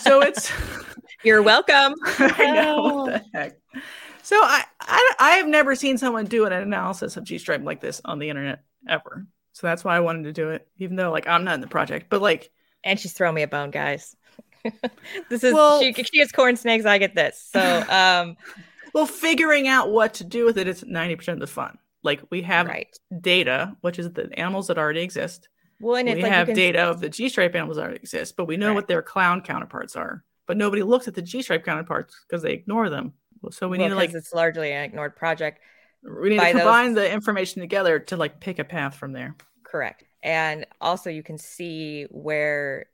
So 0.00 0.20
it's 0.22 0.52
You're 1.24 1.42
welcome. 1.42 1.94
I 2.18 2.50
know 2.52 2.82
what 2.82 3.12
the 3.12 3.38
heck. 3.38 3.58
So 4.22 4.36
I, 4.36 4.64
I 4.80 5.14
I 5.18 5.30
have 5.32 5.48
never 5.48 5.74
seen 5.74 5.98
someone 5.98 6.26
do 6.26 6.44
an 6.46 6.52
analysis 6.52 7.16
of 7.16 7.24
G 7.24 7.38
stripe 7.38 7.62
like 7.64 7.80
this 7.80 8.00
on 8.04 8.18
the 8.18 8.28
internet 8.28 8.62
ever. 8.88 9.26
So 9.52 9.66
that's 9.66 9.84
why 9.84 9.96
I 9.96 10.00
wanted 10.00 10.24
to 10.24 10.32
do 10.32 10.50
it, 10.50 10.68
even 10.78 10.96
though 10.96 11.10
like 11.10 11.26
I'm 11.26 11.44
not 11.44 11.54
in 11.54 11.60
the 11.60 11.66
project. 11.66 12.06
But 12.10 12.22
like 12.22 12.50
And 12.84 13.00
she's 13.00 13.12
throwing 13.12 13.34
me 13.34 13.42
a 13.42 13.48
bone, 13.48 13.70
guys. 13.70 14.14
this 15.30 15.44
is 15.44 15.54
Well- 15.54 15.80
she, 15.80 15.92
she 15.92 16.18
gets 16.18 16.32
corn 16.32 16.56
snakes, 16.56 16.84
I 16.84 16.98
get 16.98 17.14
this. 17.14 17.48
So 17.52 17.60
um 17.88 18.36
well, 18.94 19.06
figuring 19.06 19.66
out 19.66 19.90
what 19.90 20.14
to 20.14 20.24
do 20.24 20.44
with 20.44 20.56
it 20.56 20.68
is 20.68 20.84
90% 20.84 21.28
of 21.28 21.40
the 21.40 21.48
fun. 21.48 21.78
Like 22.04 22.20
we 22.30 22.42
have 22.42 22.68
right. 22.68 22.96
data, 23.20 23.76
which 23.80 23.98
is 23.98 24.12
the 24.12 24.30
animals 24.38 24.68
that 24.68 24.78
already 24.78 25.00
exist. 25.00 25.48
Well, 25.80 25.96
and 25.96 26.08
we 26.08 26.22
like 26.22 26.30
have 26.30 26.54
data 26.54 26.80
of 26.82 27.00
the 27.00 27.08
G 27.08 27.28
stripe 27.28 27.56
animals 27.56 27.76
that 27.76 27.82
already 27.82 27.98
exist, 27.98 28.36
but 28.36 28.46
we 28.46 28.56
know 28.56 28.68
Right. 28.68 28.74
what 28.76 28.86
their 28.88 29.02
clown 29.02 29.40
counterparts 29.40 29.96
are. 29.96 30.22
But 30.46 30.56
nobody 30.58 30.82
looks 30.82 31.08
at 31.08 31.14
the 31.14 31.22
G 31.22 31.42
stripe 31.42 31.64
counterparts 31.64 32.14
because 32.28 32.42
they 32.42 32.52
ignore 32.52 32.88
them. 32.88 33.14
So 33.50 33.68
we 33.68 33.78
well, 33.78 33.88
need 33.88 33.90
to 33.90 33.96
like 33.96 34.14
it's 34.14 34.32
largely 34.32 34.72
an 34.72 34.84
ignored 34.84 35.16
project. 35.16 35.60
we 36.02 36.30
need 36.30 36.38
to 36.38 36.44
those- 36.44 36.52
combine 36.52 36.94
the 36.94 37.10
information 37.10 37.60
together 37.60 37.98
to 37.98 38.16
like 38.16 38.38
pick 38.38 38.58
a 38.60 38.64
path 38.64 38.94
from 38.94 39.12
there. 39.12 39.34
Correct. 39.64 40.04
And 40.22 40.66
also, 40.80 41.10
you 41.10 41.22
can 41.22 41.36
see 41.36 42.06
where 42.10 42.86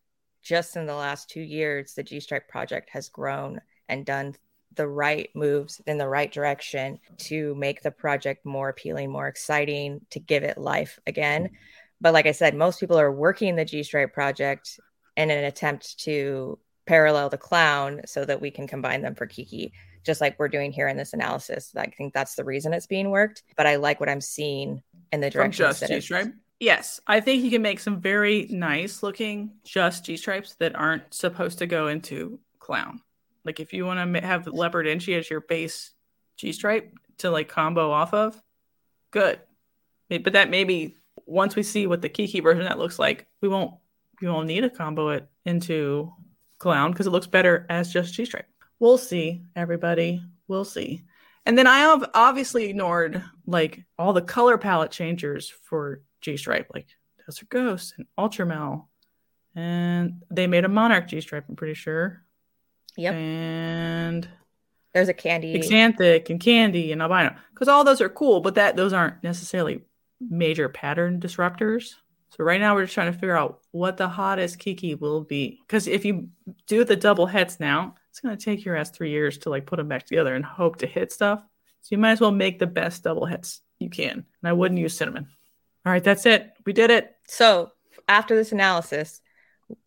just 0.43 0.77
in 0.77 0.87
the 0.87 0.95
last 0.95 1.29
two 1.29 1.41
years, 1.41 1.95
the 1.95 2.03
G 2.03 2.21
Stripe 2.21 2.49
project 2.49 2.91
has 2.91 3.09
grown 3.09 3.61
and 3.89 4.07
done 4.07 4.35
the 4.77 4.87
right 4.87 5.31
moves 5.35 5.81
in 5.87 5.99
the 5.99 6.09
right 6.09 6.31
direction 6.31 6.99
to 7.19 7.55
make 7.57 7.83
the 7.83 7.91
project 7.91 8.47
more 8.47 8.69
appealing, 8.69 9.11
more 9.11 9.27
exciting, 9.27 10.01
to 10.11 10.21
give 10.21 10.45
it 10.45 10.57
life 10.59 10.99
again. 11.07 11.45
Mm-hmm. 11.45 11.55
But 12.01 12.15
like 12.15 12.27
I 12.27 12.33
said, 12.33 12.55
most 12.55 12.81
people 12.81 12.99
are 12.99 13.13
working 13.13 13.57
the 13.57 13.65
G 13.65 13.83
Stripe 13.83 14.15
project 14.15 14.81
in 15.17 15.31
an 15.31 15.45
attempt 15.45 15.99
to 16.05 16.59
parallel 16.87 17.29
the 17.29 17.39
clown 17.39 18.01
so 18.07 18.25
that 18.25 18.41
we 18.41 18.51
can 18.51 18.67
combine 18.67 19.03
them 19.03 19.15
for 19.15 19.27
Kiki, 19.27 19.73
just 20.05 20.21
like 20.21 20.39
we're 20.39 20.49
doing 20.49 20.73
here 20.73 20.89
in 20.89 20.97
this 20.97 21.13
analysis. 21.13 21.73
I 21.77 21.87
think 21.87 22.15
that's 22.15 22.35
the 22.35 22.45
reason 22.45 22.73
it's 22.73 22.87
being 22.87 23.11
worked. 23.11 23.43
But 23.57 23.67
I 23.67 23.77
like 23.77 24.01
what 24.01 24.09
I'm 24.09 24.21
seeing 24.21 24.83
in 25.13 25.21
the 25.21 25.31
From 25.31 25.43
direction 25.43 25.67
just 25.67 25.81
that 25.81 25.91
G 25.91 26.01
stripe. 26.01 26.33
Yes, 26.61 27.01
I 27.07 27.21
think 27.21 27.43
you 27.43 27.51
can 27.51 27.63
make 27.63 27.81
some 27.81 28.03
very 28.03 28.47
nice 28.51 29.03
looking 29.03 29.53
just 29.65 30.05
G 30.05 30.19
stripes 30.19 30.55
that 30.57 30.77
aren't 30.77 31.15
supposed 31.15 31.59
to 31.59 31.67
go 31.67 31.89
into 31.89 32.39
clown. 32.59 33.01
Like 33.47 33.61
if 33.61 33.73
you 33.73 33.87
want 33.87 34.15
to 34.15 34.21
have 34.21 34.47
leopard 34.47 34.85
Enchi 34.85 35.19
as 35.19 35.31
your 35.31 35.41
base 35.41 35.93
G 36.37 36.53
stripe 36.53 36.93
to 37.19 37.31
like 37.31 37.49
combo 37.49 37.91
off 37.91 38.13
of, 38.13 38.41
good. 39.11 39.41
But 40.11 40.35
that 40.35 40.51
maybe 40.51 40.97
once 41.25 41.57
we 41.57 41.63
see 41.63 41.87
what 41.87 42.03
the 42.03 42.11
Kiki 42.11 42.41
version 42.41 42.65
that 42.65 42.79
looks 42.79 42.99
like, 42.99 43.27
we 43.41 43.49
won't 43.49 43.75
we 44.21 44.29
won't 44.29 44.47
need 44.47 44.61
to 44.61 44.71
combo 44.71 45.09
it 45.09 45.27
into 45.47 46.13
clown 46.59 46.93
because 46.93 47.07
it 47.07 47.11
looks 47.11 47.27
better 47.27 47.65
as 47.71 47.91
just 47.91 48.13
G 48.13 48.27
stripe. 48.27 48.47
We'll 48.79 48.99
see, 48.99 49.43
everybody. 49.57 50.23
We'll 50.47 50.67
see. 50.67 51.05
And 51.51 51.59
then 51.59 51.67
I 51.67 51.79
have 51.81 52.09
obviously 52.15 52.67
ignored 52.67 53.25
like 53.45 53.83
all 53.99 54.13
the 54.13 54.23
color 54.23 54.57
palette 54.57 54.93
changers 54.93 55.53
for 55.65 56.01
G 56.21 56.37
stripe, 56.37 56.71
like 56.73 56.87
Desert 57.27 57.49
Ghost 57.49 57.95
and 57.99 58.07
Ultramel. 58.17 58.85
And 59.57 60.23
they 60.31 60.47
made 60.47 60.65
a 60.65 60.69
Monarch 60.69 61.09
G 61.09 61.21
stripe, 61.21 61.47
I'm 61.49 61.57
pretty 61.57 61.75
sure. 61.75 62.23
Yep. 62.97 63.15
And 63.15 64.29
There's 64.95 65.09
a 65.09 65.13
candy. 65.13 65.59
Xanthic 65.59 66.31
and 66.31 66.39
Candy 66.39 66.93
and 66.93 67.03
Albino. 67.03 67.35
Because 67.53 67.67
all 67.67 67.83
those 67.83 68.01
are 68.01 68.09
cool, 68.09 68.41
but 68.41 68.55
that 68.55 68.77
those 68.77 68.93
aren't 68.93 69.21
necessarily 69.25 69.81
major 70.21 70.69
pattern 70.69 71.19
disruptors. 71.19 71.95
So 72.31 72.45
right 72.45 72.61
now 72.61 72.75
we're 72.75 72.85
just 72.85 72.95
trying 72.95 73.13
to 73.13 73.19
figure 73.19 73.37
out 73.37 73.61
what 73.73 73.97
the 73.97 74.09
hottest 74.09 74.59
Kiki 74.59 74.95
will 74.95 75.23
be. 75.23 75.61
Because 75.67 75.87
if 75.87 76.05
you 76.05 76.29
do 76.67 76.85
the 76.85 76.97
double 76.97 77.27
hets 77.27 77.59
now, 77.59 77.97
it's 78.11 78.21
gonna 78.21 78.37
take 78.37 78.65
your 78.65 78.77
ass 78.77 78.91
three 78.91 79.11
years 79.11 79.39
to 79.39 79.51
like 79.51 79.67
put 79.67 79.77
them 79.77 79.89
back 79.89 80.07
together 80.07 80.35
and 80.35 80.45
hope 80.45 80.77
to 80.77 80.87
hit 80.87 81.13
stuff. 81.13 81.41
So 81.83 81.89
you 81.91 81.99
might 81.99 82.13
as 82.13 82.21
well 82.21 82.31
make 82.31 82.59
the 82.59 82.67
best 82.67 83.03
double 83.03 83.27
hets 83.27 83.61
you 83.79 83.91
can. 83.91 84.13
And 84.13 84.49
I 84.49 84.53
wouldn't 84.53 84.81
use 84.81 84.97
cinnamon. 84.97 85.29
All 85.85 85.93
right, 85.93 86.05
that's 86.05 86.27
it. 86.27 86.53
We 86.67 86.73
did 86.73 86.91
it. 86.91 87.15
So 87.27 87.71
after 88.07 88.37
this 88.37 88.53
analysis, 88.53 89.21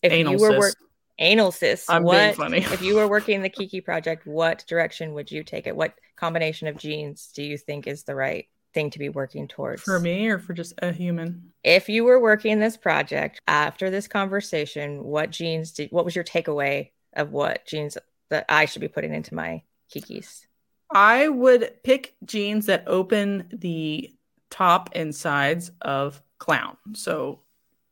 if 0.01 0.11
Anal 0.11 0.33
you 0.33 0.39
were 0.39 0.51
cis. 0.51 0.59
work 0.59 0.75
anal 1.19 1.51
cis, 1.51 1.89
I'm 1.89 2.03
being 2.03 2.33
funny. 2.33 2.57
if 2.59 2.81
you 2.81 2.95
were 2.95 3.07
working 3.07 3.41
the 3.41 3.49
Kiki 3.49 3.81
project, 3.81 4.25
what 4.25 4.65
direction 4.67 5.13
would 5.13 5.31
you 5.31 5.43
take 5.43 5.67
it? 5.67 5.75
What 5.75 5.93
combination 6.15 6.67
of 6.67 6.77
genes 6.77 7.31
do 7.33 7.43
you 7.43 7.57
think 7.57 7.87
is 7.87 8.03
the 8.03 8.15
right 8.15 8.47
thing 8.73 8.89
to 8.91 8.99
be 8.99 9.09
working 9.09 9.47
towards? 9.47 9.83
For 9.83 9.99
me 9.99 10.27
or 10.27 10.39
for 10.39 10.53
just 10.53 10.73
a 10.81 10.91
human? 10.91 11.53
If 11.63 11.89
you 11.89 12.03
were 12.03 12.19
working 12.19 12.59
this 12.59 12.77
project 12.77 13.41
after 13.47 13.89
this 13.89 14.07
conversation, 14.07 15.03
what 15.03 15.31
genes 15.31 15.71
did 15.71 15.91
what 15.91 16.05
was 16.05 16.15
your 16.15 16.23
takeaway 16.23 16.91
of 17.13 17.31
what 17.31 17.65
genes 17.65 17.97
that 18.29 18.45
I 18.49 18.65
should 18.65 18.81
be 18.81 18.87
putting 18.87 19.13
into 19.13 19.35
my 19.35 19.63
Kikis? 19.93 20.45
I 20.91 21.27
would 21.27 21.83
pick 21.83 22.15
genes 22.25 22.67
that 22.67 22.83
open 22.87 23.47
the 23.51 24.11
top 24.49 24.89
and 24.93 25.13
sides 25.15 25.71
of 25.81 26.21
clown. 26.37 26.77
So 26.93 27.39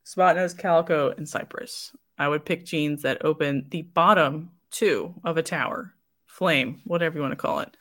spot 0.04 0.36
nose, 0.36 0.54
calico, 0.54 1.12
and 1.12 1.28
cypress. 1.28 1.92
I 2.18 2.28
would 2.28 2.46
pick 2.46 2.66
genes 2.66 3.02
that 3.02 3.26
open 3.26 3.66
the 3.70 3.82
bottom 3.82 4.52
two 4.70 5.16
of 5.24 5.38
a 5.38 5.44
tower, 5.44 5.94
flame, 6.28 6.82
whatever 6.84 7.16
you 7.16 7.22
want 7.22 7.32
to 7.32 7.36
call 7.36 7.60
it. 7.60 7.76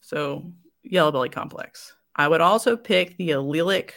So 0.00 0.52
yellow 0.82 1.12
belly 1.12 1.28
complex. 1.28 1.94
I 2.16 2.28
would 2.28 2.40
also 2.40 2.76
pick 2.76 3.16
the 3.16 3.30
allelic 3.30 3.90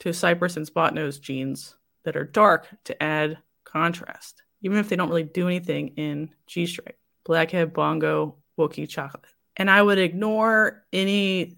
to 0.00 0.12
cypress 0.12 0.56
and 0.56 0.66
spot 0.66 0.94
nose 0.94 1.18
genes 1.18 1.76
that 2.04 2.16
are 2.16 2.24
dark 2.24 2.66
to 2.84 3.02
add 3.02 3.38
contrast, 3.64 4.42
even 4.62 4.78
if 4.78 4.88
they 4.88 4.96
don't 4.96 5.08
really 5.08 5.22
do 5.22 5.46
anything 5.46 5.88
in 5.96 6.30
G 6.46 6.66
stripe. 6.66 6.98
Blackhead, 7.24 7.72
bongo, 7.72 8.36
Wookie, 8.58 8.88
chocolate. 8.88 9.24
And 9.56 9.70
I 9.70 9.82
would 9.82 9.98
ignore 9.98 10.84
any 10.92 11.56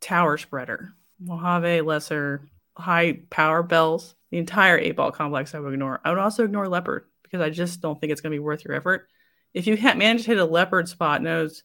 tower 0.00 0.36
spreader, 0.36 0.94
Mojave, 1.18 1.80
lesser, 1.80 2.42
high 2.76 3.20
power 3.30 3.62
bells, 3.62 4.14
the 4.30 4.38
entire 4.38 4.78
eight 4.78 4.96
ball 4.96 5.10
complex. 5.10 5.54
I 5.54 5.60
would 5.60 5.72
ignore. 5.72 6.00
I 6.04 6.10
would 6.10 6.18
also 6.18 6.44
ignore 6.44 6.68
leopard 6.68 7.06
because 7.22 7.40
I 7.40 7.50
just 7.50 7.80
don't 7.80 8.00
think 8.00 8.12
it's 8.12 8.20
going 8.20 8.32
to 8.32 8.36
be 8.36 8.40
worth 8.40 8.64
your 8.64 8.74
effort. 8.74 9.08
If 9.54 9.66
you 9.66 9.76
ha- 9.76 9.94
manage 9.94 10.22
to 10.22 10.28
hit 10.28 10.38
a 10.38 10.44
leopard 10.44 10.88
spot 10.88 11.22
nose, 11.22 11.62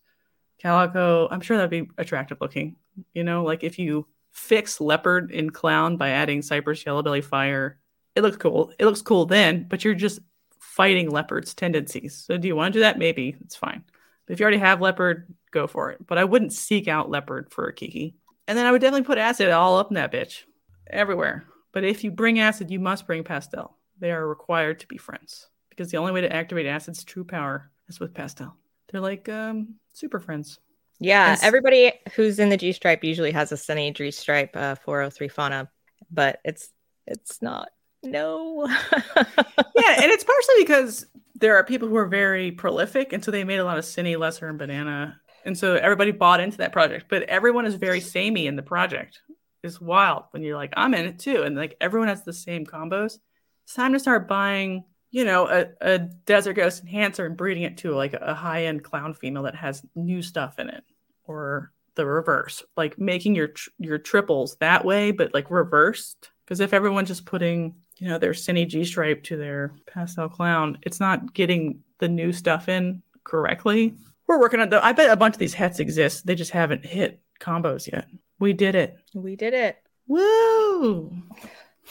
calico, 0.59 1.27
I'm 1.29 1.41
sure 1.41 1.57
that'd 1.57 1.69
be 1.69 1.89
attractive 1.97 2.39
looking. 2.41 2.75
You 3.13 3.23
know, 3.23 3.43
like 3.43 3.63
if 3.63 3.79
you 3.79 4.07
fix 4.31 4.81
leopard 4.81 5.31
in 5.31 5.49
clown 5.49 5.97
by 5.97 6.09
adding 6.09 6.41
cypress, 6.41 6.85
yellow 6.85 7.01
belly, 7.01 7.21
fire, 7.21 7.79
it 8.15 8.21
looks 8.21 8.37
cool. 8.37 8.71
It 8.79 8.85
looks 8.85 9.01
cool 9.01 9.25
then, 9.25 9.65
but 9.67 9.83
you're 9.83 9.93
just 9.93 10.19
fighting 10.59 11.09
leopard's 11.09 11.53
tendencies. 11.53 12.15
So 12.15 12.37
do 12.37 12.47
you 12.47 12.55
want 12.55 12.73
to 12.73 12.79
do 12.79 12.81
that? 12.81 12.99
Maybe 12.99 13.35
it's 13.41 13.55
fine. 13.55 13.83
But 14.25 14.33
if 14.33 14.39
you 14.39 14.43
already 14.43 14.57
have 14.57 14.81
leopard, 14.81 15.33
go 15.51 15.67
for 15.67 15.91
it. 15.91 16.05
But 16.05 16.17
I 16.17 16.23
wouldn't 16.23 16.53
seek 16.53 16.87
out 16.87 17.09
leopard 17.09 17.51
for 17.51 17.67
a 17.67 17.73
kiki. 17.73 18.15
And 18.47 18.57
then 18.57 18.65
I 18.65 18.71
would 18.71 18.81
definitely 18.81 19.05
put 19.05 19.17
acid 19.17 19.49
all 19.51 19.77
up 19.77 19.89
in 19.89 19.95
that 19.95 20.11
bitch, 20.11 20.43
everywhere. 20.87 21.45
But 21.71 21.83
if 21.83 22.03
you 22.03 22.11
bring 22.11 22.39
acid, 22.39 22.71
you 22.71 22.79
must 22.79 23.07
bring 23.07 23.23
pastel. 23.23 23.77
They 23.99 24.11
are 24.11 24.27
required 24.27 24.79
to 24.81 24.87
be 24.87 24.97
friends 24.97 25.47
because 25.69 25.91
the 25.91 25.97
only 25.97 26.11
way 26.11 26.21
to 26.21 26.33
activate 26.33 26.65
acid's 26.65 27.03
true 27.03 27.23
power 27.23 27.71
is 27.87 27.99
with 27.99 28.13
pastel. 28.13 28.55
They're 28.89 29.01
like 29.01 29.27
um, 29.29 29.75
super 29.93 30.19
friends. 30.19 30.59
Yeah, 30.99 31.31
Yes. 31.31 31.43
everybody 31.43 31.91
who's 32.15 32.39
in 32.39 32.49
the 32.49 32.57
G 32.57 32.71
stripe 32.71 33.03
usually 33.03 33.31
has 33.31 33.51
a 33.51 33.55
Cine 33.55 33.93
G 33.93 34.11
stripe 34.11 34.55
uh, 34.55 34.75
403 34.75 35.27
fauna, 35.27 35.69
but 36.09 36.39
it's 36.45 36.69
it's 37.05 37.41
not. 37.41 37.69
No. 38.03 38.65
yeah, 39.17 40.01
and 40.01 40.11
it's 40.11 40.23
partially 40.23 40.55
because 40.59 41.05
there 41.35 41.55
are 41.57 41.63
people 41.63 41.87
who 41.89 41.97
are 41.97 42.07
very 42.07 42.51
prolific, 42.51 43.11
and 43.13 43.23
so 43.23 43.31
they 43.31 43.43
made 43.43 43.57
a 43.59 43.65
lot 43.65 43.77
of 43.77 43.83
Cine, 43.83 44.17
Lesser, 44.17 44.47
and 44.47 44.57
Banana, 44.57 45.19
and 45.43 45.57
so 45.57 45.75
everybody 45.75 46.11
bought 46.11 46.39
into 46.39 46.57
that 46.57 46.71
project. 46.71 47.07
But 47.09 47.23
everyone 47.23 47.65
is 47.65 47.75
very 47.75 47.99
samey 47.99 48.47
in 48.47 48.55
the 48.55 48.63
project. 48.63 49.19
It's 49.63 49.81
wild 49.81 50.25
when 50.31 50.43
you're 50.43 50.55
like, 50.55 50.73
I'm 50.77 50.93
in 50.93 51.05
it 51.05 51.19
too, 51.19 51.41
and 51.43 51.55
like 51.57 51.75
everyone 51.81 52.07
has 52.09 52.23
the 52.23 52.33
same 52.33 52.65
combos. 52.65 53.17
It's 53.65 53.73
time 53.73 53.93
to 53.93 53.99
start 53.99 54.27
buying, 54.27 54.85
you 55.15 55.23
know, 55.23 55.47
a, 55.47 55.67
a 55.79 55.99
Desert 55.99 56.55
Ghost 56.55 56.81
enhancer 56.81 57.25
and 57.25 57.37
breeding 57.37 57.63
it 57.63 57.77
to 57.77 57.95
like 57.95 58.13
a 58.13 58.33
high 58.33 58.65
end 58.65 58.83
clown 58.83 59.13
female 59.13 59.43
that 59.43 59.55
has 59.55 59.81
new 59.95 60.21
stuff 60.21 60.59
in 60.59 60.67
it, 60.67 60.83
or 61.23 61.71
the 61.95 62.05
reverse, 62.05 62.65
like 62.75 62.99
making 62.99 63.33
your 63.33 63.47
tr- 63.47 63.69
your 63.79 63.97
triples 63.97 64.57
that 64.57 64.83
way, 64.83 65.11
but 65.11 65.33
like 65.33 65.49
reversed. 65.49 66.31
Because 66.43 66.59
if 66.59 66.73
everyone's 66.73 67.07
just 67.07 67.25
putting 67.25 67.75
you 67.95 68.09
know, 68.09 68.17
their 68.17 68.33
Cine 68.33 68.67
G 68.67 68.83
stripe 68.83 69.23
to 69.23 69.37
their 69.37 69.71
pastel 69.85 70.27
clown, 70.27 70.79
it's 70.81 70.99
not 70.99 71.33
getting 71.33 71.79
the 71.99 72.09
new 72.09 72.33
stuff 72.33 72.67
in 72.67 73.01
correctly. 73.23 73.95
We're 74.27 74.41
working 74.41 74.59
on 74.59 74.69
the 74.69 74.83
I 74.83 74.91
bet 74.91 75.09
a 75.09 75.15
bunch 75.15 75.35
of 75.35 75.39
these 75.39 75.53
hets 75.53 75.79
exist. 75.79 76.25
They 76.25 76.35
just 76.35 76.51
haven't 76.51 76.85
hit 76.85 77.21
combos 77.39 77.89
yet. 77.89 78.09
We 78.37 78.51
did 78.51 78.75
it. 78.75 78.97
we 79.13 79.37
did 79.37 79.53
it. 79.53 79.77
Woo! 80.07 81.23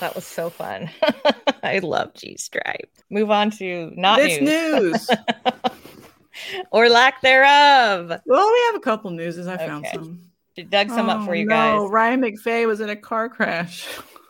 That 0.01 0.15
was 0.15 0.27
so 0.27 0.51
fun. 0.51 0.91
I 1.63 1.79
love 1.79 2.15
G 2.15 2.37
stripe. 2.37 2.91
Move 3.11 3.31
on 3.31 3.51
to 3.53 3.93
not 3.97 4.19
It's 4.21 4.41
news, 4.41 5.09
news. 5.09 5.11
or 6.73 6.89
lack 6.89 7.21
thereof. 7.23 8.09
well, 8.27 8.53
we 8.53 8.63
have 8.67 8.75
a 8.75 8.81
couple 8.81 9.11
newses. 9.11 9.47
I 9.47 9.57
found 9.57 9.87
some. 9.93 10.21
She 10.57 10.65
dug 10.65 10.89
some 10.89 11.09
up 11.09 11.25
for 11.25 11.33
Oh, 11.33 11.35
you 11.35 11.47
no, 11.47 11.55
guys. 11.55 11.91
Ryan 11.91 12.23
McVeigh 12.23 12.67
was 12.67 12.81
in 12.81 12.89
a 12.89 12.97
car 12.97 13.29
crash. 13.29 13.87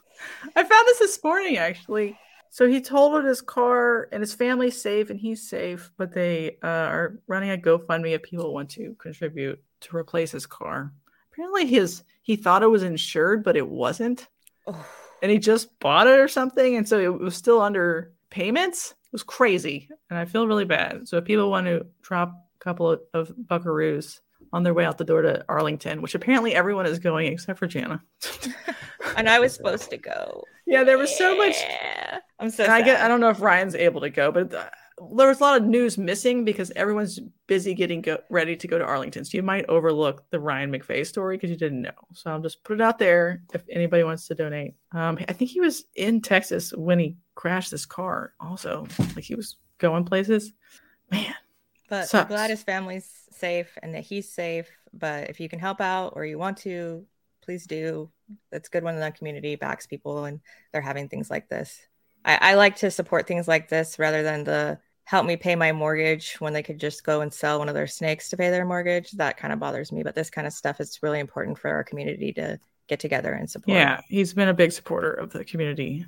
I 0.57 0.63
found 0.63 0.87
this 0.87 0.99
this 0.99 1.23
morning 1.25 1.57
actually. 1.57 2.19
So 2.51 2.69
he 2.69 2.81
totaled 2.81 3.25
his 3.25 3.41
car 3.41 4.09
and 4.13 4.21
his 4.23 4.33
family's 4.33 4.81
safe 4.81 5.11
and 5.11 5.19
he's 5.19 5.49
safe, 5.49 5.91
but 5.97 6.13
they 6.13 6.57
uh, 6.63 6.67
are 6.67 7.19
running 7.27 7.51
a 7.51 7.57
GoFundMe 7.59 8.13
if 8.13 8.23
people 8.23 8.55
want 8.55 8.71
to 8.71 8.95
contribute 8.95 9.61
to 9.81 9.97
replace 9.97 10.31
his 10.31 10.47
car. 10.47 10.93
Apparently 11.33 11.67
his 11.67 12.05
he 12.23 12.37
thought 12.37 12.63
it 12.63 12.69
was 12.71 12.85
insured, 12.85 13.43
but 13.43 13.57
it 13.57 13.69
wasn't. 13.69 14.29
Oh, 14.67 14.87
And 15.25 15.33
he 15.33 15.39
just 15.39 15.79
bought 15.81 16.07
it 16.07 16.19
or 16.19 16.29
something. 16.29 16.77
And 16.77 16.87
so 16.87 17.01
it 17.01 17.19
was 17.19 17.35
still 17.35 17.63
under 17.63 18.13
payments. 18.29 18.91
It 18.91 19.13
was 19.13 19.23
crazy. 19.23 19.89
And 20.11 20.19
I 20.19 20.27
feel 20.27 20.47
really 20.47 20.67
bad. 20.67 21.09
So 21.09 21.17
if 21.17 21.25
people 21.25 21.51
want 21.51 21.65
to 21.67 21.87
drop 22.03 22.29
a 22.29 22.63
couple 22.63 22.91
of, 22.91 23.01
of 23.15 23.33
buckaroos 23.47 24.21
on 24.53 24.65
their 24.65 24.75
way 24.75 24.85
out 24.85 24.99
the 24.99 25.05
door 25.05 25.23
to 25.23 25.43
Arlington, 25.49 26.03
which 26.03 26.15
apparently 26.15 26.55
everyone 26.55 26.85
is 26.85 26.99
going 26.99 27.33
except 27.33 27.59
for 27.59 27.67
Jana. 27.67 28.03
and 29.17 29.27
I 29.27 29.41
was 29.41 29.55
supposed 29.55 29.89
to 29.89 29.97
go. 29.97 30.45
yeah, 30.67 30.85
there 30.85 30.99
was 30.99 31.17
so 31.17 31.35
much. 31.39 31.57
I'm 32.39 32.51
so 32.51 32.67
I 32.67 32.83
get. 32.83 33.01
I 33.01 33.09
don't 33.09 33.21
know 33.21 33.31
if 33.31 33.41
Ryan's 33.41 33.75
able 33.75 34.03
to 34.03 34.11
go, 34.11 34.31
but 34.31 34.53
there 34.99 35.29
was 35.29 35.41
a 35.41 35.43
lot 35.43 35.61
of 35.61 35.67
news 35.67 35.99
missing 35.99 36.45
because 36.45 36.71
everyone's 36.77 37.21
busy 37.47 37.75
getting 37.75 38.01
go- 38.01 38.23
ready 38.31 38.57
to 38.57 38.69
go 38.69 38.79
to 38.79 38.85
Arlington. 38.85 39.25
So 39.25 39.37
you 39.37 39.43
might 39.43 39.67
overlook 39.69 40.25
the 40.31 40.39
Ryan 40.39 40.71
McVeigh 40.71 41.07
story 41.07 41.37
because 41.37 41.51
you 41.51 41.57
didn't 41.57 41.83
know. 41.83 41.91
So 42.13 42.31
I'll 42.31 42.41
just 42.41 42.63
put 42.63 42.75
it 42.75 42.81
out 42.81 42.99
there 42.99 43.43
if 43.53 43.63
anybody 43.71 44.05
wants 44.05 44.29
to 44.29 44.35
donate. 44.35 44.75
Um, 44.93 45.19
I 45.29 45.33
think 45.33 45.51
he 45.51 45.61
was 45.61 45.85
in 45.97 46.21
Texas 46.21 46.73
when 46.73 46.99
he 46.99 47.17
crashed 47.35 47.71
this 47.71 47.87
car. 47.87 48.35
Also, 48.41 48.87
like 49.17 49.25
he 49.25 49.35
was 49.35 49.57
going 49.79 50.05
places. 50.05 50.53
Man, 51.11 51.35
But 51.89 52.15
I'm 52.15 52.29
glad 52.29 52.51
his 52.51 52.63
family's 52.63 53.09
safe 53.31 53.77
and 53.83 53.95
that 53.95 54.05
he's 54.05 54.31
safe. 54.31 54.71
But 54.93 55.29
if 55.29 55.41
you 55.41 55.49
can 55.49 55.59
help 55.59 55.81
out 55.81 56.13
or 56.15 56.25
you 56.25 56.39
want 56.39 56.59
to, 56.59 57.05
please 57.43 57.67
do. 57.67 58.11
It's 58.53 58.69
good 58.69 58.85
when 58.85 58.99
the 58.99 59.11
community 59.11 59.57
backs 59.57 59.87
people 59.87 60.25
and 60.25 60.41
they're 60.73 60.81
having 60.81 61.09
things 61.09 61.31
like 61.31 61.49
this. 61.49 61.81
I, 62.25 62.39
I 62.41 62.55
like 62.55 62.77
to 62.77 62.91
support 62.91 63.27
things 63.27 63.49
like 63.49 63.69
this 63.69 63.99
rather 63.99 64.23
than 64.23 64.45
the 64.45 64.79
help 65.05 65.27
me 65.27 65.37
pay 65.37 65.55
my 65.55 65.73
mortgage 65.73 66.37
when 66.41 66.53
they 66.53 66.63
could 66.63 66.81
just 66.81 67.05
go 67.05 67.21
and 67.21 67.33
sell 67.33 67.59
one 67.59 67.69
of 67.69 67.75
their 67.75 67.87
snakes 67.87 68.31
to 68.31 68.37
pay 68.37 68.51
their 68.51 68.65
mortgage. 68.65 69.11
That 69.13 69.37
kind 69.37 69.53
of 69.53 69.59
bothers 69.59 69.93
me. 69.93 70.03
But 70.03 70.15
this 70.15 70.31
kind 70.31 70.47
of 70.47 70.53
stuff 70.53 70.81
is 70.81 70.99
really 71.03 71.21
important 71.21 71.59
for 71.59 71.71
our 71.71 71.85
community 71.85 72.33
to 72.35 72.59
get 72.89 73.01
together 73.01 73.33
and 73.33 73.49
support. 73.49 73.77
yeah, 73.77 74.01
he's 74.09 74.35
been 74.35 74.49
a 74.49 74.55
big 74.55 74.73
supporter 74.73 75.13
of 75.13 75.33
the 75.33 75.45
community 75.45 76.07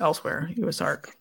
elsewhere, 0.00 0.50
USARC 0.56 1.12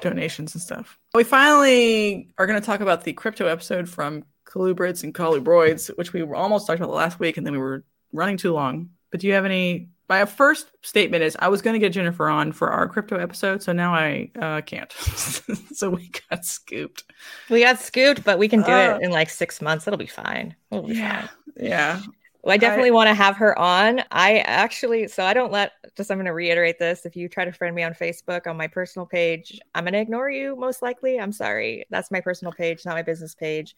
donations 0.00 0.54
and 0.54 0.62
stuff. 0.62 0.98
We 1.14 1.24
finally 1.24 2.28
are 2.38 2.46
going 2.46 2.60
to 2.60 2.64
talk 2.64 2.80
about 2.80 3.04
the 3.04 3.12
crypto 3.12 3.46
episode 3.46 3.88
from 3.88 4.24
Colubrids 4.46 5.02
and 5.02 5.14
Colubroids, 5.14 5.88
which 5.96 6.12
we 6.12 6.22
almost 6.22 6.66
talked 6.66 6.80
about 6.80 6.92
last 6.92 7.18
week, 7.18 7.36
and 7.36 7.46
then 7.46 7.52
we 7.52 7.58
were 7.58 7.84
running 8.12 8.36
too 8.36 8.52
long. 8.52 8.90
But 9.10 9.20
do 9.20 9.26
you 9.26 9.32
have 9.34 9.44
any 9.44 9.88
my 10.08 10.24
first 10.24 10.70
statement 10.82 11.22
is 11.22 11.36
I 11.40 11.48
was 11.48 11.62
going 11.62 11.74
to 11.74 11.80
get 11.80 11.92
Jennifer 11.92 12.28
on 12.28 12.52
for 12.52 12.70
our 12.70 12.88
crypto 12.88 13.18
episode, 13.18 13.62
so 13.62 13.72
now 13.72 13.94
I 13.94 14.30
uh, 14.40 14.60
can't. 14.60 14.92
so 15.72 15.90
we 15.90 16.10
got 16.30 16.44
scooped. 16.44 17.04
We 17.50 17.62
got 17.62 17.80
scooped, 17.80 18.24
but 18.24 18.38
we 18.38 18.48
can 18.48 18.62
do 18.62 18.72
uh, 18.72 18.98
it 19.00 19.04
in 19.04 19.10
like 19.10 19.30
six 19.30 19.60
months. 19.60 19.86
It'll 19.86 19.98
be 19.98 20.06
fine. 20.06 20.54
It'll 20.70 20.86
be 20.86 20.94
yeah, 20.94 21.26
fine. 21.26 21.30
yeah. 21.56 22.00
Well, 22.42 22.54
I 22.54 22.58
definitely 22.58 22.92
want 22.92 23.08
to 23.08 23.14
have 23.14 23.36
her 23.38 23.58
on. 23.58 24.04
I 24.12 24.38
actually, 24.38 25.08
so 25.08 25.24
I 25.24 25.34
don't 25.34 25.50
let, 25.50 25.72
just 25.96 26.12
I'm 26.12 26.18
going 26.18 26.26
to 26.26 26.32
reiterate 26.32 26.78
this. 26.78 27.04
If 27.04 27.16
you 27.16 27.28
try 27.28 27.44
to 27.44 27.50
friend 27.50 27.74
me 27.74 27.82
on 27.82 27.92
Facebook 27.92 28.46
on 28.46 28.56
my 28.56 28.68
personal 28.68 29.04
page, 29.04 29.58
I'm 29.74 29.82
going 29.82 29.94
to 29.94 29.98
ignore 29.98 30.30
you 30.30 30.54
most 30.54 30.80
likely. 30.80 31.18
I'm 31.18 31.32
sorry. 31.32 31.86
That's 31.90 32.12
my 32.12 32.20
personal 32.20 32.52
page, 32.52 32.84
not 32.86 32.94
my 32.94 33.02
business 33.02 33.34
page. 33.34 33.74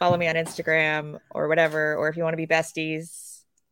Follow 0.00 0.16
me 0.16 0.26
on 0.26 0.34
Instagram 0.34 1.20
or 1.30 1.46
whatever. 1.46 1.94
Or 1.94 2.08
if 2.08 2.16
you 2.16 2.24
want 2.24 2.32
to 2.32 2.38
be 2.38 2.46
besties, 2.48 3.27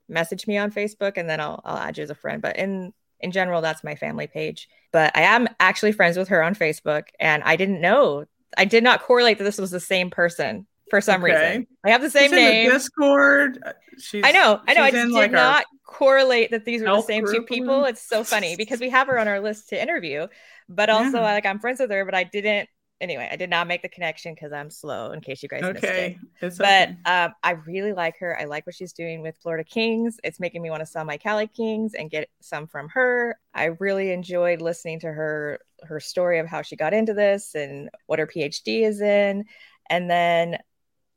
message 0.08 0.46
me 0.46 0.58
on 0.58 0.70
Facebook 0.70 1.12
and 1.16 1.28
then 1.28 1.40
I'll, 1.40 1.60
I'll 1.64 1.78
add 1.78 1.98
you 1.98 2.04
as 2.04 2.10
a 2.10 2.14
friend. 2.14 2.40
But 2.42 2.56
in, 2.56 2.92
in 3.20 3.32
general, 3.32 3.60
that's 3.60 3.84
my 3.84 3.94
family 3.94 4.26
page. 4.26 4.68
But 4.92 5.16
I 5.16 5.22
am 5.22 5.48
actually 5.60 5.92
friends 5.92 6.16
with 6.16 6.28
her 6.28 6.42
on 6.42 6.54
Facebook 6.54 7.04
and 7.18 7.42
I 7.44 7.56
didn't 7.56 7.80
know, 7.80 8.26
I 8.56 8.64
did 8.64 8.84
not 8.84 9.02
correlate 9.02 9.38
that 9.38 9.44
this 9.44 9.58
was 9.58 9.70
the 9.70 9.80
same 9.80 10.10
person 10.10 10.66
for 10.90 11.00
some 11.00 11.22
okay. 11.22 11.32
reason. 11.32 11.66
I 11.84 11.90
have 11.90 12.02
the 12.02 12.10
same 12.10 12.30
she's 12.30 12.38
name. 12.38 12.70
Discord. 12.70 13.62
She's, 13.98 14.22
I 14.24 14.32
know. 14.32 14.60
I 14.66 14.74
know. 14.74 14.82
I 14.82 14.90
just 14.90 15.06
did 15.08 15.12
like 15.12 15.32
not 15.32 15.64
correlate 15.86 16.50
that 16.50 16.64
these 16.64 16.82
were 16.82 16.88
the 16.88 17.02
same 17.02 17.26
two 17.26 17.42
people. 17.42 17.84
It's 17.84 18.06
so 18.06 18.24
funny 18.24 18.56
because 18.56 18.80
we 18.80 18.90
have 18.90 19.06
her 19.08 19.18
on 19.18 19.28
our 19.28 19.40
list 19.40 19.70
to 19.70 19.80
interview, 19.80 20.26
but 20.68 20.90
also 20.90 21.18
yeah. 21.18 21.32
like 21.32 21.46
I'm 21.46 21.58
friends 21.58 21.80
with 21.80 21.90
her, 21.90 22.04
but 22.04 22.14
I 22.14 22.24
didn't. 22.24 22.68
Anyway, 23.00 23.28
I 23.30 23.36
did 23.36 23.50
not 23.50 23.66
make 23.66 23.82
the 23.82 23.90
connection 23.90 24.34
because 24.34 24.52
I'm 24.52 24.70
slow. 24.70 25.12
In 25.12 25.20
case 25.20 25.42
you 25.42 25.48
guys 25.50 25.62
okay. 25.62 26.18
missed 26.40 26.58
it, 26.58 26.58
but 26.58 26.88
okay. 26.88 26.96
um, 27.04 27.34
I 27.42 27.50
really 27.66 27.92
like 27.92 28.18
her. 28.20 28.38
I 28.38 28.44
like 28.44 28.66
what 28.66 28.74
she's 28.74 28.94
doing 28.94 29.20
with 29.20 29.36
Florida 29.42 29.64
Kings. 29.64 30.18
It's 30.24 30.40
making 30.40 30.62
me 30.62 30.70
want 30.70 30.80
to 30.80 30.86
sell 30.86 31.04
my 31.04 31.18
Cali 31.18 31.46
Kings 31.46 31.92
and 31.94 32.10
get 32.10 32.30
some 32.40 32.66
from 32.66 32.88
her. 32.90 33.38
I 33.52 33.66
really 33.80 34.12
enjoyed 34.12 34.62
listening 34.62 35.00
to 35.00 35.08
her 35.08 35.58
her 35.82 36.00
story 36.00 36.38
of 36.38 36.46
how 36.46 36.62
she 36.62 36.74
got 36.74 36.94
into 36.94 37.12
this 37.12 37.54
and 37.54 37.90
what 38.06 38.18
her 38.18 38.26
PhD 38.26 38.86
is 38.86 39.02
in. 39.02 39.44
And 39.90 40.10
then 40.10 40.58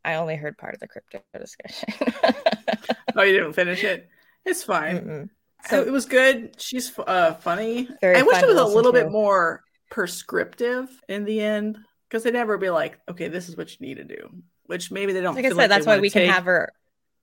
I 0.04 0.16
only 0.16 0.36
heard 0.36 0.58
part 0.58 0.74
of 0.74 0.80
the 0.80 0.88
crypto 0.88 1.22
discussion. 1.38 1.94
oh, 3.16 3.24
you 3.24 3.34
didn't 3.34 3.54
finish 3.54 3.84
it? 3.84 4.10
It's 4.46 4.64
fine. 4.64 4.98
Mm-mm. 4.98 5.30
So 5.68 5.82
it 5.82 5.92
was 5.92 6.06
good. 6.06 6.60
She's 6.60 6.92
uh, 6.98 7.34
funny. 7.36 7.90
I 8.02 8.24
wish 8.24 8.42
it 8.42 8.48
was 8.48 8.58
a 8.58 8.66
little 8.66 8.94
to. 8.94 9.04
bit 9.04 9.12
more 9.12 9.64
prescriptive 9.90 10.90
in 11.08 11.26
the 11.26 11.42
end 11.42 11.78
because 12.08 12.24
they 12.24 12.32
never 12.32 12.58
be 12.58 12.70
like, 12.70 13.00
okay, 13.10 13.28
this 13.28 13.50
is 13.50 13.58
what 13.58 13.72
you 13.72 13.88
need 13.88 13.98
to 13.98 14.04
do. 14.04 14.30
Which 14.66 14.92
maybe 14.92 15.14
they 15.14 15.22
don't. 15.22 15.36
Like 15.36 15.46
I 15.46 15.50
said, 15.50 15.58
like 15.58 15.70
that's 15.70 15.86
why 15.86 16.00
we 16.00 16.10
can 16.10 16.30
have 16.30 16.46
her. 16.46 16.72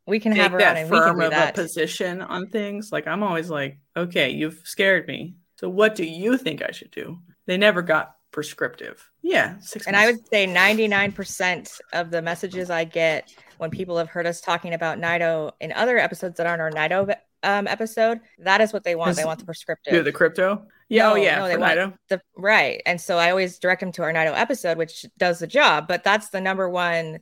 We 0.07 0.21
can 0.21 0.33
have 0.33 0.53
her 0.53 0.59
that 0.59 0.85
on 0.85 0.89
firm 0.89 1.21
of 1.21 1.31
that. 1.31 1.51
a 1.51 1.63
position 1.63 2.23
on 2.23 2.49
things. 2.49 2.93
Like 2.93 3.07
I'm 3.07 3.23
always 3.23 3.51
like, 3.51 3.79
okay, 3.97 4.31
you've 4.31 4.61
scared 4.65 5.07
me. 5.07 5.37
So 5.57 5.69
what 5.69 5.95
do 5.95 6.05
you 6.05 6.37
think 6.37 6.63
I 6.63 6.71
should 6.71 6.91
do? 6.91 7.19
They 7.47 7.57
never 7.57 7.83
got 7.83 8.15
prescriptive. 8.31 9.11
Yeah, 9.23 9.59
six. 9.61 9.87
And 9.87 9.97
months. 9.97 10.09
I 10.09 10.13
would 10.13 10.29
say 10.29 10.47
99% 10.47 11.81
of 11.93 12.11
the 12.11 12.23
messages 12.23 12.71
I 12.71 12.85
get 12.85 13.33
when 13.59 13.71
people 13.71 13.97
have 13.99 14.09
heard 14.09 14.27
us 14.27 14.41
talking 14.41 14.75
about 14.75 14.99
Nido 14.99 15.53
in 15.61 15.73
other 15.73 15.99
episodes 15.99 16.37
that 16.37 16.47
aren't 16.47 16.61
our 16.61 16.71
Nido 16.71 17.09
um, 17.47 17.67
episode, 17.67 18.21
that 18.39 18.61
is 18.61 18.73
what 18.73 18.85
they 18.85 18.95
want. 18.95 19.13
Is, 19.13 19.17
they 19.17 19.25
want 19.25 19.39
the 19.39 19.45
prescriptive. 19.45 19.93
Do 19.93 20.03
the 20.03 20.13
crypto? 20.13 20.67
Yeah, 20.89 21.11
oh, 21.11 21.15
no, 21.15 21.21
oh 21.21 21.23
yeah, 21.23 21.39
no, 21.39 21.49
they 21.49 21.57
want. 21.57 21.97
The, 22.09 22.21
right. 22.37 22.83
And 22.85 23.01
so 23.01 23.19
I 23.19 23.31
always 23.31 23.59
direct 23.59 23.81
them 23.81 23.93
to 23.93 24.03
our 24.03 24.13
Nido 24.13 24.33
episode, 24.33 24.79
which 24.79 25.07
does 25.19 25.39
the 25.39 25.47
job. 25.47 25.89
But 25.89 26.05
that's 26.05 26.31
the 26.31 26.41
number 26.41 26.69
one 26.69 27.21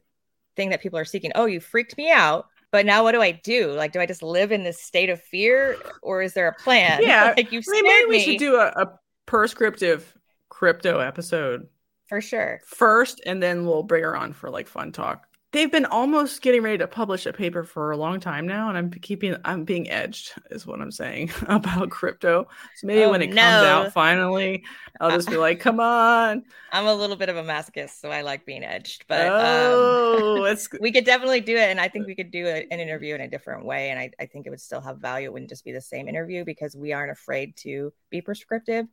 thing 0.57 0.71
that 0.71 0.83
people 0.83 0.99
are 0.99 1.05
seeking. 1.05 1.33
Oh, 1.35 1.47
you 1.47 1.61
freaked 1.61 1.97
me 1.97 2.11
out. 2.11 2.47
But 2.71 2.87
now 2.87 3.05
what 3.05 3.13
do 3.13 3.23
I 3.23 3.31
do? 3.31 3.71
Like, 3.71 3.93
do 3.93 4.01
I 4.01 4.07
just 4.07 4.23
live 4.23 4.51
in 4.51 4.65
this 4.65 4.83
state 4.83 5.09
of 5.09 5.23
fear 5.23 5.77
or 6.03 6.23
is 6.23 6.35
there 6.35 6.49
a 6.49 6.55
plan? 6.55 7.01
Yeah. 7.03 7.33
like 7.37 7.53
you 7.53 7.61
I 7.61 7.71
mean, 7.71 7.85
maybe 7.85 8.09
we 8.09 8.17
me. 8.17 8.25
should 8.25 8.39
do 8.39 8.57
a, 8.57 8.67
a 8.67 8.99
prescriptive 9.27 10.13
crypto 10.49 10.99
episode 10.99 11.69
for 12.09 12.21
sure 12.21 12.61
first, 12.67 13.21
and 13.25 13.43
then 13.43 13.67
we'll 13.67 13.83
bring 13.83 14.03
her 14.03 14.17
on 14.17 14.33
for 14.33 14.51
like 14.51 14.69
fun 14.69 14.93
talk. 14.93 15.27
They've 15.55 15.71
been 15.71 15.87
almost 15.87 16.43
getting 16.43 16.63
ready 16.63 16.79
to 16.79 16.89
publish 16.89 17.27
a 17.27 17.33
paper 17.33 17.63
for 17.63 17.93
a 17.93 17.97
long 17.97 18.19
time 18.19 18.45
now, 18.45 18.69
and 18.69 18.77
I'm 18.77 18.91
keeping 18.91 19.37
I'm 19.45 19.63
being 19.63 19.89
edged, 19.89 20.33
is 20.51 20.67
what 20.67 20.81
I'm 20.81 20.91
saying 20.91 21.31
about 21.47 21.91
crypto. 21.91 22.49
So 22.75 22.89
maybe 22.89 23.05
oh, 23.05 23.11
when 23.13 23.23
it 23.23 23.31
no. 23.31 23.41
comes 23.41 23.65
out 23.65 23.93
finally, 23.93 24.65
I'll 25.01 25.13
just 25.13 25.31
be 25.31 25.37
like, 25.37 25.61
"Come 25.61 25.79
on!" 25.79 26.43
I'm 26.73 26.87
a 26.87 26.95
little 26.95 27.15
bit 27.15 27.29
of 27.29 27.37
a 27.37 27.45
masochist, 27.45 28.01
so 28.01 28.11
I 28.11 28.23
like 28.23 28.45
being 28.45 28.65
edged. 28.65 29.05
But 29.07 29.29
oh, 29.29 30.45
um, 30.45 30.59
we 30.81 30.91
could 30.91 31.05
definitely 31.05 31.41
do 31.41 31.55
it, 31.55 31.71
and 31.71 31.79
I 31.79 31.87
think 31.87 32.09
we 32.09 32.17
could 32.17 32.33
do 32.33 32.49
a, 32.49 32.67
an 32.73 32.81
interview 32.81 33.15
in 33.15 33.21
a 33.21 33.29
different 33.29 33.65
way, 33.65 33.91
and 33.91 33.99
I, 34.01 34.11
I 34.19 34.27
think 34.27 34.49
it 34.49 34.51
would 34.51 34.61
still 34.61 34.81
have 34.81 34.99
value. 34.99 35.29
It 35.29 35.33
wouldn't 35.33 35.51
just 35.51 35.65
be 35.65 35.71
the 35.71 35.81
same 35.81 36.09
interview 36.09 36.45
because 36.45 36.75
we 36.75 36.93
aren't 36.93 37.13
afraid 37.13 37.55
to 37.59 37.93
be 38.11 38.21
prescriptive 38.21 38.87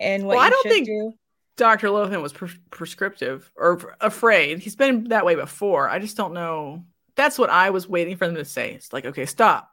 and 0.00 0.24
what 0.24 0.36
well, 0.36 0.46
I 0.46 0.48
don't 0.48 0.62
think 0.62 0.86
do. 0.86 1.12
Dr. 1.58 1.88
Lohan 1.88 2.22
was 2.22 2.32
pre- 2.32 2.48
prescriptive 2.70 3.50
or 3.56 3.96
afraid. 4.00 4.60
He's 4.60 4.76
been 4.76 5.08
that 5.08 5.26
way 5.26 5.34
before. 5.34 5.90
I 5.90 5.98
just 5.98 6.16
don't 6.16 6.32
know. 6.32 6.84
That's 7.16 7.38
what 7.38 7.50
I 7.50 7.70
was 7.70 7.88
waiting 7.88 8.16
for 8.16 8.26
them 8.26 8.36
to 8.36 8.44
say. 8.44 8.72
It's 8.72 8.92
like, 8.92 9.04
okay, 9.04 9.26
stop. 9.26 9.70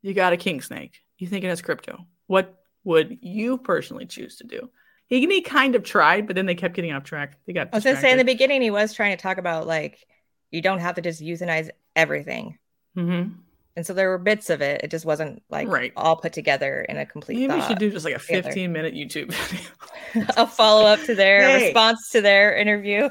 You 0.00 0.14
got 0.14 0.32
a 0.32 0.36
king 0.36 0.62
snake. 0.62 1.02
You 1.18 1.26
thinking 1.26 1.50
it's 1.50 1.60
crypto. 1.60 2.06
What 2.28 2.54
would 2.84 3.18
you 3.20 3.58
personally 3.58 4.06
choose 4.06 4.36
to 4.36 4.44
do? 4.44 4.70
He, 5.08 5.20
he 5.26 5.40
kind 5.40 5.74
of 5.74 5.82
tried, 5.82 6.26
but 6.26 6.36
then 6.36 6.46
they 6.46 6.54
kept 6.54 6.74
getting 6.74 6.92
off 6.92 7.02
track. 7.02 7.36
They 7.46 7.52
got. 7.52 7.70
I 7.72 7.78
was 7.78 7.84
gonna 7.84 8.00
say 8.00 8.12
in 8.12 8.18
the 8.18 8.24
beginning, 8.24 8.62
he 8.62 8.70
was 8.70 8.94
trying 8.94 9.16
to 9.16 9.20
talk 9.20 9.38
about 9.38 9.66
like 9.66 10.06
you 10.50 10.62
don't 10.62 10.78
have 10.78 10.94
to 10.94 11.00
just 11.00 11.20
euthanize 11.20 11.68
everything. 11.96 12.58
Mm-hmm. 12.96 13.32
And 13.78 13.86
so 13.86 13.94
there 13.94 14.08
were 14.08 14.18
bits 14.18 14.50
of 14.50 14.60
it. 14.60 14.80
It 14.82 14.90
just 14.90 15.04
wasn't 15.04 15.40
like 15.50 15.68
right. 15.68 15.92
all 15.94 16.16
put 16.16 16.32
together 16.32 16.84
in 16.88 16.96
a 16.96 17.06
complete. 17.06 17.38
Maybe 17.46 17.60
we 17.60 17.64
should 17.68 17.78
do 17.78 17.92
just 17.92 18.04
like 18.04 18.16
a 18.16 18.18
15 18.18 18.72
minute 18.72 18.92
YouTube 18.92 19.30
video. 19.32 20.26
a 20.36 20.48
follow 20.48 20.84
up 20.84 21.00
to 21.04 21.14
their 21.14 21.42
hey. 21.42 21.66
response 21.66 22.10
to 22.10 22.20
their 22.20 22.56
interview. 22.56 23.08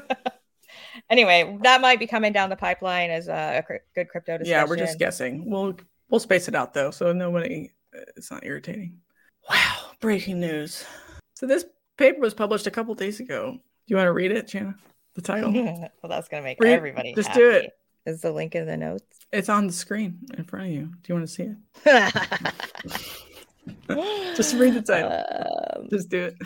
anyway, 1.10 1.56
that 1.62 1.80
might 1.80 1.98
be 1.98 2.06
coming 2.06 2.34
down 2.34 2.50
the 2.50 2.56
pipeline 2.56 3.08
as 3.08 3.30
uh, 3.30 3.62
a, 3.66 3.72
a 3.72 3.78
good 3.94 4.10
crypto 4.10 4.36
discussion. 4.36 4.50
Yeah, 4.50 4.66
we're 4.68 4.76
just 4.76 4.98
guessing. 4.98 5.50
We'll 5.50 5.74
we'll 6.10 6.20
space 6.20 6.48
it 6.48 6.54
out 6.54 6.74
though, 6.74 6.90
so 6.90 7.14
nobody 7.14 7.70
uh, 7.96 8.00
it's 8.18 8.30
not 8.30 8.44
irritating. 8.44 9.00
Wow, 9.48 9.92
breaking 10.00 10.38
news. 10.38 10.84
So 11.32 11.46
this 11.46 11.64
paper 11.96 12.20
was 12.20 12.34
published 12.34 12.66
a 12.66 12.70
couple 12.70 12.94
days 12.94 13.20
ago. 13.20 13.52
Do 13.52 13.60
you 13.86 13.96
want 13.96 14.08
to 14.08 14.12
read 14.12 14.32
it, 14.32 14.48
Jana? 14.48 14.76
The 15.14 15.22
title. 15.22 15.50
well, 15.50 15.90
that's 16.10 16.28
gonna 16.28 16.42
make 16.42 16.60
read, 16.60 16.74
everybody. 16.74 17.14
Just 17.14 17.28
happy. 17.28 17.40
do 17.40 17.50
it. 17.52 17.72
Is 18.08 18.22
the 18.22 18.32
link 18.32 18.54
in 18.54 18.64
the 18.64 18.78
notes? 18.78 19.04
It's 19.32 19.50
on 19.50 19.66
the 19.66 19.72
screen 19.72 20.20
in 20.36 20.44
front 20.44 20.68
of 20.68 20.72
you. 20.72 20.86
Do 20.86 20.98
you 21.08 21.14
want 21.14 21.28
to 21.28 21.34
see 21.34 21.42
it? 21.42 21.56
Just 24.34 24.56
read 24.56 24.72
the 24.72 24.80
title. 24.80 25.12
Um, 25.12 25.88
Just 25.90 26.08
do 26.08 26.24
it. 26.24 26.36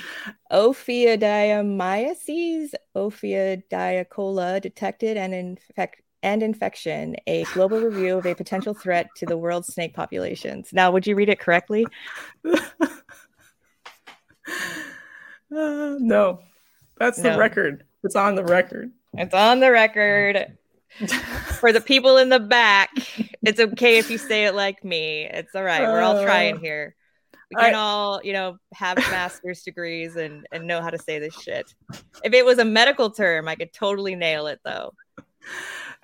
Ophidiomyces, 0.51 2.71
Ophidiacola 2.97 4.61
detected 4.61 5.17
and 5.17 5.33
infect 5.33 6.03
and 6.25 6.43
infection, 6.43 7.15
a 7.29 7.45
global 7.55 7.81
review 7.81 8.19
of 8.19 8.27
a 8.27 8.35
potential 8.35 8.75
threat 8.75 9.07
to 9.17 9.27
the 9.27 9.37
world's 9.37 9.73
snake 9.73 9.95
populations. 9.95 10.73
Now, 10.73 10.91
would 10.91 11.07
you 11.07 11.15
read 11.15 11.29
it 11.29 11.39
correctly? 11.39 11.87
uh, 12.45 12.59
no, 15.51 16.41
that's 16.99 17.19
no. 17.19 17.33
the 17.33 17.39
record. 17.39 17.85
It's 18.03 18.17
on 18.17 18.35
the 18.35 18.45
record. 18.45 18.91
It's 19.15 19.35
on 19.35 19.61
the 19.61 19.71
record. 19.71 20.57
For 21.59 21.73
the 21.73 21.81
people 21.81 22.17
in 22.19 22.29
the 22.29 22.41
back, 22.41 22.91
it's 23.43 23.61
okay 23.61 23.99
if 23.99 24.11
you 24.11 24.19
say 24.19 24.45
it 24.47 24.55
like 24.55 24.85
me. 24.85 25.25
It's 25.25 25.55
all 25.55 25.63
right. 25.63 25.83
We're 25.83 26.01
all 26.01 26.23
trying 26.23 26.57
uh, 26.57 26.61
here. 26.61 26.95
We 27.51 27.57
can 27.57 27.75
I, 27.75 27.79
all, 27.79 28.21
you 28.25 28.33
know, 28.33 28.57
have 28.73 28.97
master's 28.97 29.63
degrees 29.63 30.17
and 30.17 30.47
and 30.53 30.67
know 30.67 30.81
how 30.81 30.91
to 30.91 30.99
say 30.99 31.19
this 31.19 31.35
shit. 31.35 31.75
If 32.25 32.33
it 32.33 32.45
was 32.45 32.59
a 32.59 32.65
medical 32.65 33.11
term, 33.11 33.49
I 33.49 33.57
could 33.57 33.73
totally 33.73 34.15
nail 34.15 34.47
it 34.47 34.61
though. 34.65 34.95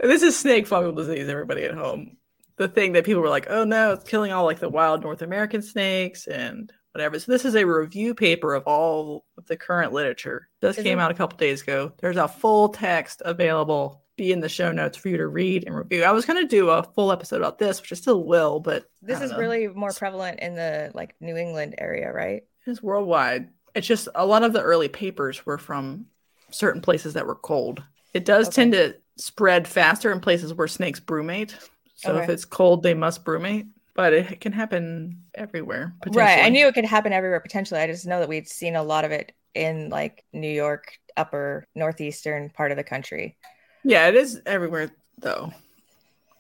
This 0.01 0.23
is 0.23 0.39
snake 0.39 0.67
fungal 0.67 0.95
disease, 0.95 1.29
everybody 1.29 1.65
at 1.65 1.75
home. 1.75 2.17
The 2.57 2.69
thing 2.69 2.93
that 2.93 3.05
people 3.05 3.23
were 3.23 3.29
like, 3.29 3.47
oh 3.49 3.65
no, 3.65 3.93
it's 3.93 4.05
killing 4.05 4.33
all 4.33 4.45
like 4.45 4.59
the 4.59 4.69
wild 4.69 5.03
North 5.03 5.23
American 5.23 5.63
snakes 5.63 6.27
and 6.27 6.73
whatever. 6.93 7.19
So 7.19 7.31
this 7.31 7.45
is 7.45 7.55
a 7.55 7.65
review 7.65 8.15
paper 8.15 8.55
of 8.55 8.65
all 8.65 9.25
of 9.37 9.47
the 9.47 9.57
current 9.57 9.93
literature. 9.93 10.49
This 10.61 10.77
came 10.77 10.99
out 10.99 11.11
a 11.11 11.15
couple 11.15 11.39
days 11.39 11.63
ago. 11.63 11.93
There's 11.99 12.17
a 12.17 12.29
full 12.29 12.71
text 12.71 13.23
available 13.25 14.03
be 14.19 14.33
in 14.33 14.41
the 14.41 14.49
show 14.49 14.71
notes 14.71 14.99
for 14.99 15.09
you 15.09 15.17
to 15.17 15.27
read 15.27 15.65
and 15.67 15.75
review. 15.75 16.03
I 16.05 16.11
was 16.11 16.27
going 16.27 16.43
to 16.43 16.47
do 16.49 16.69
a 16.69 16.83
full 16.83 17.11
episode 17.11 17.37
about 17.37 17.59
this, 17.59 17.81
which 17.81 17.93
I 17.93 17.95
still 17.95 18.25
will, 18.25 18.61
but 18.61 18.91
this 19.01 19.23
is 19.23 19.31
know. 19.31 19.39
really 19.39 19.69
more 19.69 19.93
prevalent 19.93 20.41
in 20.41 20.55
the 20.55 20.91
like 20.93 21.15
New 21.21 21.37
England 21.37 21.77
area, 21.79 22.13
right? 22.13 22.43
It's 22.67 22.83
worldwide. 22.83 23.49
It's 23.75 23.87
just 23.87 24.09
a 24.15 24.27
lot 24.27 24.43
of 24.43 24.53
the 24.53 24.61
early 24.61 24.89
papers 24.89 25.47
were 25.47 25.57
from 25.57 26.07
certain 26.51 26.83
places 26.83 27.15
that 27.15 27.27
were 27.27 27.37
cold. 27.37 27.83
It 28.13 28.27
does 28.27 28.49
okay. 28.49 28.57
tend 28.57 28.73
to 28.73 28.97
spread 29.17 29.67
faster 29.67 30.13
in 30.13 30.21
places 30.21 30.53
where 30.53 30.69
snakes 30.69 31.01
brumate. 31.01 31.55
So 31.95 32.13
okay. 32.13 32.25
if 32.25 32.31
it's 32.31 32.45
cold, 32.45 32.83
they 32.83 32.95
must 32.95 33.25
brumate. 33.25 33.69
But 33.95 34.13
it 34.13 34.41
can 34.41 34.53
happen 34.53 35.23
everywhere. 35.35 35.95
Right. 36.13 36.45
I 36.45 36.51
knew 36.51 36.69
it 36.69 36.75
could 36.75 36.85
happen 36.85 37.13
everywhere 37.13 37.41
potentially. 37.41 37.81
I 37.81 37.89
just 37.89 38.07
know 38.07 38.21
that 38.21 38.29
we'd 38.29 38.49
seen 38.49 38.77
a 38.77 38.83
lot 38.83 39.05
of 39.05 39.11
it 39.11 39.33
in 39.55 39.89
like 39.89 40.25
New 40.33 40.51
York, 40.51 40.99
upper 41.17 41.67
northeastern 41.75 42.51
part 42.51 42.71
of 42.71 42.77
the 42.77 42.85
country. 42.85 43.37
Yeah, 43.85 44.09
it 44.09 44.15
is 44.15 44.41
everywhere 44.47 44.91
though. 45.19 45.53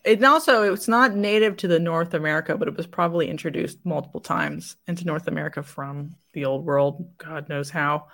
It 0.05 0.23
also 0.24 0.73
it's 0.73 0.89
not 0.89 1.15
native 1.15 1.56
to 1.59 1.69
the 1.69 1.78
North 1.78 2.15
America, 2.15 2.56
but 2.56 2.69
it 2.69 2.77
was 2.77 2.86
probably 2.86 3.28
introduced 3.28 3.78
multiple 3.85 4.20
times 4.20 4.77
into 4.86 5.05
North 5.05 5.28
America 5.28 5.62
from 5.62 6.15
the 6.32 6.44
old 6.44 6.65
world. 6.65 7.06
God 7.19 7.48
knows 7.48 7.70
how. 7.70 8.06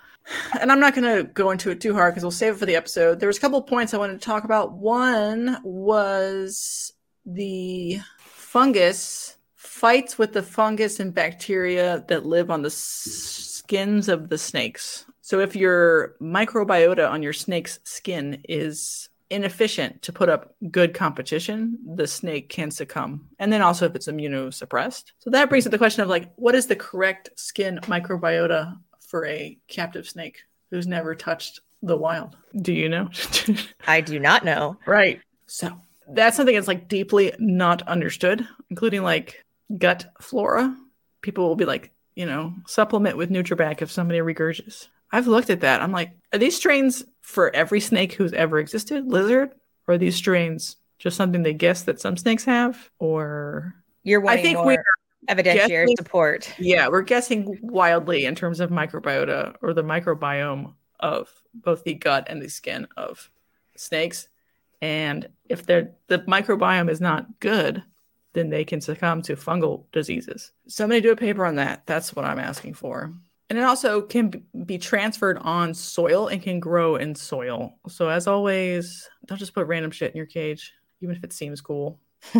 And 0.59 0.71
I'm 0.71 0.79
not 0.79 0.95
going 0.95 1.17
to 1.17 1.23
go 1.23 1.51
into 1.51 1.69
it 1.69 1.79
too 1.79 1.93
hard 1.93 2.13
because 2.13 2.23
we'll 2.23 2.31
save 2.31 2.53
it 2.53 2.57
for 2.57 2.65
the 2.65 2.75
episode. 2.75 3.19
There 3.19 3.27
was 3.27 3.37
a 3.37 3.41
couple 3.41 3.61
points 3.61 3.93
I 3.93 3.97
wanted 3.97 4.19
to 4.19 4.25
talk 4.25 4.43
about. 4.43 4.73
One 4.73 5.59
was 5.63 6.91
the 7.25 7.99
fungus 8.17 9.37
fights 9.53 10.17
with 10.17 10.33
the 10.33 10.41
fungus 10.41 10.99
and 10.99 11.13
bacteria 11.13 12.03
that 12.07 12.25
live 12.25 12.49
on 12.49 12.61
the 12.61 12.69
skins 12.69 14.09
of 14.09 14.29
the 14.29 14.37
snakes. 14.37 15.05
So 15.21 15.39
if 15.39 15.55
your 15.55 16.15
microbiota 16.21 17.09
on 17.09 17.21
your 17.21 17.33
snake's 17.33 17.79
skin 17.83 18.41
is 18.47 19.09
inefficient 19.29 20.01
to 20.03 20.13
put 20.13 20.29
up 20.29 20.55
good 20.71 20.93
competition, 20.93 21.77
the 21.95 22.07
snake 22.07 22.49
can 22.49 22.71
succumb. 22.71 23.27
And 23.39 23.51
then 23.51 23.61
also 23.61 23.85
if 23.85 23.95
it's 23.95 24.07
immunosuppressed. 24.07 25.11
So 25.19 25.29
that 25.31 25.49
brings 25.49 25.65
up 25.65 25.71
the 25.71 25.77
question 25.77 26.03
of 26.03 26.09
like, 26.09 26.31
what 26.35 26.55
is 26.55 26.67
the 26.67 26.75
correct 26.75 27.29
skin 27.35 27.79
microbiota 27.83 28.77
for 28.99 29.25
a 29.25 29.57
captive 29.67 30.07
snake 30.07 30.43
who's 30.69 30.87
never 30.87 31.15
touched 31.15 31.61
the 31.81 31.97
wild? 31.97 32.35
Do 32.55 32.73
you 32.73 32.89
know? 32.89 33.09
I 33.87 34.01
do 34.01 34.19
not 34.19 34.45
know. 34.45 34.77
Right. 34.85 35.21
So 35.47 35.79
that's 36.07 36.37
something 36.37 36.55
that's 36.55 36.67
like 36.67 36.87
deeply 36.87 37.33
not 37.39 37.87
understood, 37.87 38.47
including 38.69 39.03
like 39.03 39.43
gut 39.77 40.11
flora. 40.21 40.75
People 41.21 41.47
will 41.47 41.55
be 41.55 41.65
like, 41.65 41.91
you 42.15 42.25
know, 42.25 42.53
supplement 42.67 43.17
with 43.17 43.29
Nutrabac 43.29 43.81
if 43.81 43.91
somebody 43.91 44.19
regurgitates. 44.19 44.87
I've 45.11 45.27
looked 45.27 45.49
at 45.49 45.61
that. 45.61 45.81
I'm 45.81 45.91
like, 45.91 46.11
are 46.33 46.39
these 46.39 46.55
strains 46.55 47.03
for 47.25 47.53
every 47.55 47.79
snake 47.79 48.13
who's 48.13 48.33
ever 48.33 48.59
existed, 48.59 49.07
lizard, 49.07 49.49
or 49.87 49.95
are 49.95 49.97
these 49.97 50.15
strains 50.15 50.77
just 50.99 51.17
something 51.17 51.41
they 51.41 51.53
guess 51.53 51.81
that 51.81 51.99
some 51.99 52.15
snakes 52.15 52.45
have? 52.45 52.91
Or 52.99 53.73
you're 54.03 54.25
I 54.27 54.39
think 54.39 54.63
we're 54.63 54.83
evidentiary 55.27 55.87
guessing, 55.87 55.97
support. 55.97 56.53
Yeah, 56.59 56.87
we're 56.87 57.01
guessing 57.01 57.57
wildly 57.63 58.25
in 58.25 58.35
terms 58.35 58.59
of 58.59 58.69
microbiota 58.69 59.55
or 59.63 59.73
the 59.73 59.83
microbiome 59.83 60.75
of 60.99 61.27
both 61.55 61.83
the 61.83 61.95
gut 61.95 62.27
and 62.29 62.39
the 62.39 62.47
skin 62.47 62.87
of 62.95 63.31
snakes. 63.75 64.27
And 64.79 65.27
if 65.49 65.65
they're 65.65 65.93
the 66.07 66.19
microbiome 66.19 66.91
is 66.91 67.01
not 67.01 67.39
good, 67.39 67.81
then 68.33 68.51
they 68.51 68.65
can 68.65 68.81
succumb 68.81 69.23
to 69.23 69.35
fungal 69.35 69.85
diseases. 69.91 70.51
Somebody 70.67 71.01
do 71.01 71.11
a 71.11 71.15
paper 71.15 71.43
on 71.43 71.55
that. 71.55 71.87
That's 71.87 72.15
what 72.15 72.23
I'm 72.23 72.39
asking 72.39 72.75
for. 72.75 73.13
And 73.49 73.59
it 73.59 73.63
also 73.63 74.01
can 74.01 74.43
be 74.65 74.77
transferred 74.77 75.37
on 75.37 75.73
soil 75.73 76.27
and 76.27 76.41
can 76.41 76.59
grow 76.59 76.95
in 76.95 77.13
soil. 77.13 77.77
So, 77.87 78.09
as 78.09 78.25
always, 78.25 79.07
don't 79.25 79.37
just 79.37 79.53
put 79.53 79.67
random 79.67 79.91
shit 79.91 80.11
in 80.11 80.17
your 80.17 80.25
cage, 80.25 80.73
even 81.01 81.15
if 81.15 81.23
it 81.23 81.33
seems 81.33 81.61
cool. 81.61 81.99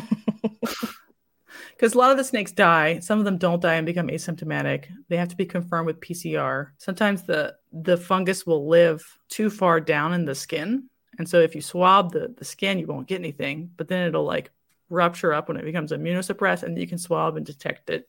Because 1.76 1.94
a 1.94 1.98
lot 1.98 2.11
of 2.11 2.18
the 2.18 2.23
snakes 2.23 2.52
die. 2.52 2.99
Some 2.99 3.19
of 3.19 3.26
them 3.26 3.38
don't 3.38 3.61
die 3.61 3.76
and 3.76 3.86
become 3.86 4.07
asymptomatic. 4.07 4.86
They 5.10 5.18
have 5.18 5.27
to 5.30 5.36
be 5.36 5.45
confirmed 5.45 5.88
with 5.88 5.99
PCR. 5.99 6.69
Sometimes 6.77 7.23
the 7.23 7.56
the 7.72 7.98
fungus 7.98 8.45
will 8.45 8.68
live 8.68 9.03
too 9.27 9.49
far 9.49 9.80
down 9.82 10.14
in 10.14 10.26
the 10.26 10.36
skin, 10.36 10.90
and 11.18 11.27
so 11.27 11.40
if 11.40 11.56
you 11.56 11.61
swab 11.61 12.11
the 12.11 12.34
the 12.38 12.45
skin, 12.45 12.80
you 12.80 12.88
won't 12.88 13.07
get 13.07 13.19
anything. 13.19 13.72
But 13.76 13.88
then 13.88 14.07
it'll 14.07 14.23
like 14.23 14.52
rupture 14.90 15.34
up 15.34 15.48
when 15.48 15.57
it 15.57 15.65
becomes 15.65 15.91
immunosuppressed, 15.91 16.64
and 16.64 16.77
you 16.77 16.88
can 16.88 16.98
swab 16.98 17.36
and 17.36 17.45
detect 17.45 17.90
it 17.90 18.07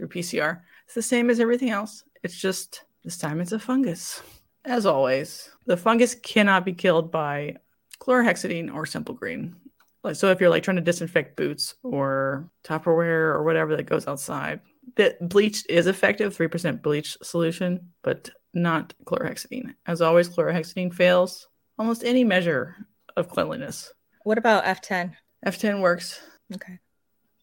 through 0.00 0.08
PCR. 0.08 0.60
It's 0.86 0.94
the 0.94 1.02
same 1.02 1.28
as 1.28 1.40
everything 1.40 1.70
else. 1.70 2.04
It's 2.22 2.40
just 2.40 2.84
this 3.04 3.18
time 3.18 3.40
it's 3.40 3.52
a 3.52 3.58
fungus. 3.58 4.22
As 4.64 4.86
always, 4.86 5.50
the 5.66 5.76
fungus 5.76 6.14
cannot 6.14 6.64
be 6.64 6.72
killed 6.72 7.12
by 7.12 7.56
chlorhexidine 8.00 8.74
or 8.74 8.86
simple 8.86 9.14
green. 9.14 9.56
Like 10.02 10.16
so, 10.16 10.30
if 10.30 10.40
you're 10.40 10.50
like 10.50 10.62
trying 10.62 10.76
to 10.76 10.82
disinfect 10.82 11.36
boots 11.36 11.74
or 11.82 12.48
Tupperware 12.64 13.34
or 13.34 13.44
whatever 13.44 13.76
that 13.76 13.84
goes 13.84 14.06
outside, 14.06 14.60
that 14.96 15.28
bleach 15.28 15.64
is 15.68 15.86
effective, 15.86 16.34
three 16.34 16.48
percent 16.48 16.82
bleach 16.82 17.18
solution, 17.22 17.90
but 18.02 18.30
not 18.54 18.94
chlorhexidine. 19.04 19.74
As 19.86 20.00
always, 20.00 20.30
chlorhexidine 20.30 20.94
fails 20.94 21.48
almost 21.78 22.04
any 22.04 22.24
measure 22.24 22.74
of 23.16 23.28
cleanliness. 23.28 23.92
What 24.24 24.38
about 24.38 24.64
F10? 24.64 25.14
F10 25.46 25.82
works. 25.82 26.20
Okay. 26.54 26.78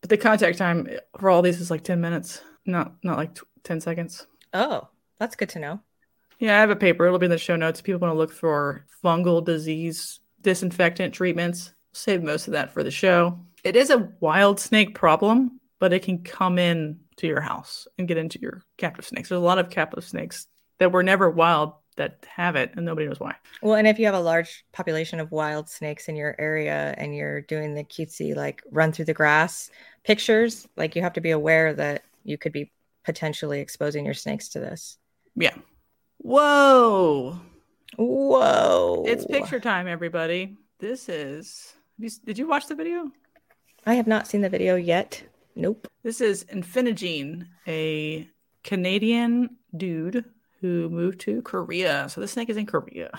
But 0.02 0.10
the 0.10 0.18
contact 0.18 0.58
time 0.58 0.88
for 1.20 1.30
all 1.30 1.42
these 1.42 1.60
is 1.60 1.72
like 1.72 1.84
10 1.84 2.00
minutes 2.00 2.42
not 2.68 2.94
not 3.04 3.18
like 3.18 3.34
t- 3.36 3.42
10 3.64 3.82
seconds. 3.82 4.28
Oh, 4.54 4.88
that's 5.20 5.36
good 5.36 5.50
to 5.50 5.60
know. 5.60 5.80
Yeah, 6.40 6.56
I 6.56 6.60
have 6.60 6.70
a 6.70 6.76
paper. 6.76 7.06
It'll 7.06 7.18
be 7.18 7.26
in 7.26 7.32
the 7.32 7.38
show 7.38 7.56
notes. 7.56 7.82
People 7.82 8.00
want 8.00 8.14
to 8.14 8.18
look 8.18 8.32
for 8.32 8.86
fungal 9.04 9.44
disease 9.44 10.20
disinfectant 10.42 11.14
treatments. 11.14 11.74
Save 11.94 12.22
most 12.22 12.48
of 12.48 12.54
that 12.54 12.74
for 12.74 12.84
the 12.84 12.92
show. 12.92 13.40
It 13.64 13.76
is 13.76 13.90
a 13.90 14.12
wild 14.20 14.60
snake 14.60 14.94
problem, 14.94 15.60
but 15.80 15.94
it 15.94 16.04
can 16.04 16.20
come 16.20 16.60
in 16.60 17.00
to 17.18 17.28
your 17.28 17.42
house 17.42 17.88
and 17.98 18.08
get 18.08 18.18
into 18.18 18.40
your 18.40 18.62
captive 18.78 19.06
snakes. 19.06 19.30
There's 19.30 19.42
a 19.42 19.44
lot 19.44 19.58
of 19.58 19.72
captive 19.72 20.04
snakes 20.04 20.46
that 20.78 20.92
were 20.92 21.02
never 21.02 21.30
wild 21.30 21.74
that 21.98 22.26
have 22.28 22.56
it 22.56 22.72
and 22.76 22.86
nobody 22.86 23.08
knows 23.08 23.20
why. 23.20 23.36
Well, 23.62 23.76
and 23.76 23.88
if 23.88 24.00
you 24.00 24.06
have 24.06 24.16
a 24.16 24.20
large 24.20 24.66
population 24.72 25.20
of 25.20 25.32
wild 25.32 25.70
snakes 25.70 26.08
in 26.08 26.16
your 26.16 26.36
area 26.40 26.96
and 26.98 27.16
you're 27.16 27.42
doing 27.42 27.74
the 27.76 27.84
cutesy 27.84 28.36
like 28.36 28.64
run 28.72 28.92
through 28.92 29.06
the 29.06 29.14
grass 29.14 29.70
pictures, 30.04 30.68
like 30.78 30.96
you 30.96 31.02
have 31.02 31.14
to 31.14 31.22
be 31.22 31.32
aware 31.32 31.74
that 31.74 32.04
you 32.24 32.38
could 32.38 32.54
be 32.54 32.72
potentially 33.04 33.60
exposing 33.60 34.06
your 34.06 34.14
snakes 34.14 34.50
to 34.50 34.60
this. 34.60 34.98
Yeah. 35.36 35.56
Whoa. 36.20 37.40
Whoa. 37.98 39.04
It's 39.08 39.26
picture 39.26 39.60
time, 39.60 39.88
everybody. 39.88 40.58
This 40.80 41.10
is. 41.10 41.74
Did 42.00 42.38
you 42.38 42.48
watch 42.48 42.68
the 42.68 42.76
video? 42.76 43.12
I 43.86 43.96
have 43.96 44.08
not 44.08 44.28
seen 44.28 44.42
the 44.42 44.50
video 44.50 44.76
yet. 44.76 45.24
Nope. 45.56 45.88
This 46.04 46.22
is 46.22 46.44
Infinigene, 46.46 47.48
a 47.68 48.30
Canadian 48.64 49.58
dude 49.76 50.26
who 50.60 50.90
moved 50.90 51.20
to 51.22 51.42
Korea. 51.42 52.08
So 52.10 52.22
the 52.22 52.28
snake 52.28 52.50
is 52.50 52.58
in 52.58 52.66
Korea. 52.66 53.12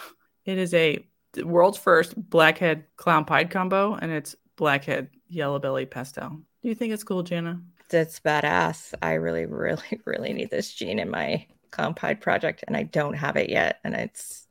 It 0.44 0.59
is 0.59 0.74
a 0.74 1.05
world's 1.36 1.78
first 1.78 2.15
blackhead 2.16 2.85
clown 2.97 3.24
pied 3.24 3.51
combo, 3.51 3.94
and 3.94 4.10
it's 4.10 4.35
blackhead 4.56 5.10
yellow 5.28 5.59
belly 5.59 5.86
pastel. 5.86 6.40
Do 6.62 6.69
you 6.69 6.74
think 6.74 6.93
it's 6.93 7.05
cool, 7.05 7.23
Jana? 7.23 7.60
That's 7.90 8.20
badass. 8.20 8.94
I 9.01 9.15
really, 9.15 9.47
really, 9.47 10.01
really 10.05 10.32
need 10.32 10.51
this 10.51 10.73
gene 10.73 10.98
in 10.98 11.10
my 11.10 11.47
clown 11.70 11.94
pied 11.94 12.20
project, 12.20 12.65
and 12.66 12.77
I 12.77 12.82
don't 12.82 13.15
have 13.15 13.36
it 13.36 13.51
yet, 13.51 13.78
and 13.85 13.94
it's 13.94 14.47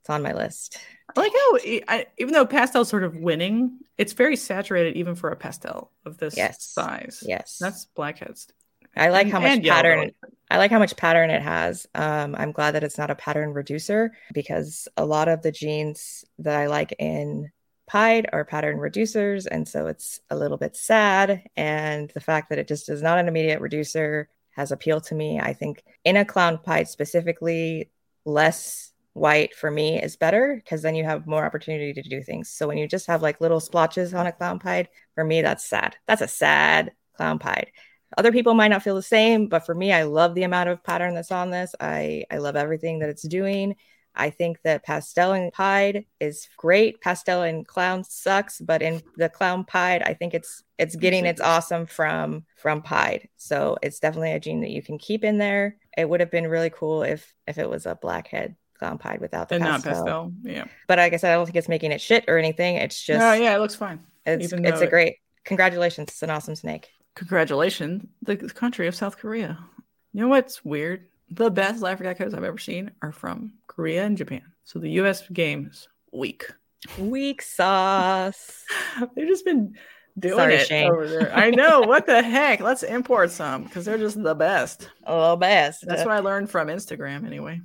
it's 0.00 0.10
on 0.10 0.22
my 0.22 0.32
list. 0.32 0.78
I 1.16 1.20
like 1.20 1.32
how 1.32 1.58
I, 1.88 2.06
even 2.18 2.32
though 2.32 2.46
pastel's 2.46 2.88
sort 2.88 3.04
of 3.04 3.16
winning, 3.16 3.78
it's 3.98 4.12
very 4.12 4.36
saturated 4.36 4.96
even 4.96 5.14
for 5.14 5.30
a 5.30 5.36
pastel 5.36 5.90
of 6.04 6.18
this 6.18 6.36
yes. 6.36 6.62
size. 6.62 7.22
Yes, 7.26 7.58
that's 7.60 7.86
blackheads. 7.86 8.48
I 8.96 9.10
like 9.10 9.28
how 9.28 9.40
much 9.40 9.62
pattern. 9.62 10.10
I 10.50 10.58
like 10.58 10.70
how 10.70 10.78
much 10.78 10.96
pattern 10.96 11.30
it 11.30 11.42
has. 11.42 11.86
Um, 11.94 12.34
I'm 12.38 12.52
glad 12.52 12.72
that 12.72 12.84
it's 12.84 12.98
not 12.98 13.10
a 13.10 13.16
pattern 13.16 13.52
reducer 13.52 14.12
because 14.32 14.88
a 14.96 15.04
lot 15.04 15.28
of 15.28 15.42
the 15.42 15.50
genes 15.52 16.24
that 16.38 16.56
I 16.56 16.66
like 16.66 16.94
in 16.98 17.50
pied 17.86 18.28
are 18.32 18.44
pattern 18.44 18.78
reducers. 18.78 19.46
And 19.50 19.66
so 19.66 19.86
it's 19.88 20.20
a 20.30 20.36
little 20.36 20.56
bit 20.56 20.76
sad. 20.76 21.42
And 21.56 22.10
the 22.10 22.20
fact 22.20 22.50
that 22.50 22.58
it 22.58 22.68
just 22.68 22.88
is 22.88 23.02
not 23.02 23.18
an 23.18 23.28
immediate 23.28 23.60
reducer 23.60 24.28
has 24.50 24.72
appealed 24.72 25.04
to 25.04 25.14
me. 25.14 25.40
I 25.40 25.52
think 25.52 25.82
in 26.04 26.16
a 26.16 26.24
clown 26.24 26.58
pied 26.58 26.88
specifically, 26.88 27.90
less 28.24 28.92
white 29.12 29.54
for 29.54 29.70
me 29.70 30.00
is 30.00 30.16
better 30.16 30.60
because 30.62 30.82
then 30.82 30.94
you 30.94 31.04
have 31.04 31.26
more 31.26 31.44
opportunity 31.44 31.92
to 31.92 32.02
do 32.02 32.22
things. 32.22 32.50
So 32.50 32.68
when 32.68 32.76
you 32.78 32.86
just 32.86 33.06
have 33.06 33.22
like 33.22 33.40
little 33.40 33.60
splotches 33.60 34.14
on 34.14 34.26
a 34.26 34.32
clown 34.32 34.58
pied, 34.58 34.88
for 35.14 35.24
me, 35.24 35.42
that's 35.42 35.64
sad. 35.64 35.96
That's 36.06 36.22
a 36.22 36.28
sad 36.28 36.92
clown 37.16 37.38
pied. 37.38 37.70
Other 38.16 38.32
people 38.32 38.54
might 38.54 38.68
not 38.68 38.82
feel 38.82 38.94
the 38.94 39.02
same, 39.02 39.46
but 39.46 39.66
for 39.66 39.74
me, 39.74 39.92
I 39.92 40.04
love 40.04 40.34
the 40.34 40.44
amount 40.44 40.68
of 40.68 40.82
pattern 40.82 41.14
that's 41.14 41.32
on 41.32 41.50
this. 41.50 41.74
I, 41.80 42.24
I 42.30 42.38
love 42.38 42.56
everything 42.56 43.00
that 43.00 43.08
it's 43.08 43.26
doing. 43.26 43.76
I 44.16 44.30
think 44.30 44.62
that 44.62 44.84
pastel 44.84 45.32
and 45.32 45.52
pied 45.52 46.06
is 46.20 46.48
great. 46.56 47.00
Pastel 47.02 47.42
and 47.42 47.66
clown 47.66 48.02
sucks, 48.02 48.60
but 48.60 48.80
in 48.80 49.02
the 49.16 49.28
clown 49.28 49.64
pied, 49.64 50.02
I 50.02 50.14
think 50.14 50.32
it's 50.32 50.62
it's 50.78 50.96
getting 50.96 51.26
its 51.26 51.40
awesome 51.40 51.84
from 51.86 52.44
from 52.56 52.80
pied. 52.80 53.28
So 53.36 53.76
it's 53.82 54.00
definitely 54.00 54.32
a 54.32 54.40
gene 54.40 54.62
that 54.62 54.70
you 54.70 54.82
can 54.82 54.98
keep 54.98 55.22
in 55.22 55.36
there. 55.36 55.76
It 55.96 56.08
would 56.08 56.20
have 56.20 56.30
been 56.30 56.48
really 56.48 56.70
cool 56.70 57.02
if 57.02 57.34
if 57.46 57.58
it 57.58 57.68
was 57.68 57.84
a 57.84 57.94
blackhead 57.94 58.56
clown 58.78 58.98
pied 58.98 59.20
without 59.20 59.50
the 59.50 59.56
and 59.56 59.64
pastel. 59.64 59.92
not 59.92 59.98
pastel. 59.98 60.32
Yeah. 60.42 60.64
But 60.86 60.98
like 60.98 61.12
I 61.12 61.16
said, 61.16 61.32
I 61.32 61.34
don't 61.34 61.46
think 61.46 61.56
it's 61.56 61.68
making 61.68 61.92
it 61.92 62.00
shit 62.00 62.24
or 62.26 62.38
anything. 62.38 62.76
It's 62.76 63.02
just 63.02 63.18
No, 63.18 63.34
yeah, 63.34 63.54
it 63.54 63.58
looks 63.58 63.74
fine. 63.74 64.00
It's 64.24 64.52
it's 64.52 64.80
a 64.80 64.86
great 64.86 65.16
congratulations. 65.44 66.08
It's 66.08 66.22
an 66.22 66.30
awesome 66.30 66.56
snake. 66.56 66.90
Congratulations, 67.16 68.06
the 68.22 68.36
country 68.36 68.86
of 68.86 68.94
South 68.94 69.16
Korea. 69.16 69.58
You 70.12 70.20
know 70.20 70.28
what's 70.28 70.64
weird? 70.64 71.06
The 71.30 71.50
best 71.50 71.82
life 71.82 71.98
geckos 71.98 72.34
I've 72.34 72.44
ever 72.44 72.58
seen 72.58 72.92
are 73.02 73.10
from 73.10 73.54
Korea 73.66 74.04
and 74.04 74.16
Japan. 74.16 74.42
So 74.64 74.78
the 74.78 74.90
US 75.00 75.26
games 75.28 75.88
weak. 76.12 76.44
Weak 76.98 77.40
sauce. 77.42 78.64
They've 79.16 79.26
just 79.26 79.44
been 79.46 79.74
doing 80.18 80.36
Sorry, 80.36 80.54
it 80.56 80.66
Shane. 80.66 80.90
over 80.90 81.08
there. 81.08 81.34
I 81.34 81.50
know. 81.50 81.80
what 81.80 82.06
the 82.06 82.22
heck? 82.22 82.60
Let's 82.60 82.82
import 82.82 83.30
some 83.30 83.64
because 83.64 83.86
they're 83.86 83.98
just 83.98 84.22
the 84.22 84.34
best. 84.34 84.90
Oh, 85.06 85.36
best. 85.36 85.86
That's 85.86 86.04
what 86.04 86.14
I 86.14 86.18
learned 86.18 86.50
from 86.50 86.68
Instagram 86.68 87.24
anyway. 87.26 87.60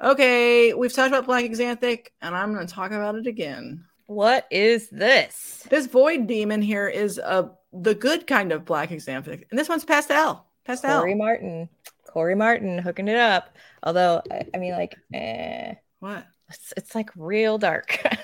Okay, 0.00 0.74
we've 0.74 0.92
talked 0.92 1.08
about 1.08 1.26
Black 1.26 1.44
Axanthic, 1.44 2.08
and 2.20 2.34
I'm 2.34 2.52
going 2.52 2.66
to 2.66 2.72
talk 2.72 2.90
about 2.92 3.14
it 3.14 3.26
again. 3.26 3.84
What 4.06 4.46
is 4.50 4.88
this? 4.90 5.66
This 5.68 5.86
void 5.86 6.26
demon 6.26 6.62
here 6.62 6.88
is 6.88 7.18
a 7.18 7.50
the 7.82 7.94
good 7.94 8.26
kind 8.26 8.52
of 8.52 8.64
black 8.64 8.90
xanthic, 8.90 9.44
and 9.50 9.58
this 9.58 9.68
one's 9.68 9.84
pastel. 9.84 10.46
Pastel. 10.64 11.00
Corey 11.00 11.14
Martin. 11.14 11.68
Corey 12.08 12.34
Martin 12.34 12.78
hooking 12.78 13.08
it 13.08 13.16
up. 13.16 13.56
Although 13.82 14.22
I, 14.30 14.46
I 14.54 14.58
mean, 14.58 14.72
like, 14.72 14.96
eh, 15.14 15.74
What? 16.00 16.26
it's, 16.48 16.72
it's 16.76 16.94
like 16.94 17.10
real 17.16 17.58
dark. 17.58 18.02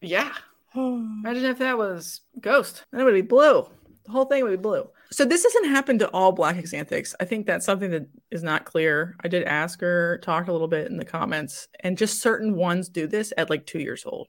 Yeah. 0.00 0.32
Imagine 0.74 1.46
if 1.46 1.58
that 1.58 1.76
was 1.76 2.20
ghost. 2.40 2.84
Then 2.92 3.00
it 3.00 3.04
would 3.04 3.14
be 3.14 3.20
blue. 3.20 3.68
The 4.06 4.12
whole 4.12 4.26
thing 4.26 4.44
would 4.44 4.50
be 4.50 4.56
blue. 4.56 4.88
So 5.10 5.24
this 5.24 5.42
doesn't 5.42 5.70
happen 5.70 5.98
to 5.98 6.08
all 6.10 6.30
black 6.32 6.56
xanthics. 6.56 7.14
I 7.18 7.24
think 7.24 7.46
that's 7.46 7.66
something 7.66 7.90
that 7.90 8.06
is 8.30 8.42
not 8.42 8.64
clear. 8.64 9.16
I 9.22 9.28
did 9.28 9.42
ask 9.44 9.80
her, 9.80 10.18
talked 10.18 10.48
a 10.48 10.52
little 10.52 10.68
bit 10.68 10.88
in 10.88 10.96
the 10.96 11.04
comments, 11.04 11.66
and 11.80 11.98
just 11.98 12.20
certain 12.22 12.54
ones 12.54 12.88
do 12.88 13.06
this 13.06 13.32
at 13.36 13.50
like 13.50 13.66
two 13.66 13.80
years 13.80 14.04
old. 14.06 14.28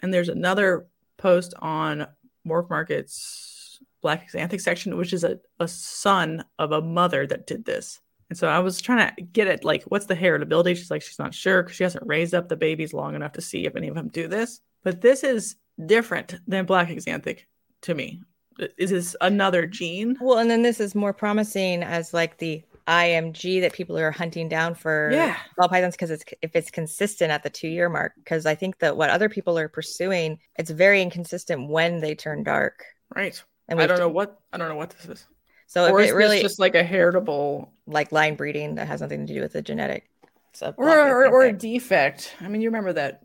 And 0.00 0.12
there's 0.12 0.30
another 0.30 0.86
post 1.18 1.52
on 1.58 2.06
Morph 2.46 2.70
Market's 2.70 3.59
Black 4.02 4.30
Xanthic 4.30 4.60
section, 4.60 4.96
which 4.96 5.12
is 5.12 5.24
a, 5.24 5.38
a 5.58 5.68
son 5.68 6.44
of 6.58 6.72
a 6.72 6.80
mother 6.80 7.26
that 7.26 7.46
did 7.46 7.64
this. 7.64 8.00
And 8.28 8.38
so 8.38 8.48
I 8.48 8.60
was 8.60 8.80
trying 8.80 9.12
to 9.16 9.22
get 9.22 9.48
at 9.48 9.64
like, 9.64 9.82
what's 9.84 10.06
the 10.06 10.14
heritability? 10.14 10.76
She's 10.76 10.90
like, 10.90 11.02
she's 11.02 11.18
not 11.18 11.34
sure 11.34 11.62
because 11.62 11.76
she 11.76 11.82
hasn't 11.82 12.06
raised 12.06 12.34
up 12.34 12.48
the 12.48 12.56
babies 12.56 12.92
long 12.94 13.14
enough 13.14 13.32
to 13.32 13.40
see 13.40 13.66
if 13.66 13.74
any 13.76 13.88
of 13.88 13.94
them 13.96 14.08
do 14.08 14.28
this. 14.28 14.60
But 14.84 15.00
this 15.00 15.24
is 15.24 15.56
different 15.84 16.36
than 16.46 16.64
Black 16.64 16.88
Xanthic 16.88 17.40
to 17.82 17.94
me. 17.94 18.20
Is 18.78 18.90
this 18.90 19.16
another 19.20 19.66
gene? 19.66 20.16
well, 20.20 20.38
and 20.38 20.50
then 20.50 20.62
this 20.62 20.80
is 20.80 20.94
more 20.94 21.12
promising 21.14 21.82
as 21.82 22.12
like 22.14 22.36
the 22.38 22.62
IMG 22.86 23.60
that 23.62 23.72
people 23.72 23.96
are 23.98 24.10
hunting 24.10 24.48
down 24.48 24.74
for 24.74 25.10
Yeah. 25.12 25.36
ball 25.56 25.68
pythons 25.68 25.94
because 25.94 26.10
it's 26.10 26.24
if 26.42 26.54
it's 26.54 26.70
consistent 26.70 27.30
at 27.30 27.42
the 27.42 27.50
two 27.50 27.68
year 27.68 27.88
mark. 27.88 28.12
Because 28.16 28.46
I 28.46 28.54
think 28.54 28.78
that 28.80 28.96
what 28.96 29.10
other 29.10 29.28
people 29.28 29.58
are 29.58 29.68
pursuing, 29.68 30.38
it's 30.56 30.70
very 30.70 31.00
inconsistent 31.02 31.68
when 31.68 32.00
they 32.00 32.14
turn 32.14 32.42
dark. 32.42 32.84
Right. 33.14 33.42
And 33.70 33.80
I 33.80 33.86
don't 33.86 33.98
know 33.98 34.08
what 34.08 34.40
I 34.52 34.58
don't 34.58 34.68
know 34.68 34.76
what 34.76 34.90
this 34.90 35.06
is. 35.06 35.26
So 35.66 35.88
or 35.88 36.00
if 36.00 36.10
it 36.10 36.14
really 36.14 36.42
just 36.42 36.58
like 36.58 36.74
a 36.74 36.82
heritable 36.82 37.72
like 37.86 38.10
line 38.10 38.34
breeding 38.34 38.74
that 38.74 38.88
has 38.88 39.00
nothing 39.00 39.26
to 39.26 39.34
do 39.34 39.40
with 39.40 39.52
the 39.52 39.62
genetic. 39.62 40.10
Or 40.76 40.88
or, 40.88 41.26
or 41.28 41.44
a 41.44 41.52
defect. 41.52 42.34
I 42.40 42.48
mean, 42.48 42.60
you 42.60 42.68
remember 42.68 42.92
that 42.94 43.22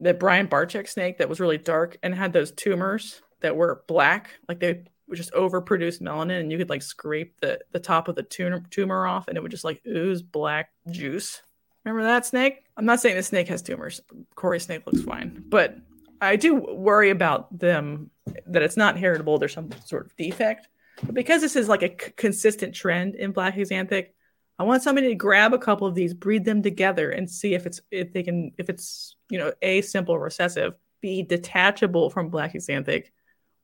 that 0.00 0.18
Brian 0.18 0.48
Barczyk 0.48 0.88
snake 0.88 1.18
that 1.18 1.28
was 1.28 1.38
really 1.38 1.58
dark 1.58 1.96
and 2.02 2.14
had 2.14 2.32
those 2.32 2.50
tumors 2.50 3.22
that 3.40 3.54
were 3.56 3.84
black, 3.86 4.30
like 4.48 4.58
they 4.58 4.82
would 5.06 5.16
just 5.16 5.32
overproduce 5.32 6.00
melanin, 6.00 6.40
and 6.40 6.50
you 6.50 6.58
could 6.58 6.70
like 6.70 6.82
scrape 6.82 7.40
the 7.40 7.60
the 7.72 7.78
top 7.78 8.08
of 8.08 8.16
the 8.16 8.22
tumor 8.24 8.62
tumor 8.70 9.06
off, 9.06 9.28
and 9.28 9.36
it 9.36 9.42
would 9.42 9.52
just 9.52 9.64
like 9.64 9.80
ooze 9.86 10.22
black 10.22 10.70
juice. 10.90 11.42
Remember 11.84 12.02
that 12.02 12.26
snake? 12.26 12.64
I'm 12.76 12.86
not 12.86 13.00
saying 13.00 13.16
the 13.16 13.22
snake 13.22 13.48
has 13.48 13.62
tumors. 13.62 14.00
Corey's 14.34 14.64
snake 14.64 14.86
looks 14.86 15.02
fine, 15.02 15.44
but 15.48 15.76
I 16.20 16.36
do 16.36 16.54
worry 16.54 17.10
about 17.10 17.56
them 17.56 18.10
that 18.46 18.62
it's 18.62 18.76
not 18.76 18.98
heritable. 18.98 19.38
There's 19.38 19.52
some 19.52 19.70
sort 19.84 20.06
of 20.06 20.16
defect. 20.16 20.68
But 21.02 21.14
because 21.14 21.40
this 21.40 21.56
is 21.56 21.68
like 21.68 21.82
a 21.82 21.88
c- 21.88 22.12
consistent 22.16 22.74
trend 22.74 23.14
in 23.16 23.32
black 23.32 23.56
axanthic, 23.56 24.08
I 24.58 24.62
want 24.62 24.82
somebody 24.82 25.08
to 25.08 25.14
grab 25.14 25.52
a 25.52 25.58
couple 25.58 25.86
of 25.86 25.94
these, 25.94 26.14
breed 26.14 26.44
them 26.44 26.62
together, 26.62 27.10
and 27.10 27.28
see 27.28 27.54
if 27.54 27.66
it's 27.66 27.80
if 27.90 28.12
they 28.12 28.22
can 28.22 28.52
if 28.56 28.70
it's 28.70 29.16
you 29.28 29.38
know 29.38 29.52
a 29.62 29.80
simple 29.80 30.18
recessive, 30.18 30.74
b 31.00 31.22
detachable 31.22 32.10
from 32.10 32.28
black 32.28 32.54
axanthic, 32.54 33.06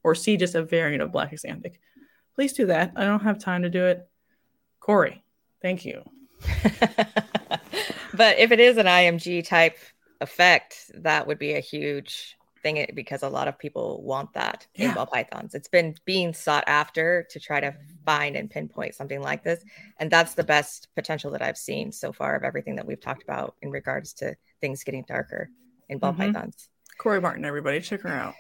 or 0.03 0.15
c 0.15 0.37
just 0.37 0.57
a 0.57 0.63
variant 0.63 1.03
of 1.03 1.13
black 1.13 1.33
axanthic. 1.33 1.77
Please 2.35 2.53
do 2.53 2.67
that. 2.67 2.93
I 2.97 3.05
don't 3.05 3.23
have 3.23 3.39
time 3.39 3.63
to 3.63 3.71
do 3.71 3.85
it. 3.85 4.09
Corey, 4.81 5.23
thank 5.63 5.85
you. 5.85 6.03
but 8.15 8.39
if 8.39 8.51
it 8.51 8.59
is 8.59 8.77
an 8.77 8.87
IMG 8.87 9.47
type 9.47 9.79
effect, 10.21 10.91
that 10.95 11.27
would 11.27 11.39
be 11.39 11.53
a 11.53 11.61
huge 11.61 12.37
thing 12.63 12.77
it- 12.77 12.95
because 12.95 13.23
a 13.23 13.29
lot 13.29 13.49
of 13.49 13.59
people 13.59 14.03
want 14.03 14.33
that 14.35 14.67
Yeah. 14.75 14.89
in 14.89 14.95
ball 14.95 15.07
pythons. 15.07 15.55
It's 15.55 15.69
been 15.69 15.95
being 16.05 16.33
sought 16.35 16.65
after 16.67 17.27
to 17.31 17.41
try 17.41 17.61
to 17.61 17.75
find 18.05 18.37
and 18.37 18.51
pinpoint 18.51 18.95
something 18.95 19.21
like 19.21 19.43
this. 19.45 19.63
And 19.99 20.11
that's 20.11 20.35
the 20.35 20.45
best 20.45 20.89
potential 20.95 21.31
that 21.33 21.43
I've 21.43 21.59
seen 21.59 21.93
so 21.93 22.13
far 22.13 22.37
of 22.37 22.45
everything 22.45 22.77
that 22.77 22.87
we've 22.87 23.01
talked 23.01 23.23
about 23.23 23.57
in 23.63 23.71
regards 23.71 24.13
to 24.15 24.37
things 24.61 24.85
getting 24.85 25.05
darker 25.05 25.51
in 25.89 25.99
ball 25.99 26.13
Mhm. 26.13 26.33
pythons. 26.33 26.69
Corey 26.99 27.21
Martin, 27.21 27.45
everybody, 27.45 27.81
check 27.81 28.01
her 28.03 28.09
out 28.11 28.35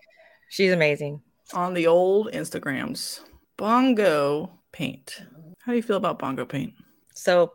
She's 0.48 0.72
amazing. 0.72 1.22
on 1.55 1.74
the 1.74 1.86
old 1.86 2.30
Instagrams. 2.32 3.20
Bongo 3.56 4.59
paint. 4.72 5.22
How 5.60 5.72
do 5.72 5.76
you 5.76 5.82
feel 5.82 5.97
about 5.97 6.18
bongo 6.18 6.44
paint? 6.44 6.74
So 7.14 7.55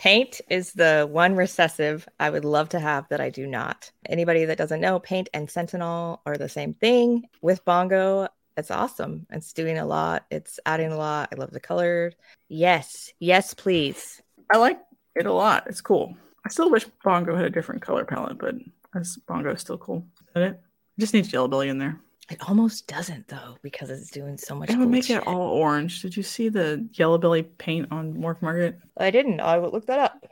paint 0.00 0.40
is 0.48 0.72
the 0.72 1.06
one 1.12 1.34
recessive 1.34 2.08
I 2.18 2.30
would 2.30 2.46
love 2.46 2.70
to 2.70 2.80
have 2.80 3.06
that 3.10 3.20
I 3.20 3.28
do 3.28 3.46
not. 3.46 3.92
Anybody 4.06 4.46
that 4.46 4.56
doesn't 4.56 4.80
know, 4.80 4.98
paint 4.98 5.28
and 5.34 5.48
sentinel 5.50 6.22
are 6.24 6.38
the 6.38 6.48
same 6.48 6.72
thing. 6.72 7.24
With 7.42 7.62
bongo, 7.66 8.28
it's 8.56 8.70
awesome. 8.70 9.26
It's 9.28 9.52
doing 9.52 9.76
a 9.76 9.84
lot. 9.84 10.24
It's 10.30 10.58
adding 10.64 10.90
a 10.90 10.96
lot. 10.96 11.28
I 11.30 11.36
love 11.36 11.50
the 11.50 11.60
color. 11.60 12.14
Yes, 12.48 13.12
yes, 13.18 13.52
please. 13.52 14.22
I 14.50 14.56
like 14.56 14.80
it 15.16 15.26
a 15.26 15.32
lot. 15.34 15.64
It's 15.66 15.82
cool. 15.82 16.16
I 16.46 16.48
still 16.48 16.70
wish 16.70 16.86
bongo 17.04 17.36
had 17.36 17.44
a 17.44 17.50
different 17.50 17.82
color 17.82 18.06
palette, 18.06 18.38
but 18.38 18.54
bongo 19.28 19.52
is 19.52 19.60
still 19.60 19.76
cool. 19.76 20.06
Is 20.28 20.32
that 20.32 20.42
it? 20.42 20.60
It 20.96 21.00
just 21.00 21.12
needs 21.12 21.30
yellow 21.30 21.46
belly 21.46 21.68
in 21.68 21.76
there. 21.76 22.00
It 22.30 22.38
almost 22.48 22.86
doesn't 22.86 23.26
though 23.26 23.56
because 23.60 23.90
it's 23.90 24.10
doing 24.10 24.38
so 24.38 24.54
much. 24.54 24.70
It 24.70 24.76
would 24.76 24.84
cool 24.84 24.90
make 24.90 25.04
shit. 25.04 25.18
it 25.18 25.26
all 25.26 25.48
orange. 25.48 26.00
Did 26.00 26.16
you 26.16 26.22
see 26.22 26.48
the 26.48 26.88
yellow 26.92 27.18
belly 27.18 27.42
paint 27.42 27.88
on 27.90 28.14
Morph 28.14 28.40
Market? 28.40 28.78
I 28.96 29.10
didn't. 29.10 29.40
I 29.40 29.58
would 29.58 29.72
look 29.72 29.86
that 29.86 29.98
up. 29.98 30.24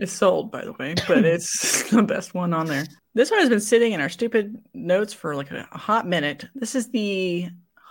It's 0.00 0.12
sold, 0.12 0.50
by 0.50 0.64
the 0.64 0.72
way, 0.72 0.94
but 1.06 1.24
it's 1.24 1.88
the 1.90 2.02
best 2.02 2.34
one 2.34 2.52
on 2.52 2.66
there. 2.66 2.84
This 3.14 3.30
one 3.30 3.40
has 3.40 3.48
been 3.48 3.60
sitting 3.60 3.92
in 3.92 4.00
our 4.00 4.08
stupid 4.08 4.60
notes 4.74 5.12
for 5.12 5.36
like 5.36 5.52
a, 5.52 5.68
a 5.70 5.78
hot 5.78 6.06
minute. 6.06 6.46
This 6.54 6.74
is 6.74 6.90
the 6.90 7.48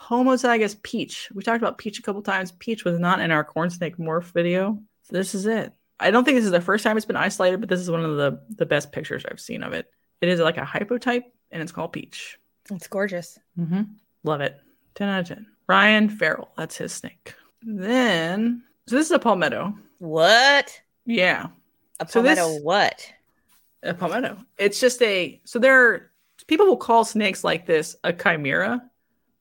homozygous 0.07 0.81
peach. 0.83 1.29
We 1.33 1.41
talked 1.41 1.61
about 1.61 1.77
peach 1.77 1.97
a 1.97 2.01
couple 2.01 2.21
times. 2.21 2.51
Peach 2.51 2.83
was 2.83 2.99
not 2.99 3.21
in 3.21 3.31
our 3.31 3.45
corn 3.45 3.69
snake 3.69 3.97
morph 3.97 4.33
video. 4.33 4.79
So 5.03 5.15
this 5.15 5.33
is 5.33 5.45
it. 5.45 5.71
I 5.97 6.11
don't 6.11 6.25
think 6.25 6.35
this 6.35 6.45
is 6.45 6.51
the 6.51 6.59
first 6.59 6.83
time 6.83 6.97
it's 6.97 7.05
been 7.05 7.15
isolated, 7.15 7.61
but 7.61 7.69
this 7.69 7.79
is 7.79 7.89
one 7.89 8.03
of 8.03 8.17
the, 8.17 8.41
the 8.49 8.65
best 8.65 8.91
pictures 8.91 9.23
I've 9.29 9.39
seen 9.39 9.63
of 9.63 9.71
it. 9.71 9.89
It 10.19 10.27
is 10.27 10.41
like 10.41 10.57
a 10.57 10.61
hypotype 10.61 11.23
and 11.51 11.61
it's 11.61 11.71
called 11.71 11.93
peach. 11.93 12.37
It's 12.71 12.87
gorgeous. 12.87 13.37
Mm-hmm. 13.59 13.81
Love 14.23 14.41
it. 14.41 14.59
10 14.95 15.09
out 15.09 15.19
of 15.21 15.27
10. 15.27 15.45
Ryan 15.67 16.09
Farrell. 16.09 16.49
That's 16.57 16.77
his 16.77 16.91
snake. 16.93 17.33
Then, 17.63 18.63
so 18.87 18.95
this 18.95 19.07
is 19.07 19.11
a 19.11 19.19
palmetto. 19.19 19.73
What? 19.99 20.79
Yeah. 21.05 21.47
A 21.99 22.07
So 22.07 22.21
this- 22.21 22.37
palmetto? 22.39 22.63
what? 22.63 23.11
a 23.83 23.93
palmetto. 23.93 24.37
It's 24.57 24.79
just 24.79 24.99
a 25.03 25.39
so 25.45 25.59
there 25.59 25.79
are 25.87 26.11
people 26.47 26.65
will 26.65 26.75
call 26.77 27.05
snakes 27.05 27.43
like 27.43 27.67
this 27.67 27.95
a 28.03 28.11
chimera, 28.11 28.81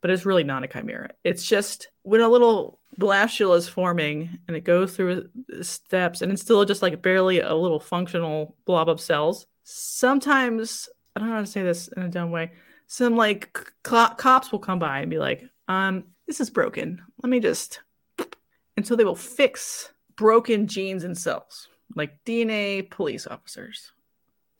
but 0.02 0.10
it's 0.10 0.26
really 0.26 0.44
not 0.44 0.62
a 0.62 0.66
chimera. 0.68 1.10
It's 1.24 1.46
just 1.46 1.88
when 2.02 2.20
a 2.20 2.28
little 2.28 2.78
blastula 3.01 3.56
is 3.56 3.68
forming 3.68 4.38
and 4.46 4.55
it 4.55 4.60
goes 4.64 4.94
through 4.94 5.30
steps 5.62 6.20
and 6.20 6.30
it's 6.30 6.42
still 6.42 6.62
just 6.66 6.82
like 6.82 7.01
barely 7.01 7.40
a 7.40 7.55
little 7.55 7.80
functional 7.80 8.55
blob 8.66 8.90
of 8.90 9.01
cells. 9.01 9.46
Sometimes 9.62 10.90
I 11.16 11.20
don't 11.20 11.30
know 11.30 11.36
how 11.36 11.40
to 11.40 11.46
say 11.46 11.62
this 11.62 11.88
in 11.88 12.02
a 12.02 12.09
dumb 12.10 12.30
way. 12.30 12.52
Some 12.86 13.16
like 13.16 13.59
co- 13.82 14.15
cops 14.16 14.52
will 14.52 14.59
come 14.59 14.78
by 14.78 15.01
and 15.01 15.11
be 15.11 15.19
like, 15.19 15.48
um, 15.69 16.05
this 16.27 16.40
is 16.40 16.51
broken. 16.51 17.02
Let 17.23 17.31
me 17.31 17.40
just 17.40 17.81
and 18.77 18.86
so 18.86 18.97
they 18.97 19.05
will 19.05 19.15
fix 19.15 19.93
broken 20.16 20.66
genes 20.66 21.05
and 21.05 21.19
cells 21.19 21.69
like 21.97 22.24
DNA 22.24 22.89
police 22.89 23.27
officers 23.27 23.93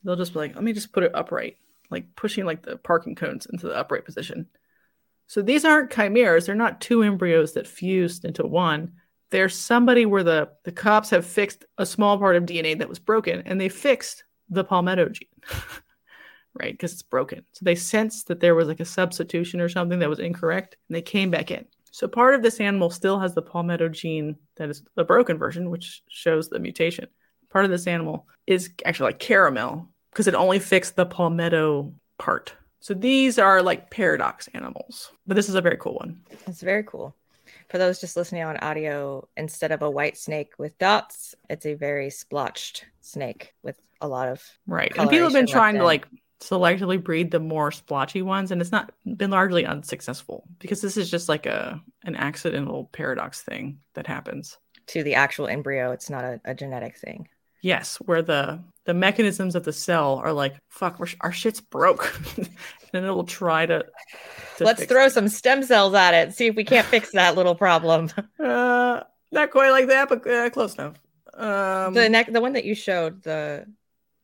they'll 0.05 0.15
just 0.15 0.33
be 0.33 0.39
like, 0.39 0.55
let 0.55 0.63
me 0.63 0.71
just 0.71 0.93
put 0.93 1.03
it 1.03 1.11
upright, 1.13 1.57
like 1.89 2.15
pushing 2.15 2.45
like 2.45 2.61
the 2.61 2.77
parking 2.77 3.15
cones 3.15 3.47
into 3.51 3.67
the 3.67 3.75
upright 3.75 4.05
position. 4.05 4.47
So 5.27 5.41
these 5.41 5.65
aren't 5.65 5.91
chimeras. 5.91 6.45
They're 6.45 6.55
not 6.55 6.79
two 6.79 7.01
embryos 7.01 7.53
that 7.53 7.67
fused 7.67 8.23
into 8.23 8.45
one. 8.45 8.93
They're 9.31 9.49
somebody 9.49 10.05
where 10.05 10.23
the, 10.23 10.49
the 10.63 10.71
cops 10.71 11.09
have 11.09 11.25
fixed 11.25 11.65
a 11.79 11.85
small 11.85 12.19
part 12.19 12.35
of 12.35 12.45
DNA 12.45 12.77
that 12.77 12.87
was 12.87 12.99
broken 12.99 13.41
and 13.45 13.59
they 13.59 13.69
fixed 13.69 14.23
the 14.49 14.63
palmetto 14.63 15.09
gene, 15.09 15.27
right? 16.55 16.73
Because 16.73 16.93
it's 16.93 17.01
broken. 17.01 17.43
So 17.51 17.63
they 17.63 17.75
sensed 17.75 18.27
that 18.27 18.39
there 18.39 18.55
was 18.55 18.67
like 18.67 18.79
a 18.79 18.85
substitution 18.85 19.61
or 19.61 19.69
something 19.69 19.99
that 19.99 20.09
was 20.09 20.19
incorrect 20.19 20.77
and 20.89 20.95
they 20.95 21.01
came 21.01 21.29
back 21.29 21.51
in. 21.51 21.65
So 21.91 22.07
part 22.07 22.35
of 22.35 22.41
this 22.41 22.59
animal 22.59 22.89
still 22.89 23.19
has 23.19 23.33
the 23.33 23.41
palmetto 23.41 23.87
gene 23.87 24.35
that 24.57 24.69
is 24.69 24.83
the 24.95 25.03
broken 25.03 25.37
version, 25.37 25.69
which 25.69 26.03
shows 26.09 26.49
the 26.49 26.59
mutation. 26.59 27.07
Part 27.49 27.65
of 27.65 27.71
this 27.71 27.87
animal 27.87 28.27
is 28.47 28.69
actually 28.85 29.11
like 29.11 29.19
caramel 29.19 29.87
because 30.11 30.27
it 30.27 30.35
only 30.35 30.59
fixed 30.59 30.95
the 30.95 31.05
palmetto 31.05 31.93
part. 32.17 32.53
So 32.79 32.93
these 32.93 33.39
are 33.39 33.61
like 33.61 33.89
paradox 33.89 34.49
animals, 34.53 35.11
but 35.25 35.35
this 35.35 35.49
is 35.49 35.55
a 35.55 35.61
very 35.61 35.77
cool 35.77 35.95
one. 35.95 36.19
It's 36.47 36.61
very 36.61 36.83
cool. 36.83 37.15
For 37.69 37.77
those 37.77 37.99
just 37.99 38.15
listening 38.15 38.43
on 38.43 38.57
audio, 38.57 39.27
instead 39.37 39.71
of 39.71 39.81
a 39.81 39.89
white 39.89 40.17
snake 40.17 40.53
with 40.57 40.77
dots, 40.77 41.33
it's 41.49 41.65
a 41.65 41.73
very 41.73 42.09
splotched 42.09 42.85
snake 43.01 43.53
with 43.63 43.79
a 44.01 44.07
lot 44.07 44.27
of 44.27 44.43
Right. 44.67 44.91
And 44.97 45.09
people 45.09 45.25
have 45.25 45.33
been 45.33 45.47
trying 45.47 45.75
to 45.75 45.83
like 45.83 46.07
selectively 46.41 47.01
breed 47.01 47.31
the 47.31 47.39
more 47.39 47.71
splotchy 47.71 48.21
ones, 48.21 48.51
and 48.51 48.61
it's 48.61 48.71
not 48.71 48.91
been 49.17 49.31
largely 49.31 49.65
unsuccessful 49.65 50.43
because 50.59 50.81
this 50.81 50.97
is 50.97 51.09
just 51.09 51.29
like 51.29 51.45
a 51.45 51.81
an 52.03 52.15
accidental 52.15 52.89
paradox 52.91 53.41
thing 53.41 53.79
that 53.93 54.07
happens. 54.07 54.57
to 54.87 55.01
the 55.03 55.15
actual 55.15 55.47
embryo. 55.47 55.91
It's 55.91 56.09
not 56.09 56.23
a, 56.23 56.41
a 56.45 56.53
genetic 56.53 56.97
thing. 56.97 57.27
Yes, 57.61 57.95
where 57.97 58.21
the 58.21 58.59
the 58.85 58.93
mechanisms 58.93 59.55
of 59.55 59.63
the 59.63 59.73
cell 59.73 60.21
are 60.23 60.31
like, 60.33 60.55
fuck, 60.69 60.99
we're, 60.99 61.07
our 61.21 61.31
shit's 61.31 61.59
broke. 61.61 62.13
and 62.37 63.03
it'll 63.05 63.23
try 63.23 63.65
to. 63.65 63.83
to 64.57 64.63
Let's 64.63 64.85
throw 64.85 65.05
it. 65.05 65.13
some 65.13 65.27
stem 65.27 65.63
cells 65.63 65.95
at 65.95 66.13
it. 66.13 66.33
See 66.33 66.45
if 66.45 66.55
we 66.55 66.63
can't 66.63 66.85
fix 66.85 67.11
that 67.13 67.35
little 67.35 67.55
problem. 67.55 68.09
Uh, 68.39 69.01
not 69.31 69.49
quite 69.49 69.71
like 69.71 69.87
that, 69.87 70.07
but 70.07 70.25
uh, 70.27 70.49
close 70.51 70.75
enough. 70.75 70.93
Um, 71.33 71.95
the 71.95 72.07
neck, 72.07 72.31
the 72.31 72.39
one 72.39 72.53
that 72.53 72.63
you 72.63 72.75
showed, 72.75 73.23
the 73.23 73.65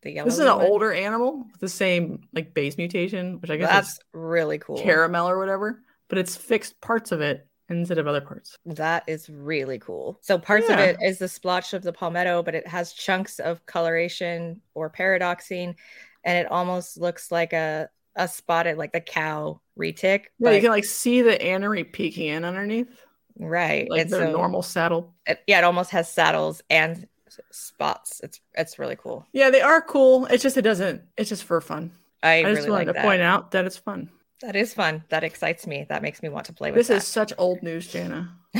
the 0.01 0.11
yellow. 0.11 0.25
this 0.25 0.35
is 0.35 0.39
an 0.41 0.47
one, 0.47 0.65
older 0.65 0.91
animal 0.91 1.45
with 1.51 1.61
the 1.61 1.69
same 1.69 2.21
like 2.33 2.53
base 2.53 2.77
mutation, 2.77 3.39
which 3.41 3.51
I 3.51 3.57
guess 3.57 3.69
That's 3.69 3.89
is 3.89 3.99
really 4.13 4.57
cool. 4.57 4.81
caramel 4.81 5.29
or 5.29 5.37
whatever, 5.37 5.81
but 6.09 6.17
it's 6.17 6.35
fixed 6.35 6.79
parts 6.81 7.11
of 7.11 7.21
it 7.21 7.47
instead 7.69 7.97
of 7.97 8.07
other 8.07 8.21
parts. 8.21 8.57
That 8.65 9.03
is 9.07 9.29
really 9.29 9.79
cool. 9.79 10.19
So 10.21 10.37
parts 10.37 10.69
of 10.69 10.79
it 10.79 10.97
is 11.01 11.19
the 11.19 11.27
splotch 11.27 11.73
of 11.73 11.83
the 11.83 11.93
palmetto, 11.93 12.43
but 12.43 12.55
it 12.55 12.67
has 12.67 12.93
chunks 12.93 13.39
of 13.39 13.65
coloration 13.65 14.61
or 14.73 14.89
paradoxine, 14.89 15.75
and 16.23 16.37
it 16.37 16.51
almost 16.51 16.97
looks 16.97 17.31
like 17.31 17.53
a 17.53 17.89
a 18.15 18.27
spotted 18.27 18.77
like 18.77 18.91
the 18.91 19.01
cow 19.01 19.61
retic. 19.79 20.23
Yeah, 20.37 20.49
but- 20.49 20.55
you 20.55 20.61
can 20.61 20.71
like 20.71 20.85
see 20.85 21.21
the 21.21 21.37
anery 21.37 21.91
peeking 21.91 22.27
in 22.27 22.43
underneath, 22.43 22.89
right. 23.39 23.89
like 23.89 24.01
and 24.01 24.09
their 24.09 24.25
so 24.25 24.31
normal 24.31 24.61
saddle. 24.61 25.13
it, 25.25 25.41
yeah, 25.47 25.59
it 25.59 25.63
almost 25.63 25.91
has 25.91 26.11
saddles 26.11 26.61
and 26.69 27.07
spots. 27.51 28.21
It's 28.23 28.39
it's 28.53 28.79
really 28.79 28.95
cool. 28.95 29.25
Yeah, 29.33 29.49
they 29.49 29.61
are 29.61 29.81
cool. 29.81 30.25
It's 30.27 30.43
just 30.43 30.57
it 30.57 30.61
doesn't. 30.63 31.01
It's 31.17 31.29
just 31.29 31.43
for 31.43 31.61
fun. 31.61 31.91
I, 32.23 32.39
I, 32.39 32.43
just 32.43 32.59
really 32.59 32.69
wanted 32.71 32.73
like 32.73 32.87
to 32.87 32.93
that. 32.93 33.03
point 33.05 33.21
out 33.21 33.51
that 33.51 33.65
it's 33.65 33.77
fun. 33.77 34.09
That 34.41 34.55
is 34.55 34.73
fun. 34.73 35.03
That 35.09 35.23
excites 35.23 35.67
me. 35.67 35.85
That 35.89 36.01
makes 36.01 36.21
me 36.23 36.29
want 36.29 36.47
to 36.47 36.53
play 36.53 36.71
with 36.71 36.77
This 36.77 36.87
that. 36.87 36.97
is 36.97 37.07
such 37.07 37.33
old 37.37 37.61
news, 37.61 37.87
Jana. 37.87 38.35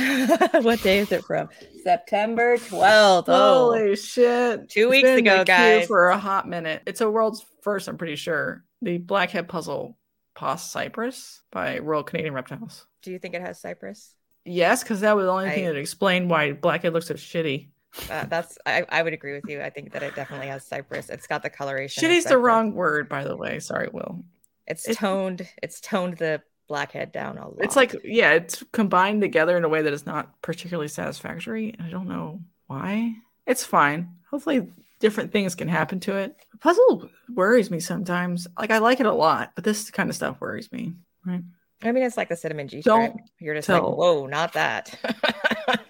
what 0.62 0.80
day 0.82 1.00
is 1.00 1.12
it 1.12 1.24
from? 1.24 1.48
September 1.82 2.56
12th. 2.56 3.24
Oh, 3.28 3.72
Holy 3.72 3.96
shit! 3.96 4.68
Two 4.70 4.90
It's 4.90 4.90
weeks 4.90 5.08
ago, 5.08 5.44
guys. 5.44 5.86
for 5.86 6.08
a 6.08 6.18
hot 6.18 6.48
minute. 6.48 6.82
It's 6.86 7.00
a 7.00 7.10
world's 7.10 7.44
first. 7.62 7.88
I'm 7.88 7.98
pretty 7.98 8.16
sure 8.16 8.64
the 8.80 8.98
Blackhead 8.98 9.48
Puzzle 9.48 9.98
Pos 10.34 10.70
Cypress 10.70 11.42
by 11.50 11.78
Royal 11.78 12.04
Canadian 12.04 12.32
Reptiles. 12.34 12.86
do 13.02 13.10
you 13.10 13.18
think 13.18 13.34
it 13.34 13.42
has 13.42 13.60
cypress? 13.60 14.14
Yes, 14.44 14.82
because 14.82 15.00
that 15.00 15.14
was 15.14 15.26
the 15.26 15.30
only 15.30 15.50
thing 15.50 15.66
that 15.66 15.76
explained 15.76 16.30
why 16.30 16.52
Blackhead 16.52 16.92
looks 16.92 17.06
so 17.06 17.14
shitty. 17.14 17.68
Uh, 18.10 18.24
that's 18.24 18.58
I, 18.64 18.84
I 18.88 19.02
would 19.02 19.12
agree 19.12 19.34
with 19.34 19.44
you. 19.48 19.60
I 19.60 19.70
think 19.70 19.92
that 19.92 20.02
it 20.02 20.14
definitely 20.14 20.46
has 20.48 20.64
cypress. 20.64 21.10
It's 21.10 21.26
got 21.26 21.42
the 21.42 21.50
coloration. 21.50 22.02
Shitty's 22.02 22.24
the 22.24 22.38
wrong 22.38 22.74
word, 22.74 23.08
by 23.08 23.24
the 23.24 23.36
way. 23.36 23.58
Sorry, 23.60 23.88
Will. 23.92 24.24
It's 24.66 24.84
It's- 24.84 24.96
toned. 24.96 25.46
It's 25.62 25.80
toned 25.80 26.16
the 26.16 26.42
blackhead 26.68 27.12
down 27.12 27.36
a 27.36 27.48
lot. 27.48 27.56
It's 27.60 27.76
like 27.76 27.94
yeah, 28.04 28.30
it's 28.32 28.62
combined 28.72 29.20
together 29.20 29.56
in 29.56 29.64
a 29.64 29.68
way 29.68 29.82
that 29.82 29.92
is 29.92 30.06
not 30.06 30.40
particularly 30.40 30.88
satisfactory. 30.88 31.74
I 31.84 31.90
don't 31.90 32.08
know 32.08 32.40
why. 32.66 33.14
It's 33.46 33.64
fine. 33.64 34.14
Hopefully, 34.30 34.68
different 35.00 35.32
things 35.32 35.54
can 35.54 35.68
happen 35.68 36.00
to 36.00 36.16
it. 36.16 36.36
Puzzle 36.60 37.10
worries 37.34 37.70
me 37.70 37.80
sometimes. 37.80 38.46
Like 38.58 38.70
I 38.70 38.78
like 38.78 39.00
it 39.00 39.06
a 39.06 39.12
lot, 39.12 39.52
but 39.54 39.64
this 39.64 39.90
kind 39.90 40.08
of 40.08 40.16
stuff 40.16 40.40
worries 40.40 40.72
me. 40.72 40.94
Right? 41.26 41.42
I 41.82 41.92
mean, 41.92 42.04
it's 42.04 42.16
like 42.16 42.28
the 42.28 42.36
cinnamon 42.36 42.68
G 42.68 42.80
Don't. 42.80 43.20
You're 43.38 43.56
just 43.56 43.66
tell- 43.66 43.88
like, 43.90 43.98
whoa, 43.98 44.26
not 44.26 44.54
that. 44.54 44.96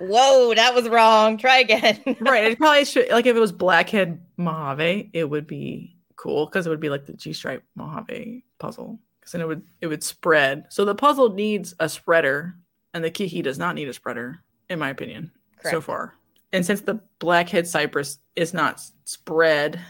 whoa, 0.00 0.54
that 0.54 0.74
was 0.74 0.88
wrong. 0.88 1.38
Try 1.38 1.58
again. 1.58 2.00
right. 2.20 2.44
It 2.44 2.58
probably 2.58 2.84
should 2.84 3.10
like 3.10 3.26
if 3.26 3.36
it 3.36 3.40
was 3.40 3.52
Blackhead 3.52 4.20
Mojave, 4.36 5.10
it 5.12 5.28
would 5.28 5.46
be 5.46 5.96
cool 6.16 6.46
because 6.46 6.66
it 6.66 6.70
would 6.70 6.80
be 6.80 6.90
like 6.90 7.06
the 7.06 7.14
G 7.14 7.32
stripe 7.32 7.64
Mojave 7.74 8.44
puzzle. 8.58 8.98
Because 9.20 9.32
then 9.32 9.40
it 9.40 9.48
would 9.48 9.62
it 9.80 9.86
would 9.86 10.02
spread. 10.02 10.66
So 10.70 10.84
the 10.84 10.94
puzzle 10.94 11.34
needs 11.34 11.74
a 11.78 11.88
spreader, 11.88 12.54
and 12.94 13.04
the 13.04 13.10
Kiki 13.10 13.42
does 13.42 13.58
not 13.58 13.74
need 13.74 13.88
a 13.88 13.92
spreader, 13.92 14.40
in 14.68 14.78
my 14.78 14.90
opinion, 14.90 15.32
so 15.62 15.80
far. 15.80 16.14
And 16.52 16.66
since 16.66 16.80
the 16.80 17.00
Blackhead 17.18 17.66
Cypress 17.66 18.18
is 18.34 18.52
not 18.52 18.82
spread, 19.04 19.80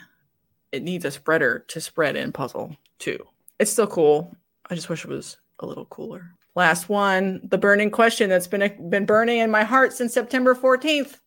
it 0.72 0.82
needs 0.82 1.04
a 1.04 1.10
spreader 1.10 1.64
to 1.68 1.80
spread 1.80 2.16
in 2.16 2.32
puzzle 2.32 2.76
too. 2.98 3.18
It's 3.58 3.70
still 3.70 3.86
cool. 3.86 4.34
I 4.68 4.74
just 4.74 4.88
wish 4.88 5.04
it 5.04 5.10
was 5.10 5.38
a 5.60 5.66
little 5.66 5.86
cooler. 5.86 6.34
Last 6.60 6.90
one, 6.90 7.40
the 7.42 7.56
burning 7.56 7.90
question 7.90 8.28
that's 8.28 8.46
been 8.46 8.90
been 8.90 9.06
burning 9.06 9.38
in 9.38 9.50
my 9.50 9.64
heart 9.64 9.94
since 9.94 10.12
September 10.12 10.54
14th. 10.54 11.18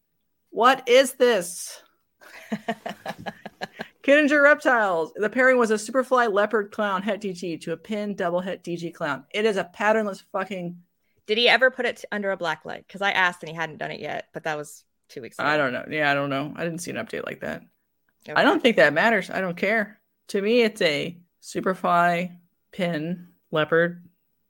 What 0.52 0.88
is 0.88 1.14
this? 1.14 1.82
Kittinger 4.04 4.44
Reptiles. 4.44 5.12
The 5.16 5.32
pairing 5.32 5.58
was 5.58 5.72
a 5.72 5.74
Superfly 5.74 6.32
Leopard 6.32 6.72
Clown 6.72 7.02
Het 7.02 7.20
DG 7.20 7.62
to 7.62 7.72
a 7.72 7.78
pin 7.78 8.14
double 8.14 8.42
Het 8.42 8.64
DG 8.64 8.94
Clown. 8.94 9.26
It 9.32 9.46
is 9.46 9.58
a 9.58 9.64
patternless 9.64 10.24
fucking. 10.32 10.78
Did 11.26 11.40
he 11.40 11.50
ever 11.50 11.72
put 11.72 11.88
it 11.88 11.98
t- 11.98 12.08
under 12.12 12.30
a 12.30 12.38
black 12.38 12.64
light? 12.64 12.86
Because 12.88 13.02
I 13.02 13.10
asked 13.10 13.42
and 13.42 13.50
he 13.50 13.56
hadn't 13.56 13.78
done 13.78 13.90
it 13.90 14.02
yet, 14.02 14.28
but 14.36 14.44
that 14.44 14.56
was 14.56 14.84
two 15.10 15.24
weeks 15.24 15.40
ago. 15.40 15.48
I 15.48 15.58
don't 15.58 15.74
know. 15.74 15.86
Yeah, 15.90 16.12
I 16.12 16.14
don't 16.14 16.30
know. 16.30 16.54
I 16.56 16.64
didn't 16.64 16.84
see 16.84 16.92
an 16.92 16.98
update 16.98 17.26
like 17.26 17.40
that. 17.42 17.64
Okay. 18.30 18.40
I 18.40 18.44
don't 18.44 18.62
think 18.62 18.76
that 18.76 18.94
matters. 18.94 19.32
I 19.32 19.42
don't 19.42 19.58
care. 19.58 20.00
To 20.28 20.40
me, 20.40 20.62
it's 20.62 20.84
a 20.84 21.18
Superfly 21.42 22.38
pin 22.72 23.30
leopard 23.50 24.04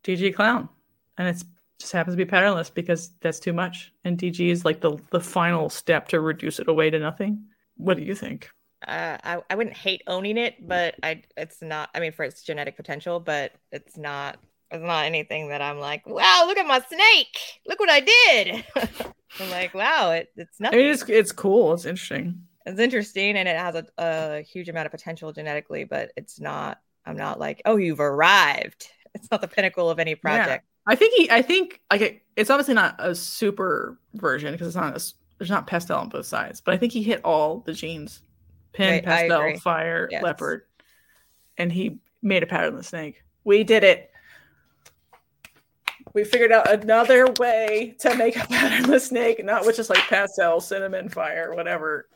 DG 0.04 0.36
clown, 0.36 0.68
and 1.18 1.27
it's 1.27 1.45
just 1.80 1.94
happens 1.94 2.14
to 2.14 2.18
be 2.18 2.26
patternless 2.26 2.69
because 2.69 3.11
that's 3.22 3.40
too 3.40 3.53
much. 3.53 3.91
And 4.03 4.18
DG 4.18 4.49
is 4.49 4.65
like 4.65 4.81
the 4.81 4.98
the 5.11 5.19
final 5.19 5.69
step 5.69 6.07
to 6.10 6.19
reduce 6.19 6.60
it 6.60 6.68
away 6.68 6.90
to 6.90 6.99
nothing. 6.99 7.45
What 7.77 7.98
do 7.98 8.03
you 8.03 8.15
think? 8.15 8.49
uh, 8.88 9.18
I, 9.23 9.41
I 9.49 9.56
wouldn't 9.56 9.76
hate 9.76 10.02
owning 10.07 10.38
it, 10.38 10.68
but 10.68 10.95
I 11.03 11.23
it's 11.38 11.61
not. 11.61 11.90
I 11.95 11.99
mean, 11.99 12.11
for 12.11 12.23
its 12.23 12.44
genetic 12.44 12.76
potential, 12.76 13.19
but 13.19 13.53
it's 13.72 13.98
not. 13.98 14.38
It's 14.72 14.84
not 14.84 15.06
anything 15.06 15.49
that 15.49 15.61
I'm 15.61 15.77
like, 15.77 16.07
wow, 16.07 16.45
look 16.48 16.57
at 16.57 16.65
my 16.65 16.80
snake. 16.80 17.38
Look 17.68 17.80
what 17.80 17.90
I 17.90 17.99
did. 17.99 18.65
I'm 19.40 19.49
like, 19.52 19.73
wow, 19.73 20.11
it, 20.11 20.30
it's 20.35 20.60
nothing. 20.60 20.80
mean, 20.80 20.90
it's 20.90 21.03
it's 21.07 21.31
cool. 21.31 21.73
It's 21.73 21.85
interesting. 21.85 22.41
it's 22.65 22.80
interesting 22.80 23.35
and 23.35 23.48
it 23.48 23.57
has 23.57 23.76
a, 23.76 23.85
a 23.98 24.41
huge 24.41 24.69
amount 24.69 24.88
of 24.88 24.91
potential 24.91 25.31
genetically, 25.31 25.84
but 25.84 26.11
it's 26.15 26.40
not. 26.40 26.80
I'm 27.06 27.18
not 27.18 27.40
like, 27.40 27.61
oh, 27.65 27.77
you've 27.77 27.99
arrived. 27.99 28.90
It's 29.15 29.30
not 29.30 29.41
the 29.41 29.48
pinnacle 29.48 29.91
of 29.91 29.99
any 29.99 30.15
project. 30.15 30.65
I 30.86 30.96
think 30.96 31.14
he. 31.14 31.30
I 31.32 31.42
think 31.42 31.82
like 31.92 32.26
it's 32.36 32.50
obviously 32.50 32.74
not 32.74 32.96
a 33.00 33.16
super 33.16 33.98
version 34.16 34.52
because 34.52 34.68
it's 34.68 34.76
not. 34.76 34.96
A, 34.96 35.14
there's 35.40 35.50
not 35.50 35.68
pastel 35.68 36.00
on 36.00 36.10
both 36.10 36.26
sides, 36.26 36.62
but 36.62 36.74
I 36.74 36.78
think 36.78 36.94
he 36.94 37.04
hit 37.04 37.22
all 37.24 37.60
the 37.60 37.74
genes: 37.74 38.22
pin, 38.74 38.90
Right, 38.90 39.04
pastel, 39.04 39.58
fire, 39.60 40.08
Yes. 40.12 40.24
leopard, 40.24 40.64
and 41.58 41.72
he 41.72 42.00
made 42.22 42.44
a 42.44 42.48
patternless 42.48 42.88
snake. 42.88 43.24
We 43.44 43.64
did 43.64 43.84
it. 43.84 44.10
We 46.14 46.24
figured 46.24 46.52
out 46.52 46.72
another 46.72 47.28
way 47.40 47.96
to 48.00 48.16
make 48.16 48.36
a 48.36 48.46
patternless 48.48 49.08
snake, 49.08 49.44
not 49.44 49.66
with 49.66 49.76
just 49.76 49.90
like 49.90 50.00
pastel, 50.00 50.60
cinnamon, 50.60 51.10
fire, 51.10 51.54
whatever. 51.56 52.08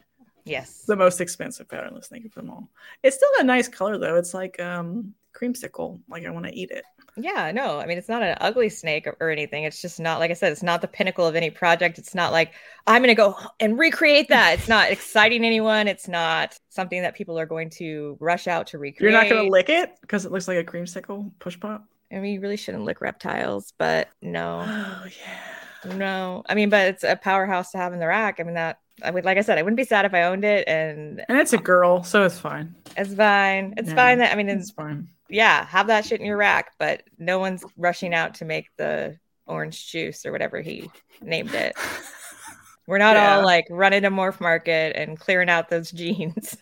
Yes. 0.45 0.83
The 0.87 0.95
most 0.95 1.19
expensive 1.19 1.67
patternless 1.67 2.07
snake 2.07 2.25
of 2.25 2.33
them 2.33 2.49
all. 2.49 2.69
It's 3.03 3.15
still 3.17 3.29
a 3.39 3.43
nice 3.43 3.67
color 3.67 3.97
though. 3.97 4.15
It's 4.15 4.33
like 4.33 4.59
um 4.61 5.13
creamsicle. 5.33 5.99
Like 6.07 6.25
I 6.25 6.29
want 6.29 6.45
to 6.45 6.55
eat 6.55 6.71
it. 6.71 6.85
Yeah, 7.19 7.51
no, 7.51 7.79
I 7.79 7.87
mean, 7.87 7.97
it's 7.97 8.07
not 8.09 8.21
an 8.21 8.37
ugly 8.41 8.69
snake 8.69 9.07
or, 9.07 9.17
or 9.19 9.31
anything. 9.31 9.63
It's 9.63 9.81
just 9.81 9.99
not, 9.99 10.19
like 10.19 10.29
I 10.29 10.35
said, 10.35 10.51
it's 10.51 10.61
not 10.61 10.81
the 10.81 10.87
pinnacle 10.87 11.25
of 11.25 11.35
any 11.35 11.49
project. 11.49 11.97
It's 11.97 12.13
not 12.13 12.31
like 12.31 12.53
I'm 12.85 13.01
going 13.01 13.09
to 13.09 13.15
go 13.15 13.35
and 13.59 13.77
recreate 13.77 14.29
that. 14.29 14.59
It's 14.59 14.67
not 14.67 14.91
exciting 14.91 15.43
anyone. 15.43 15.87
It's 15.87 16.07
not 16.07 16.59
something 16.69 17.01
that 17.01 17.15
people 17.15 17.39
are 17.39 17.47
going 17.47 17.71
to 17.71 18.17
rush 18.19 18.47
out 18.47 18.67
to 18.67 18.77
recreate. 18.77 19.01
You're 19.11 19.19
not 19.19 19.29
gonna 19.29 19.49
lick 19.49 19.69
it 19.69 19.99
because 20.01 20.25
it 20.25 20.31
looks 20.31 20.47
like 20.47 20.57
a 20.57 20.63
creamsicle 20.63 21.31
push 21.39 21.59
pop. 21.59 21.85
I 22.11 22.19
mean, 22.19 22.35
you 22.35 22.39
really 22.41 22.57
shouldn't 22.57 22.85
lick 22.85 23.01
reptiles, 23.01 23.73
but 23.77 24.09
no, 24.21 24.61
Oh 24.61 25.05
yeah. 25.05 25.55
no. 25.83 26.43
I 26.47 26.55
mean, 26.55 26.69
but 26.69 26.87
it's 26.87 27.03
a 27.03 27.15
powerhouse 27.15 27.71
to 27.71 27.77
have 27.77 27.93
in 27.93 27.99
the 27.99 28.07
rack. 28.07 28.39
I 28.39 28.43
mean, 28.43 28.55
that, 28.55 28.79
I 29.03 29.11
would, 29.11 29.25
like 29.25 29.37
I 29.37 29.41
said, 29.41 29.57
I 29.57 29.61
wouldn't 29.61 29.77
be 29.77 29.83
sad 29.83 30.05
if 30.05 30.13
I 30.13 30.23
owned 30.23 30.43
it 30.43 30.67
and 30.67 31.23
And 31.29 31.37
it's 31.37 31.53
a 31.53 31.57
girl, 31.57 32.03
so 32.03 32.23
it's 32.23 32.39
fine. 32.39 32.75
it's 32.95 33.13
fine. 33.13 33.73
It's 33.77 33.89
Yeah, 33.89 33.95
fine 33.95 34.17
that, 34.19 34.31
I 34.33 34.35
mean, 34.35 34.49
It's 34.49 34.63
it's, 34.69 34.71
fine. 34.71 35.07
yeah, 35.29 35.65
have 35.65 35.87
that 35.87 36.05
shit 36.05 36.19
in 36.19 36.25
your 36.25 36.37
rack, 36.37 36.71
but 36.79 37.03
no 37.19 37.39
one's 37.39 37.63
rushing 37.77 38.13
out 38.13 38.35
to 38.35 38.45
make 38.45 38.69
the 38.77 39.17
orange 39.45 39.91
juice 39.91 40.25
or 40.25 40.31
whatever 40.31 40.61
he 40.61 40.89
named 41.21 41.53
it. 41.53 41.75
We're 42.87 42.97
not 42.97 43.15
Yeah. 43.17 43.37
all 43.37 43.43
like 43.45 43.67
running 43.69 44.01
to 44.03 44.09
Morph 44.09 44.39
Market 44.39 44.95
and 44.95 45.19
clearing 45.19 45.49
out 45.49 45.69
those 45.69 45.91
genes. 45.99 46.57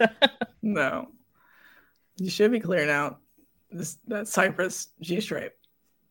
No. 0.61 1.07
You 2.17 2.29
should 2.29 2.51
be 2.51 2.59
clearing 2.59 2.89
out 2.89 3.19
this 3.71 3.97
that 4.07 4.27
cypress 4.27 4.87
G 5.01 5.19
stripe 5.21 5.57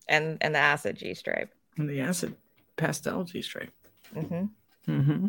and 0.09 0.39
and 0.41 0.55
the 0.55 0.59
acid 0.59 0.97
G 0.97 1.15
stripe. 1.15 1.53
and 1.79 1.89
the 1.89 2.01
acid 2.01 2.37
pastel 2.77 3.25
G 3.25 3.43
stripe. 3.43 3.73
hmm 4.13 4.45
Mm-hmm. 4.89 5.27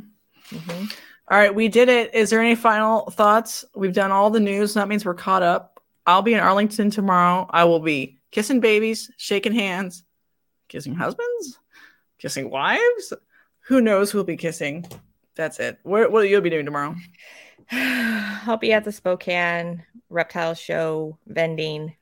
Hmm 0.49 0.85
All 1.29 1.37
right, 1.37 1.53
we 1.53 1.67
did 1.67 1.89
it. 1.89 2.13
Is 2.13 2.29
there 2.29 2.41
any 2.41 2.55
final 2.55 3.09
thoughts? 3.11 3.65
We've 3.75 3.93
done 3.93 4.11
all 4.11 4.29
the 4.29 4.39
news. 4.39 4.73
That 4.73 4.87
means 4.87 5.05
we're 5.05 5.13
caught 5.13 5.43
up. 5.43 5.81
I'll 6.05 6.21
be 6.21 6.33
in 6.33 6.39
Arlington 6.39 6.91
tomorrow. 6.91 7.47
I 7.49 7.63
will 7.63 7.79
be 7.79 8.19
kissing 8.31 8.59
babies, 8.59 9.11
shaking 9.17 9.53
hands, 9.53 10.03
kissing 10.67 10.93
husbands, 10.93 11.59
kissing 12.19 12.49
wives. 12.49 13.13
Who 13.61 13.81
knows 13.81 14.11
who'll 14.11 14.23
be 14.23 14.37
kissing? 14.37 14.85
That's 15.35 15.59
it. 15.59 15.79
What, 15.83 16.03
what 16.03 16.11
will 16.11 16.25
you 16.25 16.39
be 16.41 16.49
doing 16.49 16.65
tomorrow? 16.65 16.95
I'll 17.71 18.57
be 18.57 18.73
at 18.73 18.83
the 18.83 18.91
Spokane 18.91 19.83
Reptile 20.09 20.53
Show 20.53 21.17
vending 21.25 21.95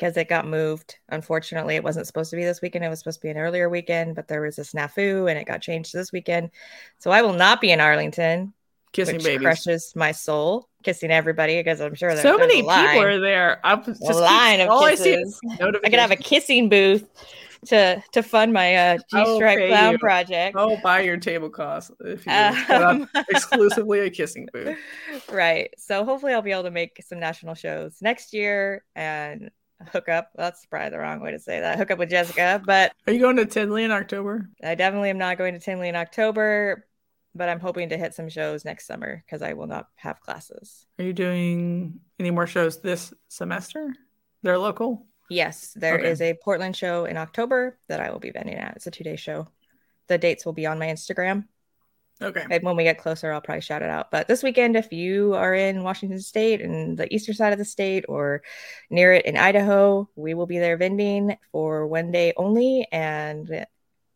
because 0.00 0.16
it 0.16 0.30
got 0.30 0.46
moved. 0.46 0.96
Unfortunately, 1.10 1.76
it 1.76 1.84
wasn't 1.84 2.06
supposed 2.06 2.30
to 2.30 2.36
be 2.36 2.44
this 2.44 2.62
weekend. 2.62 2.84
It 2.86 2.88
was 2.88 3.00
supposed 3.00 3.20
to 3.20 3.26
be 3.26 3.30
an 3.30 3.36
earlier 3.36 3.68
weekend, 3.68 4.14
but 4.16 4.28
there 4.28 4.40
was 4.40 4.58
a 4.58 4.62
snafu 4.62 5.28
and 5.28 5.38
it 5.38 5.46
got 5.46 5.60
changed 5.60 5.90
to 5.90 5.98
this 5.98 6.10
weekend. 6.10 6.50
So 6.98 7.10
I 7.10 7.20
will 7.20 7.34
not 7.34 7.60
be 7.60 7.70
in 7.70 7.80
Arlington, 7.82 8.54
Kissing 8.92 9.16
which 9.16 9.24
babies. 9.24 9.44
crushes 9.44 9.92
my 9.94 10.12
soul. 10.12 10.68
kissing 10.82 11.10
everybody 11.10 11.58
because 11.58 11.82
I'm 11.82 11.94
sure 11.94 12.08
there's 12.14 12.22
so 12.22 12.38
many 12.38 12.62
people 12.62 12.72
are 12.72 13.20
there. 13.20 13.60
I'm 13.62 13.84
just 13.84 14.00
a 14.02 14.14
line 14.14 14.60
of 14.62 14.70
I 14.70 14.94
see 14.94 15.10
kisses. 15.16 15.28
is 15.34 15.40
I 15.60 15.90
could 15.90 15.98
have 15.98 16.10
a 16.10 16.16
kissing 16.16 16.70
booth 16.70 17.06
to 17.66 18.02
to 18.12 18.22
fund 18.22 18.54
my 18.54 18.74
uh, 18.74 18.96
G 18.96 19.02
I'll 19.12 19.36
Stripe 19.36 19.58
pay 19.58 19.68
Clown 19.68 19.92
you. 19.92 19.98
project. 19.98 20.56
I'll 20.56 20.80
buy 20.80 21.00
your 21.02 21.16
table 21.28 21.50
cost 21.50 21.90
if 22.00 22.24
you 22.24 22.32
Um, 22.74 23.06
exclusively 23.28 24.00
a 24.00 24.08
kissing 24.10 24.48
booth. 24.50 24.78
right. 25.30 25.68
So 25.76 26.06
hopefully 26.06 26.32
I'll 26.32 26.40
be 26.40 26.52
able 26.52 26.62
to 26.62 26.70
make 26.70 27.02
some 27.06 27.20
national 27.20 27.54
shows 27.54 27.98
next 28.00 28.32
year 28.32 28.82
and 28.96 29.50
hook 29.92 30.08
up. 30.08 30.30
That's 30.34 30.64
probably 30.66 30.90
the 30.90 30.98
wrong 30.98 31.20
way 31.20 31.32
to 31.32 31.38
say 31.38 31.60
that. 31.60 31.78
Hook 31.78 31.90
up 31.90 31.98
with 31.98 32.10
Jessica, 32.10 32.62
but 32.64 32.92
Are 33.06 33.12
you 33.12 33.20
going 33.20 33.36
to 33.36 33.46
Tinley 33.46 33.84
in 33.84 33.90
October? 33.90 34.48
I 34.62 34.74
definitely 34.74 35.10
am 35.10 35.18
not 35.18 35.38
going 35.38 35.54
to 35.54 35.60
Tinley 35.60 35.88
in 35.88 35.96
October. 35.96 36.86
But 37.32 37.48
I'm 37.48 37.60
hoping 37.60 37.90
to 37.90 37.96
hit 37.96 38.12
some 38.12 38.28
shows 38.28 38.64
next 38.64 38.88
summer 38.88 39.22
because 39.24 39.40
I 39.40 39.52
will 39.52 39.68
not 39.68 39.86
have 39.94 40.18
classes. 40.20 40.84
Are 40.98 41.04
you 41.04 41.12
doing 41.12 42.00
any 42.18 42.32
more 42.32 42.48
shows 42.48 42.80
this 42.80 43.14
semester? 43.28 43.94
They're 44.42 44.58
local. 44.58 45.06
Yes, 45.28 45.72
there 45.76 45.96
is 45.98 46.20
Okay. 46.20 46.30
a 46.30 46.34
Portland 46.34 46.76
show 46.76 47.04
in 47.04 47.16
October 47.16 47.78
that 47.86 48.00
I 48.00 48.10
will 48.10 48.18
be 48.18 48.32
vending 48.32 48.56
at. 48.56 48.74
It's 48.74 48.88
a 48.88 48.90
two 48.90 49.04
day 49.04 49.14
show. 49.14 49.46
The 50.08 50.18
dates 50.18 50.44
will 50.44 50.54
be 50.54 50.66
on 50.66 50.80
my 50.80 50.86
Instagram. 50.88 51.44
Okay. 52.22 52.44
And 52.50 52.62
when 52.62 52.76
we 52.76 52.84
get 52.84 52.98
closer, 52.98 53.32
I'll 53.32 53.40
probably 53.40 53.62
shout 53.62 53.82
it 53.82 53.88
out. 53.90 54.10
But 54.10 54.28
this 54.28 54.42
weekend, 54.42 54.76
if 54.76 54.92
you 54.92 55.34
are 55.34 55.54
in 55.54 55.82
Washington 55.82 56.20
State 56.20 56.60
and 56.60 56.98
the 56.98 57.12
eastern 57.14 57.34
side 57.34 57.52
of 57.52 57.58
the 57.58 57.64
state 57.64 58.04
or 58.08 58.42
near 58.90 59.12
it 59.14 59.24
in 59.24 59.36
Idaho, 59.36 60.08
we 60.16 60.34
will 60.34 60.46
be 60.46 60.58
there 60.58 60.76
vending 60.76 61.36
for 61.52 61.86
one 61.86 62.10
day 62.10 62.32
only. 62.36 62.86
And 62.92 63.66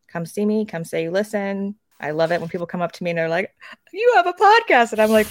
come 0.07 0.25
see 0.25 0.45
me, 0.45 0.65
come 0.65 0.83
say 0.83 1.03
you 1.03 1.11
listen. 1.11 1.75
I 1.99 2.11
love 2.11 2.31
it 2.31 2.41
when 2.41 2.49
people 2.49 2.67
come 2.67 2.81
up 2.81 2.91
to 2.93 3.03
me 3.03 3.11
and 3.11 3.17
they're 3.17 3.29
like, 3.29 3.55
You 3.93 4.13
have 4.15 4.27
a 4.27 4.33
podcast. 4.33 4.91
And 4.91 5.01
I'm 5.01 5.11
like, 5.11 5.27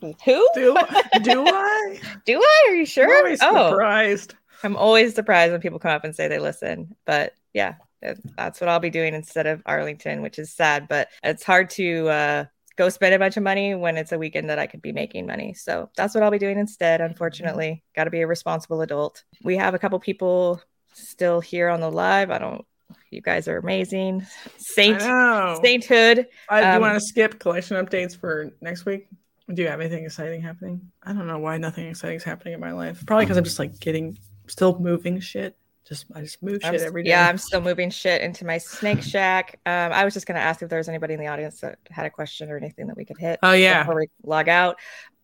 Who? 0.00 0.48
Do 0.54 0.76
do 1.22 1.44
I? 1.46 2.00
Do 2.24 2.40
I? 2.40 2.66
Are 2.68 2.74
you 2.74 2.80
I'm 2.80 2.86
sure? 2.86 3.16
always 3.18 3.38
Oh, 3.42 3.70
surprised. 3.70 4.34
I'm 4.64 4.76
always 4.76 5.14
surprised 5.14 5.52
when 5.52 5.60
people 5.60 5.78
come 5.78 5.92
up 5.92 6.04
and 6.04 6.16
say 6.16 6.26
they 6.26 6.38
listen. 6.38 6.96
But 7.04 7.34
yeah, 7.52 7.74
that's 8.00 8.60
what 8.60 8.68
I'll 8.68 8.80
be 8.80 8.90
doing 8.90 9.14
instead 9.14 9.46
of 9.46 9.62
Arlington, 9.66 10.22
which 10.22 10.38
is 10.38 10.54
sad. 10.54 10.88
But 10.88 11.08
it's 11.22 11.44
hard 11.44 11.70
to 11.70 12.08
uh, 12.08 12.44
go 12.76 12.88
spend 12.88 13.14
a 13.14 13.18
bunch 13.18 13.36
of 13.36 13.42
money 13.42 13.74
when 13.74 13.96
it's 13.96 14.12
a 14.12 14.18
weekend 14.18 14.50
that 14.50 14.58
I 14.58 14.66
could 14.66 14.82
be 14.82 14.92
making 14.92 15.26
money. 15.26 15.54
So 15.54 15.90
that's 15.96 16.14
what 16.14 16.22
I'll 16.22 16.30
be 16.30 16.38
doing 16.38 16.58
instead. 16.58 17.00
Unfortunately, 17.00 17.82
got 17.94 18.04
to 18.04 18.10
be 18.10 18.20
a 18.20 18.26
responsible 18.26 18.80
adult. 18.82 19.24
We 19.42 19.56
have 19.56 19.74
a 19.74 19.78
couple 19.78 19.98
people 19.98 20.62
still 20.92 21.40
here 21.40 21.68
on 21.68 21.80
the 21.80 21.90
live. 21.90 22.30
I 22.30 22.38
don't. 22.38 22.64
You 23.10 23.20
guys 23.20 23.48
are 23.48 23.58
amazing. 23.58 24.26
Saint 24.56 25.00
sainthood. 25.00 26.26
I, 26.48 26.60
do 26.60 26.66
um, 26.66 26.74
you 26.74 26.80
want 26.80 26.94
to 26.94 27.00
skip 27.00 27.38
collection 27.38 27.76
updates 27.84 28.16
for 28.16 28.50
next 28.60 28.86
week? 28.86 29.08
Do 29.52 29.62
you 29.62 29.68
have 29.68 29.80
anything 29.80 30.04
exciting 30.04 30.42
happening? 30.42 30.90
I 31.02 31.12
don't 31.12 31.26
know 31.26 31.38
why 31.38 31.56
nothing 31.56 31.86
exciting 31.86 32.16
is 32.16 32.24
happening 32.24 32.54
in 32.54 32.60
my 32.60 32.72
life. 32.72 33.04
Probably 33.06 33.24
because 33.24 33.38
I'm 33.38 33.44
just 33.44 33.58
like 33.58 33.78
getting 33.80 34.18
still 34.46 34.78
moving 34.78 35.20
shit. 35.20 35.56
Just 35.88 36.04
I 36.14 36.20
just 36.20 36.42
move 36.42 36.60
I'm 36.64 36.74
shit 36.74 36.82
every 36.82 37.02
day. 37.02 37.10
Yeah, 37.10 37.26
I'm 37.26 37.38
still 37.38 37.62
moving 37.62 37.88
shit 37.88 38.20
into 38.20 38.44
my 38.44 38.58
snake 38.58 39.02
shack. 39.02 39.58
Um, 39.64 39.92
I 39.92 40.04
was 40.04 40.12
just 40.12 40.26
gonna 40.26 40.40
ask 40.40 40.60
if 40.60 40.68
there 40.68 40.78
was 40.78 40.88
anybody 40.88 41.14
in 41.14 41.20
the 41.20 41.28
audience 41.28 41.60
that 41.60 41.78
had 41.90 42.04
a 42.04 42.10
question 42.10 42.50
or 42.50 42.58
anything 42.58 42.88
that 42.88 42.96
we 42.96 43.06
could 43.06 43.16
hit. 43.16 43.38
Oh 43.42 43.52
yeah. 43.52 43.84
before 43.84 43.96
we 43.96 44.08
log 44.22 44.48
out. 44.48 44.76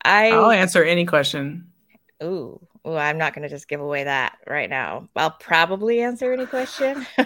I 0.04 0.30
I'll 0.30 0.50
answer 0.50 0.82
any 0.82 1.04
question. 1.04 1.70
ooh, 2.22 2.58
ooh, 2.86 2.94
I'm 2.94 3.18
not 3.18 3.34
gonna 3.34 3.50
just 3.50 3.68
give 3.68 3.80
away 3.80 4.04
that 4.04 4.38
right 4.46 4.70
now. 4.70 5.08
I'll 5.14 5.32
probably 5.32 6.00
answer 6.00 6.32
any 6.32 6.46
question. 6.46 7.06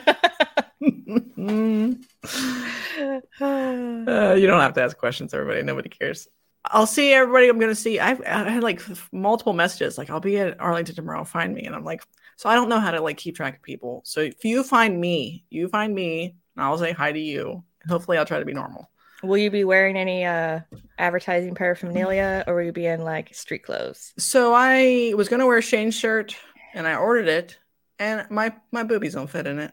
Uh, 3.41 4.35
you 4.37 4.47
don't 4.47 4.61
have 4.61 4.75
to 4.75 4.83
ask 4.83 4.97
questions, 4.97 5.33
everybody. 5.33 5.63
Nobody 5.63 5.89
cares. 5.89 6.29
I'll 6.65 6.87
see 6.87 7.13
everybody. 7.13 7.49
I'm 7.49 7.59
gonna 7.59 7.75
see. 7.75 8.01
I've 8.01 8.21
I 8.23 8.51
had 8.51 8.63
like 8.63 8.83
multiple 9.13 9.53
messages. 9.53 9.97
Like 9.97 10.11
I'll 10.11 10.21
be 10.21 10.39
at 10.39 10.61
Arlington 10.61 10.95
tomorrow. 10.95 11.25
Find 11.25 11.55
me, 11.55 11.63
and 11.63 11.75
I'm 11.75 11.85
like, 11.85 12.05
so 12.39 12.49
I 12.49 12.55
don't 12.55 12.69
know 12.69 12.79
how 12.79 12.93
to 12.93 13.01
like 13.01 13.17
keep 13.17 13.35
track 13.35 13.57
of 13.57 13.63
people. 13.63 14.01
So 14.05 14.21
if 14.21 14.45
you 14.45 14.63
find 14.63 15.01
me, 15.01 15.45
you 15.51 15.69
find 15.69 15.93
me, 15.93 16.37
and 16.55 16.65
I'll 16.65 16.79
say 16.79 16.93
hi 16.93 17.11
to 17.11 17.19
you. 17.19 17.65
And 17.83 17.91
hopefully, 17.91 18.17
I'll 18.17 18.25
try 18.25 18.39
to 18.39 18.45
be 18.45 18.55
normal. 18.55 18.89
will 19.25 19.39
you 19.39 19.51
be 19.51 19.65
wearing 19.65 19.97
any 19.97 20.25
uh 20.25 20.61
advertising 20.99 21.57
paraphernalia 21.57 22.45
or 22.47 22.55
will 22.55 22.63
you 22.63 22.73
be 22.73 22.87
in 22.87 23.03
like 23.03 23.35
street 23.35 23.65
clothes? 23.65 24.15
So 24.19 24.55
I 24.55 25.15
was 25.17 25.29
gonna 25.29 25.49
wear 25.49 25.61
Shane's 25.61 25.97
shirt, 25.97 26.37
and 26.75 26.87
I 26.87 26.95
ordered 26.95 27.27
it, 27.27 27.59
and 27.99 28.25
my 28.31 28.55
my 28.71 28.85
boobies 28.85 29.15
don't 29.15 29.29
fit 29.29 29.49
in 29.49 29.59
it. 29.59 29.73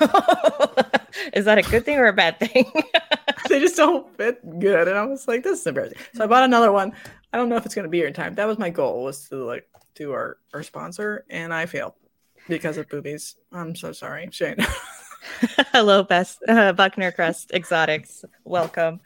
Is 1.34 1.44
that 1.44 1.58
a 1.58 1.62
good 1.62 1.84
thing 1.84 1.98
or 1.98 2.06
a 2.06 2.12
bad 2.14 2.38
thing? 2.38 2.72
they 3.50 3.60
just 3.60 3.76
don't 3.76 4.16
fit 4.16 4.40
good. 4.58 4.88
And 4.88 4.96
I 4.96 5.04
was 5.04 5.28
like, 5.28 5.42
this 5.42 5.60
is 5.60 5.66
embarrassing. 5.66 5.98
So 6.14 6.24
I 6.24 6.26
bought 6.26 6.44
another 6.44 6.72
one. 6.72 6.92
I 7.32 7.36
don't 7.36 7.50
know 7.50 7.56
if 7.56 7.66
it's 7.66 7.74
gonna 7.74 7.88
be 7.88 7.98
here 7.98 8.06
in 8.06 8.14
time. 8.14 8.34
That 8.36 8.46
was 8.46 8.58
my 8.58 8.70
goal 8.70 9.04
was 9.04 9.28
to 9.28 9.44
like 9.44 9.68
do 9.98 10.12
our, 10.12 10.38
our 10.54 10.62
sponsor, 10.62 11.24
and 11.28 11.52
I 11.52 11.66
failed 11.66 11.94
because 12.48 12.78
of 12.78 12.88
boobies. 12.88 13.36
I'm 13.52 13.74
so 13.74 13.92
sorry, 13.92 14.28
Shane. 14.30 14.56
Hello, 15.72 16.04
best 16.04 16.38
uh, 16.48 16.72
Buckner 16.72 17.10
Crest 17.12 17.50
Exotics. 17.52 18.24
Welcome. 18.44 19.00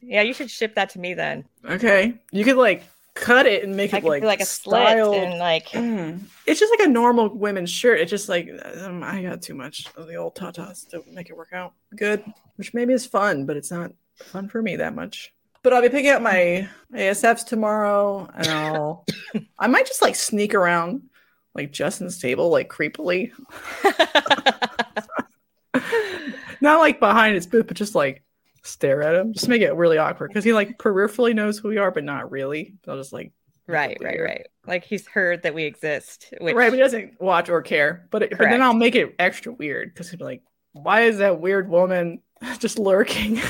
Yeah, 0.00 0.22
you 0.22 0.32
should 0.32 0.50
ship 0.50 0.76
that 0.76 0.90
to 0.90 1.00
me 1.00 1.14
then. 1.14 1.44
okay. 1.68 2.14
You 2.30 2.44
could 2.44 2.56
like 2.56 2.84
cut 3.14 3.46
it 3.46 3.64
and 3.64 3.74
make 3.76 3.92
I 3.94 3.98
it 3.98 4.04
like 4.04 4.22
like 4.22 4.40
a 4.40 4.46
slit 4.46 4.98
and 4.98 5.38
like 5.38 5.68
Mm. 5.70 6.20
It's 6.46 6.60
just 6.60 6.72
like 6.78 6.86
a 6.86 6.90
normal 6.90 7.28
women's 7.34 7.70
shirt. 7.70 8.00
It's 8.00 8.10
just 8.10 8.28
like 8.28 8.48
um, 8.82 9.02
I 9.02 9.22
got 9.22 9.42
too 9.42 9.54
much 9.54 9.86
of 9.96 10.06
the 10.06 10.14
old 10.14 10.36
tatas 10.36 10.88
to 10.90 11.02
make 11.10 11.28
it 11.28 11.36
work 11.36 11.52
out 11.52 11.72
good, 11.96 12.22
which 12.56 12.72
maybe 12.72 12.92
is 12.92 13.04
fun, 13.04 13.44
but 13.46 13.56
it's 13.56 13.70
not 13.70 13.92
fun 14.16 14.48
for 14.48 14.62
me 14.62 14.76
that 14.76 14.94
much. 14.94 15.32
But 15.66 15.72
I'll 15.72 15.82
be 15.82 15.88
picking 15.88 16.12
up 16.12 16.22
my 16.22 16.68
ASFs 16.94 17.44
tomorrow, 17.44 18.30
and 18.36 18.46
I'll 18.46 19.04
I 19.58 19.66
might 19.66 19.84
just 19.84 20.00
like 20.00 20.14
sneak 20.14 20.54
around 20.54 21.02
like 21.56 21.72
Justin's 21.72 22.20
table 22.20 22.50
like 22.50 22.68
creepily, 22.68 23.32
not 26.60 26.78
like 26.78 27.00
behind 27.00 27.34
his 27.34 27.48
booth, 27.48 27.66
but 27.66 27.76
just 27.76 27.96
like 27.96 28.22
stare 28.62 29.02
at 29.02 29.16
him, 29.16 29.32
just 29.32 29.48
make 29.48 29.60
it 29.60 29.74
really 29.74 29.98
awkward 29.98 30.28
because 30.28 30.44
he 30.44 30.52
like 30.52 30.78
peripherally 30.78 31.34
knows 31.34 31.58
who 31.58 31.66
we 31.66 31.78
are, 31.78 31.90
but 31.90 32.04
not 32.04 32.30
really. 32.30 32.76
I'll 32.86 32.96
just 32.96 33.12
like 33.12 33.32
right, 33.66 33.98
right, 34.00 34.20
right. 34.20 34.46
Like 34.68 34.84
he's 34.84 35.08
heard 35.08 35.42
that 35.42 35.52
we 35.52 35.64
exist. 35.64 36.32
Which, 36.40 36.54
right, 36.54 36.70
but 36.70 36.76
he 36.76 36.80
doesn't 36.80 37.20
watch 37.20 37.48
or 37.48 37.60
care. 37.60 38.06
But, 38.12 38.22
it, 38.22 38.30
but 38.38 38.50
then 38.50 38.62
I'll 38.62 38.72
make 38.72 38.94
it 38.94 39.16
extra 39.18 39.52
weird 39.52 39.92
because 39.92 40.10
he'll 40.10 40.18
be 40.18 40.24
like, 40.26 40.42
"Why 40.74 41.00
is 41.00 41.18
that 41.18 41.40
weird 41.40 41.68
woman 41.68 42.22
just 42.60 42.78
lurking?" 42.78 43.40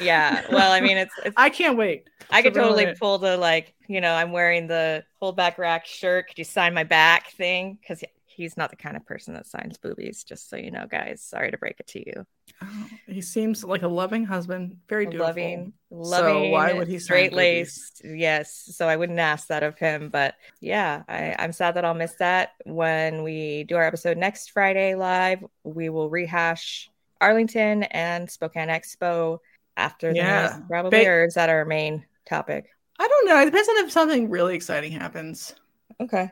Yeah. 0.00 0.44
Well, 0.50 0.72
I 0.72 0.80
mean, 0.80 0.96
it's, 0.96 1.14
it's 1.24 1.34
I 1.36 1.50
can't 1.50 1.76
wait. 1.76 2.08
I 2.30 2.42
could 2.42 2.54
so 2.54 2.62
totally 2.62 2.94
pull 2.98 3.18
the 3.18 3.36
like, 3.36 3.74
you 3.88 4.00
know, 4.00 4.12
I'm 4.12 4.32
wearing 4.32 4.66
the 4.66 5.04
Holdback 5.22 5.58
Rack 5.58 5.86
shirt. 5.86 6.28
Could 6.28 6.38
you 6.38 6.44
sign 6.44 6.74
my 6.74 6.84
back 6.84 7.30
thing? 7.30 7.78
Because 7.80 8.02
he's 8.26 8.56
not 8.56 8.70
the 8.70 8.76
kind 8.76 8.96
of 8.96 9.06
person 9.06 9.34
that 9.34 9.46
signs 9.46 9.78
boobies. 9.78 10.24
Just 10.24 10.50
so 10.50 10.56
you 10.56 10.70
know, 10.70 10.86
guys. 10.88 11.22
Sorry 11.22 11.50
to 11.50 11.58
break 11.58 11.80
it 11.80 11.86
to 11.88 12.00
you. 12.00 12.26
Oh, 12.62 12.86
he 13.06 13.20
seems 13.20 13.64
like 13.64 13.82
a 13.82 13.88
loving 13.88 14.24
husband, 14.24 14.78
very 14.88 15.04
dutiful. 15.04 15.26
loving, 15.26 15.72
loving, 15.90 16.50
why 16.50 16.72
would 16.72 16.88
he 16.88 16.98
straight 16.98 17.32
laced? 17.32 18.02
Yes. 18.04 18.70
So 18.72 18.88
I 18.88 18.96
wouldn't 18.96 19.18
ask 19.18 19.48
that 19.48 19.62
of 19.62 19.78
him, 19.78 20.08
but 20.08 20.36
yeah, 20.60 21.02
I, 21.08 21.34
I'm 21.38 21.52
sad 21.52 21.74
that 21.74 21.84
I'll 21.84 21.92
miss 21.92 22.14
that. 22.14 22.52
When 22.64 23.22
we 23.22 23.64
do 23.64 23.76
our 23.76 23.82
episode 23.82 24.16
next 24.16 24.52
Friday 24.52 24.94
live, 24.94 25.44
we 25.64 25.90
will 25.90 26.08
rehash 26.08 26.88
Arlington 27.20 27.82
and 27.84 28.30
Spokane 28.30 28.68
Expo 28.68 29.38
after 29.76 30.10
the 30.12 30.16
Yeah. 30.18 30.42
news, 30.56 30.66
probably, 30.68 31.04
Ba- 31.04 31.10
or 31.10 31.24
is 31.24 31.34
that 31.34 31.48
our 31.48 31.64
main 31.64 32.04
topic? 32.28 32.66
I 32.98 33.06
don't 33.08 33.26
know. 33.28 33.40
It 33.40 33.46
depends 33.46 33.68
on 33.68 33.76
if 33.78 33.90
something 33.92 34.30
really 34.30 34.54
exciting 34.54 34.92
happens. 34.92 35.54
Okay. 36.00 36.30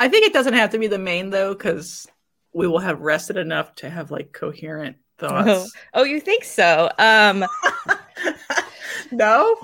I 0.00 0.08
think 0.08 0.26
it 0.26 0.32
doesn't 0.32 0.54
have 0.54 0.70
to 0.70 0.78
be 0.78 0.86
the 0.86 0.98
main 0.98 1.30
though, 1.30 1.54
because 1.54 2.06
we 2.52 2.66
will 2.68 2.78
have 2.78 3.00
rested 3.00 3.36
enough 3.36 3.74
to 3.76 3.90
have 3.90 4.10
like 4.10 4.32
coherent 4.32 4.96
thoughts. 5.18 5.72
Oh, 5.94 6.04
you 6.04 6.20
think 6.20 6.44
so? 6.44 6.88
Um, 6.98 7.44
no. 9.12 9.56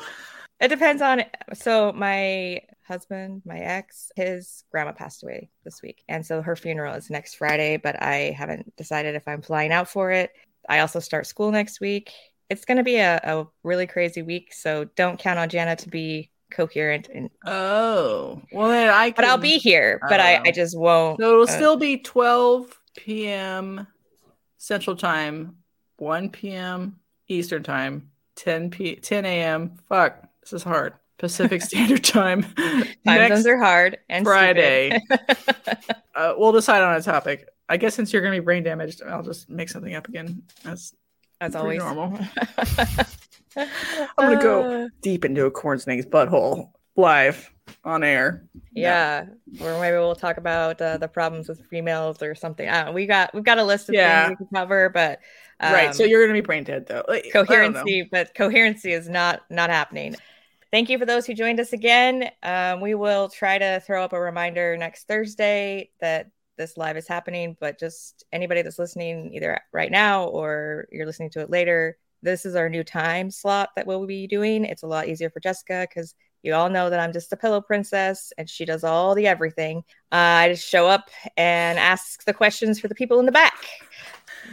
it 0.60 0.68
depends 0.68 1.02
on. 1.02 1.22
So 1.54 1.92
my 1.92 2.60
husband, 2.86 3.42
my 3.44 3.58
ex, 3.60 4.10
his 4.16 4.64
grandma 4.70 4.92
passed 4.92 5.22
away 5.22 5.50
this 5.64 5.82
week, 5.82 6.02
and 6.08 6.24
so 6.26 6.42
her 6.42 6.56
funeral 6.56 6.94
is 6.94 7.10
next 7.10 7.34
Friday. 7.36 7.76
But 7.76 8.02
I 8.02 8.34
haven't 8.36 8.74
decided 8.76 9.14
if 9.14 9.26
I'm 9.28 9.42
flying 9.42 9.72
out 9.72 9.88
for 9.88 10.10
it. 10.10 10.32
I 10.68 10.80
also 10.80 10.98
start 11.00 11.26
school 11.26 11.50
next 11.50 11.80
week. 11.80 12.10
It's 12.50 12.64
going 12.64 12.76
to 12.78 12.82
be 12.84 12.96
a, 12.96 13.16
a 13.22 13.46
really 13.62 13.86
crazy 13.86 14.22
week, 14.22 14.52
so 14.52 14.84
don't 14.96 15.18
count 15.18 15.38
on 15.38 15.48
Jana 15.48 15.76
to 15.76 15.88
be 15.88 16.30
coherent. 16.50 17.08
And 17.12 17.30
Oh, 17.46 18.42
well 18.52 18.68
then 18.68 18.88
I. 18.90 19.12
but 19.12 19.24
I'll 19.24 19.38
be 19.38 19.58
here, 19.58 19.98
but 20.08 20.20
I, 20.20 20.36
Oh. 20.38 20.42
I 20.46 20.50
just 20.50 20.78
won't. 20.78 21.20
So 21.20 21.28
it'll 21.32 21.42
uh, 21.42 21.46
still 21.46 21.76
be 21.76 21.98
12 21.98 22.78
p.m. 22.96 23.86
Central 24.58 24.96
Time, 24.96 25.56
1 25.98 26.30
p.m. 26.30 26.96
Eastern 27.28 27.62
Time, 27.62 28.10
10 28.36 28.70
p 28.70 28.96
10 28.96 29.24
a.m. 29.24 29.78
Fuck, 29.88 30.22
this 30.42 30.52
is 30.52 30.62
hard. 30.62 30.94
Pacific 31.18 31.62
Standard 31.70 32.04
Time. 32.04 32.42
time 33.06 33.28
zones 33.28 33.46
are 33.46 33.58
hard 33.58 33.98
and 34.08 34.24
Friday. 34.26 35.00
uh, 36.14 36.34
we'll 36.36 36.52
decide 36.52 36.82
on 36.82 36.96
a 36.96 37.02
topic. 37.02 37.48
I 37.68 37.78
guess 37.78 37.94
since 37.94 38.12
you're 38.12 38.20
gonna 38.22 38.36
be 38.36 38.40
brain 38.40 38.62
damaged, 38.62 39.02
I'll 39.02 39.22
just 39.22 39.48
make 39.48 39.68
something 39.70 39.94
up 39.94 40.08
again. 40.08 40.42
That's 40.62 40.94
As 41.40 41.54
always, 41.54 41.78
normal. 41.78 42.18
I'm 43.56 43.68
gonna 44.18 44.36
go 44.36 44.88
deep 45.02 45.24
into 45.24 45.44
a 45.46 45.50
corn 45.50 45.78
snake's 45.78 46.06
butthole 46.06 46.70
live 46.96 47.52
on 47.84 48.02
air. 48.02 48.44
Yeah, 48.74 49.26
or 49.60 49.80
maybe 49.80 49.96
we'll 49.96 50.16
talk 50.16 50.36
about 50.36 50.80
uh, 50.80 50.98
the 50.98 51.08
problems 51.08 51.48
with 51.48 51.64
females 51.66 52.22
or 52.22 52.34
something. 52.34 52.68
Uh, 52.68 52.90
we 52.92 53.06
got 53.06 53.34
we've 53.34 53.44
got 53.44 53.58
a 53.58 53.64
list 53.64 53.88
of 53.88 53.94
Yeah. 53.94 54.26
things 54.26 54.30
we 54.40 54.46
can 54.46 54.54
cover, 54.54 54.88
but 54.88 55.20
um, 55.60 55.72
right. 55.72 55.94
So 55.94 56.04
you're 56.04 56.22
gonna 56.24 56.32
be 56.38 56.40
brain 56.40 56.64
dead 56.64 56.86
though. 56.86 57.04
Like, 57.06 57.26
I 57.26 57.28
don't 57.30 57.38
know. 57.38 57.46
coherency, 57.46 58.08
but 58.10 58.34
coherency 58.34 58.92
is 58.92 59.08
not 59.08 59.42
not 59.50 59.70
happening. 59.70 60.16
Thank 60.72 60.90
you 60.90 60.98
for 60.98 61.06
those 61.06 61.24
who 61.24 61.34
joined 61.34 61.60
us 61.60 61.72
again. 61.72 62.30
Um, 62.42 62.80
we 62.80 62.94
will 62.94 63.28
try 63.28 63.58
to 63.58 63.80
throw 63.86 64.02
up 64.02 64.12
a 64.12 64.20
reminder 64.20 64.76
next 64.76 65.06
Thursday 65.06 65.90
that 66.00 66.30
this 66.56 66.76
live 66.76 66.96
is 66.96 67.08
happening. 67.08 67.56
But 67.60 67.78
just 67.78 68.24
anybody 68.32 68.62
that's 68.62 68.78
listening, 68.78 69.32
either 69.34 69.58
right 69.72 69.90
now 69.90 70.24
or 70.26 70.88
you're 70.92 71.06
listening 71.06 71.30
to 71.30 71.40
it 71.40 71.50
later, 71.50 71.96
this 72.22 72.46
is 72.46 72.54
our 72.54 72.68
new 72.68 72.84
time 72.84 73.30
slot 73.30 73.70
that 73.76 73.86
we'll 73.86 74.06
be 74.06 74.26
doing. 74.26 74.64
It's 74.64 74.82
a 74.82 74.86
lot 74.86 75.08
easier 75.08 75.30
for 75.30 75.40
Jessica 75.40 75.86
because 75.88 76.14
you 76.42 76.54
all 76.54 76.68
know 76.70 76.90
that 76.90 77.00
I'm 77.00 77.12
just 77.12 77.32
a 77.32 77.36
pillow 77.36 77.60
princess 77.60 78.32
and 78.38 78.48
she 78.48 78.64
does 78.64 78.84
all 78.84 79.14
the 79.14 79.26
everything. 79.26 79.78
Uh, 80.12 80.44
I 80.44 80.48
just 80.50 80.68
show 80.68 80.86
up 80.86 81.10
and 81.36 81.78
ask 81.78 82.24
the 82.24 82.34
questions 82.34 82.80
for 82.80 82.88
the 82.88 82.94
people 82.94 83.18
in 83.18 83.26
the 83.26 83.32
back. 83.32 83.66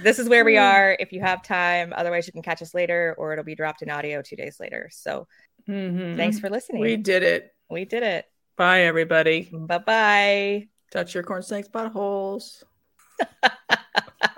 This 0.01 0.19
is 0.19 0.29
where 0.29 0.45
we 0.45 0.55
Hmm. 0.55 0.63
are. 0.63 0.97
If 0.99 1.11
you 1.11 1.19
have 1.21 1.43
time, 1.43 1.93
otherwise 1.95 2.27
you 2.27 2.33
can 2.33 2.41
catch 2.41 2.61
us 2.61 2.73
later, 2.73 3.13
or 3.17 3.33
it'll 3.33 3.43
be 3.45 3.55
dropped 3.55 3.81
in 3.81 3.89
audio 3.89 4.21
two 4.21 4.37
days 4.37 4.57
later. 4.59 4.89
So 4.91 5.27
Mhm. 5.67 6.17
thanks 6.17 6.39
for 6.39 6.49
listening. 6.49 6.81
We 6.81 6.97
did 6.97 7.23
it. 7.23 7.53
we 7.69 7.85
did 7.85 8.03
it. 8.03 8.25
Bye, 8.57 8.81
everybody. 8.83 9.49
Bye 9.53 9.77
bye. 9.77 10.67
Touch 10.91 11.15
your 11.15 11.23
corn 11.23 11.41
snakes 11.41 11.69
buttholes. 11.69 12.63